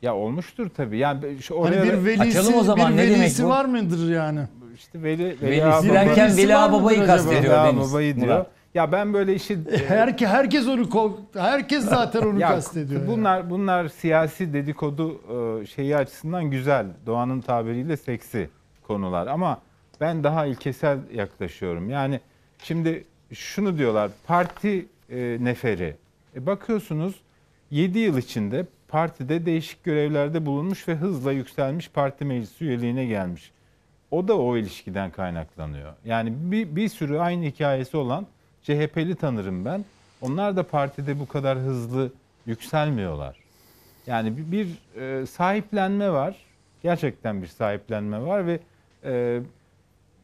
Ya 0.01 0.15
olmuştur 0.15 0.69
tabii. 0.77 0.97
Yani 0.97 1.41
şu 1.41 1.55
Hani 1.55 1.61
oraya 1.61 1.83
bir 1.83 2.05
velisi, 2.05 2.39
bir 2.87 2.97
velisi 2.97 3.47
var 3.47 3.65
mıdır 3.65 4.11
yani? 4.11 4.39
İşte 4.75 5.03
veli, 5.03 5.37
Velisi 5.41 5.63
Ağababa- 5.65 5.93
derken 5.93 6.37
Veli 6.37 6.55
Ağababa'yı 6.55 7.05
kastediyor 7.05 7.43
Veli 7.65 7.75
Deniz. 7.75 7.87
Ağababa'yı 7.87 8.15
diyor. 8.15 8.27
Murat. 8.27 8.47
Ya 8.73 8.91
ben 8.91 9.13
böyle 9.13 9.35
işi 9.35 9.57
Herke, 9.87 10.27
herkes 10.27 10.67
onu 10.67 11.17
herkes 11.33 11.85
zaten 11.89 12.21
onu 12.21 12.39
Ya 12.39 12.47
kastediyor. 12.49 13.01
yani. 13.01 13.11
Bunlar 13.11 13.49
bunlar 13.49 13.87
siyasi 13.87 14.53
dedikodu 14.53 15.21
e, 15.61 15.65
şeyi 15.65 15.97
açısından 15.97 16.43
güzel. 16.51 16.85
Doğanın 17.05 17.41
tabiriyle 17.41 17.97
seksi 17.97 18.49
konular 18.87 19.27
ama 19.27 19.61
ben 20.01 20.23
daha 20.23 20.45
ilkesel 20.45 20.97
yaklaşıyorum. 21.13 21.89
Yani 21.89 22.19
şimdi 22.63 23.03
şunu 23.33 23.77
diyorlar 23.77 24.11
parti 24.27 24.85
e, 25.09 25.37
neferi. 25.41 25.95
E, 26.35 26.45
bakıyorsunuz 26.45 27.15
7 27.71 27.99
yıl 27.99 28.17
içinde 28.17 28.65
partide 28.87 29.45
değişik 29.45 29.83
görevlerde 29.83 30.45
bulunmuş 30.45 30.87
ve 30.87 30.95
hızla 30.95 31.31
yükselmiş 31.31 31.89
parti 31.89 32.25
meclisi 32.25 32.65
üyeliğine 32.65 33.05
gelmiş. 33.05 33.51
O 34.11 34.27
da 34.27 34.37
o 34.37 34.57
ilişkiden 34.57 35.11
kaynaklanıyor. 35.11 35.93
Yani 36.05 36.33
bir, 36.35 36.75
bir 36.75 36.89
sürü 36.89 37.17
aynı 37.17 37.45
hikayesi 37.45 37.97
olan 37.97 38.27
CHP'li 38.69 39.15
tanırım 39.15 39.65
ben. 39.65 39.85
Onlar 40.21 40.55
da 40.55 40.67
partide 40.67 41.19
bu 41.19 41.27
kadar 41.27 41.57
hızlı 41.57 42.11
yükselmiyorlar. 42.45 43.39
Yani 44.07 44.37
bir, 44.37 44.51
bir 44.51 44.67
e, 45.01 45.25
sahiplenme 45.25 46.11
var. 46.11 46.35
Gerçekten 46.83 47.41
bir 47.41 47.47
sahiplenme 47.47 48.21
var 48.21 48.47
ve 48.47 48.59
e, 49.03 49.41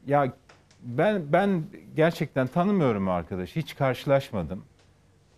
ya 0.08 0.34
ben 0.84 1.24
ben 1.34 1.64
gerçekten 1.96 2.48
tanımıyorum 2.48 3.08
o 3.08 3.12
arkadaşı. 3.12 3.60
Hiç 3.60 3.76
karşılaşmadım. 3.76 4.64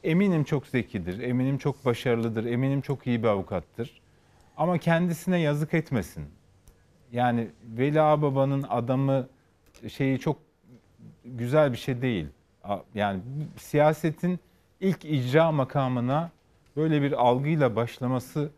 Eminim 0.03 0.43
çok 0.43 0.67
zekidir, 0.67 1.19
eminim 1.19 1.57
çok 1.57 1.85
başarılıdır, 1.85 2.45
eminim 2.45 2.81
çok 2.81 3.07
iyi 3.07 3.23
bir 3.23 3.27
avukattır. 3.27 4.01
Ama 4.57 4.77
kendisine 4.77 5.39
yazık 5.39 5.73
etmesin. 5.73 6.25
Yani 7.11 7.47
Veli 7.63 8.01
Ağababa'nın 8.01 8.63
adamı 8.63 9.27
şeyi 9.87 10.19
çok 10.19 10.37
güzel 11.25 11.71
bir 11.71 11.77
şey 11.77 12.01
değil. 12.01 12.27
Yani 12.95 13.19
siyasetin 13.57 14.39
ilk 14.79 15.05
icra 15.05 15.51
makamına 15.51 16.31
böyle 16.75 17.01
bir 17.01 17.11
algıyla 17.11 17.75
başlaması 17.75 18.49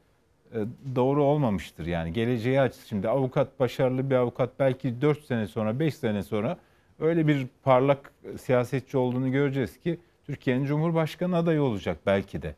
e, 0.53 0.57
doğru 0.95 1.23
olmamıştır. 1.23 1.85
Yani 1.85 2.13
geleceğe 2.13 2.61
aç 2.61 2.75
şimdi 2.89 3.09
avukat 3.09 3.59
başarılı 3.59 4.09
bir 4.09 4.15
avukat 4.15 4.49
belki 4.59 5.01
4 5.01 5.25
sene 5.25 5.47
sonra 5.47 5.79
5 5.79 5.95
sene 5.95 6.23
sonra 6.23 6.57
öyle 6.99 7.27
bir 7.27 7.47
parlak 7.63 8.11
siyasetçi 8.41 8.97
olduğunu 8.97 9.31
göreceğiz 9.31 9.79
ki 9.79 9.99
Türkiye'nin 10.25 10.65
Cumhurbaşkanı 10.65 11.37
adayı 11.37 11.61
olacak 11.63 11.97
belki 12.05 12.41
de. 12.41 12.55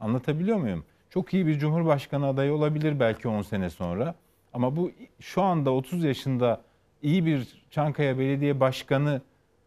Anlatabiliyor 0.00 0.58
muyum? 0.58 0.84
Çok 1.10 1.34
iyi 1.34 1.46
bir 1.46 1.58
Cumhurbaşkanı 1.58 2.26
adayı 2.26 2.52
olabilir 2.52 3.00
belki 3.00 3.28
10 3.28 3.42
sene 3.42 3.70
sonra. 3.70 4.14
Ama 4.52 4.76
bu 4.76 4.90
şu 5.20 5.42
anda 5.42 5.70
30 5.70 6.04
yaşında 6.04 6.60
iyi 7.02 7.26
bir 7.26 7.64
Çankaya 7.70 8.18
Belediye 8.18 8.60
Başkanı 8.60 9.20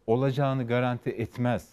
olacağını 0.08 0.68
garanti 0.68 1.10
etmez. 1.10 1.68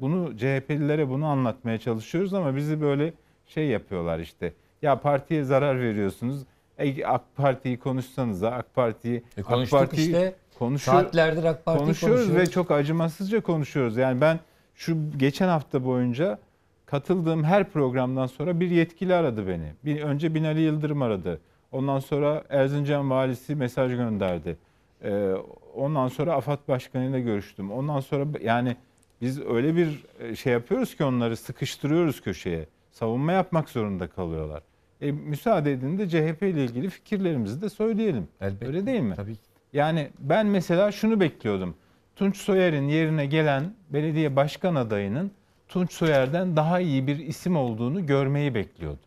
Bunu 0.00 0.36
CHP'lilere 0.36 1.08
bunu 1.08 1.26
anlatmaya 1.26 1.78
çalışıyoruz 1.78 2.34
ama 2.34 2.56
bizi 2.56 2.80
böyle 2.80 3.12
şey 3.46 3.66
yapıyorlar 3.68 4.18
işte. 4.18 4.52
Ya 4.82 5.00
partiye 5.00 5.44
zarar 5.44 5.80
veriyorsunuz. 5.80 6.42
E, 6.78 7.04
AK 7.04 7.22
Parti'yi 7.36 7.78
konuşsanıza 7.78 8.50
AK 8.50 8.74
Parti'yi 8.74 9.22
E, 9.36 9.42
konuştuk 9.42 9.94
işte. 9.98 10.34
Saatlerdir 10.78 11.44
AK 11.44 11.64
Parti'yi 11.64 11.84
konuşuyoruz 11.84 12.20
ve 12.20 12.24
konuşuyoruz. 12.24 12.52
çok 12.52 12.70
acımasızca 12.70 13.40
konuşuyoruz. 13.40 13.96
Yani 13.96 14.20
ben 14.20 14.40
şu 14.74 14.96
geçen 15.18 15.48
hafta 15.48 15.84
boyunca 15.84 16.38
katıldığım 16.86 17.44
her 17.44 17.70
programdan 17.70 18.26
sonra 18.26 18.60
bir 18.60 18.70
yetkili 18.70 19.14
aradı 19.14 19.48
beni. 19.48 19.72
Bir, 19.84 20.02
önce 20.02 20.34
Binali 20.34 20.60
Yıldırım 20.60 21.02
aradı. 21.02 21.40
Ondan 21.72 21.98
sonra 21.98 22.44
Erzincan 22.50 23.10
valisi 23.10 23.54
mesaj 23.54 23.92
gönderdi. 23.96 24.56
Ee, 25.04 25.32
ondan 25.76 26.08
sonra 26.08 26.34
AFAD 26.34 26.68
başkanıyla 26.68 27.18
görüştüm. 27.18 27.72
Ondan 27.72 28.00
sonra 28.00 28.26
yani 28.42 28.76
biz 29.20 29.40
öyle 29.40 29.76
bir 29.76 30.04
e, 30.20 30.36
şey 30.36 30.52
yapıyoruz 30.52 30.96
ki 30.96 31.04
onları 31.04 31.36
sıkıştırıyoruz 31.36 32.20
köşeye. 32.20 32.66
Savunma 32.90 33.32
yapmak 33.32 33.68
zorunda 33.68 34.08
kalıyorlar. 34.08 34.62
E, 35.00 35.12
müsaade 35.12 35.72
edin 35.72 35.98
de 35.98 36.08
CHP 36.08 36.42
ile 36.42 36.64
ilgili 36.64 36.90
fikirlerimizi 36.90 37.62
de 37.62 37.68
söyleyelim. 37.68 38.28
Öyle 38.40 38.86
değil 38.86 39.00
mi? 39.00 39.14
Tabii 39.14 39.34
ki. 39.34 39.40
Yani 39.72 40.10
ben 40.18 40.46
mesela 40.46 40.92
şunu 40.92 41.20
bekliyordum. 41.20 41.74
Tunç 42.16 42.36
Soyer'in 42.36 42.88
yerine 42.88 43.26
gelen 43.26 43.74
belediye 43.90 44.36
başkan 44.36 44.74
adayının 44.74 45.30
Tunç 45.68 45.92
Soyer'den 45.92 46.56
daha 46.56 46.80
iyi 46.80 47.06
bir 47.06 47.18
isim 47.18 47.56
olduğunu 47.56 48.06
görmeyi 48.06 48.54
bekliyordum. 48.54 49.00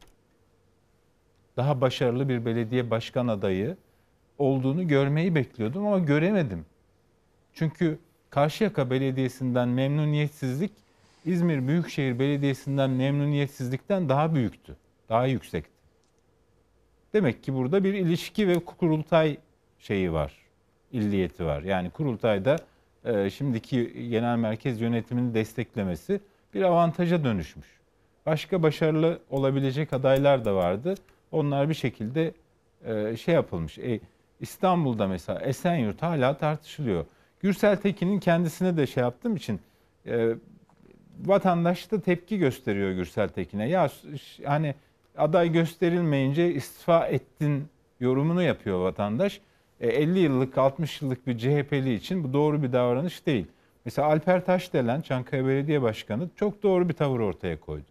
Daha 1.58 1.82
başarılı 1.82 2.30
bir 2.30 2.46
belediye 2.46 2.90
başkan 2.92 3.28
adayı 3.28 3.78
olduğunu 4.38 4.88
görmeyi 4.88 5.36
bekliyordum 5.36 5.88
ama 5.88 6.00
göremedim. 6.00 6.66
Çünkü 7.54 8.00
Karşıyaka 8.30 8.90
Belediyesi'nden 8.90 9.70
memnuniyetsizlik 9.70 10.72
İzmir 11.26 11.68
Büyükşehir 11.68 12.20
Belediyesi'nden 12.20 12.90
memnuniyetsizlikten 12.90 14.10
daha 14.10 14.36
büyüktü. 14.36 14.76
Daha 15.10 15.26
yüksekti. 15.26 15.78
Demek 17.14 17.44
ki 17.44 17.54
burada 17.54 17.84
bir 17.84 17.94
ilişki 17.94 18.48
ve 18.48 18.60
kurultay 18.60 19.38
şeyi 19.80 20.14
var. 20.14 20.34
illiyeti 20.92 21.46
var. 21.46 21.64
Yani 21.64 21.90
kurultayda 21.90 22.56
e, 23.06 23.30
şimdiki 23.30 24.10
genel 24.10 24.38
merkez 24.38 24.82
yönetimini 24.82 25.34
desteklemesi 25.34 26.22
bir 26.54 26.62
avantaja 26.62 27.24
dönüşmüş. 27.24 27.68
Başka 28.26 28.64
başarılı 28.64 29.20
olabilecek 29.30 29.94
adaylar 29.94 30.46
da 30.46 30.56
vardı. 30.56 30.96
Onlar 31.32 31.70
bir 31.70 31.74
şekilde 31.74 32.34
e, 32.86 33.18
şey 33.18 33.34
yapılmış. 33.34 33.78
E, 33.78 34.00
İstanbul'da 34.40 35.08
mesela 35.08 35.40
Esenyurt 35.40 36.02
hala 36.02 36.38
tartışılıyor. 36.38 37.06
Gürsel 37.40 37.76
Tekin'in 37.76 38.20
kendisine 38.20 38.78
de 38.78 38.88
şey 38.88 39.04
yaptığım 39.04 39.36
için 39.36 39.60
e, 40.06 40.36
vatandaş 41.26 41.92
da 41.92 42.02
tepki 42.02 42.38
gösteriyor 42.38 42.92
Gürsel 42.92 43.30
Tekin'e. 43.30 43.70
Ya 43.70 43.90
hani 44.46 44.76
aday 45.18 45.52
gösterilmeyince 45.52 46.54
istifa 46.54 47.08
ettin 47.08 47.68
yorumunu 48.00 48.44
yapıyor 48.44 48.80
vatandaş. 48.80 49.42
E, 49.80 49.88
50 49.88 50.20
yıllık 50.20 50.58
60 50.58 51.02
yıllık 51.02 51.28
bir 51.28 51.38
CHP'li 51.38 51.94
için 51.94 52.24
bu 52.24 52.34
doğru 52.34 52.64
bir 52.64 52.74
davranış 52.74 53.26
değil. 53.26 53.46
Mesela 53.86 54.08
Alper 54.08 54.46
Taşdelen 54.46 55.02
Çankaya 55.02 55.48
Belediye 55.48 55.82
Başkanı 55.82 56.30
çok 56.36 56.64
doğru 56.64 56.90
bir 56.90 56.94
tavır 56.94 57.20
ortaya 57.20 57.60
koydu. 57.60 57.86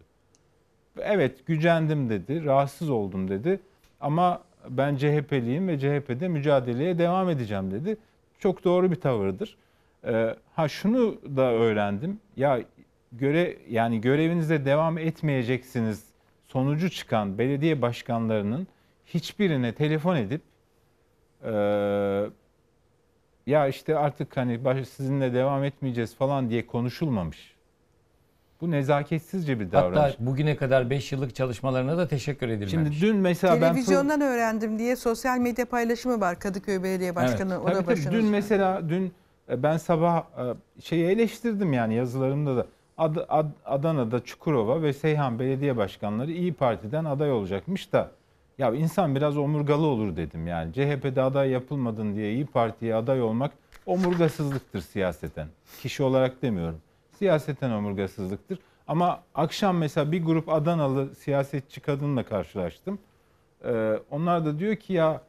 Evet 0.99 1.45
gücendim 1.45 2.09
dedi, 2.09 2.45
rahatsız 2.45 2.89
oldum 2.89 3.29
dedi. 3.29 3.59
ama 3.99 4.41
ben 4.69 4.95
CHP'liyim 4.95 5.67
ve 5.67 5.79
CHP'de 5.79 6.27
mücadeleye 6.27 6.97
devam 6.97 7.29
edeceğim 7.29 7.71
dedi. 7.71 7.97
Çok 8.39 8.63
doğru 8.63 8.91
bir 8.91 8.95
tavırdır. 8.95 9.57
Ee, 10.05 10.35
ha 10.55 10.67
şunu 10.67 11.17
da 11.37 11.51
öğrendim. 11.51 12.19
Ya 12.35 12.59
göre 13.11 13.57
yani 13.69 14.01
görevinizde 14.01 14.65
devam 14.65 14.97
etmeyeceksiniz 14.97 16.03
sonucu 16.47 16.89
çıkan 16.89 17.37
belediye 17.37 17.81
başkanlarının 17.81 18.67
hiçbirine 19.05 19.73
telefon 19.73 20.15
edip 20.15 20.41
e, 21.43 21.51
ya 23.47 23.67
işte 23.67 23.97
artık 23.97 24.37
hani 24.37 24.85
sizinle 24.85 25.33
devam 25.33 25.63
etmeyeceğiz 25.63 26.15
falan 26.15 26.49
diye 26.49 26.67
konuşulmamış. 26.67 27.56
Bu 28.61 28.71
nezaketsizce 28.71 29.59
bir 29.59 29.71
davranış. 29.71 30.13
Hatta 30.13 30.25
bugüne 30.25 30.55
kadar 30.55 30.89
5 30.89 31.11
yıllık 31.11 31.35
çalışmalarına 31.35 31.97
da 31.97 32.07
teşekkür 32.07 32.47
edilmemiş. 32.49 32.71
Şimdi 32.71 33.01
dün 33.01 33.15
mesela 33.15 33.53
ben 33.53 33.59
Televizyondan 33.61 34.21
öğrendim 34.21 34.79
diye 34.79 34.95
sosyal 34.95 35.37
medya 35.37 35.65
paylaşımı 35.65 36.21
var 36.21 36.39
Kadıköy 36.39 36.83
Belediye 36.83 37.15
Başkanı. 37.15 37.59
O 37.61 37.63
Tabii 37.65 37.75
da 37.75 37.79
tabii. 37.79 37.87
başınız. 37.87 38.11
Dün 38.13 38.25
mesela 38.25 38.89
dün 38.89 39.11
e, 39.49 39.63
ben 39.63 39.77
sabah 39.77 40.17
e, 40.19 40.81
şeyi 40.81 41.05
eleştirdim 41.05 41.73
yani 41.73 41.93
yazılarımda 41.95 42.57
da 42.57 42.65
Ad- 42.97 43.25
Ad- 43.29 43.51
Adana'da 43.65 44.23
Çukurova 44.23 44.81
ve 44.81 44.93
Seyhan 44.93 45.39
Belediye 45.39 45.77
Başkanları 45.77 46.31
İyi 46.31 46.53
Parti'den 46.53 47.05
aday 47.05 47.31
olacakmış 47.31 47.93
da 47.93 48.11
ya 48.57 48.73
insan 48.73 49.15
biraz 49.15 49.37
omurgalı 49.37 49.85
olur 49.85 50.15
dedim 50.15 50.47
yani. 50.47 50.73
CHP'de 50.73 51.21
aday 51.21 51.49
yapılmadın 51.49 52.15
diye 52.15 52.33
İyi 52.33 52.45
Parti'ye 52.45 52.95
aday 52.95 53.21
olmak 53.21 53.51
omurgasızlıktır 53.85 54.81
siyaseten. 54.81 55.47
Kişi 55.81 56.03
olarak 56.03 56.41
demiyorum. 56.41 56.79
Siyaseten 57.17 57.71
omurgasızlıktır. 57.71 58.59
Ama 58.87 59.23
akşam 59.35 59.77
mesela 59.77 60.11
bir 60.11 60.23
grup 60.23 60.49
Adanalı 60.49 61.15
siyasetçi 61.15 61.81
kadınla 61.81 62.23
karşılaştım. 62.23 62.99
Ee, 63.65 63.99
onlar 64.11 64.45
da 64.45 64.59
diyor 64.59 64.75
ki 64.75 64.93
ya 64.93 65.21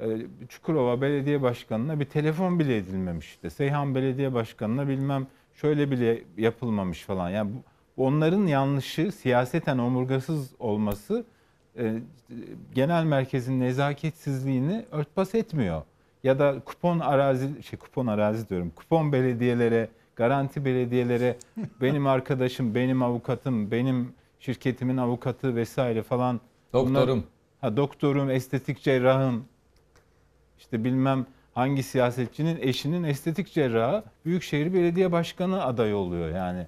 e, 0.00 0.06
Çukurova 0.48 1.00
Belediye 1.00 1.42
Başkanı'na 1.42 2.00
bir 2.00 2.04
telefon 2.04 2.58
bile 2.58 2.76
edilmemiş 2.76 3.26
işte. 3.26 3.50
Seyhan 3.50 3.94
Belediye 3.94 4.34
Başkanı'na 4.34 4.88
bilmem 4.88 5.26
şöyle 5.54 5.90
bile 5.90 6.22
yapılmamış 6.36 7.02
falan. 7.02 7.30
Yani 7.30 7.50
onların 7.96 8.46
yanlışı 8.46 9.12
siyaseten 9.12 9.78
omurgasız 9.78 10.50
olması 10.58 11.24
e, 11.78 11.94
genel 12.74 13.04
merkezin 13.04 13.60
nezaketsizliğini 13.60 14.84
örtbas 14.90 15.34
etmiyor. 15.34 15.82
Ya 16.24 16.38
da 16.38 16.60
kupon 16.64 16.98
arazi 16.98 17.62
şey 17.62 17.78
kupon 17.78 18.06
arazi 18.06 18.48
diyorum. 18.48 18.72
Kupon 18.76 19.12
belediyelere, 19.12 19.88
garanti 20.16 20.64
belediyelere 20.64 21.36
benim 21.80 22.06
arkadaşım, 22.06 22.74
benim 22.74 23.02
avukatım, 23.02 23.70
benim 23.70 24.12
şirketimin 24.40 24.96
avukatı 24.96 25.56
vesaire 25.56 26.02
falan. 26.02 26.40
Doktorum. 26.72 27.24
ha 27.60 27.76
doktorum, 27.76 28.30
estetik 28.30 28.82
cerrahım. 28.82 29.44
İşte 30.58 30.84
bilmem 30.84 31.26
hangi 31.54 31.82
siyasetçinin 31.82 32.58
eşinin 32.60 33.02
estetik 33.02 33.52
cerrahı 33.52 34.02
Büyükşehir 34.24 34.74
Belediye 34.74 35.12
Başkanı 35.12 35.64
adayı 35.64 35.96
oluyor 35.96 36.28
yani. 36.34 36.66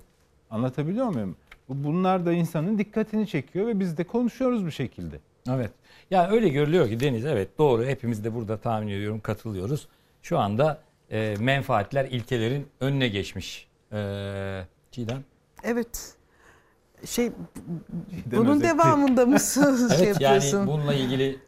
Anlatabiliyor 0.50 1.06
muyum? 1.06 1.36
Bu- 1.68 1.84
Bunlar 1.84 2.26
da 2.26 2.32
insanın 2.32 2.78
dikkatini 2.78 3.26
çekiyor 3.26 3.66
ve 3.66 3.80
biz 3.80 3.98
de 3.98 4.04
konuşuyoruz 4.04 4.66
bu 4.66 4.70
şekilde. 4.70 5.16
Evet. 5.50 5.70
Ya 6.10 6.28
öyle 6.30 6.48
görülüyor 6.48 6.88
ki 6.88 7.00
Deniz 7.00 7.24
evet 7.24 7.58
doğru 7.58 7.84
hepimiz 7.84 8.24
de 8.24 8.34
burada 8.34 8.56
tahmin 8.56 8.88
ediyorum 8.88 9.20
katılıyoruz. 9.20 9.88
Şu 10.22 10.38
anda 10.38 10.78
e, 11.10 11.34
menfaatler 11.40 12.04
ilkelerin 12.04 12.66
önüne 12.80 13.08
geçmiş. 13.08 13.68
E, 13.92 13.98
Çiğdem. 14.90 15.24
Evet. 15.62 16.12
Şey 17.04 17.26
Çiğdem 17.26 18.40
bunun 18.40 18.50
özetti. 18.56 18.68
devamında 18.68 19.26
mısın 19.26 19.88
şey 19.98 20.06
Evet 20.06 20.20
yani 20.20 20.34
yapıyorsun? 20.34 20.66
bununla 20.66 20.94
ilgili 20.94 21.38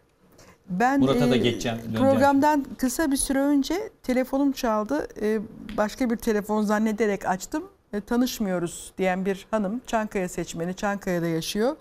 Ben 0.68 1.00
Murat'a 1.00 1.30
da 1.30 1.34
e, 1.36 1.38
geçeceğim, 1.38 1.78
döneceğim. 1.78 2.06
Programdan 2.06 2.66
kısa 2.78 3.10
bir 3.10 3.16
süre 3.16 3.38
önce 3.38 3.74
telefonum 4.02 4.52
çaldı. 4.52 5.08
E, 5.22 5.38
başka 5.76 6.10
bir 6.10 6.16
telefon 6.16 6.62
zannederek 6.62 7.26
açtım. 7.26 7.64
E, 7.92 8.00
tanışmıyoruz 8.00 8.92
diyen 8.98 9.26
bir 9.26 9.46
hanım 9.50 9.80
Çankaya 9.86 10.28
seçmeni 10.28 10.74
Çankaya'da 10.74 11.26
yaşıyor. 11.26 11.76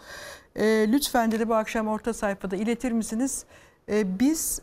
E, 0.56 0.66
lütfen 0.92 1.32
dedi 1.32 1.50
bu 1.50 1.56
akşam 1.56 1.88
orta 1.88 2.14
sayfada 2.14 2.56
iletir 2.56 2.92
misiniz? 2.92 3.44
E, 3.92 4.20
biz 4.20 4.62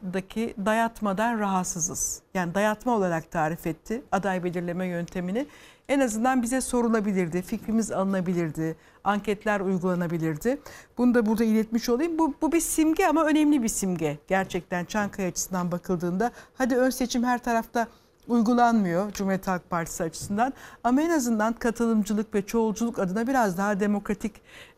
Çankaya'daki 0.00 0.54
dayatmadan 0.66 1.38
rahatsızız. 1.38 2.22
Yani 2.34 2.54
dayatma 2.54 2.96
olarak 2.96 3.30
tarif 3.30 3.66
etti 3.66 4.02
aday 4.12 4.44
belirleme 4.44 4.86
yöntemini. 4.86 5.46
En 5.88 6.00
azından 6.00 6.42
bize 6.42 6.60
sorulabilirdi, 6.60 7.42
fikrimiz 7.42 7.92
alınabilirdi, 7.92 8.76
anketler 9.04 9.60
uygulanabilirdi. 9.60 10.60
Bunu 10.98 11.14
da 11.14 11.26
burada 11.26 11.44
iletmiş 11.44 11.88
olayım. 11.88 12.18
Bu, 12.18 12.34
bu 12.42 12.52
bir 12.52 12.60
simge 12.60 13.06
ama 13.06 13.24
önemli 13.24 13.62
bir 13.62 13.68
simge. 13.68 14.18
Gerçekten 14.28 14.84
Çankaya 14.84 15.28
açısından 15.28 15.72
bakıldığında. 15.72 16.30
Hadi 16.54 16.76
ön 16.76 16.90
seçim 16.90 17.24
her 17.24 17.38
tarafta 17.38 17.86
uygulanmıyor 18.28 19.12
Cumhuriyet 19.12 19.46
Halk 19.46 19.70
Partisi 19.70 20.02
açısından. 20.02 20.52
Ama 20.84 21.02
en 21.02 21.10
azından 21.10 21.52
katılımcılık 21.52 22.34
ve 22.34 22.46
çoğulculuk 22.46 22.98
adına 22.98 23.26
biraz 23.26 23.58
daha 23.58 23.80
demokratik 23.80 24.32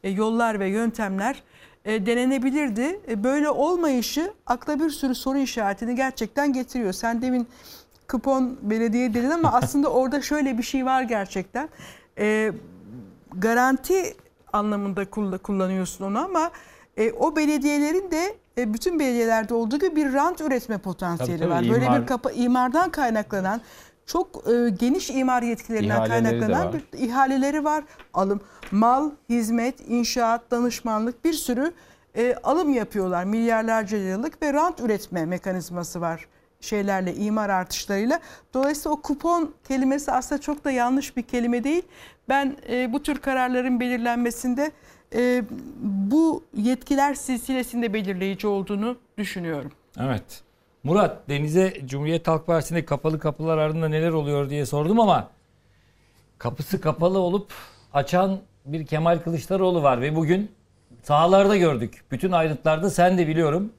e, 0.05 0.11
yollar 0.11 0.61
ve 0.61 0.69
yöntemler 0.69 1.43
e, 1.85 2.07
denenebilirdi. 2.07 3.01
E, 3.09 3.25
Böyle 3.25 3.51
olmayışı 3.51 4.33
akla 4.47 4.81
bir 4.81 4.91
sürü 4.91 5.15
soru 5.15 5.39
işaretini 5.39 5.95
gerçekten 5.97 6.53
getiriyor. 6.53 6.93
Sen 6.93 7.23
demin 7.23 7.47
kupon 8.11 8.59
belediye 8.63 9.15
dedin 9.15 9.31
ama 9.31 9.53
aslında 9.63 9.89
orada 9.89 10.23
şöyle 10.23 10.59
bir 10.59 10.63
şey 10.63 10.87
var 10.87 11.03
gerçekten. 11.03 11.69
E, 12.19 12.53
garanti 13.39 14.15
anlamında 14.53 15.03
kull- 15.03 15.39
kullanıyorsun 15.39 16.05
onu 16.05 16.19
ama 16.25 16.51
e, 16.97 17.13
o 17.13 17.37
belediyelerin 17.37 18.11
de 18.11 18.35
e, 18.59 18.75
bütün 18.75 18.99
belediyelerde 18.99 19.55
olduğu 19.55 19.79
gibi 19.79 19.97
bir 19.97 20.13
rant 20.13 20.41
üretme 20.41 20.79
potansiyeli 20.79 21.39
Tabii, 21.39 21.51
tabii, 21.51 21.69
var. 21.69 21.75
Böyle 21.75 21.87
imar- 21.87 22.03
bir 22.03 22.07
kapa 22.07 22.31
imardan 22.31 22.91
kaynaklanan 22.91 23.61
çok 24.07 24.45
e, 24.49 24.71
geniş 24.71 25.11
imar 25.11 25.43
yetkilerinden 25.43 25.97
İhaleleri 25.97 26.41
kaynaklanan 26.41 26.73
bir 26.73 26.99
ihaleleri 26.99 27.65
var. 27.65 27.85
Alım, 28.15 28.41
mal, 28.71 29.11
hizmet, 29.29 29.89
inşaat, 29.89 30.51
danışmanlık 30.51 31.25
bir 31.25 31.33
sürü 31.33 31.73
e, 32.17 32.35
alım 32.43 32.75
yapıyorlar. 32.75 33.25
Milyarlarca 33.25 33.99
liralık 33.99 34.43
ve 34.43 34.53
rant 34.53 34.81
üretme 34.81 35.27
mekanizması 35.27 36.01
var 36.01 36.27
şeylerle, 36.63 37.15
imar 37.15 37.51
artışlarıyla. 37.51 38.21
Dolayısıyla 38.55 38.91
o 38.97 39.01
kupon 39.03 39.55
kelimesi 39.69 40.13
aslında 40.13 40.41
çok 40.41 40.65
da 40.65 40.71
yanlış 40.71 41.17
bir 41.17 41.23
kelime 41.23 41.65
değil. 41.65 41.83
Ben 42.29 42.57
e, 42.71 42.93
bu 42.93 43.03
tür 43.03 43.19
kararların 43.19 43.81
belirlenmesinde 43.81 44.73
e, 45.15 45.45
bu 45.83 46.45
yetkiler 46.55 47.15
silsilesinde 47.15 47.93
belirleyici 47.93 48.47
olduğunu 48.47 48.97
düşünüyorum. 49.19 49.73
Evet. 50.01 50.43
Murat 50.85 51.29
Deniz'e 51.29 51.75
Cumhuriyet 51.87 52.29
Halk 52.29 52.47
Partisi'nde 52.47 52.85
kapalı 52.85 53.19
kapılar 53.19 53.59
ardında 53.59 53.89
neler 53.89 54.11
oluyor 54.11 54.51
diye 54.51 54.67
sordum 54.67 55.01
ama 55.01 55.31
kapısı 56.39 56.81
kapalı 56.81 57.19
olup 57.19 57.53
açan 57.93 58.41
bir 58.67 58.87
Kemal 58.87 59.19
Kılıçdaroğlu 59.19 59.83
var 59.83 60.01
ve 60.01 60.17
bugün 60.17 60.51
sahalarda 61.03 61.57
gördük. 61.57 62.03
Bütün 62.11 62.33
ayrıntılarda 62.33 62.91
sen 62.91 63.19
de 63.19 63.29
biliyorum. 63.29 63.73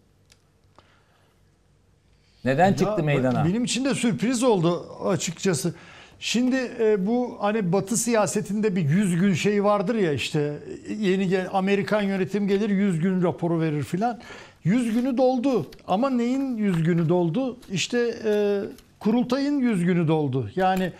Neden 2.46 2.70
Ya 2.70 2.76
çıktı 2.78 3.04
meydana? 3.04 3.46
Benim 3.46 3.64
için 3.64 3.86
de 3.86 3.96
sürpriz 3.96 4.44
oldu 4.44 4.86
açıkçası. 5.06 5.76
Şimdi 6.20 6.72
e, 6.80 7.08
bu 7.08 7.38
hani 7.40 7.74
Batı 7.74 7.98
siyasetinde 7.98 8.76
bir 8.76 8.82
100 8.90 9.16
gün 9.20 9.34
şey 9.34 9.64
vardır 9.64 9.96
ya 9.96 10.14
işte 10.14 10.60
yeni 11.00 11.28
gel 11.28 11.50
Amerikan 11.54 12.02
yönetim 12.02 12.48
gelir 12.48 12.70
100 12.70 13.00
gün 13.00 13.24
raporu 13.24 13.62
verir 13.62 13.84
filan. 13.84 14.22
100 14.64 14.94
günü 14.94 15.18
doldu 15.18 15.66
ama 15.88 16.10
neyin 16.10 16.58
100 16.58 16.84
günü 16.84 17.10
doldu? 17.10 17.58
İşte 17.72 18.16
e, 18.26 18.62
kurultayın 19.00 19.60
100 19.60 19.84
günü 19.84 20.08
doldu. 20.08 20.50
Yani 20.56 20.92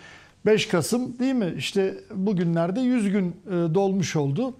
5 0.46 0.68
Kasım 0.68 1.18
değil 1.18 1.34
mi? 1.34 1.54
İşte 1.58 1.94
bugünlerde 2.14 2.80
100 2.80 3.10
gün 3.10 3.36
e, 3.46 3.50
dolmuş 3.50 4.16
oldu. 4.16 4.54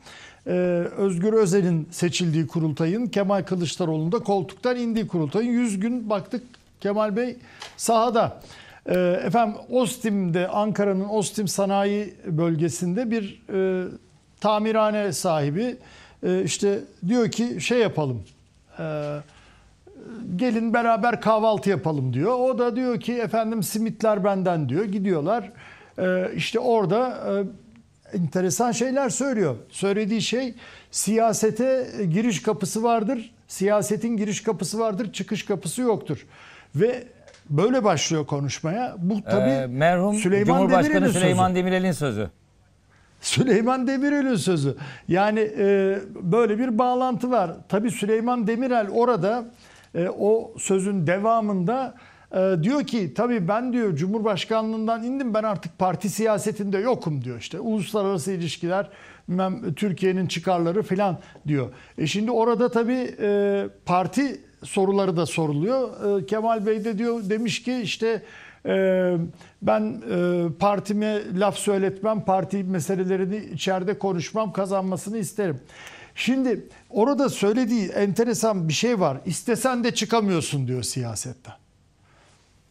E, 0.46 0.50
Özgür 0.96 1.32
Özel'in 1.32 1.88
seçildiği 1.90 2.46
kurultayın 2.46 3.06
Kemal 3.06 3.42
Kılıçdaroğlu'nun 3.42 4.12
da 4.12 4.18
koltuktan 4.18 4.76
indiği 4.76 5.06
kurultayın 5.06 5.50
100 5.52 5.80
gün 5.80 6.10
baktık 6.10 6.42
Kemal 6.80 7.16
Bey 7.16 7.36
sahada. 7.76 8.40
E, 8.86 8.94
efendim 9.26 9.56
Ostim'de 9.70 10.48
Ankara'nın 10.48 11.08
Ostim 11.08 11.48
Sanayi 11.48 12.14
Bölgesi'nde 12.26 13.10
bir 13.10 13.42
e, 13.54 13.88
tamirhane 14.40 15.12
sahibi 15.12 15.76
e, 16.22 16.42
işte 16.44 16.78
diyor 17.08 17.30
ki 17.30 17.60
şey 17.60 17.78
yapalım. 17.78 18.22
E, 18.78 19.16
gelin 20.36 20.74
beraber 20.74 21.20
kahvaltı 21.20 21.70
yapalım 21.70 22.14
diyor. 22.14 22.32
O 22.38 22.58
da 22.58 22.76
diyor 22.76 23.00
ki 23.00 23.12
efendim 23.12 23.62
simitler 23.62 24.24
benden 24.24 24.68
diyor. 24.68 24.84
Gidiyorlar. 24.84 25.52
Ee, 25.98 26.30
işte 26.36 26.58
orada 26.58 27.08
e, 28.12 28.16
enteresan 28.16 28.72
şeyler 28.72 29.08
söylüyor. 29.08 29.56
Söylediği 29.70 30.22
şey 30.22 30.54
siyasete 30.90 31.86
giriş 32.10 32.42
kapısı 32.42 32.82
vardır. 32.82 33.34
Siyasetin 33.48 34.16
giriş 34.16 34.42
kapısı 34.42 34.78
vardır, 34.78 35.12
çıkış 35.12 35.44
kapısı 35.44 35.82
yoktur. 35.82 36.26
Ve 36.74 37.04
böyle 37.50 37.84
başlıyor 37.84 38.26
konuşmaya. 38.26 38.94
Bu 38.98 39.22
tabii 39.22 39.50
Ee, 39.50 39.66
merhum 39.66 40.14
Süleyman 40.14 40.46
Cumhurbaşkanı 40.58 40.94
Demirel'in 40.94 41.12
Süleyman. 41.12 41.54
Demirel'in 41.54 41.92
sözü. 41.92 42.30
Süleyman 43.24 43.86
Demirel'in 43.86 44.36
sözü. 44.36 44.76
Yani 45.08 45.40
e, 45.58 45.98
böyle 46.14 46.58
bir 46.58 46.78
bağlantı 46.78 47.30
var. 47.30 47.50
Tabii 47.68 47.90
Süleyman 47.90 48.46
Demirel 48.46 48.88
orada 48.90 49.44
e, 49.94 50.08
o 50.08 50.54
sözün 50.58 51.06
devamında 51.06 51.94
e, 52.32 52.56
diyor 52.62 52.84
ki 52.84 53.14
tabii 53.14 53.48
ben 53.48 53.72
diyor 53.72 53.96
Cumhurbaşkanlığından 53.96 55.04
indim 55.04 55.34
ben 55.34 55.42
artık 55.42 55.78
parti 55.78 56.08
siyasetinde 56.08 56.78
yokum 56.78 57.24
diyor 57.24 57.38
işte 57.40 57.60
uluslararası 57.60 58.32
ilişkiler 58.32 58.88
Türkiye'nin 59.76 60.26
çıkarları 60.26 60.82
falan 60.82 61.18
diyor. 61.48 61.68
E 61.98 62.06
şimdi 62.06 62.30
orada 62.30 62.68
tabii 62.68 63.14
e, 63.20 63.66
parti 63.86 64.40
soruları 64.64 65.16
da 65.16 65.26
soruluyor. 65.26 66.20
E, 66.20 66.26
Kemal 66.26 66.66
Bey 66.66 66.84
de 66.84 66.98
diyor 66.98 67.30
demiş 67.30 67.62
ki 67.62 67.80
işte 67.82 68.22
ee, 68.66 69.16
ben 69.62 70.02
e, 70.10 70.44
partime 70.58 71.22
laf 71.40 71.58
söyletmem, 71.58 72.20
parti 72.24 72.64
meselelerini 72.64 73.36
içeride 73.36 73.98
konuşmam, 73.98 74.52
kazanmasını 74.52 75.18
isterim. 75.18 75.60
Şimdi 76.14 76.68
orada 76.90 77.28
söylediği 77.28 77.88
enteresan 77.88 78.68
bir 78.68 78.72
şey 78.72 79.00
var. 79.00 79.18
İstesen 79.26 79.84
de 79.84 79.94
çıkamıyorsun 79.94 80.68
diyor 80.68 80.82
siyasetten. 80.82 81.54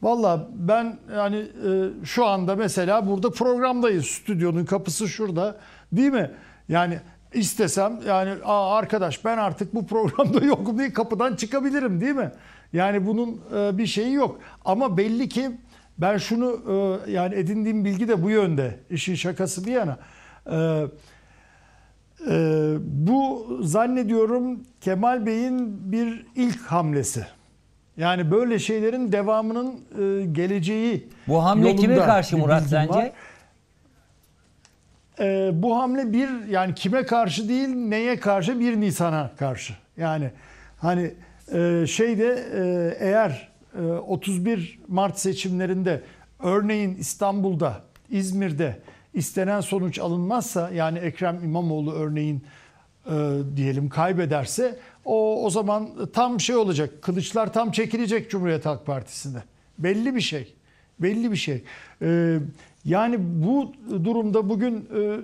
Valla 0.02 0.48
ben 0.54 0.98
yani 1.16 1.38
e, 1.38 2.06
şu 2.06 2.26
anda 2.26 2.56
mesela 2.56 3.08
burada 3.08 3.30
programdayız. 3.30 4.06
Stüdyonun 4.06 4.66
kapısı 4.66 5.08
şurada. 5.08 5.58
Değil 5.92 6.12
mi? 6.12 6.32
Yani 6.70 7.00
istesem 7.34 8.00
yani 8.08 8.34
Aa, 8.44 8.76
arkadaş 8.78 9.26
ben 9.26 9.38
artık 9.38 9.76
bu 9.76 9.88
programda 9.88 10.46
yokum 10.46 10.80
diye 10.80 10.94
kapıdan 10.94 11.36
çıkabilirim 11.36 12.02
değil 12.02 12.16
mi? 12.16 12.32
Yani 12.74 13.08
bunun 13.08 13.42
e, 13.56 13.78
bir 13.78 13.86
şeyi 13.88 14.14
yok. 14.14 14.40
Ama 14.66 14.98
belli 14.98 15.30
ki 15.30 15.52
ben 15.98 16.18
şunu 16.18 16.62
e, 17.08 17.12
yani 17.12 17.36
edindiğim 17.36 17.86
bilgi 17.86 18.08
de 18.08 18.24
bu 18.24 18.30
yönde. 18.30 18.80
İşin 18.90 19.16
şakası 19.16 19.66
bir 19.66 19.72
yana. 19.72 19.98
E, 20.52 20.56
e, 22.30 22.76
bu 22.80 23.48
zannediyorum 23.62 24.60
Kemal 24.82 25.26
Bey'in 25.26 25.92
bir 25.92 26.26
ilk 26.36 26.62
hamlesi. 26.62 27.26
Yani 27.98 28.32
böyle 28.32 28.60
şeylerin 28.60 29.12
devamının 29.12 29.68
e, 29.72 30.26
geleceği 30.26 31.10
Bu 31.28 31.44
hamle 31.44 31.76
kime 31.76 31.96
karşı 32.00 32.36
bir 32.36 32.42
Murat 32.42 32.62
bilgim 32.62 32.78
sence? 32.78 32.94
var. 32.94 33.12
E, 35.20 35.52
bu 35.64 35.78
hamle 35.80 36.14
bir 36.14 36.48
yani 36.48 36.76
kime 36.76 37.06
karşı 37.06 37.50
değil 37.50 37.70
neye 37.70 38.20
karşı 38.20 38.60
1 38.60 38.80
Nisan'a 38.80 39.32
karşı. 39.40 39.74
Yani 39.98 40.32
hani 40.78 41.14
e, 41.54 41.86
şeyde 41.88 42.46
e, 42.56 42.96
eğer 43.08 43.53
31 43.82 44.80
Mart 44.88 45.20
seçimlerinde 45.20 46.02
örneğin 46.40 46.96
İstanbul'da, 46.96 47.82
İzmir'de 48.10 48.80
istenen 49.14 49.62
sonuç 49.62 50.00
alınmazsa 50.00 50.70
yani 50.70 51.00
Ekrem 51.00 51.44
İmamoğlu 51.44 51.94
örneğin 51.94 52.44
e, 53.06 53.12
diyelim 53.56 53.90
kaybederse 53.90 54.80
o 55.06 55.46
o 55.46 55.50
zaman 55.50 55.90
tam 56.14 56.40
şey 56.40 56.56
olacak. 56.56 57.02
Kılıçlar 57.02 57.54
tam 57.54 57.72
çekilecek 57.72 58.30
Cumhuriyet 58.30 58.66
Halk 58.66 58.86
Partisi'nde. 58.86 59.44
Belli 59.80 60.16
bir 60.16 60.22
şey. 60.22 60.54
Belli 61.00 61.32
bir 61.32 61.38
şey. 61.38 61.64
E, 62.02 62.38
yani 62.86 63.18
bu 63.20 63.74
durumda 64.04 64.50
bugün 64.50 64.76
e, 64.76 65.20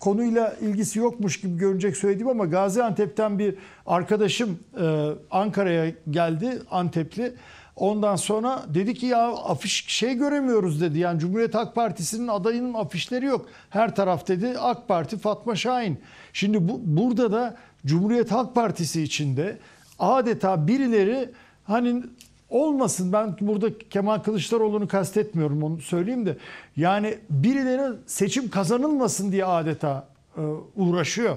konuyla 0.00 0.56
ilgisi 0.60 0.98
yokmuş 0.98 1.40
gibi 1.40 1.58
görünecek 1.58 1.96
söylediğim 1.96 2.28
ama 2.28 2.46
Gaziantep'ten 2.46 3.38
bir 3.38 3.54
arkadaşım 3.86 4.58
e, 4.80 5.10
Ankara'ya 5.30 5.92
geldi 6.10 6.62
Antepli. 6.70 7.32
Ondan 7.80 8.16
sonra 8.16 8.62
dedi 8.74 8.94
ki 8.94 9.06
ya 9.06 9.32
afiş 9.32 9.84
şey 9.86 10.14
göremiyoruz 10.14 10.80
dedi. 10.80 10.98
Yani 10.98 11.20
Cumhuriyet 11.20 11.54
Halk 11.54 11.74
Partisi'nin 11.74 12.28
adayının 12.28 12.74
afişleri 12.74 13.24
yok. 13.24 13.46
Her 13.70 13.94
taraf 13.94 14.28
dedi 14.28 14.58
AK 14.58 14.88
Parti 14.88 15.18
Fatma 15.18 15.56
Şahin. 15.56 16.00
Şimdi 16.32 16.68
bu, 16.68 16.80
burada 16.82 17.32
da 17.32 17.56
Cumhuriyet 17.86 18.32
Halk 18.32 18.54
Partisi 18.54 19.02
içinde 19.02 19.58
adeta 19.98 20.68
birileri 20.68 21.30
hani 21.64 22.02
olmasın 22.50 23.12
ben 23.12 23.36
burada 23.40 23.78
Kemal 23.78 24.18
Kılıçdaroğlu'nu 24.18 24.88
kastetmiyorum 24.88 25.62
onu 25.62 25.80
söyleyeyim 25.80 26.26
de 26.26 26.36
yani 26.76 27.18
birileri 27.30 27.96
seçim 28.06 28.50
kazanılmasın 28.50 29.32
diye 29.32 29.44
adeta 29.44 30.08
e, 30.36 30.40
uğraşıyor. 30.76 31.36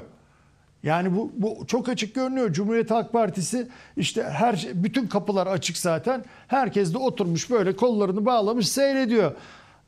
Yani 0.84 1.15
bu, 1.15 1.31
bu 1.38 1.68
çok 1.68 1.89
açık 1.89 2.15
görünüyor. 2.15 2.53
Cumhuriyet 2.53 2.91
Halk 2.91 3.14
Partisi 3.14 3.68
işte 3.97 4.23
her 4.23 4.55
şey, 4.55 4.72
bütün 4.84 5.07
kapılar 5.07 5.47
açık 5.47 5.77
zaten. 5.77 6.26
Herkes 6.47 6.93
de 6.93 6.97
oturmuş 6.97 7.49
böyle 7.49 7.76
kollarını 7.76 8.26
bağlamış 8.26 8.69
seyrediyor. 8.69 9.31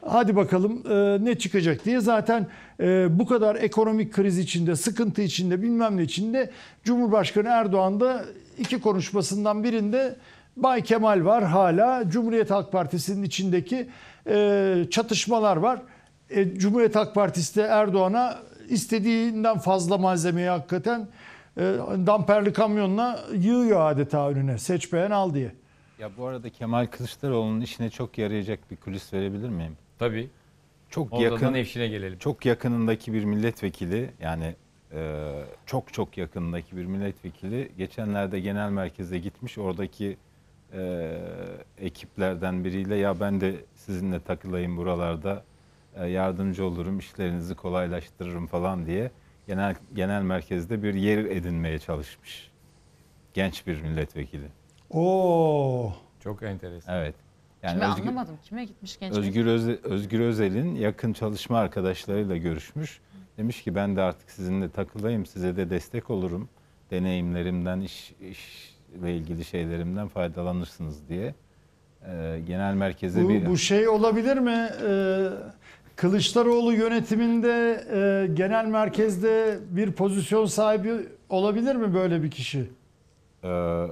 Hadi 0.06 0.36
bakalım 0.36 0.84
e, 0.90 1.26
ne 1.26 1.38
çıkacak 1.38 1.86
diye 1.86 2.00
zaten 2.00 2.48
e, 2.80 3.20
bu 3.20 3.26
kadar 3.26 3.56
ekonomik 3.56 4.14
kriz 4.14 4.38
içinde, 4.38 4.76
sıkıntı 4.76 5.22
içinde, 5.22 5.62
bilmem 5.62 5.98
ne 5.98 6.04
içinde 6.04 6.52
Cumhurbaşkanı 6.84 7.48
Erdoğan 7.48 8.00
da 8.00 8.26
iki 8.58 8.82
konuşmasından 8.82 9.64
birinde 9.64 10.16
Bay 10.58 10.84
Kemal 10.84 11.26
var 11.26 11.44
hala 11.44 12.10
Cumhuriyet 12.10 12.52
Halk 12.52 12.72
Partisi'nin 12.72 13.24
içindeki 13.24 13.88
e, 14.28 14.86
çatışmalar 14.92 15.58
var. 15.58 15.82
E, 16.30 16.58
Cumhuriyet 16.58 16.96
Halk 16.96 17.16
Partisi 17.16 17.56
de 17.56 17.62
Erdoğan'a 17.62 18.38
istediğinden 18.70 19.58
fazla 19.58 19.98
malzemeyi 19.98 20.48
hakikaten 20.48 21.08
e, 21.58 21.62
damperli 22.08 22.54
kamyonla 22.54 23.26
yığıyor 23.34 23.92
adeta 23.92 24.30
önüne. 24.30 24.58
Seç 24.58 24.94
beğen 24.94 25.12
al 25.12 25.34
diye. 25.34 25.52
Ya 26.00 26.10
bu 26.18 26.26
arada 26.26 26.50
Kemal 26.50 26.86
Kılıçdaroğlu'nun 26.86 27.62
işine 27.62 27.90
çok 27.90 28.18
yarayacak 28.18 28.72
bir 28.72 28.76
kulis 28.76 29.14
verebilir 29.14 29.50
miyim? 29.50 29.78
Tabii. 30.00 30.30
Çok 30.90 31.14
Oradan 31.14 31.24
yakın 31.24 31.54
Nevşin'e 31.54 31.88
gelelim. 31.88 32.20
Çok 32.20 32.46
yakınındaki 32.46 33.14
bir 33.14 33.24
milletvekili 33.24 34.10
yani 34.22 34.56
e, 34.94 35.32
çok 35.66 35.94
çok 35.94 36.18
yakınındaki 36.18 36.78
bir 36.78 36.86
milletvekili 36.86 37.72
geçenlerde 37.78 38.40
genel 38.40 38.70
merkeze 38.70 39.20
gitmiş. 39.20 39.58
Oradaki 39.58 40.18
e, 40.74 41.12
ekiplerden 41.78 42.64
biriyle 42.64 42.96
ya 42.96 43.20
ben 43.20 43.42
de 43.42 43.56
sizinle 43.76 44.20
takılayım 44.20 44.78
buralarda 44.78 45.44
yardımcı 46.00 46.66
olurum, 46.66 47.00
işlerinizi 47.00 47.56
kolaylaştırırım 47.56 48.48
falan 48.48 48.86
diye 48.86 49.12
genel 49.48 49.76
genel 49.94 50.22
merkezde 50.22 50.84
bir 50.84 50.94
yer 50.94 51.18
edinmeye 51.18 51.80
çalışmış. 51.80 52.52
Genç 53.34 53.68
bir 53.68 53.82
milletvekili. 53.82 54.48
Oo. 54.90 55.94
Çok 56.20 56.44
enteresan. 56.44 56.96
Evet. 56.96 57.16
Yani 57.64 57.74
Kime 57.74 57.90
Özgür, 57.90 58.02
anlamadım. 58.02 58.38
Kime 58.44 58.66
gitmiş 58.66 59.00
genç? 59.00 59.18
Özgür, 59.18 59.46
Öze- 59.46 59.80
Özgür 59.84 60.20
Özel'in 60.20 60.76
yakın 60.76 61.14
çalışma 61.14 61.60
arkadaşlarıyla 61.60 62.38
görüşmüş. 62.38 63.00
Demiş 63.38 63.64
ki 63.64 63.76
ben 63.76 63.96
de 63.96 64.02
artık 64.02 64.32
sizinle 64.32 64.70
takılayım, 64.70 65.26
size 65.26 65.58
de 65.58 65.70
destek 65.70 66.10
olurum. 66.10 66.50
Deneyimlerimden, 66.92 67.82
iş, 67.82 68.14
işle 68.22 69.16
ilgili 69.16 69.46
şeylerimden 69.46 70.08
faydalanırsınız 70.08 71.10
diye. 71.10 71.36
Ee, 72.08 72.42
genel 72.48 72.74
merkeze 72.74 73.24
Bu, 73.24 73.30
bir... 73.30 73.46
bu 73.46 73.58
şey 73.58 73.88
olabilir 73.88 74.38
mi? 74.38 74.70
Ee, 74.88 75.30
Kılıçdaroğlu 75.96 76.74
yönetiminde 76.74 77.84
e, 77.94 78.28
genel 78.34 78.66
merkezde 78.66 79.58
bir 79.70 79.92
pozisyon 79.92 80.46
sahibi 80.46 80.92
olabilir 81.30 81.76
mi 81.76 81.94
böyle 81.94 82.24
bir 82.24 82.32
kişi? 82.32 82.70
Ee, 83.44 83.84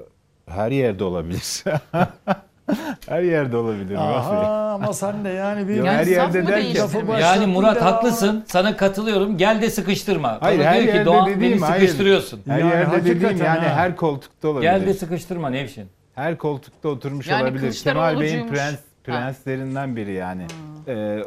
her 0.48 0.72
yerde 0.72 1.04
olabilir. 1.04 1.64
her 3.08 3.22
yerde 3.24 3.58
olabilir. 3.58 3.96
Aha 3.96 4.72
ama 4.74 4.94
sen 4.94 5.26
de 5.26 5.30
yani 5.30 5.68
bir 5.68 5.76
Ya 5.84 5.94
her 5.94 6.08
yerde 6.08 6.48
derken- 6.48 6.76
lafı 6.84 7.22
Yani 7.22 7.46
Murat 7.46 7.76
devamı- 7.76 7.90
haklısın. 7.92 8.44
Sana 8.48 8.78
katılıyorum. 8.78 9.38
Gel 9.38 9.62
de 9.62 9.70
sıkıştırma. 9.70 10.38
Hayır 10.42 10.60
Bana 10.60 10.68
her 10.68 10.74
diyor 10.82 10.86
ki 10.92 10.98
yerde 10.98 11.06
Doğan 11.06 11.30
dediğim 11.30 11.54
beni 11.54 11.60
hayır. 11.62 11.82
sıkıştırıyorsun. 11.82 12.42
Her 12.48 12.60
Yani 12.60 12.72
yerde 12.72 13.06
dediğim 13.06 13.38
yani 13.38 13.60
ha. 13.68 13.76
her 13.76 13.96
koltukta 13.96 14.48
olabilir. 14.48 14.72
Gel 14.72 14.86
de 14.88 14.94
sıkıştırma 14.94 15.50
Nevşin. 15.50 15.86
Her 16.16 16.38
koltukta 16.38 16.90
oturmuş 16.90 17.28
Yani 17.28 17.44
olabilir. 17.44 17.82
Kemal 17.84 18.20
Bey'in 18.20 18.22
Kılıçdaroğlu'cuymuş. 18.44 18.52
prens, 18.60 18.74
Ha. 18.76 18.80
prenslerinden 19.04 19.96
biri 19.96 20.12
yani. 20.14 20.46
Ee, 20.88 21.20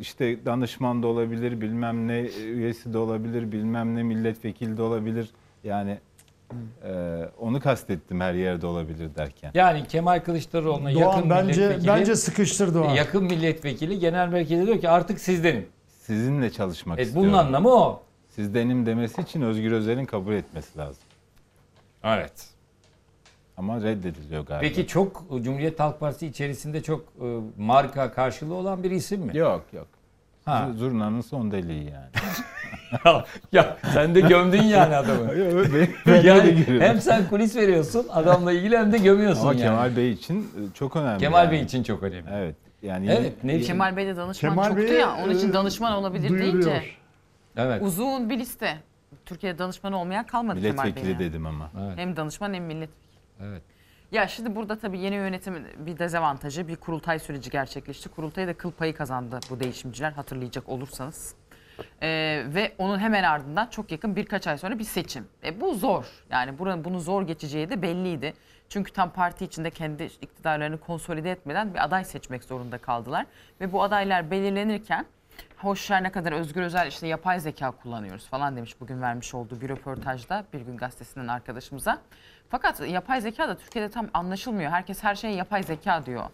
işte 0.00 0.46
danışman 0.46 1.02
da 1.02 1.06
olabilir, 1.06 1.60
bilmem 1.60 2.08
ne 2.08 2.20
üyesi 2.20 2.92
de 2.92 2.98
olabilir, 2.98 3.52
bilmem 3.52 3.96
ne 3.96 4.02
milletvekili 4.02 4.76
de 4.76 4.82
olabilir. 4.82 5.30
Yani 5.64 5.98
e, 6.84 7.22
onu 7.38 7.60
kastettim 7.60 8.20
her 8.20 8.34
yerde 8.34 8.66
olabilir 8.66 9.14
derken. 9.14 9.50
Yani 9.54 9.86
Kemal 9.86 10.20
Kılıçdaroğlu'na 10.20 10.94
Doğan 10.94 11.00
yakın 11.00 11.30
bence 11.30 11.60
milletvekili, 11.60 11.88
bence 11.88 12.16
sıkıştır 12.16 12.74
Doğan. 12.74 12.94
yakın 12.94 13.24
milletvekili 13.24 13.98
genel 13.98 14.28
merkezde 14.28 14.66
diyor 14.66 14.80
ki 14.80 14.88
artık 14.88 15.20
sizdenim. 15.20 15.66
Sizinle 15.88 16.50
çalışmak 16.50 16.98
Evet, 16.98 17.06
istiyorum. 17.06 17.32
bunun 17.32 17.38
anlamı 17.38 17.68
o. 17.68 18.02
Sizdenim 18.28 18.86
demesi 18.86 19.20
için 19.22 19.42
Özgür 19.42 19.72
Özel'in 19.72 20.06
kabul 20.06 20.32
etmesi 20.32 20.78
lazım. 20.78 21.02
Evet. 22.04 22.51
Ama 23.62 23.82
reddediliyor 23.82 24.46
galiba. 24.46 24.60
Peki 24.60 24.86
çok 24.86 25.24
Cumhuriyet 25.42 25.80
Halk 25.80 26.00
Partisi 26.00 26.26
içerisinde 26.26 26.82
çok 26.82 27.00
e, 27.00 27.26
marka 27.58 28.12
karşılığı 28.12 28.54
olan 28.54 28.82
bir 28.82 28.90
isim 28.90 29.20
mi? 29.20 29.36
Yok 29.36 29.64
yok. 29.72 29.86
Ha. 30.44 30.70
Zurnanın 30.76 31.20
son 31.20 31.50
deliği 31.50 31.90
yani. 31.90 32.06
ya 33.52 33.76
sen 33.94 34.14
de 34.14 34.20
gömdün 34.20 34.62
yani 34.62 34.96
adamı. 34.96 35.34
yani 36.24 36.64
hem 36.66 37.00
sen 37.00 37.28
kulis 37.28 37.56
veriyorsun 37.56 38.06
adamla 38.10 38.52
ilgili 38.52 38.78
hem 38.78 38.92
de 38.92 38.98
gömüyorsun 38.98 39.42
Ama 39.42 39.52
yani. 39.52 39.62
Kemal 39.62 39.96
Bey 39.96 40.12
için 40.12 40.40
e, 40.40 40.74
çok 40.74 40.96
önemli. 40.96 41.18
Kemal 41.18 41.44
yani. 41.44 41.52
Bey 41.52 41.62
için 41.62 41.82
çok 41.82 42.02
önemli. 42.02 42.30
Evet. 42.32 42.56
Yani 42.82 43.06
Evet, 43.10 43.44
ne- 43.44 43.60
Kemal 43.60 43.96
Bey 43.96 44.06
de 44.06 44.16
danışman 44.16 44.50
Kemal 44.50 44.68
çoktu 44.68 44.82
Bey, 44.82 44.92
ya. 44.92 45.16
Onun 45.24 45.34
için 45.34 45.50
e, 45.50 45.52
danışman 45.52 45.92
olabilir 45.92 46.28
duyuruyor. 46.28 46.52
deyince. 46.52 46.82
Evet. 47.56 47.82
Uzun 47.82 48.30
bir 48.30 48.38
liste. 48.38 48.76
Türkiye'de 49.26 49.58
danışmanı 49.58 49.98
olmayan 49.98 50.26
kalmadı 50.26 50.60
Kemal 50.60 50.84
Bey. 50.84 50.92
Milletvekili 50.92 51.18
dedim 51.18 51.46
ama. 51.46 51.70
Hem 51.96 52.16
danışman 52.16 52.54
hem 52.54 52.64
milletvekili. 52.64 53.02
Evet. 53.42 53.62
Ya 54.12 54.28
şimdi 54.28 54.56
burada 54.56 54.78
tabii 54.78 54.98
yeni 54.98 55.14
yönetimin 55.14 55.66
bir 55.78 55.98
dezavantajı 55.98 56.68
bir 56.68 56.76
kurultay 56.76 57.18
süreci 57.18 57.50
gerçekleşti. 57.50 58.08
Kurultaya 58.08 58.48
da 58.48 58.54
kıl 58.56 58.70
payı 58.70 58.94
kazandı 58.94 59.40
bu 59.50 59.60
değişimciler 59.60 60.12
hatırlayacak 60.12 60.68
olursanız. 60.68 61.34
Ee, 62.02 62.44
ve 62.46 62.72
onun 62.78 62.98
hemen 62.98 63.22
ardından 63.22 63.66
çok 63.66 63.92
yakın 63.92 64.16
birkaç 64.16 64.46
ay 64.46 64.58
sonra 64.58 64.78
bir 64.78 64.84
seçim. 64.84 65.28
E, 65.44 65.60
bu 65.60 65.74
zor. 65.74 66.04
Yani 66.30 66.58
buranın 66.58 66.84
bunu 66.84 67.00
zor 67.00 67.22
geçeceği 67.22 67.70
de 67.70 67.82
belliydi. 67.82 68.34
Çünkü 68.68 68.92
tam 68.92 69.10
parti 69.10 69.44
içinde 69.44 69.70
kendi 69.70 70.04
iktidarlarını 70.04 70.80
konsolide 70.80 71.30
etmeden 71.30 71.74
bir 71.74 71.84
aday 71.84 72.04
seçmek 72.04 72.44
zorunda 72.44 72.78
kaldılar. 72.78 73.26
Ve 73.60 73.72
bu 73.72 73.82
adaylar 73.82 74.30
belirlenirken 74.30 75.06
hoş 75.56 75.90
her 75.90 76.02
ne 76.02 76.12
kadar 76.12 76.32
Özgür 76.32 76.62
Özel 76.62 76.86
işte 76.86 77.06
yapay 77.06 77.40
zeka 77.40 77.70
kullanıyoruz 77.70 78.26
falan 78.26 78.56
demiş 78.56 78.80
bugün 78.80 79.02
vermiş 79.02 79.34
olduğu 79.34 79.60
bir 79.60 79.68
röportajda 79.68 80.44
bir 80.52 80.60
gün 80.60 80.76
gazetesinden 80.76 81.28
arkadaşımıza. 81.28 81.98
Fakat 82.52 82.80
yapay 82.80 83.20
zeka 83.20 83.48
da 83.48 83.56
Türkiye'de 83.56 83.90
tam 83.90 84.08
anlaşılmıyor. 84.14 84.70
Herkes 84.70 85.02
her 85.04 85.14
şeye 85.14 85.34
yapay 85.34 85.62
zeka 85.62 86.06
diyor. 86.06 86.24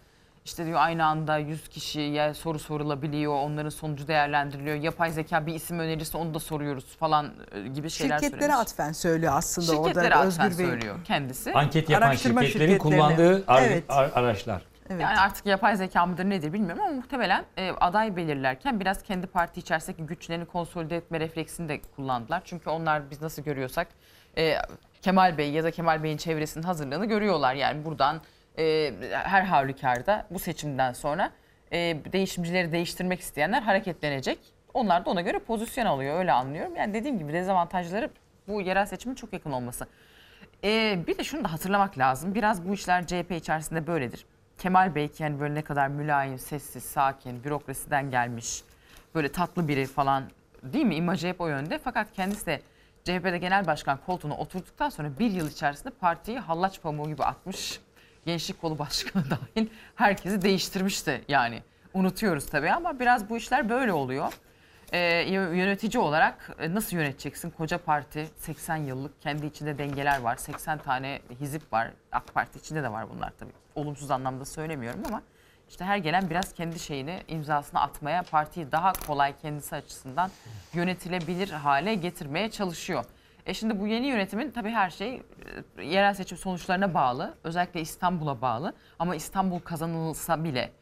İşte 0.45 0.67
diyor 0.67 0.79
aynı 0.81 1.05
anda 1.07 1.39
100 1.39 1.69
kişiye 1.69 2.35
soru 2.35 2.59
sorulabiliyor, 2.59 3.33
onların 3.35 3.69
sonucu 3.71 4.09
değerlendiriliyor. 4.09 4.77
Yapay 4.77 5.11
zeka 5.11 5.47
bir 5.47 5.55
isim 5.55 5.79
önerirse 5.79 6.19
onu 6.19 6.35
da 6.35 6.39
soruyoruz 6.39 6.97
falan 6.97 7.31
e, 7.53 7.69
gibi 7.69 7.91
şeyler 7.91 8.19
Şirketlere 8.19 8.41
söylemiş. 8.41 8.61
atfen 8.61 8.93
söylüyor 8.93 9.33
aslında 9.37 9.67
Şirketlere 9.73 10.07
orada 10.17 10.19
atfen 10.27 10.47
Özgür 10.47 10.59
Bey. 10.59 10.67
söylüyor 10.67 10.97
kendisi. 11.05 11.53
Anket 11.55 11.91
yapan 11.91 12.07
Araştırma 12.07 12.45
şirketlerin 12.45 12.79
kullandığı 12.79 13.45
ar- 13.47 13.63
Evet. 13.63 13.85
ar- 13.89 14.11
araçlar. 14.15 14.63
Evet. 14.91 15.03
Yani 15.03 15.19
artık 15.21 15.47
yapay 15.47 15.77
zeka 15.77 16.07
mıdır 16.07 16.25
nedir 16.25 16.53
bilmiyorum 16.53 16.83
ama 16.87 16.93
muhtemelen 16.95 17.45
e, 17.57 17.71
aday 17.71 18.17
belirlerken 18.17 18.81
biraz 18.81 19.03
kendi 19.03 19.27
parti 19.27 19.61
içerisindeki 19.61 20.03
güçlerini 20.07 20.45
konsolide 20.47 20.97
etme 20.97 21.21
refleksini 21.21 21.69
de 21.69 21.81
kullandılar. 21.97 22.43
Çünkü 22.45 22.71
onlar 22.71 23.11
biz 23.11 23.23
nasıl 23.23 23.43
görüyorsak 23.43 23.89
e, 24.39 24.55
Kemal 25.03 25.39
Bey 25.39 25.51
ya 25.51 25.65
da 25.65 25.71
Kemal 25.71 26.03
Bey'in 26.03 26.17
çevresinin 26.17 26.65
hazırlığını 26.65 27.07
görüyorlar. 27.07 27.55
Yani 27.55 27.85
buradan 27.85 28.21
e, 28.59 28.93
her 29.11 29.43
halükarda 29.43 30.27
bu 30.31 30.39
seçimden 30.39 30.93
sonra 30.93 31.31
e, 31.73 31.79
değişimcileri 32.13 32.73
değiştirmek 32.73 33.21
isteyenler 33.21 33.63
hareketlenecek. 33.63 34.39
Onlar 34.75 35.05
da 35.05 35.11
ona 35.11 35.21
göre 35.21 35.39
pozisyon 35.39 35.87
alıyor 35.87 36.19
öyle 36.19 36.33
anlıyorum. 36.33 36.77
Yani 36.77 36.95
dediğim 36.95 37.19
gibi 37.19 37.33
dezavantajları 37.33 38.11
bu 38.49 38.61
yerel 38.61 38.87
seçimin 38.87 39.15
çok 39.15 39.33
yakın 39.33 39.53
olması. 39.53 39.87
Ee, 40.65 40.99
bir 41.07 41.19
de 41.19 41.25
şunu 41.25 41.45
da 41.45 41.53
hatırlamak 41.53 41.99
lazım. 41.99 42.35
Biraz 42.35 42.69
bu 42.69 42.75
işler 42.75 43.07
CHP 43.07 43.31
içerisinde 43.31 43.87
böyledir. 43.87 44.25
Kemal 44.59 44.95
Bey 44.95 45.11
yani 45.19 45.41
böyle 45.41 45.55
ne 45.55 45.63
kadar 45.63 45.89
mülayim, 45.89 46.39
sessiz, 46.39 46.85
sakin, 46.85 47.45
bürokrasiden 47.45 48.11
gelmiş, 48.11 48.63
böyle 49.15 49.33
tatlı 49.33 49.69
biri 49.69 49.87
falan 49.87 50.25
değil 50.63 50.85
mi? 50.85 50.95
İmajı 50.95 51.29
hep 51.29 51.41
o 51.41 51.49
yönde. 51.49 51.79
Fakat 51.79 52.13
kendisi 52.13 52.47
de 52.47 52.61
CHP'de 53.09 53.39
genel 53.39 53.67
başkan 53.67 53.99
koltuğuna 54.07 54.37
oturduktan 54.37 54.89
sonra 54.89 55.19
bir 55.19 55.31
yıl 55.31 55.51
içerisinde 55.51 55.91
partiyi 55.91 56.39
hallaç 56.39 56.83
pamuğu 56.83 57.09
gibi 57.09 57.25
atmış. 57.25 57.81
Gençlik 58.27 58.61
kolu 58.61 58.79
başkanı 58.79 59.25
dahil 59.31 59.69
herkesi 59.95 60.43
değiştirmişti 60.43 61.25
yani. 61.29 61.63
Unutuyoruz 61.95 62.47
tabii 62.47 62.71
ama 62.71 63.01
biraz 63.01 63.31
bu 63.31 63.37
işler 63.37 63.69
böyle 63.69 63.93
oluyor. 63.93 64.33
Ee, 64.93 65.01
yönetici 65.31 66.03
olarak 66.03 66.51
e, 66.59 66.75
nasıl 66.75 66.97
yöneteceksin? 66.97 67.51
Koca 67.51 67.79
parti 67.79 68.29
80 68.37 68.77
yıllık 68.77 69.23
kendi 69.23 69.47
içinde 69.47 69.79
dengeler 69.79 70.21
var. 70.21 70.37
80 70.37 70.79
tane 70.79 71.21
hizip 71.41 71.73
var. 71.73 71.91
AK 72.13 72.35
Parti 72.35 72.59
içinde 72.59 72.83
de 72.83 72.93
var 72.93 73.07
bunlar 73.15 73.33
tabii. 73.39 73.53
Olumsuz 73.75 74.11
anlamda 74.11 74.45
söylemiyorum 74.45 75.01
ama 75.07 75.23
işte 75.69 75.85
her 75.85 75.97
gelen 75.99 76.31
biraz 76.31 76.53
kendi 76.55 76.79
şeyini 76.79 77.23
imzasını 77.29 77.81
atmaya 77.81 78.23
partiyi 78.23 78.73
daha 78.73 78.93
kolay 78.93 79.37
kendisi 79.37 79.77
açısından 79.77 80.31
yönetilebilir 80.75 81.51
hale 81.51 81.95
getirmeye 81.95 82.51
çalışıyor. 82.51 83.05
E 83.47 83.55
şimdi 83.55 83.81
bu 83.81 83.87
yeni 83.87 84.07
yönetimin 84.07 84.51
tabii 84.51 84.71
her 84.71 84.91
şey 84.91 85.23
e, 85.77 85.85
yerel 85.85 86.15
seçim 86.15 86.39
sonuçlarına 86.39 86.95
bağlı. 86.95 87.35
Özellikle 87.45 87.81
İstanbul'a 87.81 88.41
bağlı. 88.41 88.75
Ama 88.99 89.17
İstanbul 89.17 89.59
kazanılsa 89.61 90.45
bile 90.45 90.73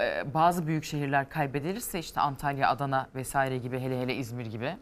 e, 0.00 0.34
bazı 0.34 0.66
büyük 0.66 0.84
şehirler 0.84 1.28
kaybedilirse 1.28 1.98
işte 1.98 2.20
Antalya, 2.20 2.68
Adana 2.70 3.08
vesaire 3.14 3.58
gibi 3.58 3.78
hele 3.78 4.00
hele 4.00 4.14
İzmir 4.14 4.46
gibi 4.46 4.76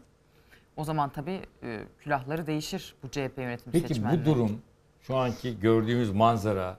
o 0.77 0.83
zaman 0.83 1.09
tabii 1.09 1.41
e, 1.63 1.83
külahları 1.99 2.47
değişir 2.47 2.95
bu 3.03 3.09
CHP 3.09 3.37
yönetimi 3.37 3.71
Peki 3.71 3.87
seçmenleri. 3.87 4.21
bu 4.21 4.25
durum 4.25 4.61
şu 5.01 5.17
anki 5.17 5.59
gördüğümüz 5.59 6.11
manzara 6.11 6.77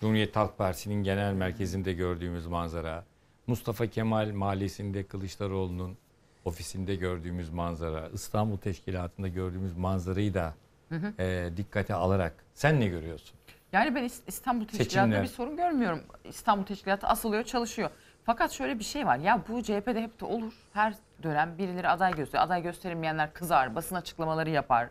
Cumhuriyet 0.00 0.36
Halk 0.36 0.58
Partisi'nin 0.58 1.02
genel 1.02 1.32
merkezinde 1.32 1.92
gördüğümüz 1.92 2.46
manzara 2.46 3.04
Mustafa 3.46 3.86
Kemal 3.86 4.30
Mahallesi'nde 4.32 5.02
Kılıçdaroğlu'nun 5.06 5.96
ofisinde 6.44 6.94
gördüğümüz 6.94 7.50
manzara 7.50 8.08
İstanbul 8.08 8.56
Teşkilatı'nda 8.56 9.28
gördüğümüz 9.28 9.76
manzarayı 9.76 10.34
da 10.34 10.54
Hı 10.88 10.94
hı. 10.94 11.22
e, 11.22 11.56
dikkate 11.56 11.94
alarak 11.94 12.34
sen 12.54 12.80
ne 12.80 12.86
görüyorsun? 12.86 13.38
Yani 13.72 13.94
ben 13.94 14.04
İs- 14.04 14.22
İstanbul 14.26 14.64
Teşkilatı'nda 14.64 14.84
Seçimler. 15.00 15.22
bir 15.22 15.28
sorun 15.28 15.56
görmüyorum. 15.56 16.00
İstanbul 16.24 16.64
Teşkilatı 16.64 17.06
asılıyor, 17.06 17.42
çalışıyor. 17.44 17.90
Fakat 18.24 18.52
şöyle 18.52 18.78
bir 18.78 18.84
şey 18.84 19.06
var. 19.06 19.16
Ya 19.18 19.42
bu 19.48 19.62
CHP'de 19.62 20.02
hep 20.02 20.20
de 20.20 20.24
olur. 20.24 20.52
Her 20.72 20.94
dönem 21.22 21.58
birileri 21.58 21.88
aday 21.88 22.14
gösteriyor. 22.16 22.44
Aday 22.46 22.62
gösterilmeyenler 22.62 23.32
kızar, 23.34 23.74
basın 23.74 23.94
açıklamaları 23.96 24.50
yapar. 24.50 24.88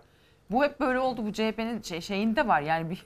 Bu 0.52 0.64
hep 0.64 0.80
böyle 0.80 1.00
oldu. 1.00 1.26
Bu 1.26 1.34
CHP'nin 1.34 1.82
şey, 1.82 2.02
şeyinde 2.02 2.48
var. 2.48 2.62
Yani 2.62 2.90
bir 2.90 3.06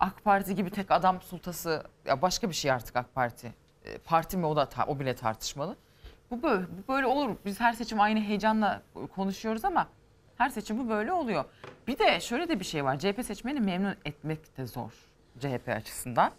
AK 0.00 0.24
Parti 0.24 0.54
gibi 0.54 0.70
tek 0.70 0.90
adam 0.90 1.20
sultası 1.22 1.84
ya 2.06 2.22
başka 2.22 2.48
bir 2.48 2.54
şey 2.54 2.70
artık 2.70 2.96
AK 2.96 3.14
Parti. 3.14 3.54
E, 3.84 3.98
Parti 3.98 4.36
mi 4.36 4.46
o 4.46 4.56
da 4.56 4.68
o 4.86 5.00
bile 5.00 5.14
tartışmalı. 5.14 5.76
Bu 6.30 6.42
böyle, 6.42 6.62
bu 6.62 6.92
böyle 6.92 7.06
olur. 7.06 7.36
Biz 7.44 7.60
her 7.60 7.72
seçim 7.72 8.00
aynı 8.00 8.20
heyecanla 8.20 8.82
konuşuyoruz 9.14 9.64
ama 9.64 9.88
her 10.38 10.48
seçim 10.48 10.78
bu 10.78 10.88
böyle 10.88 11.12
oluyor. 11.12 11.44
Bir 11.86 11.98
de 11.98 12.20
şöyle 12.20 12.48
de 12.48 12.60
bir 12.60 12.64
şey 12.64 12.84
var. 12.84 12.98
CHP 12.98 13.24
seçmeni 13.24 13.60
memnun 13.60 13.96
etmek 14.04 14.56
de 14.56 14.66
zor 14.66 14.92
CHP 15.40 15.68
açısından. 15.68 16.32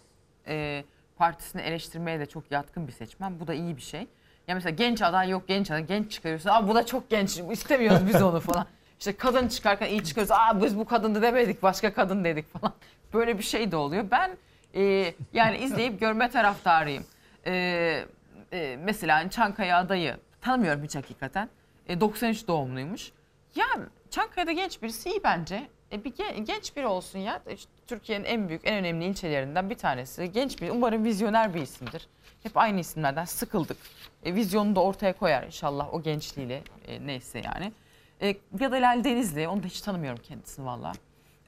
Ee, 0.46 0.84
partisini 1.16 1.62
eleştirmeye 1.62 2.20
de 2.20 2.26
çok 2.26 2.50
yatkın 2.50 2.86
bir 2.86 2.92
seçmen. 2.92 3.40
Bu 3.40 3.46
da 3.46 3.54
iyi 3.54 3.76
bir 3.76 3.82
şey. 3.82 4.06
Ya 4.48 4.54
mesela 4.54 4.70
genç 4.70 5.02
aday 5.02 5.28
yok 5.28 5.48
genç 5.48 5.70
aday. 5.70 5.86
Genç 5.86 6.12
çıkarıyorsun. 6.12 6.50
Aa 6.50 6.68
bu 6.68 6.74
da 6.74 6.86
çok 6.86 7.10
genç. 7.10 7.40
istemiyoruz 7.50 8.06
biz 8.06 8.22
onu 8.22 8.40
falan. 8.40 8.66
İşte 8.98 9.16
kadın 9.16 9.48
çıkarken 9.48 9.88
iyi 9.88 10.04
çıkarıyoruz. 10.04 10.32
Aa 10.32 10.62
biz 10.62 10.78
bu 10.78 10.84
kadındı 10.84 11.22
demedik. 11.22 11.62
Başka 11.62 11.94
kadın 11.94 12.24
dedik 12.24 12.52
falan. 12.52 12.74
Böyle 13.14 13.38
bir 13.38 13.42
şey 13.42 13.72
de 13.72 13.76
oluyor. 13.76 14.04
Ben 14.10 14.30
e, 14.74 15.14
yani 15.32 15.58
izleyip 15.58 16.00
görme 16.00 16.30
taraftarıyım. 16.30 17.04
E, 17.46 18.04
e, 18.52 18.76
mesela 18.84 19.30
Çankaya 19.30 19.78
adayı 19.78 20.16
tanımıyorum 20.40 20.84
hiç 20.84 20.96
hakikaten. 20.96 21.48
E, 21.88 22.00
93 22.00 22.48
doğumluymuş. 22.48 23.12
Ya 23.54 23.66
Çankaya'da 24.10 24.52
genç 24.52 24.82
birisi 24.82 25.10
iyi 25.10 25.20
bence. 25.24 25.68
E, 25.92 26.04
bir 26.04 26.14
gen- 26.14 26.44
genç 26.44 26.76
biri 26.76 26.86
olsun 26.86 27.18
ya. 27.18 27.42
İşte 27.54 27.70
Türkiye'nin 27.86 28.24
en 28.24 28.48
büyük, 28.48 28.66
en 28.66 28.74
önemli 28.74 29.04
ilçelerinden 29.04 29.70
bir 29.70 29.74
tanesi. 29.78 30.32
Genç 30.32 30.62
bir, 30.62 30.70
umarım 30.70 31.04
vizyoner 31.04 31.54
bir 31.54 31.62
isimdir. 31.62 32.08
Hep 32.42 32.56
aynı 32.56 32.80
isimlerden 32.80 33.24
sıkıldık. 33.24 33.76
E, 34.24 34.34
vizyonunu 34.34 34.76
da 34.76 34.80
ortaya 34.82 35.12
koyar 35.12 35.42
inşallah 35.42 35.94
o 35.94 36.02
gençliğiyle 36.02 36.62
e, 36.88 37.06
neyse 37.06 37.42
yani. 37.44 37.72
E, 38.22 38.36
ya 38.60 38.72
da 38.72 38.76
Lal 38.76 39.04
Denizli, 39.04 39.48
onu 39.48 39.62
da 39.62 39.66
hiç 39.66 39.80
tanımıyorum 39.80 40.20
kendisini 40.22 40.66
valla. 40.66 40.92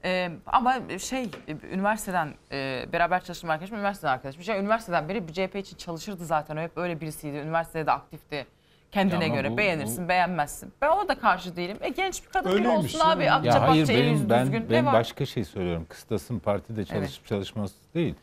E, 0.05 0.31
ama 0.45 0.75
şey, 0.99 1.29
üniversiteden 1.71 2.33
e, 2.51 2.85
beraber 2.93 3.23
çalıştığım 3.23 3.49
arkadaşım, 3.49 3.75
üniversiteden 3.77 4.11
arkadaşım. 4.13 4.41
Ya, 4.47 4.59
üniversiteden 4.59 5.09
beri 5.09 5.27
bir 5.27 5.33
CHP 5.33 5.55
için 5.55 5.77
çalışırdı 5.77 6.25
zaten. 6.25 6.57
O 6.57 6.59
hep 6.59 6.77
öyle 6.77 7.01
birisiydi. 7.01 7.37
Üniversitede 7.37 7.85
de 7.85 7.91
aktifti. 7.91 8.45
Kendine 8.91 9.23
Ya 9.23 9.25
ama 9.31 9.35
göre 9.41 9.51
bu- 9.51 9.57
beğenirsin, 9.57 10.09
beğenmezsin. 10.09 10.73
Ben 10.81 10.89
ona 10.89 11.07
da 11.07 11.19
karşı 11.19 11.55
değilim. 11.55 11.77
E 11.81 11.89
genç 11.89 12.23
bir 12.25 12.29
kadın 12.29 12.51
gibi 12.51 12.59
Öyleymiş 12.59 12.95
olsun 12.95 13.09
abi. 13.09 13.31
Akça 13.31 13.49
Ya 13.49 13.67
hayır 13.69 13.89
eli 13.89 13.99
yüzü 14.09 14.13
benim 14.15 14.29
ben 14.29 14.45
düzgün. 14.45 14.69
ben 14.69 14.75
ne 14.83 14.85
var? 14.85 14.93
başka 14.93 15.25
şey 15.25 15.43
söylüyorum. 15.45 15.85
Kıstasın 15.89 16.39
partide 16.39 16.85
çalışıp 16.85 17.25
çalışması 17.27 17.75
değil. 17.93 18.15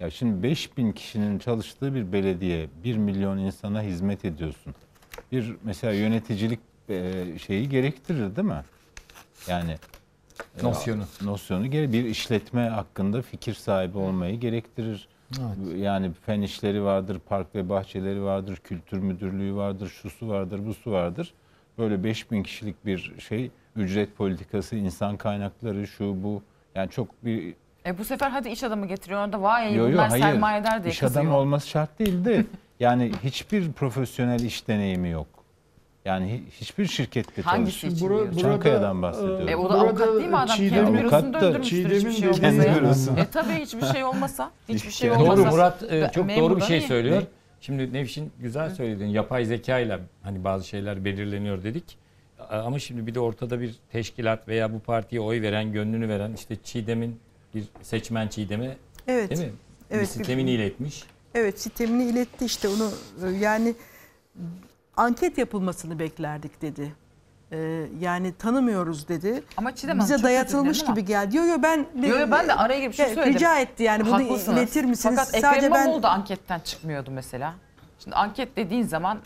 Ya 0.00 0.10
şimdi 0.10 0.42
5000 0.42 0.92
kişinin 0.92 1.38
çalıştığı 1.38 1.94
bir 1.94 2.12
belediye 2.12 2.68
1 2.84 2.96
milyon 2.96 3.38
insana 3.38 3.82
hizmet 3.82 4.24
ediyorsun. 4.24 4.74
Bir 5.32 5.56
mesela 5.62 5.92
yöneticilik 5.92 6.60
e, 6.88 7.24
şeyi 7.38 7.68
gerektirir 7.68 8.36
değil 8.36 8.48
mi? 8.48 8.62
Yani 9.48 9.76
Nosyonu. 10.62 11.02
nosyonu 11.24 11.70
geri 11.70 11.92
bir 11.92 12.04
işletme 12.04 12.68
hakkında 12.68 13.22
fikir 13.22 13.54
sahibi 13.54 13.98
olmayı 13.98 14.40
gerektirir. 14.40 15.08
Yani 15.76 16.10
fen 16.26 16.40
işleri 16.42 16.82
vardır, 16.84 17.20
park 17.28 17.54
ve 17.54 17.68
bahçeleri 17.68 18.22
vardır, 18.22 18.56
kültür 18.64 18.98
müdürlüğü 18.98 19.54
vardır, 19.54 19.88
şusu 19.88 20.28
vardır, 20.28 20.66
busu 20.66 20.90
vardır. 20.92 21.34
Böyle 21.78 22.04
5000 22.04 22.42
kişilik 22.42 22.86
bir 22.86 23.14
şey, 23.28 23.50
ücret 23.76 24.16
politikası, 24.16 24.76
insan 24.76 25.16
kaynakları, 25.16 25.86
şu 25.86 26.22
bu. 26.22 26.42
Yani 26.74 26.90
çok 26.90 27.24
bir 27.24 27.54
E 27.86 27.98
bu 27.98 28.04
sefer 28.04 28.30
hadi 28.30 28.48
iş 28.48 28.62
adamı 28.64 28.86
getiriyor. 28.86 29.24
Orada 29.24 29.42
vay 29.42 29.74
Yo, 29.74 29.86
yo, 29.86 29.92
bunlar 29.92 30.08
hayır. 30.08 30.22
sermayedar 30.24 30.82
diye 30.84 30.92
İş 30.92 30.98
kızıyor. 30.98 31.24
adamı 31.24 31.36
olması 31.36 31.68
şart 31.68 31.98
değil 31.98 32.24
de 32.24 32.44
yani 32.80 33.12
hiçbir 33.24 33.72
profesyonel 33.72 34.40
iş 34.40 34.68
deneyimi 34.68 35.08
yok. 35.08 35.26
Yani 36.08 36.26
hi- 36.30 36.60
hiçbir 36.60 36.86
şirkette 36.86 37.42
Hangisi 37.42 37.80
çalışıyor. 37.80 38.10
için 38.10 38.22
diyorsun? 38.22 38.40
Çankaya'dan 38.40 39.02
bahsediyorum. 39.02 39.48
E 39.48 39.56
o 39.56 39.70
da 39.70 39.74
avukat 39.74 40.14
değil 40.14 40.28
mi 40.28 40.36
adam? 40.36 40.56
Çiğdem- 40.56 40.70
Kendi 40.84 40.98
Avukat 41.00 41.02
bürosunu 41.24 41.32
da- 41.32 41.40
döndürmüştür 41.40 41.90
hiçbir 41.96 42.10
şey 42.12 42.32
Çiğdem'in 42.32 42.58
olmasa. 42.58 42.70
ya. 42.70 42.76
bürosu. 42.76 43.10
E 43.16 43.26
tabii 43.32 43.52
hiçbir 43.52 43.82
şey 43.86 44.04
olmasa. 44.04 44.50
Hiçbir 44.68 44.90
şey 44.90 45.10
olmasa. 45.10 45.36
Doğru 45.42 45.50
Murat 45.50 45.82
e, 45.82 46.02
Ben- 46.02 46.08
çok 46.08 46.26
memurdan 46.26 46.50
doğru 46.50 46.56
bir 46.60 46.62
şey 46.64 46.78
iyi. 46.78 46.86
söylüyor. 46.86 47.22
Şimdi 47.60 47.92
Nevşin 47.92 48.32
güzel 48.38 48.70
söyledin. 48.74 49.06
Yapay 49.06 49.44
zeka 49.44 49.78
ile 49.78 49.98
hani 50.22 50.44
bazı 50.44 50.68
şeyler 50.68 51.04
belirleniyor 51.04 51.62
dedik. 51.64 51.98
Ama 52.50 52.78
şimdi 52.78 53.06
bir 53.06 53.14
de 53.14 53.20
ortada 53.20 53.60
bir 53.60 53.74
teşkilat 53.92 54.48
veya 54.48 54.72
bu 54.72 54.80
partiye 54.80 55.20
oy 55.20 55.42
veren, 55.42 55.72
gönlünü 55.72 56.08
veren 56.08 56.32
işte 56.32 56.56
Çiğdem'in 56.64 57.20
bir 57.54 57.64
seçmen 57.82 58.28
Çiğdem'e 58.28 58.76
Evet. 59.08 59.30
değil 59.30 59.40
mi? 59.40 59.52
Evet, 59.90 60.02
bir 60.02 60.06
sistemini 60.06 60.50
iletmiş. 60.50 61.02
Evet 61.34 61.60
sistemini 61.60 62.04
iletti 62.04 62.44
işte 62.44 62.68
onu 62.68 62.90
e, 63.26 63.36
yani 63.36 63.74
anket 64.98 65.38
yapılmasını 65.38 65.98
beklerdik 65.98 66.62
dedi. 66.62 66.92
Ee, 67.52 67.86
yani 68.00 68.32
tanımıyoruz 68.38 69.08
dedi. 69.08 69.42
Ama 69.56 69.74
Çiğdem 69.74 69.90
Hanım, 69.98 70.04
Bize 70.04 70.16
çok 70.16 70.24
dayatılmış 70.24 70.84
gibi 70.84 71.04
geldi. 71.04 71.36
Yo 71.36 71.44
yo 71.44 71.62
ben 71.62 71.86
Yo, 72.02 72.18
yo, 72.18 72.30
ben 72.30 72.48
de 72.48 72.54
araya 72.54 72.80
girip 72.80 72.94
şey 72.94 73.06
Evet, 73.06 73.14
söyledim. 73.14 73.34
Rica 73.34 73.58
etti 73.58 73.82
yani 73.82 74.06
bunu 74.06 74.14
Haklısınız. 74.14 74.58
iletir 74.58 74.84
misiniz? 74.84 75.14
Fakat 75.18 75.34
Ekrem 75.34 75.50
Sadece 75.52 75.70
ben 75.70 75.80
İmamoğlu 75.82 76.02
da 76.02 76.10
anketten 76.10 76.60
çıkmıyordu 76.60 77.10
mesela. 77.10 77.54
Şimdi 78.04 78.16
anket 78.16 78.56
dediğin 78.56 78.82
zaman 78.82 79.18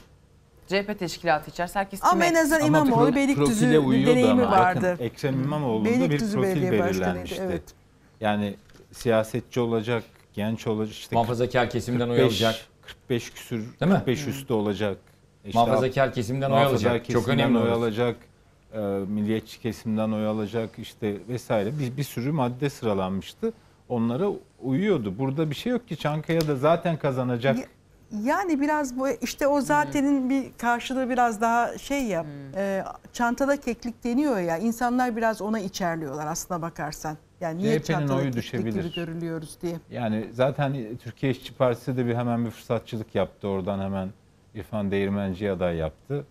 CHP 0.68 0.98
teşkilatı 0.98 1.50
içerisinde 1.50 1.78
herkes 1.78 2.00
Ama 2.04 2.12
kime- 2.12 2.26
en 2.26 2.34
azından 2.34 2.56
Ama 2.60 2.66
İmamoğlu 2.66 3.08
pro- 3.10 3.14
Beylikdüzü 3.14 3.60
profile 3.60 3.78
uyuyordu 3.78 4.10
deneyimi 4.10 4.42
ama. 4.42 4.50
vardı. 4.58 4.90
Bakın 4.92 5.04
Ekrem 5.04 5.42
İmamoğlu'nda 5.44 5.88
bir 5.88 6.00
Beylikdüzü 6.00 6.36
profil 6.36 6.50
Belediye 6.50 6.72
Başkanıydı, 6.80 7.00
belirlenmişti. 7.00 7.42
evet. 7.44 7.62
Yani 8.20 8.54
siyasetçi 8.92 9.60
olacak, 9.60 10.04
genç 10.34 10.66
olacak, 10.66 10.94
işte 10.94 11.16
Muhafazakar 11.16 11.70
kesimden 11.70 12.08
oy 12.08 12.16
45 12.16 12.42
alacak. 12.42 12.54
45 12.82 13.30
küsür, 13.30 13.58
Değil 13.80 13.92
mi? 13.92 13.98
45 13.98 14.26
üstü 14.26 14.52
olacak. 14.52 14.96
Muhafazakar 15.54 16.14
kesimden 16.14 16.50
oy 16.50 16.62
alacak. 16.62 16.96
Çok 16.96 17.06
kesimden 17.06 17.38
önemli 17.38 17.58
oy 17.58 17.72
alacak. 17.72 18.16
e, 18.72 18.78
milliyetçi 19.08 19.60
kesimden 19.60 20.12
oy 20.12 20.26
alacak 20.26 20.70
işte 20.78 21.16
vesaire 21.28 21.78
bir, 21.78 21.96
bir 21.96 22.04
sürü 22.04 22.32
madde 22.32 22.70
sıralanmıştı. 22.70 23.52
Onlara 23.88 24.26
uyuyordu. 24.62 25.18
Burada 25.18 25.50
bir 25.50 25.54
şey 25.54 25.72
yok 25.72 25.88
ki 25.88 25.96
Çankaya'da 25.96 26.56
zaten 26.56 26.96
kazanacak. 26.96 27.58
Yani 28.24 28.60
biraz 28.60 28.98
bu 28.98 29.08
işte 29.08 29.46
o 29.46 29.60
zatenin 29.60 30.30
bir 30.30 30.44
karşılığı 30.58 31.10
biraz 31.10 31.40
daha 31.40 31.78
şey 31.78 32.02
ya 32.02 32.26
e, 32.56 32.84
çantada 33.12 33.60
keklik 33.60 34.04
deniyor 34.04 34.38
ya 34.38 34.58
insanlar 34.58 35.16
biraz 35.16 35.42
ona 35.42 35.60
içerliyorlar 35.60 36.26
aslına 36.26 36.62
bakarsan. 36.62 37.16
Yani 37.40 37.58
niye 37.58 37.82
CHP'nin 37.82 38.08
oyu 38.08 38.32
düşebilir. 38.32 38.84
gibi 38.84 38.94
görülüyoruz 38.94 39.58
diye. 39.62 39.76
Yani 39.90 40.26
zaten 40.32 40.76
Türkiye 41.04 41.32
İşçi 41.32 41.54
Partisi 41.54 41.96
de 41.96 42.06
bir 42.06 42.14
hemen 42.14 42.44
bir 42.44 42.50
fırsatçılık 42.50 43.14
yaptı. 43.14 43.48
Oradan 43.48 43.80
hemen 43.80 44.08
İrfan 44.54 44.90
Değirmenci 44.90 45.50
aday 45.50 45.76
yaptı. 45.76 46.24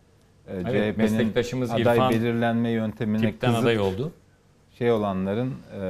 Ee, 0.47 0.53
Evet, 0.69 0.97
meslektaşımız 0.97 1.71
aday 1.71 1.81
İrfan 1.81 2.11
belirlenme 2.11 2.69
yöntemine 2.69 3.21
tipten 3.31 3.49
kızıp 3.49 3.63
aday 3.63 3.79
oldu. 3.79 4.11
Şey 4.77 4.91
olanların 4.91 5.53
e, 5.81 5.85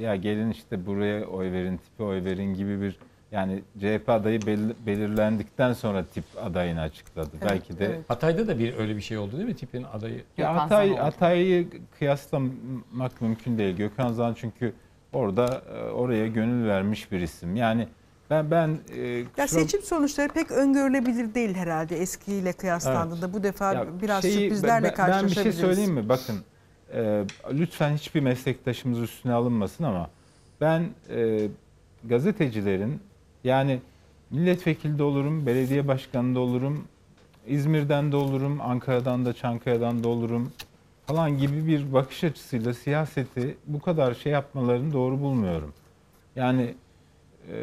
ya 0.00 0.16
gelin 0.16 0.50
işte 0.50 0.86
buraya 0.86 1.24
oy 1.24 1.52
verin, 1.52 1.76
tipe 1.76 2.02
oy 2.04 2.24
verin 2.24 2.54
gibi 2.54 2.80
bir 2.80 2.96
yani 3.32 3.62
CHP 3.78 4.08
adayı 4.08 4.46
bel- 4.46 4.74
belirlendikten 4.86 5.72
sonra 5.72 6.04
tip 6.04 6.24
adayını 6.44 6.80
açıkladı. 6.80 7.30
Belki 7.44 7.78
de 7.78 8.00
Hatay'da 8.08 8.48
da 8.48 8.58
bir 8.58 8.76
öyle 8.76 8.96
bir 8.96 9.00
şey 9.00 9.18
oldu 9.18 9.32
değil 9.36 9.48
mi 9.48 9.56
tipin 9.56 9.82
adayı? 9.92 10.22
ya 10.36 10.54
Hatay, 10.56 10.96
Hatay'ı 10.96 11.66
kıyaslamak 11.98 13.20
mümkün 13.20 13.58
değil. 13.58 13.76
Gökhan 13.76 14.12
Zan 14.12 14.34
çünkü 14.34 14.72
orada 15.12 15.62
e, 15.76 15.90
oraya 15.90 16.26
gönül 16.26 16.68
vermiş 16.68 17.12
bir 17.12 17.20
isim. 17.20 17.56
Yani 17.56 17.88
ben 18.30 18.50
ben 18.50 18.78
e, 18.96 19.24
Ya 19.36 19.48
seçim 19.48 19.82
sonuçları 19.82 20.28
pek 20.32 20.50
öngörülebilir 20.50 21.34
değil 21.34 21.54
herhalde 21.54 21.96
eskiyle 22.00 22.52
kıyaslandığında. 22.52 23.32
Bu 23.32 23.42
defa 23.42 23.72
Ya 23.74 23.86
biraz 24.02 24.22
şeyi- 24.22 24.34
sürprizlerle 24.40 24.94
ben- 24.98 25.08
Ben 25.08 25.24
bir 25.24 25.28
şey 25.28 25.34
karşılaşabiliriz. 25.44 25.60
söyleyeyim 25.60 25.92
mi? 25.92 26.08
Bakın 26.08 26.36
e, 26.94 27.24
lütfen 27.52 27.94
hiçbir 27.96 28.20
meslektaşımız 28.20 29.00
üstüne 29.00 29.32
alınmasın 29.32 29.84
ama 29.84 30.10
ben 30.60 30.88
e, 31.10 31.48
gazetecilerin 32.04 33.00
yani 33.44 33.80
milletvekili 34.30 34.98
de 34.98 35.02
olurum, 35.02 35.46
belediye 35.46 35.88
başkanı 35.88 36.34
da 36.34 36.40
olurum, 36.40 36.84
İzmir'den 37.46 38.12
de 38.12 38.16
olurum, 38.16 38.60
Ankara'dan 38.60 39.24
da 39.24 39.32
Çankaya'dan 39.32 40.04
da 40.04 40.08
olurum 40.08 40.52
falan 41.06 41.38
gibi 41.38 41.66
bir 41.66 41.92
bakış 41.92 42.24
açısıyla 42.24 42.74
siyaseti 42.74 43.56
bu 43.66 43.80
kadar 43.80 44.14
şey 44.14 44.32
yapmalarını 44.32 44.92
doğru 44.92 45.20
bulmuyorum. 45.20 45.72
Yani 46.36 46.74
e, 47.52 47.54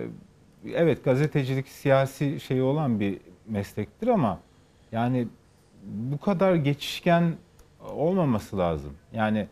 evet 0.73 1.03
gazetecilik 1.03 1.67
siyasi 1.67 2.39
şey 2.39 2.61
olan 2.61 2.99
bir 2.99 3.17
meslektir 3.47 4.07
ama 4.07 4.39
yani 4.91 5.27
bu 5.83 6.17
kadar 6.17 6.55
geçişken 6.55 7.33
olmaması 7.95 8.57
lazım. 8.57 8.93
Yani 9.13 9.37
e, 9.39 9.47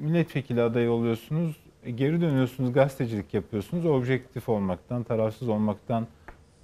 milletvekili 0.00 0.62
adayı 0.62 0.90
oluyorsunuz, 0.90 1.56
e, 1.84 1.90
geri 1.90 2.20
dönüyorsunuz, 2.20 2.72
gazetecilik 2.72 3.34
yapıyorsunuz. 3.34 3.86
Objektif 3.86 4.48
olmaktan, 4.48 5.02
tarafsız 5.02 5.48
olmaktan 5.48 6.06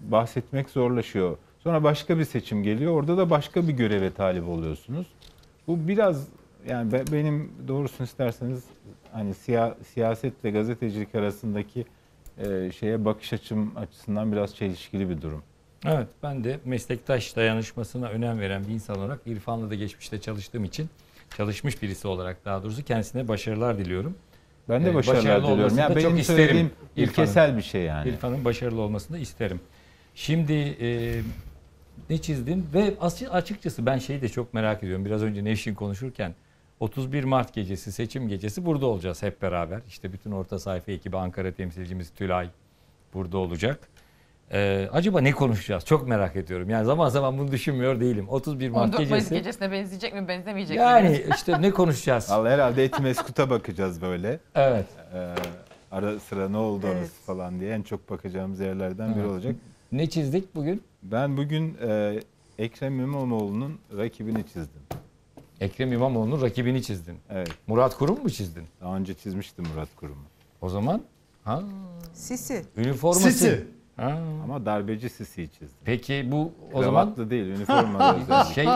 bahsetmek 0.00 0.70
zorlaşıyor. 0.70 1.36
Sonra 1.58 1.84
başka 1.84 2.18
bir 2.18 2.24
seçim 2.24 2.62
geliyor. 2.62 2.92
Orada 2.92 3.16
da 3.16 3.30
başka 3.30 3.68
bir 3.68 3.72
göreve 3.72 4.10
talip 4.10 4.48
oluyorsunuz. 4.48 5.06
Bu 5.66 5.88
biraz 5.88 6.28
yani 6.68 6.92
be- 6.92 7.04
benim 7.12 7.52
doğrusunu 7.68 8.04
isterseniz 8.04 8.64
hani 9.12 9.34
siya, 9.34 9.76
siyasetle 9.94 10.50
gazetecilik 10.50 11.14
arasındaki 11.14 11.84
e, 12.38 12.72
şeye 12.72 13.04
bakış 13.04 13.32
açım 13.32 13.72
açısından 13.76 14.32
biraz 14.32 14.56
çelişkili 14.56 15.10
bir 15.10 15.22
durum. 15.22 15.42
Evet 15.84 16.06
ben 16.22 16.44
de 16.44 16.58
meslektaş 16.64 17.36
dayanışmasına 17.36 18.08
önem 18.08 18.40
veren 18.40 18.64
bir 18.68 18.72
insan 18.72 18.98
olarak 18.98 19.20
İrfan'la 19.26 19.70
da 19.70 19.74
geçmişte 19.74 20.20
çalıştığım 20.20 20.64
için 20.64 20.88
çalışmış 21.36 21.82
birisi 21.82 22.08
olarak 22.08 22.44
daha 22.44 22.62
doğrusu 22.62 22.84
kendisine 22.84 23.28
başarılar 23.28 23.78
diliyorum. 23.78 24.14
Ben 24.68 24.84
de 24.84 24.90
Ee, 24.90 24.94
başarılar 24.94 25.22
diliyorum. 25.42 25.48
olmasını 25.60 25.80
Ya 25.80 25.90
da 25.90 25.96
benim 25.96 26.16
çok 26.16 26.24
söylediğim 26.24 26.70
ilkesel 26.96 27.56
bir 27.56 27.62
şey 27.62 27.82
yani. 27.82 28.08
İrfan'ın 28.08 28.44
başarılı 28.44 28.80
olmasını 28.80 29.16
da 29.16 29.20
isterim. 29.20 29.60
Şimdi 30.14 30.52
e, 30.80 31.20
ne 32.10 32.18
çizdin 32.18 32.66
ve 32.74 32.94
as- 33.00 33.22
açıkçası 33.30 33.86
ben 33.86 33.98
şeyi 33.98 34.22
de 34.22 34.28
çok 34.28 34.54
merak 34.54 34.82
ediyorum. 34.82 35.04
Biraz 35.04 35.22
önce 35.22 35.44
Nevşin 35.44 35.74
konuşurken 35.74 36.34
31 36.80 37.24
Mart 37.24 37.54
gecesi 37.54 37.92
seçim 37.92 38.28
gecesi 38.28 38.66
burada 38.66 38.86
olacağız 38.86 39.22
hep 39.22 39.42
beraber. 39.42 39.80
İşte 39.88 40.12
bütün 40.12 40.30
orta 40.30 40.58
sayfa 40.58 40.92
ekibi 40.92 41.16
Ankara 41.16 41.52
temsilcimiz 41.52 42.10
Tülay 42.10 42.48
burada 43.14 43.38
olacak. 43.38 43.88
Ee, 44.52 44.88
acaba 44.92 45.20
ne 45.20 45.32
konuşacağız? 45.32 45.84
Çok 45.84 46.08
merak 46.08 46.36
ediyorum. 46.36 46.70
Yani 46.70 46.84
zaman 46.84 47.08
zaman 47.08 47.38
bunu 47.38 47.52
düşünmüyor 47.52 48.00
değilim. 48.00 48.28
31 48.28 48.68
Mart 48.70 48.84
14 48.94 49.10
Mayıs 49.10 49.10
gecesi. 49.10 49.34
gecesine 49.34 49.72
benzeyecek 49.72 50.14
mi 50.14 50.28
benzemeyecek 50.28 50.76
Yani 50.76 51.08
mi? 51.08 51.24
işte 51.36 51.62
ne 51.62 51.70
konuşacağız? 51.70 52.30
Vallahi 52.30 52.52
herhalde 52.52 52.84
Etimeskut'a 52.84 53.50
bakacağız 53.50 54.02
böyle. 54.02 54.40
Evet. 54.54 54.86
Ee, 55.14 55.34
ara 55.92 56.18
sıra 56.20 56.48
ne 56.48 56.56
oldu 56.56 56.86
Evet. 56.86 56.96
orası 56.98 57.22
falan 57.26 57.60
diye 57.60 57.74
en 57.74 57.82
çok 57.82 58.10
bakacağımız 58.10 58.60
yerlerden 58.60 59.10
biri 59.14 59.20
Evet. 59.20 59.30
olacak. 59.30 59.56
Ne 59.92 60.10
çizdik 60.10 60.54
bugün? 60.54 60.82
Ben 61.02 61.36
bugün 61.36 61.76
e, 61.88 62.20
Ekrem 62.58 63.00
İmamoğlu'nun 63.00 63.78
rakibini 63.96 64.44
çizdim. 64.46 64.82
Ekrem 65.60 65.92
İmamoğlu'nun 65.92 66.42
rakibini 66.42 66.82
çizdin. 66.82 67.18
Evet. 67.30 67.48
Murat 67.66 67.96
Kurum 67.96 68.22
mu 68.22 68.30
çizdin? 68.30 68.64
Daha 68.80 68.96
önce 68.96 69.14
çizmiştim 69.14 69.64
Murat 69.74 69.88
Kurum'u. 69.96 70.24
O 70.60 70.68
zaman 70.68 71.02
ha 71.44 71.62
Sisi. 72.14 72.64
üniforması. 72.76 73.30
Sisi. 73.32 73.66
Ha. 73.96 74.18
Ama 74.44 74.66
darbeci 74.66 75.08
Sisi'yi 75.08 75.48
çizdim. 75.48 75.78
Peki 75.84 76.28
bu 76.32 76.52
o 76.72 76.82
zaman 76.82 77.04
Kravatlı 77.06 77.30
değil, 77.30 77.46
üniformalı 77.46 78.20
özellikle. 78.22 78.54
şey 78.54 78.66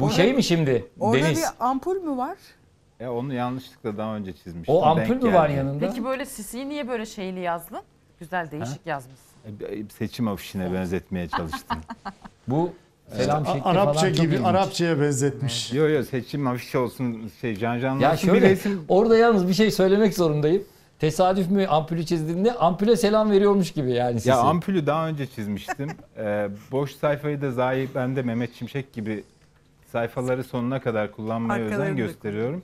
bu 0.00 0.10
şey 0.10 0.34
mi 0.34 0.42
şimdi? 0.42 0.86
Orada 1.00 1.24
Deniz. 1.24 1.38
bir 1.38 1.44
ampul 1.60 1.96
mü 1.96 2.16
var? 2.16 2.38
Ya 3.00 3.12
onu 3.12 3.34
yanlışlıkla 3.34 3.98
daha 3.98 4.16
önce 4.16 4.32
çizmiştim. 4.32 4.74
O 4.74 4.82
ampul 4.84 5.08
denk 5.10 5.22
mü 5.22 5.32
var 5.32 5.48
geldi. 5.48 5.58
yanında? 5.58 5.86
Peki 5.88 6.04
böyle 6.04 6.26
Sisi'yi 6.26 6.68
niye 6.68 6.88
böyle 6.88 7.06
şeyli 7.06 7.40
yazdın? 7.40 7.80
Güzel 8.18 8.50
değişik 8.50 8.86
yazmışsın. 8.86 9.34
E, 9.60 9.88
Seçim 9.98 10.28
afişine 10.28 10.72
benzetmeye 10.74 11.28
çalıştım. 11.28 11.78
Bu 12.48 12.72
selam 13.12 13.46
şekli 13.46 13.62
Arapça 13.62 13.92
falan 14.00 14.08
çok 14.12 14.16
gibi 14.16 14.34
ilginç. 14.34 14.46
Arapçaya 14.46 15.00
benzetmiş. 15.00 15.72
Yo 15.72 15.88
yo 15.88 16.02
seçim 16.02 16.46
afişi 16.46 16.78
olsun 16.78 17.30
şey 17.40 17.56
can 17.56 17.78
canlı 17.80 18.02
Ya 18.02 18.12
olsun 18.12 18.28
şöyle 18.28 18.50
resim. 18.50 18.84
orada 18.88 19.16
yalnız 19.18 19.48
bir 19.48 19.54
şey 19.54 19.70
söylemek 19.70 20.14
zorundayım. 20.14 20.62
Tesadüf 20.98 21.50
mü 21.50 21.66
ampulü 21.66 22.06
çizdiğinde 22.06 22.52
ampule 22.52 22.96
selam 22.96 23.30
veriyormuş 23.30 23.70
gibi 23.70 23.92
yani 23.92 24.14
sesi. 24.14 24.28
Ya 24.28 24.36
ampulü 24.38 24.86
daha 24.86 25.08
önce 25.08 25.26
çizmiştim. 25.26 25.90
Ee, 26.18 26.48
boş 26.72 26.94
sayfayı 26.94 27.40
da 27.42 27.50
zayi 27.52 27.88
ben 27.94 28.16
de 28.16 28.22
Mehmet 28.22 28.54
Şimşek 28.54 28.92
gibi 28.92 29.24
sayfaları 29.92 30.44
sonuna 30.44 30.80
kadar 30.80 31.12
kullanmaya 31.12 31.64
Arkalarını 31.64 31.84
özen 31.84 31.96
gösteriyorum. 31.96 32.62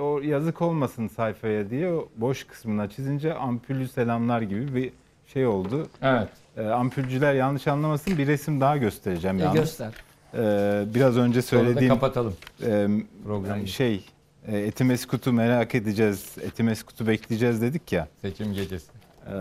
O 0.00 0.20
yazık 0.20 0.62
olmasın 0.62 1.08
sayfaya 1.08 1.70
diye 1.70 1.92
o 1.92 2.08
boş 2.16 2.44
kısmına 2.44 2.90
çizince 2.90 3.34
ampulü 3.34 3.88
selamlar 3.88 4.42
gibi 4.42 4.74
bir 4.74 4.92
şey 5.26 5.46
oldu. 5.46 5.88
Evet. 6.02 6.28
Ee, 6.56 6.66
ampulcüler 6.66 7.34
yanlış 7.34 7.66
anlamasın 7.68 8.18
bir 8.18 8.26
resim 8.26 8.60
daha 8.60 8.76
göstereceğim 8.76 9.38
E, 9.38 9.42
yalnız. 9.42 9.60
göster. 9.60 9.92
Ee, 10.34 10.84
biraz 10.94 11.16
önce 11.16 11.42
Sonra 11.42 11.60
da 11.60 11.64
söylediğim 11.64 11.94
kapatalım 11.94 12.34
e, 12.66 12.86
programı. 13.24 13.68
şey 13.68 14.04
e, 14.46 14.58
Etimeskut'u 14.58 15.32
merak 15.32 15.74
edeceğiz. 15.74 16.36
Etimeskut'u 16.42 17.06
bekleyeceğiz 17.06 17.62
dedik 17.62 17.92
ya. 17.92 18.08
Seçim 18.22 18.52
gecesi. 18.54 18.90
Ee, 19.26 19.32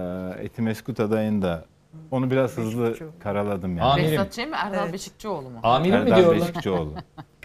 Etimeskut 0.43 0.99
adayında 0.99 1.65
onu 2.11 2.31
biraz 2.31 2.57
hızlı 2.57 2.97
karaladım 3.19 3.77
yani. 3.77 3.87
Amirim. 3.89 4.11
Behzat 4.11 4.33
Ç. 4.33 4.37
mi 4.37 4.55
Erdal 4.55 4.93
Beşikçioğlu 4.93 5.49
mu? 5.49 5.59
Amirim 5.63 5.95
mi 6.03 6.09
Erdal 6.09 6.17
diyorlar? 6.17 6.47
Beşikçioğlu. 6.49 6.93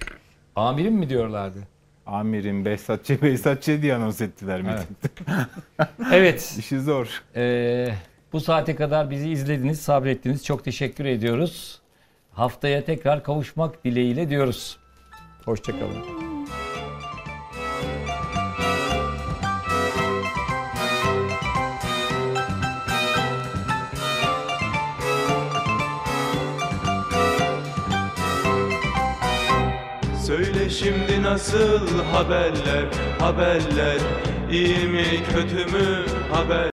Amirim 0.56 0.94
mi 0.94 1.08
diyorlardı? 1.08 1.58
Amirim 2.06 2.64
Behzatçı 2.64 3.22
Behzatçı 3.22 3.82
diye 3.82 3.94
anons 3.94 4.20
ettiler 4.20 4.62
Metin. 4.62 4.96
Evet. 6.12 6.54
İşi 6.58 6.80
zor. 6.80 7.22
Ee, 7.36 7.94
bu 8.34 8.40
saate 8.40 8.76
kadar 8.76 9.10
bizi 9.10 9.30
izlediniz, 9.30 9.80
sabrettiniz. 9.80 10.44
Çok 10.44 10.64
teşekkür 10.64 11.04
ediyoruz. 11.04 11.80
Haftaya 12.32 12.84
tekrar 12.84 13.22
kavuşmak 13.22 13.84
dileğiyle 13.84 14.28
diyoruz. 14.28 14.78
Hoşçakalın. 15.44 16.04
Söyle 30.26 30.70
şimdi 30.70 31.22
nasıl 31.22 32.04
haberler, 32.12 32.86
haberler, 33.18 33.98
iyi 34.50 34.88
mi 34.88 35.04
kötü 35.32 35.64
mü 35.72 36.06
haber? 36.32 36.54